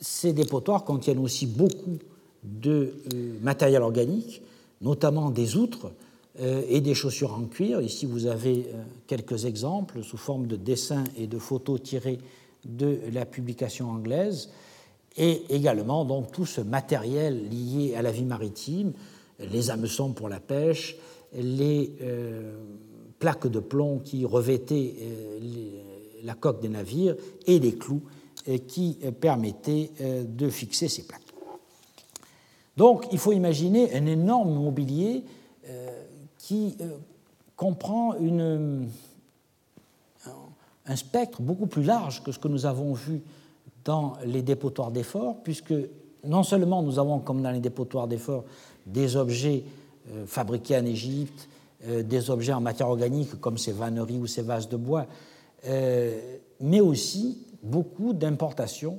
ces 0.00 0.32
dépotoirs 0.32 0.84
contiennent 0.84 1.18
aussi 1.18 1.46
beaucoup 1.46 1.98
de 2.42 2.94
euh, 3.12 3.38
matériel 3.42 3.82
organique, 3.82 4.42
notamment 4.80 5.30
des 5.30 5.56
outres 5.56 5.86
euh, 5.86 5.90
et 6.68 6.80
des 6.80 6.94
chaussures 6.94 7.32
en 7.32 7.44
cuir. 7.44 7.80
Ici, 7.80 8.06
vous 8.06 8.26
avez 8.26 8.66
euh, 8.72 8.82
quelques 9.06 9.44
exemples 9.44 10.02
sous 10.02 10.16
forme 10.16 10.46
de 10.46 10.56
dessins 10.56 11.04
et 11.16 11.26
de 11.26 11.38
photos 11.38 11.82
tirées 11.82 12.18
de 12.64 12.98
la 13.12 13.24
publication 13.26 13.90
anglaise, 13.90 14.50
et 15.16 15.42
également 15.48 16.04
donc 16.04 16.32
tout 16.32 16.46
ce 16.46 16.60
matériel 16.60 17.48
lié 17.48 17.94
à 17.94 18.02
la 18.02 18.10
vie 18.10 18.24
maritime, 18.24 18.92
les 19.38 19.70
hameçons 19.70 20.12
pour 20.12 20.28
la 20.28 20.40
pêche, 20.40 20.96
les 21.32 21.92
plaques 23.18 23.46
de 23.46 23.60
plomb 23.60 24.00
qui 24.00 24.24
revêtaient 24.24 24.94
la 26.24 26.34
coque 26.34 26.60
des 26.60 26.68
navires 26.68 27.14
et 27.46 27.58
les 27.60 27.76
clous 27.76 28.02
qui 28.66 28.98
permettaient 29.20 29.90
de 30.26 30.48
fixer 30.50 30.88
ces 30.88 31.04
plaques. 31.04 31.22
Donc 32.76 33.06
il 33.12 33.18
faut 33.18 33.32
imaginer 33.32 33.94
un 33.94 34.06
énorme 34.06 34.54
mobilier 34.54 35.22
euh, 35.24 35.35
qui 36.46 36.76
euh, 36.80 36.96
comprend 37.56 38.14
un 40.86 40.96
spectre 40.96 41.42
beaucoup 41.42 41.66
plus 41.66 41.82
large 41.82 42.22
que 42.22 42.30
ce 42.30 42.38
que 42.38 42.46
nous 42.46 42.66
avons 42.66 42.92
vu 42.92 43.20
dans 43.84 44.12
les 44.24 44.42
dépotoirs 44.42 44.92
d'effort, 44.92 45.42
puisque 45.42 45.74
non 46.22 46.44
seulement 46.44 46.82
nous 46.82 47.00
avons, 47.00 47.18
comme 47.18 47.42
dans 47.42 47.50
les 47.50 47.58
dépotoirs 47.58 48.06
d'effort, 48.06 48.44
des 48.86 49.16
objets 49.16 49.64
euh, 50.12 50.24
fabriqués 50.26 50.76
en 50.76 50.84
Égypte, 50.84 51.48
des 51.84 52.30
objets 52.30 52.52
en 52.52 52.60
matière 52.60 52.88
organique 52.88 53.38
comme 53.38 53.58
ces 53.58 53.70
vanneries 53.70 54.18
ou 54.18 54.26
ces 54.26 54.42
vases 54.42 54.68
de 54.68 54.76
bois, 54.76 55.06
mais 56.60 56.80
aussi 56.80 57.46
beaucoup 57.62 58.12
d'importations 58.12 58.98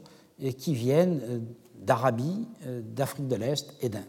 qui 0.58 0.74
viennent 0.74 1.42
d'Arabie, 1.82 2.46
euh, 2.66 2.82
d'Afrique 2.84 3.28
de 3.28 3.36
l'Est 3.36 3.74
et 3.82 3.90
d'Inde. 3.90 4.04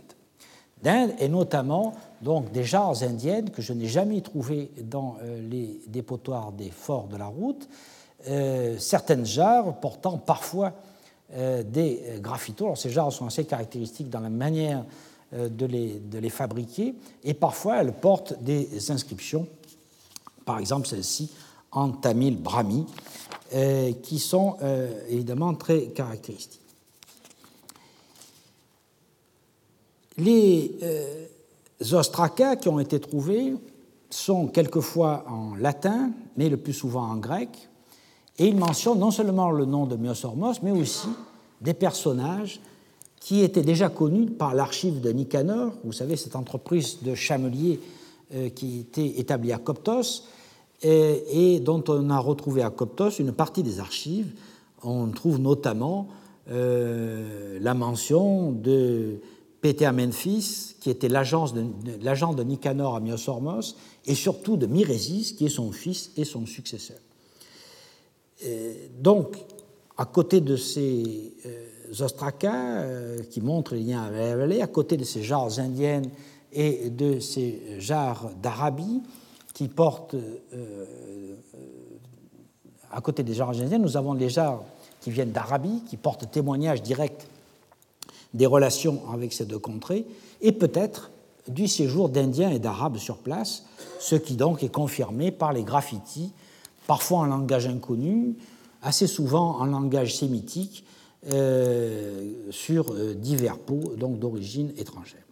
D'Inde 0.83 1.13
et 1.19 1.29
notamment 1.29 1.95
donc 2.23 2.51
des 2.53 2.65
jarres 2.65 3.03
indiennes 3.03 3.51
que 3.51 3.63
je 3.63 3.73
n'ai 3.73 3.87
jamais 3.87 4.21
trouvées 4.21 4.71
dans 4.83 5.17
euh, 5.23 5.41
les 5.49 5.81
dépotoirs 5.87 6.53
des 6.53 6.71
forts 6.71 7.09
de 7.09 7.17
la 7.17 7.27
route, 7.27 7.69
euh, 8.29 8.77
certaines 8.79 9.27
jarres 9.27 9.79
portant 9.81 10.19
parfois 10.19 10.75
des 11.31 12.03
graffitos. 12.21 12.65
Alors 12.65 12.79
ces 12.79 12.89
jarres 12.89 13.13
sont 13.13 13.27
assez 13.27 13.45
caractéristiques 13.45 14.09
dans 14.09 14.21
la 14.21 14.31
manière 14.31 14.83
de 15.31 15.67
les, 15.67 15.99
de 15.99 16.19
les 16.19 16.31
fabriquer 16.31 16.95
et 17.23 17.35
parfois 17.35 17.83
elles 17.83 17.93
portent 17.93 18.43
des 18.43 18.91
inscriptions, 18.91 19.47
par 20.47 20.59
exemple 20.59 20.89
celle-ci 20.89 21.31
en 21.71 21.91
tamil 21.91 22.39
brahmi, 22.39 22.87
qui 24.03 24.19
sont 24.19 24.57
évidemment 25.11 25.53
très 25.53 25.89
caractéristiques. 25.89 26.63
Les 30.19 30.77
euh, 30.83 31.27
ostracas 31.93 32.57
qui 32.57 32.69
ont 32.69 32.81
été 32.81 33.01
trouvés 33.01 33.55
sont 34.11 34.47
quelquefois 34.49 35.25
en 35.29 35.55
latin, 35.55 36.11
mais 36.37 36.49
le 36.49 36.57
plus 36.57 36.73
souvent 36.73 37.03
en 37.03 37.17
grec, 37.17 37.69
et 38.39 38.47
ils 38.47 38.57
mentionnent 38.57 38.99
non 38.99 39.11
seulement 39.11 39.51
le 39.51 39.65
nom 39.65 39.87
de 39.87 39.97
Myosormos, 39.97 40.63
mais 40.63 40.71
aussi 40.71 41.09
des 41.61 41.75
personnages 41.75 42.61
qui 43.21 43.43
étaient 43.43 43.63
déjà 43.63 43.89
connus 43.89 44.27
par 44.27 44.55
l'archive 44.55 45.01
de 45.01 45.11
Nicanor, 45.11 45.73
vous 45.85 45.93
savez, 45.93 46.17
cette 46.17 46.37
entreprise 46.37 46.99
de 47.03 47.15
chamelier 47.15 47.81
euh, 48.35 48.49
qui 48.49 48.81
était 48.81 49.19
établie 49.19 49.53
à 49.53 49.59
Coptos, 49.59 50.23
et, 50.83 51.61
dont 51.61 51.83
on 51.89 52.09
a 52.11 52.19
retrouvé 52.19 52.63
à 52.63 52.71
Coptos 52.71 53.11
une 53.19 53.33
partie 53.33 53.63
des 53.65 53.81
archives. 53.81 54.33
On 54.83 55.09
trouve 55.09 55.41
notamment 55.41 56.07
euh, 56.51 57.59
la 57.61 57.75
mention 57.75 58.53
de 58.53 59.19
Péter 59.61 59.91
Memphis, 59.93 60.77
qui 60.81 60.91
était 60.91 61.09
l'agent 61.09 61.53
de, 61.53 62.43
Nicanor 62.43 62.97
à 62.97 63.01
Myosormos, 63.01 63.77
et 64.07 64.15
surtout 64.15 64.57
de 64.57 64.67
Miresis, 64.67 65.35
qui 65.37 65.47
est 65.47 65.51
son 65.51 65.73
fils 65.73 66.11
et 66.17 66.25
son 66.25 66.47
successeur. 66.47 66.99
donc, 69.01 69.37
à 69.99 70.05
côté 70.05 70.41
de 70.41 70.57
ces 70.57 71.35
euh, 71.45 72.05
ostracas 72.05 72.83
euh, 72.83 73.23
qui 73.25 73.41
montrent 73.41 73.75
les 73.75 73.83
liens 73.83 74.05
avec 74.05 74.21
la 74.21 74.37
vallée, 74.37 74.63
à 74.63 74.69
côté 74.69 74.97
de 74.97 75.05
ces 75.05 75.25
jarres 75.25 75.59
indiennes 75.59 76.09
et 76.53 76.89
de 76.89 77.19
ces 77.19 77.81
jarres 77.81 78.31
d'Arabie 78.41 79.03
qui 79.53 79.67
portent, 79.67 80.15
euh, 80.15 81.35
à 82.93 83.01
côté 83.01 83.25
des 83.25 83.35
jarres 83.35 83.61
indiennes, 83.61 83.83
nous 83.83 83.97
avons 83.97 84.13
les 84.13 84.29
jarres 84.29 84.63
qui 85.01 85.11
viennent 85.11 85.33
d'Arabie, 85.33 85.83
qui 85.89 85.97
portent 85.97 86.31
témoignage 86.31 86.81
direct 86.81 87.27
des 88.35 88.47
relations 88.47 89.03
avec 89.13 89.33
ces 89.33 89.45
deux 89.45 89.59
contrées, 89.59 90.07
et 90.41 90.53
peut-être 90.53 91.11
du 91.49 91.67
séjour 91.67 92.09
d'Indiens 92.09 92.51
et 92.51 92.59
d'Arabes 92.59 92.99
sur 92.99 93.19
place, 93.19 93.65
ce 93.99 94.17
qui 94.17 94.35
donc 94.35 94.63
est 94.63 94.73
confirmé 94.73 95.31
par 95.31 95.53
les 95.53 95.63
graffitis, 95.63 96.33
parfois 96.87 97.19
en 97.19 97.27
langage 97.27 97.67
inconnu, 97.67 98.37
assez 98.83 99.07
souvent 99.07 99.59
en 99.59 99.67
langage 99.67 100.17
sémitique, 100.17 100.85
euh, 101.27 102.33
sur 102.51 102.93
euh, 102.93 103.13
divers 103.13 103.59
pots, 103.59 103.95
d'origine 103.97 104.73
étrangère. 104.79 105.25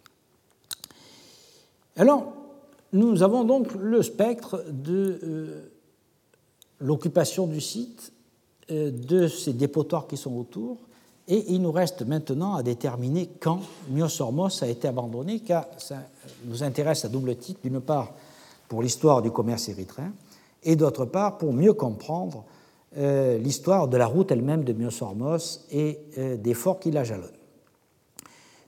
Alors, 1.95 2.33
nous 2.91 3.23
avons 3.23 3.45
donc 3.45 3.73
le 3.73 4.03
spectre 4.03 4.65
de 4.69 5.19
euh, 5.23 5.71
l'occupation 6.81 7.47
du 7.47 7.61
site, 7.61 8.11
de 8.69 9.29
ces 9.29 9.53
dépotoirs 9.53 10.07
qui 10.07 10.17
sont 10.17 10.35
autour, 10.35 10.77
et 11.27 11.51
il 11.53 11.61
nous 11.61 11.71
reste 11.71 12.03
maintenant 12.03 12.55
à 12.55 12.63
déterminer 12.63 13.29
quand 13.39 13.59
Myosormos 13.89 14.63
a 14.63 14.67
été 14.67 14.87
abandonné, 14.87 15.39
car 15.41 15.65
ça 15.77 15.97
nous 16.45 16.63
intéresse 16.63 17.03
à 17.05 17.09
double 17.09 17.35
titre, 17.35 17.59
d'une 17.63 17.81
part 17.81 18.13
pour 18.69 18.81
l'histoire 18.81 19.21
du 19.21 19.31
commerce 19.31 19.67
érythréen, 19.69 20.13
et 20.63 20.75
d'autre 20.75 21.05
part 21.05 21.37
pour 21.37 21.53
mieux 21.53 21.73
comprendre 21.73 22.45
euh, 22.97 23.37
l'histoire 23.37 23.87
de 23.87 23.97
la 23.97 24.07
route 24.07 24.31
elle-même 24.31 24.63
de 24.63 24.73
Myosormos 24.73 25.65
et 25.71 25.99
euh, 26.17 26.37
des 26.37 26.53
forts 26.53 26.79
qui 26.79 26.91
la 26.91 27.03
jalonnent. 27.03 27.29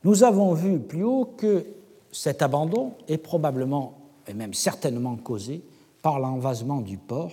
Nous 0.03 0.23
avons 0.23 0.53
vu 0.53 0.79
plus 0.79 1.03
haut 1.03 1.25
que 1.25 1.65
cet 2.11 2.41
abandon 2.41 2.93
est 3.07 3.17
probablement 3.17 3.99
et 4.27 4.33
même 4.33 4.53
certainement 4.53 5.15
causé 5.15 5.63
par 6.01 6.19
l'envasement 6.19 6.81
du 6.81 6.97
port 6.97 7.31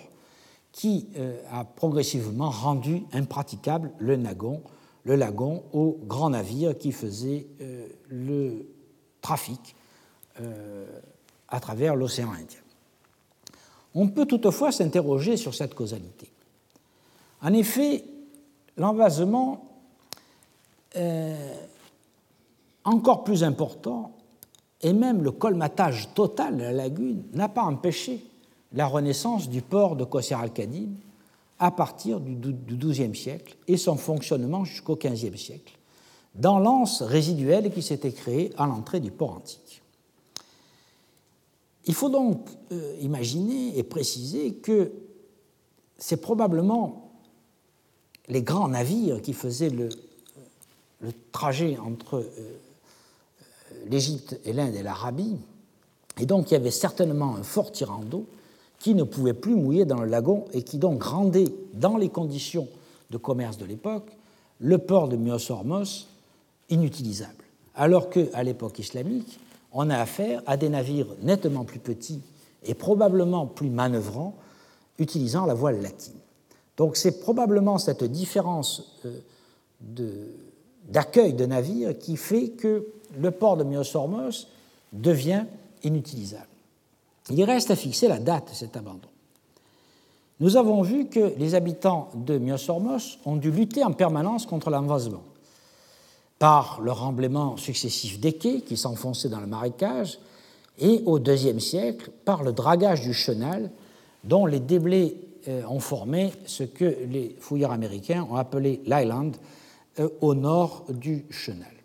qui 0.72 1.08
euh, 1.16 1.36
a 1.52 1.64
progressivement 1.64 2.50
rendu 2.50 3.02
impraticable 3.12 3.90
le 3.98 4.16
Nagon 4.16 4.62
le 5.06 5.14
lagon 5.14 5.62
aux 5.72 5.98
grands 6.04 6.30
navires 6.30 6.76
qui 6.76 6.90
faisaient 6.90 7.46
euh, 7.60 7.86
le 8.08 8.66
trafic 9.22 9.76
euh, 10.40 10.84
à 11.48 11.60
travers 11.60 11.94
l'océan 11.94 12.32
Indien. 12.32 12.58
On 13.94 14.08
peut 14.08 14.26
toutefois 14.26 14.72
s'interroger 14.72 15.36
sur 15.36 15.54
cette 15.54 15.74
causalité. 15.74 16.30
En 17.40 17.52
effet, 17.52 18.04
l'envasement 18.76 19.64
euh, 20.96 21.54
encore 22.84 23.22
plus 23.22 23.44
important 23.44 24.12
et 24.82 24.92
même 24.92 25.22
le 25.22 25.30
colmatage 25.30 26.12
total 26.14 26.56
de 26.56 26.62
la 26.62 26.72
lagune 26.72 27.22
n'a 27.32 27.48
pas 27.48 27.62
empêché 27.62 28.24
la 28.72 28.86
renaissance 28.86 29.48
du 29.48 29.62
port 29.62 29.94
de 29.94 30.04
Qasr 30.04 30.40
al-Kadim 30.40 30.88
à 31.58 31.70
partir 31.70 32.20
du 32.20 32.76
XIIe 32.76 33.14
siècle 33.14 33.56
et 33.66 33.76
son 33.76 33.96
fonctionnement 33.96 34.64
jusqu'au 34.64 34.96
XVe 34.96 35.36
siècle, 35.36 35.78
dans 36.34 36.58
l'anse 36.58 37.02
résiduelle 37.02 37.72
qui 37.72 37.82
s'était 37.82 38.12
créée 38.12 38.52
à 38.58 38.66
l'entrée 38.66 39.00
du 39.00 39.10
port 39.10 39.32
antique. 39.32 39.82
Il 41.86 41.94
faut 41.94 42.10
donc 42.10 42.48
euh, 42.72 42.96
imaginer 43.00 43.78
et 43.78 43.82
préciser 43.82 44.54
que 44.54 44.92
c'est 45.98 46.20
probablement 46.20 47.12
les 48.28 48.42
grands 48.42 48.68
navires 48.68 49.22
qui 49.22 49.32
faisaient 49.32 49.70
le, 49.70 49.88
trajet 51.30 51.78
entre 51.78 52.16
euh, 52.16 52.58
l'Égypte 53.86 54.40
et 54.44 54.52
l'Inde 54.52 54.74
et 54.74 54.82
l'Arabie, 54.82 55.36
et 56.18 56.26
donc 56.26 56.50
il 56.50 56.54
y 56.54 56.56
avait 56.56 56.70
certainement 56.70 57.36
un 57.36 57.42
fort 57.42 57.70
tirant 57.70 58.02
d'eau 58.02 58.26
qui 58.86 58.94
ne 58.94 59.02
pouvaient 59.02 59.34
plus 59.34 59.56
mouiller 59.56 59.84
dans 59.84 60.00
le 60.00 60.08
lagon 60.08 60.44
et 60.52 60.62
qui 60.62 60.78
donc 60.78 61.02
rendaient, 61.02 61.52
dans 61.74 61.96
les 61.96 62.08
conditions 62.08 62.68
de 63.10 63.16
commerce 63.16 63.58
de 63.58 63.64
l'époque, 63.64 64.12
le 64.60 64.78
port 64.78 65.08
de 65.08 65.16
Myosormos 65.16 66.06
inutilisable. 66.70 67.42
Alors 67.74 68.10
qu'à 68.10 68.44
l'époque 68.44 68.78
islamique, 68.78 69.40
on 69.72 69.90
a 69.90 69.98
affaire 69.98 70.40
à 70.46 70.56
des 70.56 70.68
navires 70.68 71.08
nettement 71.20 71.64
plus 71.64 71.80
petits 71.80 72.20
et 72.62 72.74
probablement 72.74 73.46
plus 73.46 73.70
manœuvrant 73.70 74.36
utilisant 75.00 75.46
la 75.46 75.54
voile 75.54 75.82
latine. 75.82 76.20
Donc 76.76 76.96
c'est 76.96 77.18
probablement 77.18 77.78
cette 77.78 78.04
différence 78.04 79.00
euh, 79.04 80.28
d'accueil 80.88 81.32
de, 81.32 81.44
navires 81.44 81.98
qui 81.98 82.16
fait 82.16 82.50
que 82.50 82.86
le 83.18 83.32
port 83.32 83.56
de 83.56 83.64
Myosormos 83.64 84.46
devient 84.92 85.44
inutilisable. 85.82 86.46
Il 87.30 87.42
reste 87.44 87.70
à 87.70 87.76
fixer 87.76 88.08
la 88.08 88.18
date 88.18 88.50
de 88.50 88.54
cet 88.54 88.76
abandon. 88.76 89.08
Nous 90.38 90.56
avons 90.56 90.82
vu 90.82 91.06
que 91.06 91.32
les 91.38 91.54
habitants 91.54 92.10
de 92.14 92.38
Myosormos 92.38 93.18
ont 93.24 93.36
dû 93.36 93.50
lutter 93.50 93.82
en 93.82 93.92
permanence 93.92 94.46
contre 94.46 94.70
l'envasement 94.70 95.22
par 96.38 96.80
le 96.82 96.92
remblaiement 96.92 97.56
successif 97.56 98.20
des 98.20 98.34
quais 98.34 98.60
qui 98.60 98.76
s'enfonçaient 98.76 99.30
dans 99.30 99.40
le 99.40 99.46
marécage 99.46 100.18
et 100.78 101.02
au 101.06 101.18
IIe 101.18 101.60
siècle 101.60 102.10
par 102.24 102.42
le 102.42 102.52
dragage 102.52 103.00
du 103.00 103.14
chenal 103.14 103.70
dont 104.24 104.44
les 104.44 104.60
déblais 104.60 105.16
euh, 105.48 105.62
ont 105.68 105.80
formé 105.80 106.32
ce 106.44 106.64
que 106.64 106.84
les 107.08 107.34
fouilleurs 107.40 107.72
américains 107.72 108.26
ont 108.30 108.36
appelé 108.36 108.82
l'island 108.84 109.32
euh, 109.98 110.08
au 110.20 110.34
nord 110.34 110.84
du 110.90 111.24
chenal. 111.30 111.75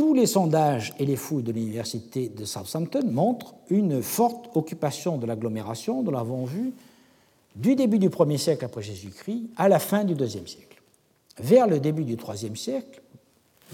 Tous 0.00 0.14
les 0.14 0.24
sondages 0.24 0.94
et 0.98 1.04
les 1.04 1.14
fouilles 1.14 1.42
de 1.42 1.52
l'université 1.52 2.30
de 2.30 2.46
Southampton 2.46 3.04
montrent 3.04 3.54
une 3.68 4.00
forte 4.00 4.48
occupation 4.56 5.18
de 5.18 5.26
l'agglomération, 5.26 6.02
nous 6.02 6.10
l'avons 6.10 6.46
vu, 6.46 6.72
du 7.54 7.76
début 7.76 7.98
du 7.98 8.08
1er 8.08 8.38
siècle 8.38 8.64
après 8.64 8.80
Jésus-Christ 8.80 9.50
à 9.58 9.68
la 9.68 9.78
fin 9.78 10.04
du 10.04 10.14
IIe 10.14 10.48
siècle. 10.48 10.80
Vers 11.38 11.66
le 11.66 11.80
début 11.80 12.04
du 12.04 12.14
IIIe 12.14 12.56
siècle, 12.56 13.02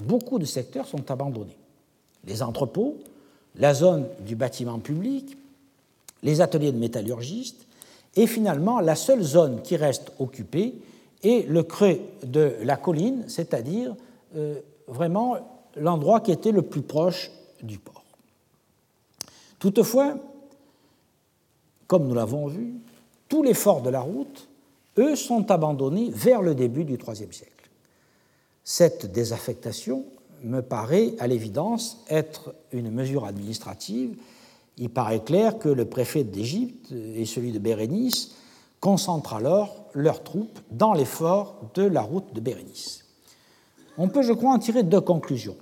beaucoup 0.03 0.40
de 0.40 0.44
secteurs 0.44 0.89
sont 0.89 1.09
abandonnés. 1.12 1.57
Les 2.24 2.43
entrepôts, 2.43 2.97
la 3.55 3.73
zone 3.73 4.09
du 4.27 4.35
bâtiment 4.35 4.81
public, 4.81 5.39
les 6.24 6.40
ateliers 6.40 6.73
de 6.73 6.78
métallurgistes, 6.78 7.69
et 8.16 8.27
finalement 8.27 8.81
la 8.81 8.97
seule 8.97 9.23
zone 9.23 9.62
qui 9.62 9.77
reste 9.77 10.11
occupée 10.19 10.74
est 11.23 11.48
le 11.48 11.62
creux 11.62 12.01
de 12.24 12.57
la 12.65 12.74
colline, 12.74 13.23
c'est-à-dire 13.28 13.94
euh, 14.35 14.57
vraiment 14.89 15.36
l'endroit 15.77 16.20
qui 16.20 16.32
était 16.32 16.53
le 16.53 16.62
plus 16.62 16.82
proche 16.82 17.31
du 17.62 17.78
port. 17.78 18.05
Toutefois, 19.59 20.16
comme 21.86 22.07
nous 22.07 22.15
l'avons 22.15 22.47
vu, 22.47 22.74
tous 23.28 23.43
les 23.43 23.55
forts 23.55 23.82
de 23.82 23.90
la 23.90 24.01
route, 24.01 24.48
eux, 24.98 25.16
sont 25.16 25.51
abandonnés 25.51 26.11
vers 26.11 26.43
le 26.43 26.55
début 26.55 26.85
du 26.85 26.94
IIIe 26.94 27.32
siècle. 27.32 27.70
Cette 28.65 29.11
désaffectation 29.12 30.05
me 30.43 30.61
paraît 30.61 31.15
à 31.19 31.27
l'évidence 31.27 32.05
être 32.09 32.55
une 32.73 32.90
mesure 32.90 33.24
administrative. 33.24 34.16
Il 34.78 34.90
paraît 34.90 35.23
clair 35.23 35.59
que 35.59 35.69
le 35.69 35.85
préfet 35.85 36.24
d'Égypte 36.24 36.93
et 36.93 37.24
celui 37.24 37.53
de 37.53 37.59
Bérénice 37.59 38.35
concentrent 38.81 39.35
alors 39.35 39.86
leurs 39.94 40.23
troupes 40.23 40.59
dans 40.70 40.93
les 40.93 41.05
forts 41.05 41.70
de 41.74 41.82
la 41.82 42.03
route 42.03 42.35
de 42.35 42.40
Bérénice. 42.40 43.05
On 43.98 44.09
peut, 44.09 44.23
je 44.23 44.32
crois, 44.32 44.53
en 44.53 44.59
tirer 44.59 44.82
deux 44.82 45.01
conclusions. 45.01 45.57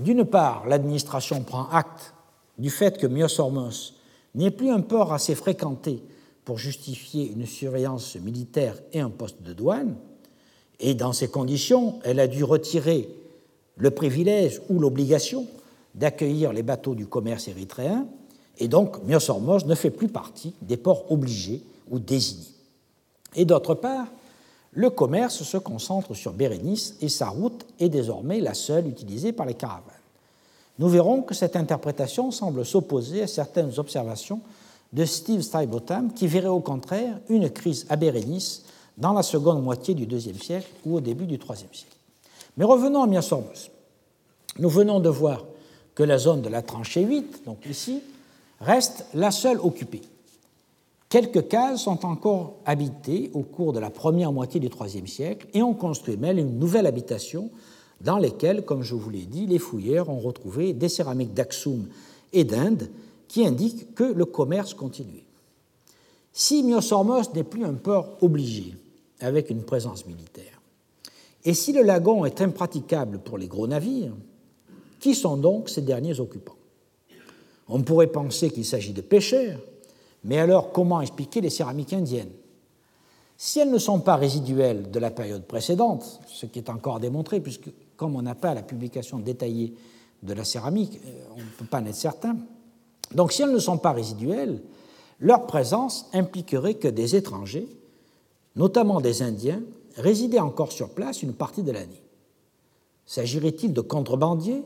D'une 0.00 0.24
part, 0.24 0.66
l'administration 0.66 1.42
prend 1.42 1.68
acte 1.68 2.14
du 2.56 2.70
fait 2.70 2.96
que 2.96 3.06
Myosormos 3.06 3.92
n'est 4.34 4.50
plus 4.50 4.70
un 4.70 4.80
port 4.80 5.12
assez 5.12 5.34
fréquenté 5.34 6.02
pour 6.46 6.56
justifier 6.56 7.30
une 7.30 7.44
surveillance 7.44 8.16
militaire 8.16 8.76
et 8.94 9.00
un 9.00 9.10
poste 9.10 9.42
de 9.42 9.52
douane, 9.52 9.96
et 10.80 10.94
dans 10.94 11.12
ces 11.12 11.28
conditions, 11.28 12.00
elle 12.02 12.18
a 12.18 12.26
dû 12.26 12.44
retirer 12.44 13.10
le 13.76 13.90
privilège 13.90 14.62
ou 14.70 14.78
l'obligation 14.78 15.46
d'accueillir 15.94 16.54
les 16.54 16.62
bateaux 16.62 16.94
du 16.94 17.06
commerce 17.06 17.48
érythréen, 17.48 18.06
et 18.56 18.68
donc 18.68 19.04
Myosormos 19.04 19.66
ne 19.66 19.74
fait 19.74 19.90
plus 19.90 20.08
partie 20.08 20.54
des 20.62 20.78
ports 20.78 21.12
obligés 21.12 21.62
ou 21.90 21.98
désignés. 21.98 22.54
Et 23.34 23.44
d'autre 23.44 23.74
part, 23.74 24.06
le 24.72 24.88
commerce 24.88 25.42
se 25.42 25.56
concentre 25.56 26.14
sur 26.14 26.32
Bérénice 26.32 26.96
et 27.00 27.08
sa 27.08 27.28
route 27.28 27.66
est 27.80 27.88
désormais 27.88 28.40
la 28.40 28.54
seule 28.54 28.86
utilisée 28.86 29.32
par 29.32 29.46
les 29.46 29.54
caravanes. 29.54 29.89
Nous 30.80 30.88
verrons 30.88 31.20
que 31.20 31.34
cette 31.34 31.56
interprétation 31.56 32.30
semble 32.30 32.64
s'opposer 32.64 33.22
à 33.22 33.26
certaines 33.26 33.78
observations 33.78 34.40
de 34.94 35.04
Steve 35.04 35.42
Stuybotham 35.42 36.14
qui 36.14 36.26
verrait 36.26 36.48
au 36.48 36.60
contraire 36.60 37.20
une 37.28 37.50
crise 37.50 37.84
à 37.90 37.96
Bérénice 37.96 38.64
dans 38.96 39.12
la 39.12 39.22
seconde 39.22 39.62
moitié 39.62 39.92
du 39.92 40.04
IIe 40.04 40.38
siècle 40.38 40.70
ou 40.86 40.96
au 40.96 41.00
début 41.02 41.26
du 41.26 41.34
IIIe 41.34 41.68
siècle. 41.70 41.96
Mais 42.56 42.64
revenons 42.64 43.02
à 43.02 43.06
Myosormos. 43.06 43.70
Nous 44.58 44.70
venons 44.70 45.00
de 45.00 45.10
voir 45.10 45.44
que 45.94 46.02
la 46.02 46.16
zone 46.16 46.40
de 46.40 46.48
la 46.48 46.62
tranchée 46.62 47.04
8, 47.04 47.42
donc 47.44 47.58
ici, 47.68 48.00
reste 48.58 49.04
la 49.12 49.30
seule 49.30 49.60
occupée. 49.60 50.00
Quelques 51.10 51.46
cases 51.48 51.82
sont 51.82 52.06
encore 52.06 52.54
habitées 52.64 53.30
au 53.34 53.42
cours 53.42 53.74
de 53.74 53.80
la 53.80 53.90
première 53.90 54.32
moitié 54.32 54.60
du 54.60 54.68
IIIe 54.68 55.06
siècle 55.06 55.46
et 55.52 55.62
on 55.62 55.74
construit 55.74 56.16
même 56.16 56.38
une 56.38 56.58
nouvelle 56.58 56.86
habitation 56.86 57.50
dans 58.00 58.18
lesquelles, 58.18 58.64
comme 58.64 58.82
je 58.82 58.94
vous 58.94 59.10
l'ai 59.10 59.26
dit, 59.26 59.46
les 59.46 59.58
fouilleurs 59.58 60.08
ont 60.08 60.20
retrouvé 60.20 60.72
des 60.72 60.88
céramiques 60.88 61.34
d'Aksum 61.34 61.86
et 62.32 62.44
d'Inde 62.44 62.88
qui 63.28 63.46
indiquent 63.46 63.94
que 63.94 64.04
le 64.04 64.24
commerce 64.24 64.74
continuait. 64.74 65.24
Si 66.32 66.62
Myosormos 66.62 67.34
n'est 67.34 67.44
plus 67.44 67.64
un 67.64 67.74
port 67.74 68.16
obligé 68.20 68.74
avec 69.20 69.50
une 69.50 69.62
présence 69.62 70.06
militaire, 70.06 70.60
et 71.44 71.54
si 71.54 71.72
le 71.72 71.82
lagon 71.82 72.24
est 72.24 72.40
impraticable 72.40 73.18
pour 73.18 73.38
les 73.38 73.48
gros 73.48 73.66
navires, 73.66 74.14
qui 74.98 75.14
sont 75.14 75.36
donc 75.36 75.68
ces 75.68 75.82
derniers 75.82 76.20
occupants? 76.20 76.56
On 77.68 77.82
pourrait 77.82 78.08
penser 78.08 78.50
qu'il 78.50 78.64
s'agit 78.64 78.92
de 78.92 79.00
pêcheurs, 79.00 79.60
mais 80.24 80.38
alors 80.38 80.72
comment 80.72 81.00
expliquer 81.00 81.40
les 81.40 81.50
céramiques 81.50 81.92
indiennes? 81.92 82.32
Si 83.38 83.58
elles 83.58 83.70
ne 83.70 83.78
sont 83.78 84.00
pas 84.00 84.16
résiduelles 84.16 84.90
de 84.90 84.98
la 84.98 85.10
période 85.10 85.46
précédente, 85.46 86.20
ce 86.26 86.44
qui 86.44 86.58
est 86.58 86.68
encore 86.68 87.00
démontré, 87.00 87.40
puisque 87.40 87.70
comme 88.00 88.16
on 88.16 88.22
n'a 88.22 88.34
pas 88.34 88.54
la 88.54 88.62
publication 88.62 89.18
détaillée 89.18 89.74
de 90.22 90.32
la 90.32 90.42
céramique, 90.42 90.98
euh, 91.04 91.34
on 91.36 91.40
ne 91.40 91.50
peut 91.58 91.66
pas 91.66 91.82
en 91.82 91.84
être 91.84 91.94
certain, 91.94 92.34
donc 93.14 93.30
si 93.30 93.42
elles 93.42 93.52
ne 93.52 93.58
sont 93.58 93.76
pas 93.76 93.92
résiduelles, 93.92 94.62
leur 95.18 95.46
présence 95.46 96.06
impliquerait 96.14 96.76
que 96.76 96.88
des 96.88 97.14
étrangers, 97.14 97.68
notamment 98.56 99.02
des 99.02 99.20
Indiens, 99.20 99.60
résidaient 99.96 100.40
encore 100.40 100.72
sur 100.72 100.88
place 100.94 101.22
une 101.22 101.34
partie 101.34 101.62
de 101.62 101.72
l'année. 101.72 102.02
S'agirait-il 103.04 103.74
de 103.74 103.82
contrebandiers 103.82 104.64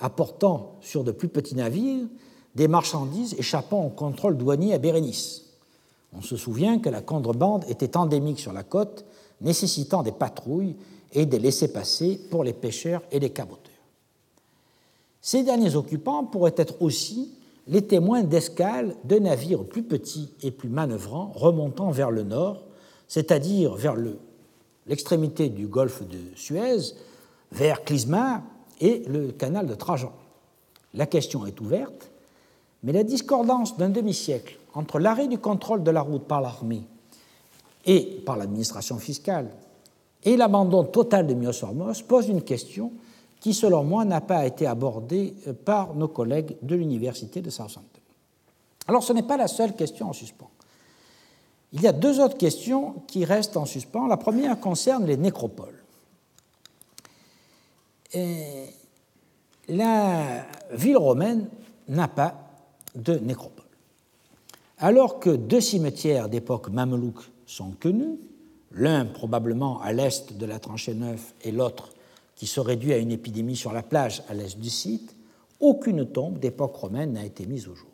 apportant 0.00 0.74
sur 0.80 1.04
de 1.04 1.12
plus 1.12 1.28
petits 1.28 1.54
navires 1.54 2.08
des 2.56 2.66
marchandises 2.66 3.36
échappant 3.38 3.86
au 3.86 3.90
contrôle 3.90 4.36
douanier 4.36 4.74
à 4.74 4.78
Bérénice? 4.78 5.44
On 6.18 6.20
se 6.20 6.36
souvient 6.36 6.80
que 6.80 6.88
la 6.88 7.00
contrebande 7.00 7.64
était 7.68 7.96
endémique 7.96 8.40
sur 8.40 8.52
la 8.52 8.64
côte, 8.64 9.04
nécessitant 9.40 10.02
des 10.02 10.10
patrouilles 10.10 10.74
et 11.12 11.26
des 11.26 11.38
laissés-passer 11.38 12.20
pour 12.30 12.44
les 12.44 12.52
pêcheurs 12.52 13.02
et 13.10 13.18
les 13.18 13.30
caboteurs. 13.30 13.72
Ces 15.20 15.42
derniers 15.42 15.74
occupants 15.74 16.24
pourraient 16.24 16.54
être 16.56 16.80
aussi 16.82 17.32
les 17.66 17.82
témoins 17.82 18.22
d'escale 18.22 18.94
de 19.04 19.18
navires 19.18 19.64
plus 19.64 19.82
petits 19.82 20.32
et 20.42 20.50
plus 20.50 20.68
manœuvrants 20.68 21.32
remontant 21.34 21.90
vers 21.90 22.10
le 22.10 22.22
nord, 22.22 22.62
c'est-à-dire 23.08 23.74
vers 23.74 23.96
l'extrémité 24.86 25.48
du 25.48 25.66
golfe 25.66 26.06
de 26.06 26.18
Suez, 26.36 26.94
vers 27.50 27.82
Clysma 27.84 28.44
et 28.80 29.02
le 29.08 29.32
canal 29.32 29.66
de 29.66 29.74
Trajan. 29.74 30.12
La 30.94 31.06
question 31.06 31.44
est 31.46 31.60
ouverte, 31.60 32.10
mais 32.82 32.92
la 32.92 33.02
discordance 33.02 33.76
d'un 33.76 33.88
demi-siècle 33.88 34.58
entre 34.74 34.98
l'arrêt 34.98 35.26
du 35.26 35.38
contrôle 35.38 35.82
de 35.82 35.90
la 35.90 36.02
route 36.02 36.24
par 36.24 36.40
l'armée 36.40 36.84
et 37.84 38.22
par 38.24 38.36
l'administration 38.36 38.98
fiscale 38.98 39.50
et 40.26 40.36
l'abandon 40.36 40.84
total 40.84 41.26
de 41.26 41.34
Myosormos 41.34 42.02
pose 42.02 42.28
une 42.28 42.42
question 42.42 42.92
qui, 43.40 43.54
selon 43.54 43.84
moi, 43.84 44.04
n'a 44.04 44.20
pas 44.20 44.44
été 44.44 44.66
abordé 44.66 45.34
euh, 45.46 45.52
par 45.52 45.94
nos 45.94 46.08
collègues 46.08 46.56
de 46.62 46.74
l'Université 46.74 47.40
de 47.40 47.48
Southampton. 47.48 48.00
Alors, 48.88 49.04
ce 49.04 49.12
n'est 49.12 49.22
pas 49.22 49.36
la 49.36 49.46
seule 49.46 49.74
question 49.74 50.08
en 50.08 50.12
suspens. 50.12 50.50
Il 51.72 51.80
y 51.80 51.86
a 51.86 51.92
deux 51.92 52.20
autres 52.20 52.36
questions 52.36 52.96
qui 53.06 53.24
restent 53.24 53.56
en 53.56 53.66
suspens. 53.66 54.06
La 54.08 54.16
première 54.16 54.58
concerne 54.58 55.06
les 55.06 55.16
nécropoles. 55.16 55.82
la 59.68 60.46
ville 60.72 60.96
romaine 60.96 61.48
n'a 61.88 62.08
pas 62.08 62.34
de 62.94 63.18
nécropole. 63.18 63.66
Alors 64.78 65.20
que 65.20 65.30
deux 65.30 65.60
cimetières 65.60 66.28
d'époque 66.28 66.70
mamelouk 66.70 67.16
sont 67.46 67.72
connus, 67.78 68.18
l'un 68.76 69.06
probablement 69.06 69.80
à 69.80 69.92
l'est 69.92 70.36
de 70.36 70.46
la 70.46 70.58
tranchée 70.58 70.94
neuve 70.94 71.22
et 71.42 71.50
l'autre 71.50 71.90
qui 72.36 72.46
se 72.46 72.60
réduit 72.60 72.92
à 72.92 72.98
une 72.98 73.10
épidémie 73.10 73.56
sur 73.56 73.72
la 73.72 73.82
plage 73.82 74.22
à 74.28 74.34
l'est 74.34 74.58
du 74.58 74.70
site, 74.70 75.16
aucune 75.58 76.06
tombe 76.06 76.38
d'époque 76.38 76.76
romaine 76.76 77.14
n'a 77.14 77.24
été 77.24 77.46
mise 77.46 77.66
au 77.66 77.74
jour. 77.74 77.88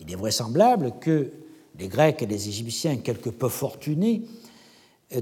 Il 0.00 0.10
est 0.10 0.16
vraisemblable 0.16 0.94
que 1.00 1.30
les 1.78 1.88
Grecs 1.88 2.22
et 2.22 2.26
les 2.26 2.48
Égyptiens, 2.48 2.96
quelque 2.96 3.28
peu 3.28 3.48
fortunés, 3.48 4.22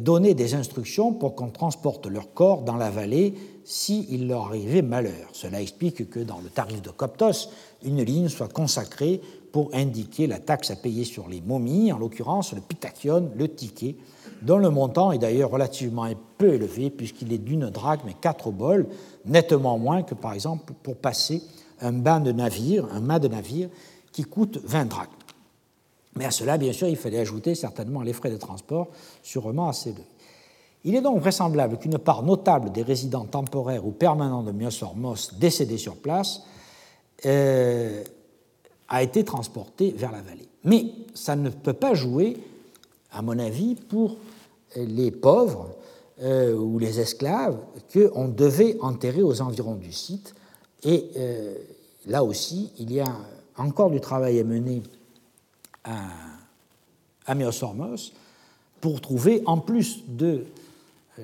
donnaient 0.01 0.35
des 0.35 0.55
instructions 0.55 1.13
pour 1.13 1.35
qu'on 1.35 1.51
transporte 1.51 2.07
leurs 2.07 2.33
corps 2.33 2.63
dans 2.63 2.77
la 2.77 2.91
vallée 2.91 3.35
s'il 3.65 4.29
leur 4.29 4.47
arrivait 4.47 4.83
malheur. 4.83 5.29
Cela 5.33 5.61
explique 5.61 6.09
que 6.09 6.21
dans 6.21 6.39
le 6.39 6.49
tarif 6.49 6.83
de 6.83 6.91
Coptos, 6.91 7.51
une 7.85 8.03
ligne 8.03 8.29
soit 8.29 8.53
consacrée 8.53 9.21
pour 9.53 9.71
indiquer 9.75 10.27
la 10.27 10.39
taxe 10.39 10.71
à 10.71 10.77
payer 10.77 11.05
sur 11.05 11.29
les 11.29 11.41
momies, 11.41 11.93
en 11.93 11.99
l'occurrence 11.99 12.53
le 12.53 12.61
pitakion, 12.61 13.31
le 13.37 13.49
ticket, 13.49 13.97
dont 14.43 14.59
le 14.59 14.71
montant 14.71 15.13
est 15.13 15.19
d'ailleurs 15.19 15.51
relativement 15.51 16.07
peu 16.39 16.55
élevé 16.55 16.91
puisqu'il 16.91 17.33
est 17.33 17.39
d'une 17.39 17.71
drachme 17.71 18.09
et 18.09 18.15
quatre 18.15 18.51
bols, 18.51 18.87
nettement 19.25 19.79
moins 19.79 20.03
que 20.03 20.15
par 20.15 20.33
exemple 20.33 20.73
pour 20.83 20.97
passer 20.97 21.43
un 21.81 21.93
bain 21.93 22.21
de 22.21 22.33
navire, 22.33 22.87
un 22.93 23.01
mât 23.01 23.19
de 23.19 23.29
navire 23.29 23.69
qui 24.13 24.25
coûte 24.25 24.59
20 24.65 24.87
drachmes. 24.87 25.11
Mais 26.17 26.25
à 26.25 26.31
cela, 26.31 26.57
bien 26.57 26.73
sûr, 26.73 26.89
il 26.89 26.97
fallait 26.97 27.19
ajouter 27.19 27.55
certainement 27.55 28.01
les 28.01 28.15
frais 28.15 28.31
de 28.31 28.39
transport, 28.39 28.89
sûrement 29.23 29.69
assez 29.69 29.91
élevés. 29.91 30.07
Il 30.85 30.95
est 30.95 31.03
donc 31.03 31.19
vraisemblable 31.19 31.79
qu'une 31.79 31.99
part 31.99 32.23
notable 32.23 32.73
des 32.73 32.83
résidents 32.83 33.25
temporaires 33.25 33.85
ou 33.85 33.91
permanents 33.91 34.43
de 34.43 34.53
Myosormos 34.53 35.35
décédés 35.39 35.79
sur 35.79 35.97
place 35.97 36.43
euh, 37.27 38.05
a 38.89 39.03
été 39.03 39.25
transportée 39.25 39.91
vers 39.91 40.13
la 40.13 40.23
vallée. 40.23 40.49
Mais 40.65 40.87
ça 41.13 41.35
ne 41.37 41.51
peut 41.51 41.73
pas 41.73 41.95
jouer, 41.95 42.37
à 43.17 43.23
mon 43.23 43.39
avis, 43.39 43.75
pour 43.75 44.17
les 44.77 45.11
pauvres 45.11 45.75
euh, 46.23 46.55
ou 46.55 46.79
les 46.79 47.01
esclaves 47.01 47.59
qu'on 47.93 48.29
devait 48.29 48.77
enterrer 48.81 49.23
aux 49.23 49.41
environs 49.41 49.75
du 49.75 49.93
site. 49.93 50.35
Et 50.85 51.11
euh, 51.17 51.55
là 52.07 52.23
aussi, 52.23 52.73
il 52.79 52.93
y 52.93 53.01
a 53.01 53.17
encore 53.57 53.91
du 53.91 54.01
travail 54.01 54.39
à 54.39 54.45
mener 54.45 54.83
à, 55.85 56.05
à 57.27 57.35
pour 58.81 59.01
trouver, 59.01 59.43
en 59.47 59.59
plus 59.59 60.05
de 60.09 60.45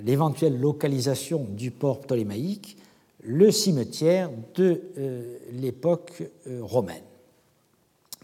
l'éventuelle 0.02 0.58
localisation 0.58 1.46
du 1.50 1.70
port 1.70 2.00
ptolémaïque, 2.00 2.78
le 3.22 3.50
cimetière 3.50 4.30
de 4.54 4.80
euh, 4.96 5.38
l'époque 5.52 6.22
romaine. 6.60 7.04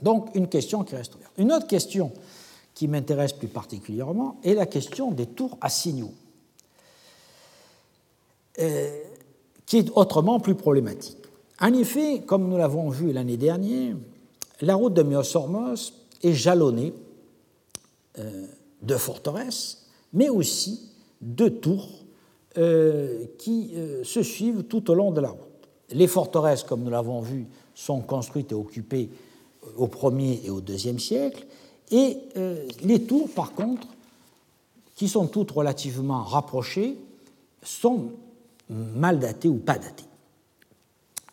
Donc 0.00 0.34
une 0.34 0.48
question 0.48 0.84
qui 0.84 0.96
reste 0.96 1.14
ouverte. 1.16 1.32
Une 1.36 1.52
autre 1.52 1.66
question 1.66 2.12
qui 2.78 2.86
m'intéresse 2.86 3.32
plus 3.32 3.48
particulièrement 3.48 4.36
est 4.44 4.54
la 4.54 4.64
question 4.64 5.10
des 5.10 5.26
tours 5.26 5.58
à 5.60 5.68
signaux, 5.68 6.12
euh, 8.60 9.02
qui 9.66 9.78
est 9.78 9.90
autrement 9.96 10.38
plus 10.38 10.54
problématique. 10.54 11.18
En 11.60 11.72
effet, 11.72 12.22
comme 12.24 12.48
nous 12.48 12.56
l'avons 12.56 12.88
vu 12.88 13.12
l'année 13.12 13.36
dernière, 13.36 13.96
la 14.60 14.76
route 14.76 14.94
de 14.94 15.02
Myosormos 15.02 15.92
est 16.22 16.34
jalonnée 16.34 16.94
euh, 18.20 18.46
de 18.82 18.94
forteresses, 18.94 19.88
mais 20.12 20.28
aussi 20.28 20.88
de 21.20 21.48
tours 21.48 22.04
euh, 22.58 23.24
qui 23.38 23.72
se 24.04 24.22
suivent 24.22 24.62
tout 24.62 24.88
au 24.88 24.94
long 24.94 25.10
de 25.10 25.20
la 25.20 25.30
route. 25.30 25.68
Les 25.90 26.06
forteresses, 26.06 26.62
comme 26.62 26.84
nous 26.84 26.90
l'avons 26.90 27.22
vu, 27.22 27.48
sont 27.74 28.02
construites 28.02 28.52
et 28.52 28.54
occupées 28.54 29.10
au 29.76 29.88
1er 29.88 30.44
et 30.44 30.50
au 30.50 30.60
2e 30.60 31.00
siècle, 31.00 31.44
et 31.90 32.18
euh, 32.36 32.66
les 32.82 33.02
tours, 33.02 33.30
par 33.30 33.52
contre, 33.52 33.86
qui 34.94 35.08
sont 35.08 35.26
toutes 35.26 35.50
relativement 35.50 36.22
rapprochées, 36.22 36.96
sont 37.62 38.10
mal 38.68 39.18
datées 39.18 39.48
ou 39.48 39.58
pas 39.58 39.78
datées. 39.78 40.04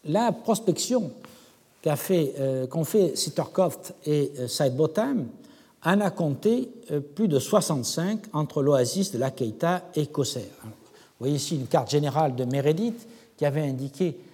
La 0.05 0.31
prospection 0.31 1.11
qu'ont 1.83 1.95
fait, 1.95 2.33
euh, 2.39 2.67
fait 2.83 3.13
et 4.05 4.31
euh, 4.39 4.47
Sidebottom 4.47 5.27
en 5.83 6.01
a 6.01 6.09
compté 6.09 6.69
plus 7.13 7.27
de 7.27 7.37
65 7.37 8.19
entre 8.33 8.63
l'oasis 8.63 9.11
de 9.11 9.19
la 9.19 9.29
Keita 9.29 9.83
et 9.95 10.07
Kosser. 10.07 10.49
Vous 10.63 10.71
voyez 11.19 11.35
ici 11.35 11.55
une 11.55 11.67
carte 11.67 11.91
générale 11.91 12.35
de 12.35 12.43
Meredith 12.43 13.07
qui 13.37 13.45
avait 13.45 13.61
indiqué 13.61 14.17
euh, 14.17 14.24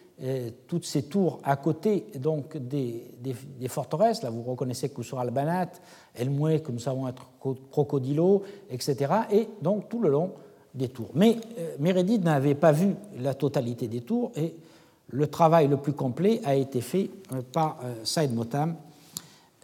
toutes 0.67 0.85
ces 0.85 1.03
tours 1.03 1.39
à 1.43 1.55
côté 1.55 2.05
donc, 2.19 2.57
des, 2.57 3.03
forteresses. 3.67 4.21
Là, 4.21 4.29
vous 4.29 4.43
reconnaissez 4.43 4.89
Kusura 4.89 5.23
al-Banat, 5.23 5.71
Elmoué, 6.15 6.61
que 6.61 6.71
nous 6.71 6.79
savons 6.79 7.07
être 7.07 7.27
Crocodilo, 7.71 8.43
etc. 8.69 9.13
Et 9.31 9.47
donc 9.61 9.89
tout 9.89 9.99
le 9.99 10.09
long 10.09 10.31
des 10.73 10.89
tours. 10.89 11.09
Mais 11.15 11.37
euh, 11.57 11.75
Meredith 11.79 12.23
n'avait 12.23 12.55
pas 12.55 12.71
vu 12.71 12.95
la 13.19 13.33
totalité 13.33 13.87
des 13.87 14.01
tours 14.01 14.31
et 14.35 14.55
le 15.09 15.27
travail 15.27 15.67
le 15.67 15.77
plus 15.77 15.93
complet 15.93 16.39
a 16.45 16.55
été 16.55 16.81
fait 16.81 17.09
euh, 17.33 17.41
par 17.51 17.79
Saïd 18.03 18.33
Motam 18.33 18.75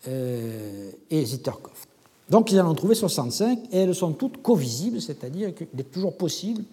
et 0.08 1.26
Zitterkopf. 1.26 1.88
Donc 2.30 2.52
ils 2.52 2.60
en 2.60 2.70
ont 2.70 2.74
trouvé 2.74 2.96
65 2.96 3.60
et 3.72 3.80
elles 3.80 3.96
sont 3.96 4.14
toutes 4.14 4.42
co-visibles, 4.42 5.02
c'est-à-dire 5.02 5.54
qu'il 5.56 5.68
est 5.78 5.92
toujours 5.92 6.16
possible 6.16 6.64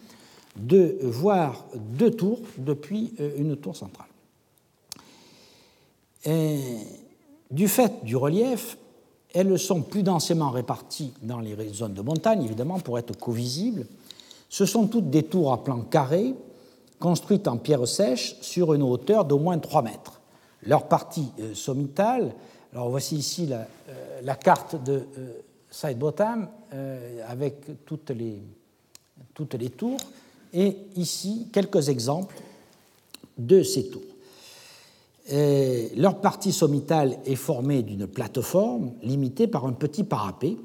de 0.57 0.99
voir 1.03 1.65
deux 1.75 2.11
tours 2.11 2.41
depuis 2.59 3.15
euh, 3.21 3.33
une 3.37 3.57
tour 3.57 3.77
centrale. 3.77 4.07
du 7.51 7.69
fait 7.69 8.05
du 8.05 8.17
relief, 8.17 8.79
elles 9.35 9.59
sont 9.59 9.83
plus 9.83 10.03
densément 10.03 10.51
réparties 10.51 11.13
dans 11.23 11.41
les 11.41 11.57
zones 11.73 11.93
de 11.93 12.01
montagne, 12.01 12.45
évidemment, 12.45 12.79
pour 12.79 12.99
être 12.99 13.19
co-visibles. 13.19 13.87
Ce 14.49 14.65
sont 14.65 14.87
toutes 14.87 15.11
des 15.11 15.25
tours 15.25 15.53
à 15.53 15.63
plan 15.63 15.81
carré, 15.81 16.35
construites 17.01 17.49
en 17.49 17.59
pierre 17.59 17.87
sèche 17.87 18.37
sur 18.41 18.73
une 18.73 18.83
hauteur 18.83 19.25
d'au 19.25 19.39
moins 19.39 19.59
3 19.59 19.83
mètres. 19.83 20.21
Leur 20.63 20.89
partie 20.89 21.29
euh, 21.41 21.55
sommitale, 21.55 22.33
alors 22.73 22.89
voici 22.89 23.17
ici 23.17 23.47
la, 23.47 23.67
euh, 23.89 24.35
carte 24.35 24.83
de 24.83 25.03
Side 25.71 25.99
Bottom 25.99 26.49
avec 27.29 27.85
toutes 27.85 28.11
les, 28.11 28.41
toutes 29.35 29.55
les 29.55 29.71
tours 29.71 29.99
et 30.55 30.77
ici 30.97 31.49
quelques 31.53 31.89
exemples 31.89 32.35
de 33.37 33.63
ces 33.63 33.89
tours. 33.89 34.03
leur 35.97 36.21
partie 36.21 36.53
sommitale 36.53 37.19
est 37.27 37.35
formée 37.35 37.83
d'une 37.83 38.07
plateforme 38.07 38.93
limitée 39.03 39.49
par 39.49 39.67
un 39.67 39.73
petit 39.73 40.05
parapet. 40.05 40.57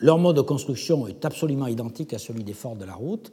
Leur 0.00 0.18
mode 0.18 0.36
de 0.36 0.42
construction 0.42 1.06
est 1.06 1.24
absolument 1.24 1.66
identique 1.66 2.12
à 2.12 2.18
celui 2.18 2.44
des 2.44 2.52
forts 2.52 2.76
de 2.76 2.84
la 2.84 2.94
route 2.94 3.32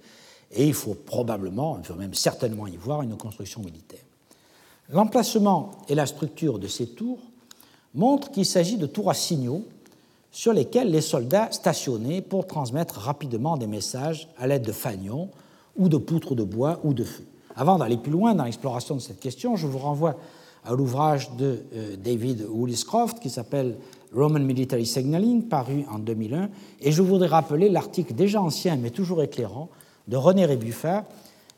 et 0.51 0.67
il 0.67 0.73
faut 0.73 0.93
probablement, 0.93 1.77
il 1.79 1.85
faut 1.85 1.95
même 1.95 2.13
certainement 2.13 2.67
y 2.67 2.77
voir 2.77 3.01
une 3.01 3.17
construction 3.17 3.61
militaire. 3.61 4.03
L'emplacement 4.89 5.71
et 5.89 5.95
la 5.95 6.05
structure 6.05 6.59
de 6.59 6.67
ces 6.67 6.87
tours 6.87 7.19
montrent 7.93 8.31
qu'il 8.31 8.45
s'agit 8.45 8.77
de 8.77 8.85
tours 8.85 9.09
à 9.09 9.13
signaux 9.13 9.65
sur 10.31 10.53
lesquels 10.53 10.89
les 10.89 11.01
soldats 11.01 11.49
stationnaient 11.51 12.21
pour 12.21 12.47
transmettre 12.47 12.95
rapidement 12.95 13.57
des 13.57 13.67
messages 13.67 14.29
à 14.37 14.47
l'aide 14.47 14.63
de 14.63 14.71
fanions 14.71 15.29
ou 15.77 15.89
de 15.89 15.97
poutres 15.97 16.35
de 16.35 16.43
bois 16.43 16.79
ou 16.83 16.93
de 16.93 17.03
feu. 17.03 17.25
Avant 17.55 17.77
d'aller 17.77 17.97
plus 17.97 18.11
loin 18.11 18.33
dans 18.33 18.45
l'exploration 18.45 18.95
de 18.95 19.01
cette 19.01 19.19
question, 19.19 19.55
je 19.55 19.67
vous 19.67 19.77
renvoie 19.77 20.15
à 20.63 20.73
l'ouvrage 20.73 21.31
de 21.35 21.63
euh, 21.73 21.95
David 21.97 22.45
Williscroft 22.49 23.19
qui 23.19 23.29
s'appelle 23.29 23.77
Roman 24.13 24.39
Military 24.39 24.85
Signaling, 24.85 25.43
paru 25.43 25.85
en 25.91 25.99
2001, 25.99 26.49
et 26.81 26.91
je 26.91 27.01
voudrais 27.01 27.27
rappeler 27.27 27.69
l'article 27.69 28.13
déjà 28.13 28.41
ancien 28.41 28.75
mais 28.75 28.89
toujours 28.89 29.21
éclairant 29.21 29.69
de 30.07 30.17
René 30.17 30.45
Rébuffat 30.45 31.05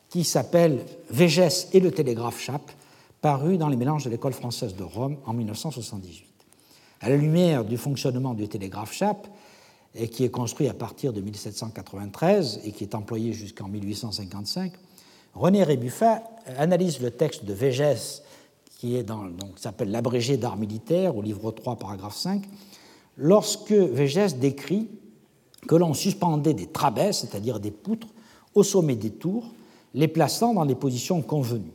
qui 0.10 0.24
s'appelle 0.24 0.86
Végès 1.10 1.70
et 1.74 1.80
le 1.80 1.91
télégraphe 1.91 2.40
Chape, 2.40 2.72
paru 3.22 3.58
dans 3.58 3.70
les 3.70 3.76
mélanges 3.76 4.06
de 4.06 4.10
l'école 4.10 4.34
française 4.34 4.76
de 4.76 4.84
Rome 4.84 5.18
en 5.26 5.34
1978. 5.34 6.32
À 7.03 7.09
la 7.09 7.17
lumière 7.17 7.65
du 7.65 7.75
fonctionnement 7.75 8.34
du 8.34 8.47
télégraphe 8.47 8.93
Chape, 8.93 9.27
qui 10.13 10.23
est 10.23 10.30
construit 10.30 10.69
à 10.69 10.73
partir 10.73 11.11
de 11.11 11.19
1793 11.19 12.61
et 12.63 12.71
qui 12.71 12.85
est 12.85 12.95
employé 12.95 13.34
jusqu'en 13.34 13.67
1855, 13.67 14.71
René 15.34 15.65
Rébuffat 15.65 16.23
analyse 16.57 17.01
le 17.01 17.11
texte 17.11 17.43
de 17.43 17.51
Végès, 17.51 18.23
qui 18.77 19.03
s'appelle 19.57 19.91
l'abrégé 19.91 20.38
d'art 20.38 20.55
militaire, 20.55 21.17
au 21.17 21.21
livre 21.21 21.51
3, 21.51 21.75
paragraphe 21.75 22.15
5, 22.15 22.41
lorsque 23.17 23.73
Végès 23.73 24.38
décrit 24.39 24.88
que 25.67 25.75
l'on 25.75 25.93
suspendait 25.93 26.53
des 26.53 26.67
trabès, 26.67 27.11
c'est-à-dire 27.11 27.59
des 27.59 27.71
poutres, 27.71 28.07
au 28.55 28.63
sommet 28.63 28.95
des 28.95 29.11
tours, 29.11 29.51
les 29.93 30.07
plaçant 30.07 30.53
dans 30.53 30.65
des 30.65 30.75
positions 30.75 31.21
convenues. 31.21 31.73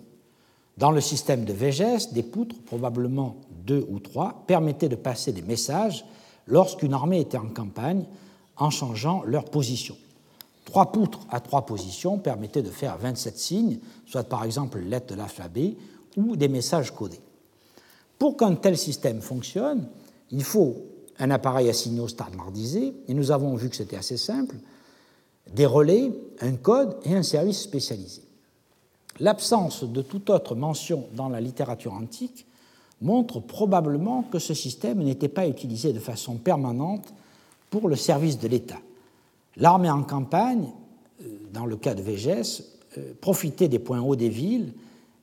Dans 0.78 0.90
le 0.90 1.02
système 1.02 1.44
de 1.44 1.52
Végès, 1.52 2.14
des 2.14 2.22
poutres, 2.22 2.56
probablement 2.64 3.36
deux 3.68 3.86
ou 3.88 4.00
trois, 4.00 4.44
permettaient 4.46 4.88
de 4.88 4.96
passer 4.96 5.32
des 5.32 5.42
messages 5.42 6.04
lorsqu'une 6.46 6.94
armée 6.94 7.20
était 7.20 7.38
en 7.38 7.48
campagne 7.48 8.04
en 8.56 8.70
changeant 8.70 9.22
leur 9.24 9.44
position. 9.44 9.96
Trois 10.64 10.90
poutres 10.90 11.20
à 11.30 11.40
trois 11.40 11.64
positions 11.66 12.18
permettaient 12.18 12.62
de 12.62 12.70
faire 12.70 12.98
27 12.98 13.38
signes, 13.38 13.78
soit 14.06 14.24
par 14.24 14.44
exemple 14.44 14.78
lettres 14.80 15.06
de 15.06 15.14
l'alphabet 15.14 15.76
ou 16.16 16.34
des 16.34 16.48
messages 16.48 16.90
codés. 16.90 17.20
Pour 18.18 18.36
qu'un 18.36 18.54
tel 18.54 18.76
système 18.76 19.20
fonctionne, 19.20 19.86
il 20.30 20.42
faut 20.42 20.76
un 21.18 21.30
appareil 21.30 21.68
à 21.68 21.72
signaux 21.72 22.08
standardisé, 22.08 22.94
et 23.06 23.14
nous 23.14 23.30
avons 23.30 23.54
vu 23.54 23.68
que 23.68 23.76
c'était 23.76 23.96
assez 23.96 24.16
simple, 24.16 24.56
des 25.54 25.66
relais, 25.66 26.12
un 26.40 26.56
code 26.56 26.96
et 27.04 27.14
un 27.14 27.22
service 27.22 27.60
spécialisé. 27.60 28.22
L'absence 29.20 29.84
de 29.84 30.02
toute 30.02 30.30
autre 30.30 30.54
mention 30.54 31.06
dans 31.14 31.28
la 31.28 31.40
littérature 31.40 31.94
antique 31.94 32.46
montre 33.00 33.40
probablement 33.40 34.22
que 34.22 34.38
ce 34.38 34.54
système 34.54 35.02
n'était 35.02 35.28
pas 35.28 35.46
utilisé 35.46 35.92
de 35.92 35.98
façon 35.98 36.36
permanente 36.36 37.12
pour 37.70 37.88
le 37.88 37.96
service 37.96 38.38
de 38.38 38.48
l'État. 38.48 38.78
L'armée 39.56 39.90
en 39.90 40.02
campagne, 40.02 40.68
euh, 41.22 41.24
dans 41.52 41.66
le 41.66 41.76
cas 41.76 41.94
de 41.94 42.02
Végès, 42.02 42.64
euh, 42.96 43.12
profitait 43.20 43.68
des 43.68 43.78
points 43.78 44.00
hauts 44.00 44.16
des 44.16 44.28
villes, 44.28 44.72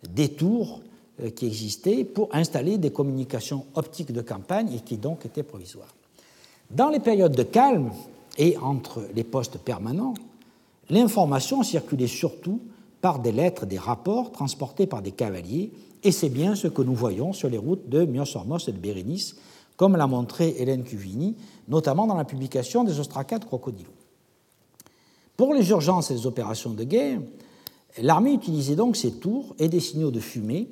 des 0.07 0.29
tours 0.29 0.81
euh, 1.21 1.29
qui 1.29 1.45
existaient 1.45 2.03
pour 2.03 2.33
installer 2.33 2.77
des 2.77 2.91
communications 2.91 3.65
optiques 3.75 4.11
de 4.11 4.21
campagne 4.21 4.71
et 4.73 4.79
qui 4.79 4.97
donc 4.97 5.25
étaient 5.25 5.43
provisoires. 5.43 5.93
Dans 6.71 6.89
les 6.89 6.99
périodes 6.99 7.35
de 7.35 7.43
calme 7.43 7.91
et 8.37 8.57
entre 8.57 9.03
les 9.15 9.23
postes 9.23 9.57
permanents, 9.57 10.15
l'information 10.89 11.63
circulait 11.63 12.07
surtout 12.07 12.59
par 13.01 13.19
des 13.19 13.31
lettres, 13.31 13.65
des 13.65 13.77
rapports 13.77 14.31
transportés 14.31 14.87
par 14.87 15.01
des 15.01 15.11
cavaliers, 15.11 15.71
et 16.05 16.11
c'est 16.11 16.29
bien 16.29 16.53
ce 16.53 16.67
que 16.67 16.83
nous 16.83 16.93
voyons 16.93 17.33
sur 17.33 17.49
les 17.49 17.57
routes 17.57 17.89
de 17.89 18.05
Myosormos 18.05 18.67
et 18.67 18.71
de 18.71 18.77
Bérénice, 18.77 19.35
comme 19.75 19.97
l'a 19.97 20.05
montré 20.05 20.55
Hélène 20.59 20.83
Cuvini, 20.83 21.35
notamment 21.67 22.05
dans 22.05 22.15
la 22.15 22.25
publication 22.25 22.83
des 22.83 22.99
ostracates 22.99 23.45
crocodilos. 23.45 23.89
Pour 25.35 25.55
les 25.55 25.67
urgences 25.71 26.11
et 26.11 26.13
les 26.13 26.27
opérations 26.27 26.69
de 26.69 26.83
guerre, 26.83 27.19
l'armée 28.01 28.33
utilisait 28.33 28.75
donc 28.75 28.95
ces 28.95 29.13
tours 29.13 29.55
et 29.57 29.67
des 29.67 29.79
signaux 29.79 30.11
de 30.11 30.19
fumée, 30.19 30.69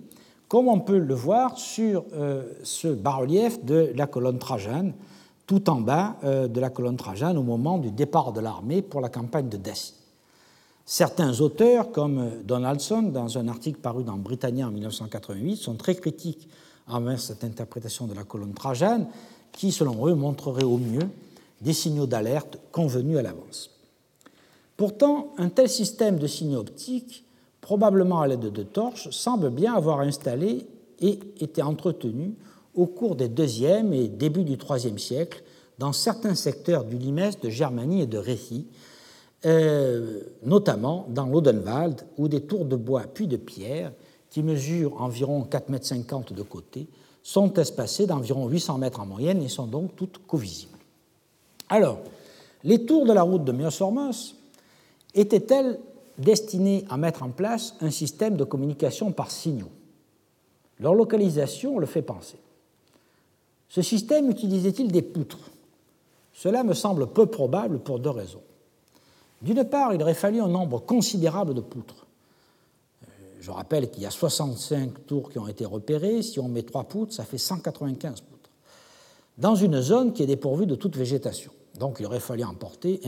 comme 0.47 0.67
on 0.67 0.79
peut 0.79 0.99
le 0.99 1.15
voir 1.15 1.57
sur 1.57 2.05
euh, 2.13 2.43
ce 2.61 2.87
bas-relief 2.89 3.65
de 3.65 3.91
la 3.95 4.05
colonne 4.05 4.37
Trajane, 4.37 4.93
tout 5.47 5.67
en 5.67 5.81
bas 5.81 6.17
euh, 6.23 6.47
de 6.47 6.59
la 6.59 6.69
colonne 6.69 6.95
Trajane 6.95 7.39
au 7.39 7.43
moment 7.43 7.79
du 7.79 7.89
départ 7.89 8.33
de 8.33 8.39
l'armée 8.39 8.83
pour 8.83 9.01
la 9.01 9.09
campagne 9.09 9.49
de 9.49 9.57
Dacie. 9.57 9.95
Certains 10.85 11.39
auteurs, 11.39 11.91
comme 11.91 12.43
Donaldson, 12.43 13.03
dans 13.03 13.37
un 13.37 13.47
article 13.47 13.79
paru 13.79 14.03
dans 14.03 14.17
Britannia 14.17 14.67
en 14.67 14.71
1988, 14.71 15.55
sont 15.55 15.75
très 15.75 15.95
critiques 15.95 16.49
envers 16.87 17.19
cette 17.19 17.43
interprétation 17.43 18.05
de 18.05 18.13
la 18.13 18.23
colonne 18.23 18.53
Trajane, 18.53 19.07
qui, 19.53 19.71
selon 19.71 20.07
eux, 20.07 20.15
montrerait 20.15 20.63
au 20.63 20.77
mieux 20.77 21.07
des 21.61 21.73
signaux 21.73 22.07
d'alerte 22.07 22.57
convenus 22.71 23.17
à 23.17 23.21
l'avance. 23.21 23.71
Pourtant, 24.75 25.33
un 25.37 25.49
tel 25.49 25.69
système 25.69 26.19
de 26.19 26.27
signaux 26.27 26.59
optiques, 26.59 27.23
probablement 27.61 28.19
à 28.19 28.27
l'aide 28.27 28.51
de 28.51 28.63
torches, 28.63 29.09
semble 29.11 29.49
bien 29.49 29.73
avoir 29.73 30.01
installé 30.01 30.67
et 30.99 31.19
été 31.39 31.61
entretenu 31.61 32.33
au 32.75 32.87
cours 32.87 33.15
des 33.15 33.29
deuxième 33.29 33.93
et 33.93 34.09
début 34.09 34.43
du 34.43 34.57
IIIe 34.57 34.99
siècle 34.99 35.43
dans 35.77 35.93
certains 35.93 36.35
secteurs 36.35 36.83
du 36.83 36.97
Limès, 36.97 37.39
de 37.39 37.49
Germanie 37.49 38.01
et 38.01 38.07
de 38.07 38.17
Réthie, 38.17 38.67
euh, 39.45 40.21
notamment 40.43 41.05
dans 41.09 41.25
l'Odenwald, 41.25 42.05
où 42.17 42.27
des 42.27 42.41
tours 42.41 42.65
de 42.65 42.75
bois 42.75 43.03
puis 43.13 43.27
de 43.27 43.37
pierre, 43.37 43.91
qui 44.29 44.41
mesurent 44.41 45.01
environ 45.01 45.45
4,50 45.49 46.15
m 46.15 46.35
de 46.35 46.43
côté, 46.43 46.87
sont 47.21 47.53
espacées 47.53 48.07
d'environ 48.07 48.47
800 48.47 48.77
mètres 48.77 48.99
en 48.99 49.05
moyenne 49.05 49.41
et 49.41 49.49
sont 49.49 49.67
donc 49.67 49.95
toutes 49.95 50.25
covisibles. 50.25 50.77
Alors, 51.69 51.99
les 52.63 52.85
tours 52.85 53.05
de 53.05 53.13
la 53.13 53.23
route 53.23 53.43
de 53.43 53.51
Myosormos 53.51 54.35
étaient-elles 55.13 55.79
destinées 56.17 56.85
à 56.89 56.97
mettre 56.97 57.23
en 57.23 57.29
place 57.29 57.75
un 57.81 57.91
système 57.91 58.37
de 58.37 58.43
communication 58.43 59.11
par 59.11 59.31
signaux? 59.31 59.71
Leur 60.79 60.95
localisation 60.95 61.79
le 61.79 61.85
fait 61.85 62.01
penser. 62.01 62.37
Ce 63.69 63.81
système 63.81 64.29
utilisait-il 64.29 64.91
des 64.91 65.01
poutres? 65.01 65.49
Cela 66.33 66.63
me 66.63 66.73
semble 66.73 67.07
peu 67.07 67.25
probable 67.25 67.79
pour 67.79 67.99
deux 67.99 68.09
raisons. 68.09 68.41
D'une 69.43 69.65
part, 69.65 69.93
il 69.93 70.01
aurait 70.01 70.13
fallu 70.13 70.41
un 70.41 70.47
nombre 70.47 70.79
considérable 70.79 71.53
de 71.53 71.59
poutres. 71.59 72.07
Euh, 73.03 73.07
je 73.41 73.51
rappelle 73.51 73.91
qu'il 73.91 74.01
y 74.01 74.05
a 74.05 74.11
65 74.11 75.05
tours 75.05 75.29
qui 75.29 75.37
ont 75.37 75.49
été 75.49 75.65
repérées. 75.65 76.21
Si 76.21 76.39
on 76.39 76.47
met 76.47 76.63
trois 76.63 76.85
poutres, 76.85 77.13
ça 77.13 77.25
fait 77.25 77.37
195 77.37 78.21
poutres. 78.21 78.49
Dans 79.37 79.55
une 79.55 79.81
zone 79.81 80.13
qui 80.13 80.23
est 80.23 80.27
dépourvue 80.27 80.65
de 80.65 80.75
toute 80.75 80.95
végétation. 80.95 81.51
Donc 81.77 81.97
il 81.99 82.05
aurait 82.05 82.21
fallu 82.21 82.43
importer, 82.43 82.99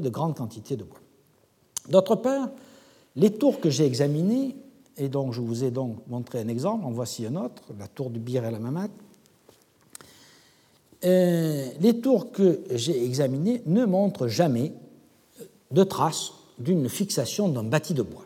de 0.00 0.08
grandes 0.08 0.36
quantités 0.36 0.76
de 0.76 0.82
bois. 0.82 0.98
D'autre 1.88 2.16
part, 2.16 2.48
les 3.14 3.30
tours 3.30 3.60
que 3.60 3.70
j'ai 3.70 3.84
examinées, 3.84 4.56
et 4.96 5.08
dont 5.08 5.30
je 5.30 5.40
vous 5.40 5.62
ai 5.62 5.70
donc 5.70 5.98
montré 6.08 6.40
un 6.40 6.48
exemple, 6.48 6.84
en 6.86 6.90
voici 6.90 7.26
un 7.26 7.36
autre, 7.36 7.62
la 7.78 7.86
tour 7.86 8.10
du 8.10 8.18
Bir 8.18 8.44
el 8.44 8.54
Amamat, 8.54 8.88
euh, 11.04 11.68
les 11.80 12.00
tours 12.00 12.32
que 12.32 12.62
j'ai 12.70 13.04
examinées 13.04 13.62
ne 13.66 13.84
montrent 13.84 14.26
jamais 14.26 14.72
de 15.74 15.84
traces 15.84 16.32
d'une 16.58 16.88
fixation 16.88 17.48
d'un 17.48 17.64
bâti 17.64 17.94
de 17.94 18.02
bois. 18.02 18.24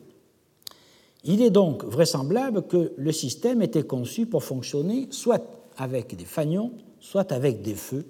Il 1.24 1.42
est 1.42 1.50
donc 1.50 1.84
vraisemblable 1.84 2.66
que 2.66 2.92
le 2.96 3.12
système 3.12 3.62
était 3.62 3.82
conçu 3.82 4.26
pour 4.26 4.44
fonctionner 4.44 5.08
soit 5.10 5.42
avec 5.76 6.14
des 6.14 6.24
fanions, 6.24 6.72
soit 7.00 7.32
avec 7.32 7.62
des 7.62 7.74
feux, 7.74 8.06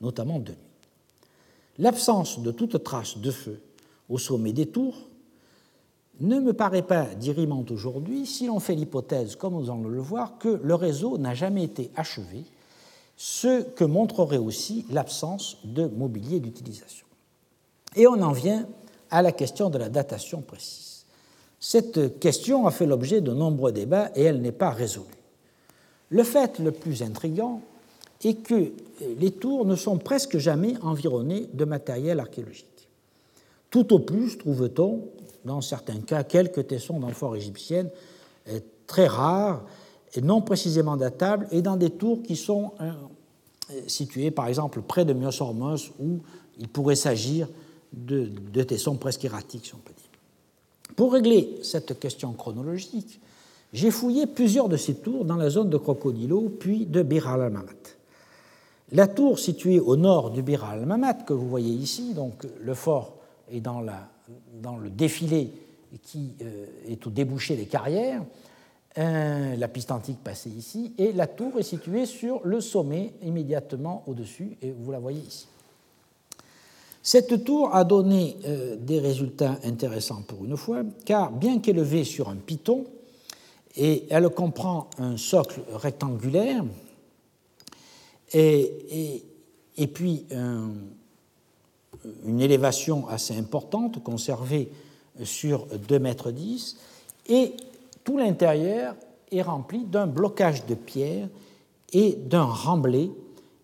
notamment 0.00 0.38
de 0.38 0.50
nuit. 0.50 0.58
L'absence 1.78 2.40
de 2.40 2.50
toute 2.50 2.82
trace 2.84 3.16
de 3.18 3.30
feu 3.30 3.60
au 4.08 4.18
sommet 4.18 4.52
des 4.52 4.66
tours 4.66 4.96
ne 6.20 6.38
me 6.38 6.52
paraît 6.52 6.82
pas 6.82 7.06
dirimante 7.14 7.70
aujourd'hui 7.70 8.26
si 8.26 8.46
l'on 8.46 8.60
fait 8.60 8.74
l'hypothèse, 8.74 9.36
comme 9.36 9.54
nous 9.54 9.70
allons 9.70 9.88
le 9.88 10.00
voir, 10.00 10.36
que 10.38 10.60
le 10.62 10.74
réseau 10.74 11.16
n'a 11.16 11.34
jamais 11.34 11.64
été 11.64 11.90
achevé, 11.96 12.44
ce 13.16 13.62
que 13.62 13.84
montrerait 13.84 14.36
aussi 14.36 14.84
l'absence 14.90 15.58
de 15.64 15.86
mobilier 15.86 16.40
d'utilisation. 16.40 17.06
Et 17.96 18.06
on 18.06 18.20
en 18.20 18.32
vient 18.32 18.66
à 19.10 19.22
la 19.22 19.32
question 19.32 19.70
de 19.70 19.78
la 19.78 19.88
datation 19.88 20.40
précise. 20.40 21.04
Cette 21.58 22.18
question 22.20 22.66
a 22.66 22.70
fait 22.70 22.86
l'objet 22.86 23.20
de 23.20 23.32
nombreux 23.32 23.72
débats 23.72 24.10
et 24.14 24.22
elle 24.22 24.40
n'est 24.40 24.52
pas 24.52 24.70
résolue. 24.70 25.06
Le 26.08 26.24
fait 26.24 26.58
le 26.58 26.72
plus 26.72 27.02
intrigant 27.02 27.60
est 28.24 28.34
que 28.34 28.72
les 29.18 29.30
tours 29.30 29.64
ne 29.64 29.76
sont 29.76 29.98
presque 29.98 30.38
jamais 30.38 30.74
environnées 30.82 31.48
de 31.52 31.64
matériel 31.64 32.20
archéologique. 32.20 32.66
Tout 33.70 33.94
au 33.94 34.00
plus 34.00 34.36
trouve-t-on, 34.38 35.04
dans 35.44 35.60
certains 35.60 36.00
cas, 36.00 36.24
quelques 36.24 36.66
tessons 36.66 36.98
d'amphores 36.98 37.36
égyptiennes 37.36 37.90
euh, 38.48 38.60
très 38.86 39.06
rares 39.06 39.64
et 40.14 40.20
non 40.20 40.40
précisément 40.42 40.96
datables, 40.96 41.46
et 41.52 41.62
dans 41.62 41.76
des 41.76 41.90
tours 41.90 42.22
qui 42.22 42.34
sont 42.36 42.72
euh, 42.80 42.92
situées, 43.86 44.32
par 44.32 44.48
exemple, 44.48 44.82
près 44.82 45.04
de 45.04 45.12
Myosormos, 45.12 45.92
où 46.00 46.18
il 46.58 46.68
pourrait 46.68 46.96
s'agir 46.96 47.48
de, 47.92 48.30
de, 48.52 48.62
tessons 48.62 48.96
presque 48.96 49.24
erratiques, 49.24 49.66
si 49.66 49.74
on 49.74 49.78
peut 49.78 49.92
dire. 49.96 50.94
Pour 50.96 51.12
régler 51.12 51.58
cette 51.62 51.98
question 51.98 52.32
chronologique, 52.32 53.20
j'ai 53.72 53.90
fouillé 53.90 54.26
plusieurs 54.26 54.68
de 54.68 54.76
ces 54.76 54.94
tours 54.94 55.24
dans 55.24 55.36
la 55.36 55.50
zone 55.50 55.70
de 55.70 55.76
Crocodilo, 55.76 56.48
puis 56.58 56.86
de 56.86 57.02
Bir 57.02 57.28
al-Mamat. 57.28 57.96
La 58.92 59.06
tour 59.06 59.38
située 59.38 59.78
au 59.78 59.96
nord 59.96 60.30
du 60.30 60.42
Bir 60.42 60.64
al-Mamat, 60.64 61.14
que 61.24 61.32
vous 61.32 61.48
voyez 61.48 61.72
ici, 61.72 62.14
donc 62.14 62.46
le 62.60 62.74
fort 62.74 63.14
est 63.52 63.60
dans, 63.60 63.80
le 63.80 64.90
défilé 64.90 65.52
qui 66.02 66.34
euh, 66.42 66.66
est 66.88 67.06
au 67.06 67.10
débouché 67.10 67.56
des 67.56 67.66
carrières, 67.66 68.22
la 68.96 69.68
piste 69.68 69.92
antique 69.92 70.18
passée 70.22 70.50
ici, 70.50 70.92
et 70.98 71.12
la 71.12 71.28
tour 71.28 71.58
est 71.58 71.62
située 71.62 72.06
sur 72.06 72.40
le 72.44 72.60
sommet 72.60 73.12
immédiatement 73.22 74.02
au-dessus, 74.06 74.56
et 74.62 74.72
vous 74.72 74.90
la 74.90 74.98
voyez 74.98 75.20
ici. 75.20 75.46
Cette 77.02 77.44
tour 77.44 77.74
a 77.74 77.84
donné 77.84 78.36
euh, 78.44 78.76
des 78.76 79.00
résultats 79.00 79.58
intéressants 79.64 80.22
pour 80.22 80.44
une 80.44 80.56
fois, 80.56 80.82
car 81.04 81.32
bien 81.32 81.58
qu'élevée 81.58 82.04
sur 82.04 82.28
un 82.28 82.36
piton, 82.36 82.84
et 83.76 84.04
elle 84.10 84.28
comprend 84.30 84.90
un 84.98 85.16
socle 85.16 85.60
rectangulaire, 85.72 86.64
et, 88.32 89.22
puis 89.92 90.24
un, 90.32 90.70
une 92.24 92.40
élévation 92.40 93.08
assez 93.08 93.36
importante, 93.36 94.02
conservée 94.02 94.70
sur 95.24 95.66
2,10 95.68 95.98
mètres, 95.98 96.32
et 97.28 97.54
tout 98.04 98.18
l'intérieur 98.18 98.94
est 99.32 99.42
rempli 99.42 99.84
d'un 99.84 100.06
blocage 100.06 100.66
de 100.66 100.74
pierre 100.74 101.28
et 101.92 102.12
d'un 102.12 102.44
remblai 102.44 103.10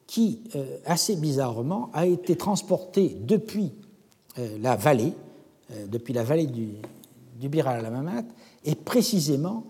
qui, 0.07 0.41
euh, 0.55 0.79
assez 0.85 1.17
bizarrement, 1.17 1.91
a 1.93 2.07
été 2.07 2.37
transporté 2.37 3.17
depuis 3.21 3.73
euh, 4.39 4.59
la 4.61 4.77
vallée, 4.77 5.13
euh, 5.73 5.87
depuis 5.87 6.15
la 6.15 6.23
vallée 6.23 6.47
du, 6.47 6.69
du 7.41 7.49
Bir 7.49 7.67
al-Amamat, 7.67 8.25
et 8.65 8.75
précisément 8.75 9.65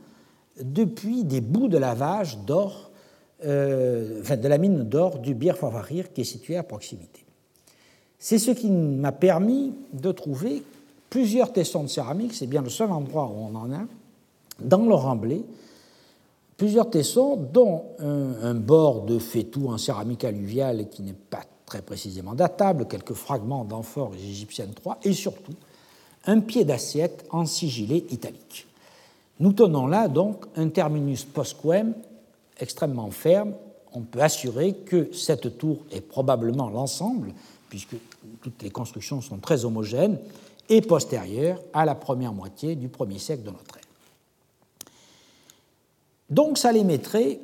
depuis 0.62 1.24
des 1.24 1.40
bouts 1.40 1.68
de 1.68 1.78
lavage 1.78 2.38
d'or, 2.46 2.90
de 3.42 4.48
la 4.48 4.56
mine 4.56 4.84
d'or 4.84 5.18
du 5.18 5.34
Bir 5.34 5.58
Favarir 5.58 6.10
qui 6.14 6.22
est 6.22 6.24
située 6.24 6.56
à 6.56 6.62
proximité. 6.62 7.26
C'est 8.18 8.38
ce 8.38 8.52
qui 8.52 8.70
m'a 8.70 9.12
permis 9.12 9.74
de 9.92 10.10
trouver 10.12 10.62
plusieurs 11.10 11.52
tessons 11.52 11.82
de 11.82 11.88
céramique, 11.88 12.32
c'est 12.32 12.46
bien 12.46 12.62
le 12.62 12.70
seul 12.70 12.90
endroit 12.90 13.26
où 13.26 13.38
on 13.38 13.54
en 13.54 13.70
a, 13.70 13.82
dans 14.60 14.86
le 14.86 14.94
remblai, 14.94 15.44
plusieurs 16.56 16.90
tessons, 16.90 17.36
dont 17.52 17.84
un, 17.98 18.54
bord 18.54 19.02
de 19.02 19.18
fétou 19.18 19.68
en 19.68 19.78
céramique 19.78 20.24
alluviale 20.24 20.88
qui 20.88 21.02
n'est 21.02 21.12
pas 21.12 21.42
très 21.66 21.82
précisément 21.82 22.34
datable, 22.34 22.86
quelques 22.86 23.14
fragments 23.14 23.64
d'amphores 23.64 24.14
égyptiennes 24.14 24.74
3, 24.74 25.00
et 25.04 25.12
surtout 25.12 25.54
un 26.26 26.40
pied 26.40 26.64
d'assiette 26.64 27.26
en 27.30 27.44
sigillé 27.46 28.06
italique. 28.10 28.66
Nous 29.38 29.52
tenons 29.52 29.86
là 29.86 30.08
donc 30.08 30.46
un 30.56 30.68
terminus 30.68 31.24
postquem 31.24 31.94
extrêmement 32.58 33.10
ferme. 33.10 33.52
On 33.92 34.00
peut 34.00 34.20
assurer 34.20 34.72
que 34.72 35.12
cette 35.12 35.58
tour 35.58 35.78
est 35.92 36.00
probablement 36.00 36.68
l'ensemble 36.68 37.32
puisque 37.68 37.96
toutes 38.42 38.62
les 38.62 38.70
constructions 38.70 39.20
sont 39.20 39.38
très 39.38 39.64
homogènes, 39.64 40.18
et 40.68 40.80
postérieure 40.80 41.60
à 41.72 41.84
la 41.84 41.94
première 41.94 42.32
moitié 42.32 42.74
du 42.74 42.88
premier 42.88 43.18
siècle 43.18 43.44
de 43.44 43.50
notre 43.50 43.76
ère. 43.76 43.85
Donc 46.30 46.58
ça 46.58 46.72
les 46.72 46.84
mettrait, 46.84 47.40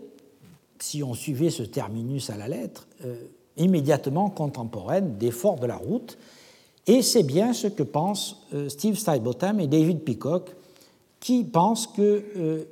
si 0.79 1.03
on 1.03 1.15
suivait 1.15 1.51
ce 1.51 1.63
terminus 1.63 2.31
à 2.31 2.37
la 2.37 2.49
lettre, 2.49 2.87
euh, 3.05 3.17
immédiatement 3.57 4.31
contemporaine 4.31 5.19
des 5.19 5.31
forts 5.31 5.59
de 5.59 5.67
la 5.67 5.77
route. 5.77 6.19
Et 6.87 7.03
c'est 7.03 7.23
bien 7.23 7.53
ce 7.53 7.69
que 7.69 7.83
pensent 7.83 8.39
euh, 8.55 8.69
Steve 8.69 8.97
Steinbottom 8.97 9.61
et 9.61 9.69
David 9.69 10.01
Peacock, 10.01 10.51
qui 11.21 11.45
pensent 11.45 11.87
que 11.87 12.25
euh, 12.37 12.65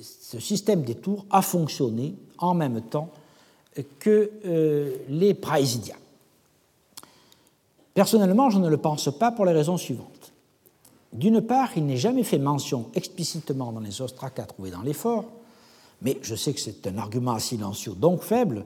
ce 0.00 0.38
système 0.38 0.82
des 0.82 0.94
tours 0.94 1.26
a 1.30 1.42
fonctionné 1.42 2.14
en 2.38 2.54
même 2.54 2.82
temps 2.82 3.10
que 3.98 4.30
les 5.08 5.34
praesidia. 5.34 5.96
Personnellement, 7.94 8.48
je 8.50 8.58
ne 8.58 8.68
le 8.68 8.76
pense 8.76 9.10
pas 9.18 9.32
pour 9.32 9.44
les 9.44 9.52
raisons 9.52 9.76
suivantes. 9.76 10.15
D'une 11.16 11.40
part, 11.40 11.70
il 11.76 11.86
n'est 11.86 11.96
jamais 11.96 12.24
fait 12.24 12.38
mention 12.38 12.86
explicitement 12.94 13.72
dans 13.72 13.80
les 13.80 14.02
ostracas 14.02 14.44
trouvés 14.44 14.70
dans 14.70 14.82
l'effort, 14.82 15.24
mais 16.02 16.18
je 16.20 16.34
sais 16.34 16.52
que 16.52 16.60
c'est 16.60 16.86
un 16.86 16.98
argument 16.98 17.38
silencieux, 17.38 17.94
donc 17.94 18.20
faible. 18.22 18.64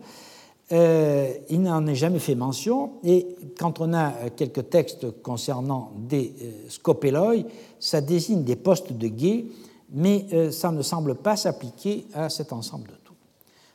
Euh, 0.72 1.32
il 1.48 1.62
n'en 1.62 1.86
est 1.86 1.94
jamais 1.94 2.18
fait 2.18 2.34
mention, 2.34 2.92
et 3.04 3.26
quand 3.58 3.80
on 3.80 3.92
a 3.92 4.30
quelques 4.36 4.68
textes 4.68 5.22
concernant 5.22 5.92
des 5.96 6.32
euh, 6.42 7.42
ça 7.78 8.00
désigne 8.00 8.42
des 8.42 8.56
postes 8.56 8.92
de 8.92 9.08
guet, 9.08 9.46
mais 9.92 10.26
euh, 10.32 10.50
ça 10.50 10.70
ne 10.70 10.82
semble 10.82 11.16
pas 11.16 11.36
s'appliquer 11.36 12.06
à 12.14 12.28
cet 12.28 12.52
ensemble 12.52 12.88
de 12.88 12.96
tout. 13.04 13.14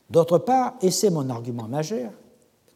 D'autre 0.10 0.38
part, 0.38 0.76
et 0.82 0.92
c'est 0.92 1.10
mon 1.10 1.30
argument 1.30 1.68
majeur, 1.68 2.12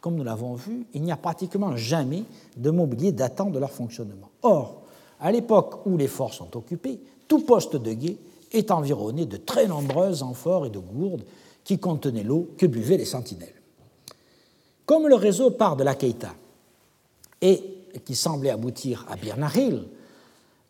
comme 0.01 0.15
nous 0.15 0.23
l'avons 0.23 0.53
vu, 0.53 0.85
il 0.93 1.03
n'y 1.03 1.11
a 1.11 1.17
pratiquement 1.17 1.75
jamais 1.75 2.23
de 2.55 2.69
mobilier 2.69 3.11
datant 3.11 3.49
de 3.49 3.59
leur 3.59 3.71
fonctionnement. 3.71 4.29
Or, 4.41 4.78
à 5.19 5.31
l'époque 5.31 5.85
où 5.85 5.97
les 5.97 6.07
forts 6.07 6.33
sont 6.33 6.55
occupés, 6.55 6.99
tout 7.27 7.39
poste 7.39 7.75
de 7.75 7.93
guet 7.93 8.17
est 8.51 8.71
environné 8.71 9.25
de 9.25 9.37
très 9.37 9.67
nombreux 9.67 10.23
amphores 10.23 10.65
et 10.65 10.69
de 10.69 10.79
gourdes 10.79 11.23
qui 11.63 11.77
contenaient 11.77 12.23
l'eau 12.23 12.49
que 12.57 12.65
buvaient 12.65 12.97
les 12.97 13.05
sentinelles. 13.05 13.53
Comme 14.85 15.07
le 15.07 15.15
réseau 15.15 15.51
part 15.51 15.75
de 15.75 15.83
la 15.83 15.93
Keita 15.93 16.33
et 17.41 17.63
qui 18.05 18.15
semblait 18.15 18.49
aboutir 18.49 19.05
à 19.09 19.15
Birnahil, 19.15 19.83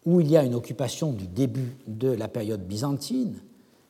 où 0.06 0.22
il 0.22 0.30
y 0.30 0.38
a 0.38 0.44
une 0.44 0.56
occupation 0.56 1.14
du 1.14 1.28
début 1.28 1.78
de 1.88 2.10
la 2.10 2.28
période 2.28 2.66
byzantine, 2.66 3.40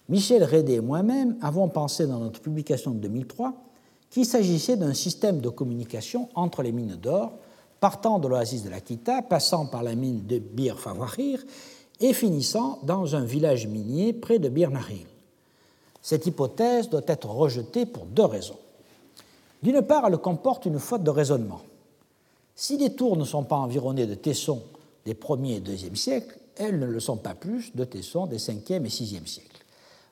Michel 0.07 0.43
Rédé 0.43 0.73
et 0.73 0.81
moi-même 0.81 1.37
avons 1.41 1.67
pensé 1.67 2.07
dans 2.07 2.19
notre 2.19 2.41
publication 2.41 2.91
de 2.91 2.97
2003 2.97 3.53
qu'il 4.09 4.25
s'agissait 4.25 4.75
d'un 4.75 4.93
système 4.93 5.39
de 5.39 5.49
communication 5.49 6.29
entre 6.33 6.63
les 6.63 6.71
mines 6.71 6.95
d'or, 6.95 7.33
partant 7.79 8.19
de 8.19 8.27
l'oasis 8.27 8.63
de 8.63 8.69
l'Aquita, 8.69 9.21
passant 9.21 9.65
par 9.65 9.83
la 9.83 9.95
mine 9.95 10.25
de 10.25 10.39
Bir 10.39 10.79
Fawahir 10.79 11.43
et 11.99 12.13
finissant 12.13 12.79
dans 12.83 13.15
un 13.15 13.23
village 13.23 13.67
minier 13.67 14.13
près 14.13 14.39
de 14.39 14.49
Bir 14.49 14.71
Nahil. 14.71 15.05
Cette 16.01 16.25
hypothèse 16.25 16.89
doit 16.89 17.01
être 17.07 17.29
rejetée 17.29 17.85
pour 17.85 18.05
deux 18.05 18.25
raisons. 18.25 18.57
D'une 19.61 19.81
part, 19.81 20.05
elle 20.07 20.17
comporte 20.17 20.65
une 20.65 20.79
faute 20.79 21.03
de 21.03 21.09
raisonnement. 21.09 21.61
Si 22.55 22.77
les 22.77 22.93
tours 22.93 23.17
ne 23.17 23.25
sont 23.25 23.43
pas 23.43 23.57
environnées 23.57 24.05
de 24.05 24.15
tessons 24.15 24.61
des 25.05 25.13
1er 25.13 25.57
et 25.57 25.59
2e 25.59 25.95
siècles, 25.95 26.37
elles 26.55 26.79
ne 26.79 26.85
le 26.85 26.99
sont 26.99 27.17
pas 27.17 27.33
plus 27.33 27.75
de 27.75 27.83
tessons 27.83 28.27
des 28.27 28.37
5e 28.37 28.85
et 28.85 28.89
6e 28.89 29.25
siècles. 29.25 29.65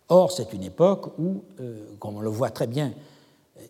Or, 0.10 0.32
c'est 0.32 0.54
une 0.54 0.64
époque 0.64 1.18
où, 1.20 1.44
euh, 1.60 1.86
comme 2.00 2.18
on 2.18 2.22
le 2.22 2.30
voit 2.30 2.50
très 2.50 2.68
bien 2.68 2.94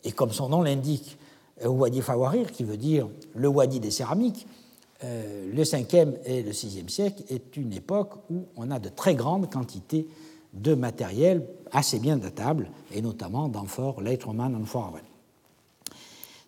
et 0.04 0.12
comme 0.12 0.32
son 0.32 0.50
nom 0.50 0.62
l'indique, 0.62 1.18
euh, 1.64 1.70
Wadi 1.70 2.02
Fawarir, 2.02 2.52
qui 2.52 2.64
veut 2.64 2.78
dire 2.78 3.08
le 3.36 3.48
Wadi 3.48 3.80
des 3.80 3.92
céramiques, 3.92 4.48
euh, 5.04 5.52
le 5.54 5.64
5e 5.64 6.14
et 6.26 6.42
le 6.42 6.52
6e 6.52 6.90
siècle 6.90 7.24
est 7.30 7.56
une 7.58 7.74
époque 7.74 8.14
où 8.32 8.46
on 8.56 8.72
a 8.72 8.80
de 8.80 8.90
très 8.90 9.16
grandes 9.16 9.50
quantités 9.50 10.08
de 10.54 10.74
matériel 10.74 11.46
assez 11.72 12.00
bien 12.00 12.18
datable, 12.18 12.70
et 12.92 13.02
notamment 13.02 13.48
d'amphores 13.48 14.02
Leitroman 14.02 14.56
Amphora. 14.56 14.94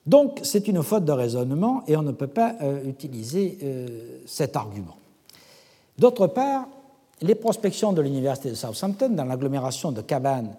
Donc 0.05 0.39
c'est 0.43 0.67
une 0.67 0.81
faute 0.81 1.05
de 1.05 1.11
raisonnement 1.11 1.83
et 1.87 1.95
on 1.95 2.01
ne 2.01 2.13
peut 2.13 2.27
pas 2.27 2.55
euh, 2.61 2.83
utiliser 2.85 3.59
cet 4.25 4.55
argument. 4.55 4.95
D'autre 5.99 6.27
part, 6.27 6.67
les 7.21 7.35
prospections 7.35 7.93
de 7.93 8.01
l'université 8.01 8.49
de 8.49 8.55
Southampton 8.55 9.09
dans 9.09 9.25
l'agglomération 9.25 9.91
de 9.91 10.01
Caban, 10.01 10.55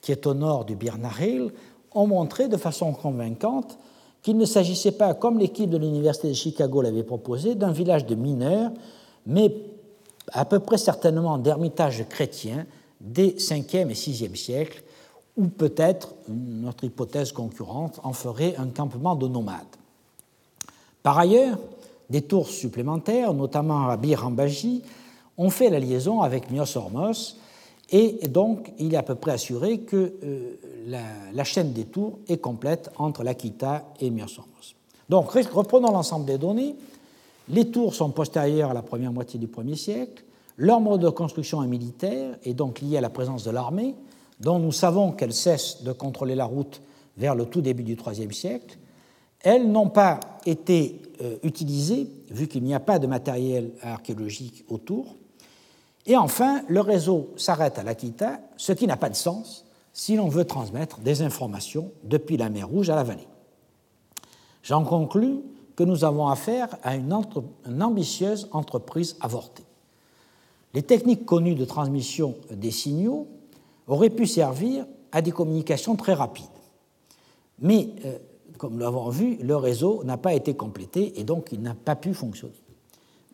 qui 0.00 0.12
est 0.12 0.26
au 0.26 0.34
nord 0.34 0.64
du 0.64 0.76
Bir 0.76 0.98
Nahil, 0.98 1.50
ont 1.94 2.06
montré 2.06 2.48
de 2.48 2.56
façon 2.56 2.92
convaincante 2.92 3.78
qu'il 4.22 4.36
ne 4.36 4.44
s'agissait 4.44 4.92
pas, 4.92 5.14
comme 5.14 5.38
l'équipe 5.38 5.70
de 5.70 5.76
l'Université 5.76 6.28
de 6.28 6.34
Chicago 6.34 6.80
l'avait 6.80 7.02
proposé, 7.02 7.54
d'un 7.54 7.72
village 7.72 8.06
de 8.06 8.14
mineurs, 8.14 8.70
mais 9.26 9.54
à 10.32 10.44
peu 10.44 10.58
près 10.58 10.78
certainement 10.78 11.38
d'ermitages 11.38 12.04
chrétiens 12.08 12.66
des 13.00 13.32
5e 13.32 13.90
et 13.90 13.94
6e 13.94 14.34
siècles, 14.34 14.82
ou 15.36 15.48
peut-être, 15.48 16.14
notre 16.28 16.84
hypothèse 16.84 17.32
concurrente, 17.32 18.00
en 18.02 18.12
ferait 18.12 18.54
un 18.56 18.68
campement 18.68 19.14
de 19.14 19.28
nomades. 19.28 19.62
Par 21.02 21.18
ailleurs, 21.18 21.58
des 22.08 22.22
tours 22.22 22.48
supplémentaires, 22.48 23.34
notamment 23.34 23.88
à 23.88 23.96
Bir 23.96 24.24
Ambaji, 24.26 24.82
ont 25.36 25.50
fait 25.50 25.68
la 25.68 25.80
liaison 25.80 26.22
avec 26.22 26.50
Myos 26.50 26.76
Hormos, 26.76 27.36
et 27.90 28.28
donc 28.28 28.72
il 28.78 28.94
est 28.94 28.96
à 28.96 29.02
peu 29.02 29.14
près 29.14 29.32
assuré 29.32 29.80
que 29.80 30.14
euh, 30.22 30.56
la, 30.86 31.44
chaîne 31.44 31.72
des 31.72 31.84
tours 31.84 32.18
est 32.28 32.38
complète 32.38 32.90
entre 32.98 33.22
l'Aquita 33.22 33.84
et 34.00 34.10
Myrsonos. 34.10 34.76
Donc, 35.08 35.30
reprenons 35.30 35.90
l'ensemble 35.90 36.26
des 36.26 36.38
données. 36.38 36.76
Les 37.48 37.70
tours 37.70 37.94
sont 37.94 38.10
postérieures 38.10 38.70
à 38.70 38.74
la 38.74 38.82
première 38.82 39.12
moitié 39.12 39.38
du 39.38 39.46
1er 39.46 39.76
siècle. 39.76 40.24
Leur 40.56 40.80
mode 40.80 41.00
de 41.00 41.10
construction 41.10 41.62
est 41.62 41.66
militaire 41.66 42.36
et 42.44 42.54
donc 42.54 42.80
lié 42.80 42.98
à 42.98 43.00
la 43.00 43.10
présence 43.10 43.44
de 43.44 43.50
l'armée, 43.50 43.94
dont 44.40 44.58
nous 44.58 44.72
savons 44.72 45.12
qu'elle 45.12 45.34
cesse 45.34 45.82
de 45.82 45.92
contrôler 45.92 46.34
la 46.34 46.44
route 46.44 46.80
vers 47.16 47.34
le 47.34 47.46
tout 47.46 47.60
début 47.60 47.82
du 47.82 47.96
IIIe 47.96 48.32
siècle. 48.32 48.78
Elles 49.40 49.70
n'ont 49.70 49.90
pas 49.90 50.20
été 50.46 51.02
euh, 51.22 51.36
utilisées, 51.42 52.08
vu 52.30 52.48
qu'il 52.48 52.62
n'y 52.62 52.74
a 52.74 52.80
pas 52.80 52.98
de 52.98 53.06
matériel 53.06 53.72
archéologique 53.82 54.64
autour. 54.68 55.16
Et 56.06 56.16
enfin, 56.16 56.62
le 56.68 56.80
réseau 56.80 57.30
s'arrête 57.36 57.78
à 57.78 57.82
l'Aquita, 57.82 58.40
ce 58.56 58.72
qui 58.72 58.86
n'a 58.86 58.96
pas 58.96 59.10
de 59.10 59.14
sens, 59.14 59.63
si 59.94 60.16
l'on 60.16 60.28
veut 60.28 60.44
transmettre 60.44 60.98
des 60.98 61.22
informations 61.22 61.92
depuis 62.02 62.36
la 62.36 62.50
mer 62.50 62.68
Rouge 62.68 62.90
à 62.90 62.96
la 62.96 63.04
vallée. 63.04 63.28
J'en 64.62 64.84
conclus 64.84 65.38
que 65.76 65.84
nous 65.84 66.04
avons 66.04 66.28
affaire 66.28 66.68
à 66.82 66.96
une, 66.96 67.12
ambitieuse 67.12 68.48
entreprise 68.52 69.16
avortée. 69.20 69.62
Les 70.74 70.82
techniques 70.82 71.24
connues 71.24 71.54
de 71.54 71.64
transmission 71.64 72.34
des 72.50 72.72
signaux 72.72 73.28
auraient 73.86 74.10
pu 74.10 74.26
servir 74.26 74.84
à 75.12 75.22
des 75.22 75.30
communications 75.30 75.94
très 75.94 76.14
rapides. 76.14 76.44
Mais, 77.60 77.88
euh, 78.04 78.18
comme 78.58 78.74
nous 78.74 78.80
l'avons 78.80 79.08
vu, 79.10 79.36
le 79.36 79.56
réseau 79.56 80.02
n'a 80.04 80.16
pas 80.16 80.34
été 80.34 80.54
complété 80.54 81.20
et 81.20 81.24
donc 81.24 81.50
il 81.52 81.62
n'a 81.62 81.74
pas 81.74 81.94
pu 81.94 82.14
fonctionner. 82.14 82.54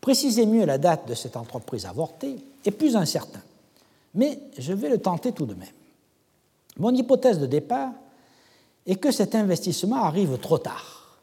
Préciser 0.02 0.44
mieux 0.44 0.66
la 0.66 0.76
date 0.76 1.08
de 1.08 1.14
cette 1.14 1.36
entreprise 1.36 1.86
avortée 1.86 2.36
est 2.66 2.70
plus 2.70 2.96
incertain, 2.96 3.40
mais 4.14 4.38
je 4.58 4.74
vais 4.74 4.90
le 4.90 4.98
tenter 4.98 5.32
tout 5.32 5.46
de 5.46 5.54
même. 5.54 5.68
Mon 6.78 6.94
hypothèse 6.94 7.38
de 7.38 7.46
départ 7.46 7.92
est 8.86 8.96
que 8.96 9.10
cet 9.10 9.34
investissement 9.34 9.96
arrive 10.04 10.38
trop 10.38 10.58
tard, 10.58 11.20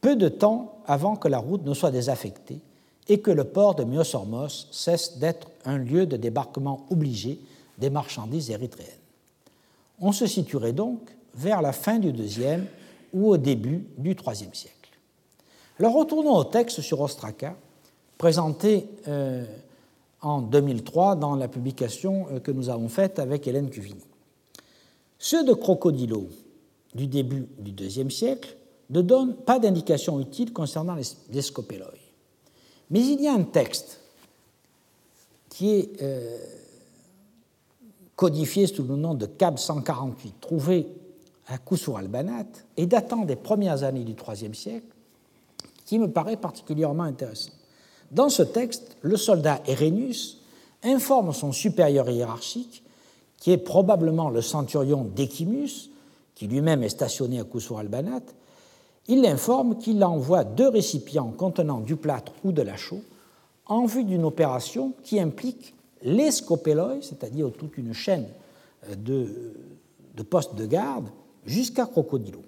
peu 0.00 0.16
de 0.16 0.28
temps 0.28 0.78
avant 0.86 1.16
que 1.16 1.28
la 1.28 1.38
route 1.38 1.64
ne 1.64 1.74
soit 1.74 1.90
désaffectée 1.90 2.60
et 3.08 3.20
que 3.20 3.30
le 3.30 3.44
port 3.44 3.74
de 3.74 3.84
Myosormos 3.84 4.68
cesse 4.70 5.18
d'être 5.18 5.48
un 5.64 5.78
lieu 5.78 6.06
de 6.06 6.16
débarquement 6.16 6.86
obligé 6.90 7.40
des 7.78 7.90
marchandises 7.90 8.50
érythréennes. 8.50 8.90
On 10.00 10.12
se 10.12 10.26
situerait 10.26 10.72
donc 10.72 11.00
vers 11.34 11.62
la 11.62 11.72
fin 11.72 11.98
du 11.98 12.12
deuxième 12.12 12.66
ou 13.12 13.28
au 13.30 13.36
début 13.36 13.86
du 13.98 14.16
troisième 14.16 14.54
siècle. 14.54 14.74
Alors 15.78 15.94
retournons 15.94 16.34
au 16.34 16.44
texte 16.44 16.80
sur 16.80 17.00
Ostraka, 17.00 17.54
présenté 18.18 18.88
euh, 19.08 19.44
en 20.22 20.40
2003 20.40 21.16
dans 21.16 21.36
la 21.36 21.48
publication 21.48 22.26
euh, 22.30 22.40
que 22.40 22.50
nous 22.50 22.70
avons 22.70 22.88
faite 22.88 23.18
avec 23.18 23.46
Hélène 23.46 23.68
Cuvini. 23.68 24.02
Ceux 25.18 25.44
de 25.44 25.54
Crocodilo 25.54 26.28
du 26.94 27.06
début 27.06 27.46
du 27.58 27.72
IIe 27.84 28.10
siècle 28.10 28.56
ne 28.90 29.00
donnent 29.00 29.34
pas 29.34 29.58
d'indication 29.58 30.20
utile 30.20 30.52
concernant 30.52 30.94
les, 30.94 31.42
scopéloi. 31.42 31.90
Mais 32.90 33.00
il 33.00 33.20
y 33.20 33.28
a 33.28 33.32
un 33.32 33.42
texte 33.42 34.00
qui 35.48 35.70
est 35.70 36.02
euh, 36.02 36.38
codifié 38.14 38.66
sous 38.66 38.84
le 38.84 38.96
nom 38.96 39.14
de 39.14 39.26
Cab 39.26 39.58
148, 39.58 40.34
trouvé 40.40 40.86
à 41.48 41.58
Kusur 41.58 41.96
al-Banat 41.96 42.46
et 42.76 42.86
datant 42.86 43.24
des 43.24 43.36
premières 43.36 43.82
années 43.82 44.04
du 44.04 44.12
IIIe 44.12 44.54
siècle, 44.54 44.86
qui 45.84 45.98
me 45.98 46.10
paraît 46.10 46.36
particulièrement 46.36 47.04
intéressant. 47.04 47.52
Dans 48.10 48.28
ce 48.28 48.42
texte, 48.42 48.96
le 49.02 49.16
soldat 49.16 49.60
Erénus 49.66 50.38
informe 50.82 51.32
son 51.32 51.52
supérieur 51.52 52.08
hiérarchique 52.10 52.82
qui 53.38 53.52
est 53.52 53.58
probablement 53.58 54.30
le 54.30 54.42
centurion 54.42 55.04
d'Echimus, 55.04 55.90
qui 56.34 56.46
lui-même 56.46 56.82
est 56.82 56.88
stationné 56.88 57.40
à 57.40 57.44
Kusur 57.44 57.78
al-Banat, 57.78 58.22
il 59.08 59.22
l'informe 59.22 59.78
qu'il 59.78 60.02
envoie 60.04 60.44
deux 60.44 60.68
récipients 60.68 61.32
contenant 61.36 61.80
du 61.80 61.96
plâtre 61.96 62.32
ou 62.44 62.52
de 62.52 62.62
la 62.62 62.76
chaux 62.76 63.02
en 63.66 63.86
vue 63.86 64.04
d'une 64.04 64.24
opération 64.24 64.92
qui 65.02 65.20
implique 65.20 65.74
les 66.02 66.30
scopéloi, 66.30 66.96
c'est-à-dire 67.00 67.50
toute 67.52 67.78
une 67.78 67.92
chaîne 67.92 68.26
de, 68.96 69.54
de 70.14 70.22
postes 70.22 70.54
de 70.54 70.66
garde, 70.66 71.08
jusqu'à 71.44 71.86
Crocodilo. 71.86 72.42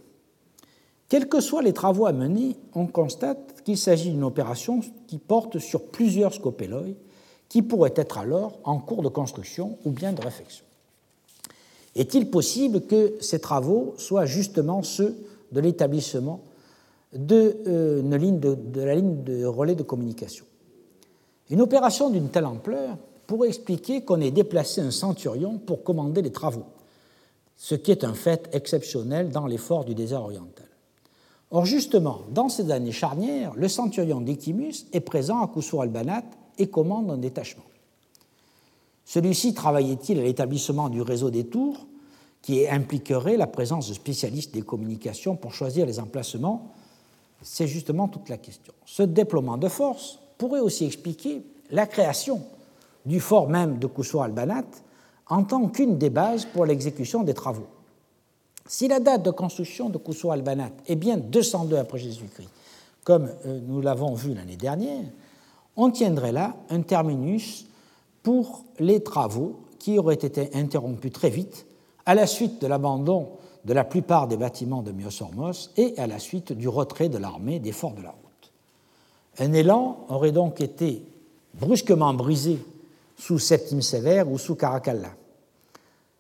Quels 1.09 1.29
que 1.29 1.41
soient 1.41 1.63
les 1.63 1.73
travaux 1.73 2.07
à 2.07 2.13
mener, 2.13 2.57
on 2.75 2.87
constate 2.87 3.63
qu'il 3.63 3.79
s'agit 3.79 4.11
d'une 4.11 4.25
opération 4.25 4.81
qui 5.07 5.19
porte 5.19 5.59
sur 5.59 5.87
plusieurs 5.87 6.35
scopéloi 6.35 6.83
qui 7.49 7.63
pourraient 7.63 7.95
être 7.97 8.19
alors 8.19 8.59
en 8.65 8.79
cours 8.79 9.03
de 9.03 9.09
construction 9.09 9.79
ou 9.85 9.91
bien 9.91 10.13
de 10.13 10.21
réfection. 10.21 10.65
Est-il 11.95 12.31
possible 12.31 12.83
que 12.83 13.15
ces 13.21 13.41
travaux 13.41 13.95
soient 13.97 14.27
justement 14.27 14.83
ceux 14.83 15.17
de 15.53 15.61
l'établissement 15.61 16.41
de, 17.13 17.57
euh, 17.67 18.03
la 18.03 18.19
ligne 18.95 19.23
de 19.25 19.45
relais 19.45 19.75
de 19.75 19.83
communication? 19.83 20.45
Une 21.51 21.61
opération 21.61 22.11
d'une 22.11 22.29
telle 22.29 22.47
ampleur 22.47 22.97
pourrait 23.27 23.49
expliquer 23.49 24.03
qu'on 24.03 24.21
ait 24.21 24.31
déplacé 24.31 24.81
un 24.81 24.91
centurion 24.91 25.59
pour 25.59 25.83
commander 25.83 26.23
les 26.23 26.33
travaux, 26.33 26.67
ce 27.57 27.75
qui 27.75 27.91
est 27.91 28.05
un 28.05 28.15
fait 28.15 28.49
exceptionnel 28.53 29.31
dans 29.31 29.47
l'effort 29.47 29.85
du 29.85 29.95
désert 29.95 30.23
oriental. 30.23 30.67
Or, 31.51 31.65
justement, 31.65 32.21
dans 32.31 32.51
ces 32.51 32.71
années 32.71 32.93
charnières, 32.93 33.55
le 33.55 33.69
centurion 33.69 34.21
d'Echimus 34.21 34.87
est 34.93 35.01
présent 35.01 35.43
à 35.43 35.47
Koussour-Albanat 35.47 36.25
et 36.59 36.69
commande 36.69 37.11
un 37.11 37.17
détachement. 37.17 37.65
Celui-ci 39.09 39.55
travaillait-il 39.55 40.19
à 40.19 40.23
l'établissement 40.23 40.91
du 40.91 41.01
réseau 41.01 41.31
des 41.31 41.45
tours, 41.45 41.87
qui 42.43 42.69
impliquerait 42.69 43.39
la 43.39 43.47
présence 43.47 43.89
de 43.89 43.95
spécialistes 43.95 44.53
des 44.53 44.61
communications 44.61 45.35
pour 45.35 45.55
choisir 45.55 45.87
les 45.87 45.99
emplacements? 45.99 46.75
C'est 47.41 47.67
justement 47.67 48.09
toute 48.09 48.29
la 48.29 48.37
question. 48.37 48.75
Ce 48.85 49.03
déploiement 49.03 49.57
de 49.57 49.69
force 49.69 50.19
pourrait 50.37 50.61
aussi 50.61 50.85
expliquer 50.85 51.41
la 51.71 51.87
création 51.87 52.43
du 53.07 53.19
fort 53.19 53.49
même 53.49 53.79
de 53.79 53.87
Koussour-Albanat 53.87 54.67
en 55.29 55.43
tant 55.43 55.69
qu'une 55.69 55.97
des 55.97 56.11
bases 56.11 56.45
pour 56.45 56.67
l'exécution 56.67 57.23
des 57.23 57.33
travaux. 57.33 57.67
Si 58.67 58.89
la 58.89 59.01
date 59.01 59.23
de 59.23 59.31
construction 59.31 59.89
de 59.89 59.97
Koussour 59.97 60.33
Albanat 60.33 60.73
est 60.87 60.97
bien 60.97 61.17
202 61.17 61.77
après 61.77 61.99
Jésus-Christ, 61.99 62.51
comme 63.05 63.31
euh, 63.47 63.59
nous 63.67 63.81
l'avons 63.81 64.13
vu 64.13 64.35
l'année 64.35 64.57
dernière, 64.57 65.05
on 65.77 65.91
tiendrait 65.91 66.33
là 66.33 66.57
un 66.69 66.83
terminus 66.83 67.65
pour 68.29 68.67
les 68.79 69.01
travaux 69.01 69.57
qui 69.79 69.99
auraient 69.99 70.13
été 70.13 70.51
interrompus 70.53 71.13
très 71.13 71.31
vite 71.31 71.65
à 72.05 72.15
la 72.15 72.27
suite 72.27 72.61
de 72.61 72.67
l'abandon 72.67 73.31
de 73.65 73.73
la 73.73 73.85
plupart 73.85 74.29
des 74.29 74.37
bâtiments 74.37 74.83
de 74.83 74.93
Myosormos 74.93 75.71
et 75.79 75.95
à 75.97 76.07
la 76.07 76.19
suite 76.19 76.53
du 76.53 76.69
retrait 76.69 77.09
de 77.09 77.17
l'armée 77.17 77.59
des 77.59 77.73
forts 77.73 77.95
de 77.95 78.03
la 78.03 78.11
route. 78.11 78.53
Un 79.39 79.55
élan 79.55 80.05
aurait 80.11 80.33
donc 80.33 80.61
été 80.61 81.07
brusquement 81.55 82.13
brisé 82.13 82.59
sous 83.17 83.39
Septime 83.39 83.81
Sévère 83.81 84.31
ou 84.31 84.37
sous 84.37 84.57
Caracalla. 84.57 85.15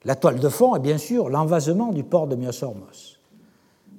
La 0.07 0.17
toile 0.17 0.41
de 0.41 0.49
fond 0.49 0.75
est 0.77 0.81
bien 0.81 0.97
sûr 0.97 1.29
l'envasement 1.29 1.93
du 1.93 2.05
port 2.05 2.27
de 2.27 2.37
Myosormos. 2.37 3.19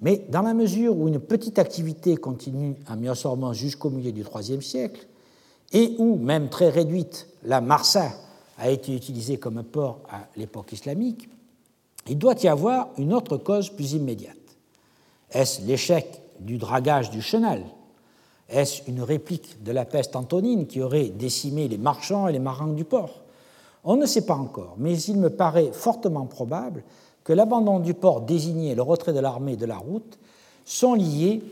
Mais 0.02 0.26
dans 0.30 0.42
la 0.42 0.56
mesure 0.56 0.98
où 0.98 1.08
une 1.08 1.20
petite 1.20 1.60
activité 1.60 2.18
continue 2.18 2.76
à 2.88 2.96
Myosormos 2.96 3.54
jusqu'au 3.54 3.92
milieu 3.92 4.12
du 4.12 4.24
IIIe 4.24 4.64
siècle, 4.64 5.06
et 5.72 5.94
où, 6.00 6.16
même 6.16 6.50
très 6.50 6.70
réduite, 6.70 7.29
la 7.44 7.62
Marsa 7.62 8.12
a 8.58 8.70
été 8.70 8.96
utilisée 8.96 9.38
comme 9.38 9.64
port 9.64 10.00
à 10.10 10.28
l'époque 10.36 10.74
islamique, 10.74 11.30
il 12.08 12.18
doit 12.18 12.36
y 12.42 12.48
avoir 12.48 12.90
une 12.98 13.14
autre 13.14 13.38
cause 13.38 13.70
plus 13.70 13.94
immédiate. 13.94 14.36
Est-ce 15.32 15.62
l'échec 15.62 16.22
du 16.40 16.58
dragage 16.58 17.12
du 17.12 17.22
chenal? 17.22 17.64
Est-ce 18.50 18.90
une 18.90 19.04
réplique 19.04 19.62
de 19.64 19.72
la 19.72 19.86
peste 19.86 20.16
antonine 20.16 20.66
qui 20.66 20.82
aurait 20.82 21.10
décimé 21.10 21.68
les 21.68 21.78
marchands 21.78 22.28
et 22.28 22.32
les 22.32 22.40
marins 22.40 22.68
du 22.68 22.84
port? 22.84 23.22
On 23.84 23.96
ne 23.96 24.06
sait 24.06 24.26
pas 24.26 24.36
encore, 24.36 24.76
mais 24.78 25.00
il 25.00 25.18
me 25.18 25.30
paraît 25.30 25.72
fortement 25.72 26.26
probable 26.26 26.84
que 27.24 27.32
l'abandon 27.32 27.80
du 27.80 27.94
port 27.94 28.22
désigné 28.22 28.72
et 28.72 28.76
le 28.76 28.82
retrait 28.82 29.14
de 29.14 29.20
l'armée 29.20 29.56
de 29.56 29.66
la 29.66 29.78
route 29.78 30.18
sont 30.66 30.96
liés 30.96 31.44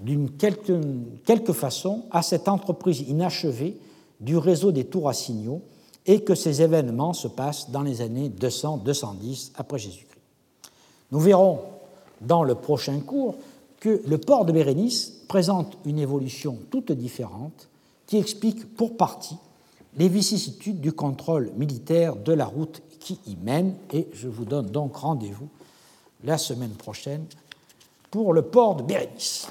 d'une 0.00 0.30
quelque, 0.30 1.52
façon 1.52 2.04
à 2.10 2.22
cette 2.22 2.48
entreprise 2.48 3.00
inachevée 3.00 3.76
du 4.20 4.36
réseau 4.36 4.72
des 4.72 4.84
tours 4.84 5.08
à 5.08 5.14
signaux 5.14 5.62
et 6.06 6.22
que 6.22 6.34
ces 6.34 6.62
événements 6.62 7.12
se 7.12 7.28
passent 7.28 7.70
dans 7.70 7.82
les 7.82 8.00
années 8.00 8.30
200-210 8.30 9.52
après 9.56 9.78
Jésus-Christ. 9.78 10.20
Nous 11.10 11.20
verrons 11.20 11.60
dans 12.20 12.42
le 12.42 12.54
prochain 12.54 13.00
cours 13.00 13.36
que 13.80 14.02
le 14.06 14.18
port 14.18 14.44
de 14.44 14.52
Bérénice 14.52 15.12
présente 15.28 15.76
une 15.84 15.98
évolution 15.98 16.58
toute 16.70 16.92
différente 16.92 17.68
qui 18.06 18.18
explique 18.18 18.74
pour 18.76 18.96
partie 18.96 19.36
les 19.96 20.08
vicissitudes 20.08 20.80
du 20.80 20.92
contrôle 20.92 21.50
militaire 21.56 22.16
de 22.16 22.32
la 22.32 22.44
route 22.44 22.82
qui 23.00 23.18
y 23.26 23.36
mène, 23.36 23.74
et 23.92 24.08
je 24.12 24.28
vous 24.28 24.44
donne 24.44 24.66
donc 24.66 24.96
rendez-vous 24.96 25.48
la 26.22 26.38
semaine 26.38 26.70
prochaine 26.70 27.24
pour 28.10 28.32
le 28.32 28.42
port 28.42 28.76
de 28.76 28.82
Bérénice. 28.82 29.48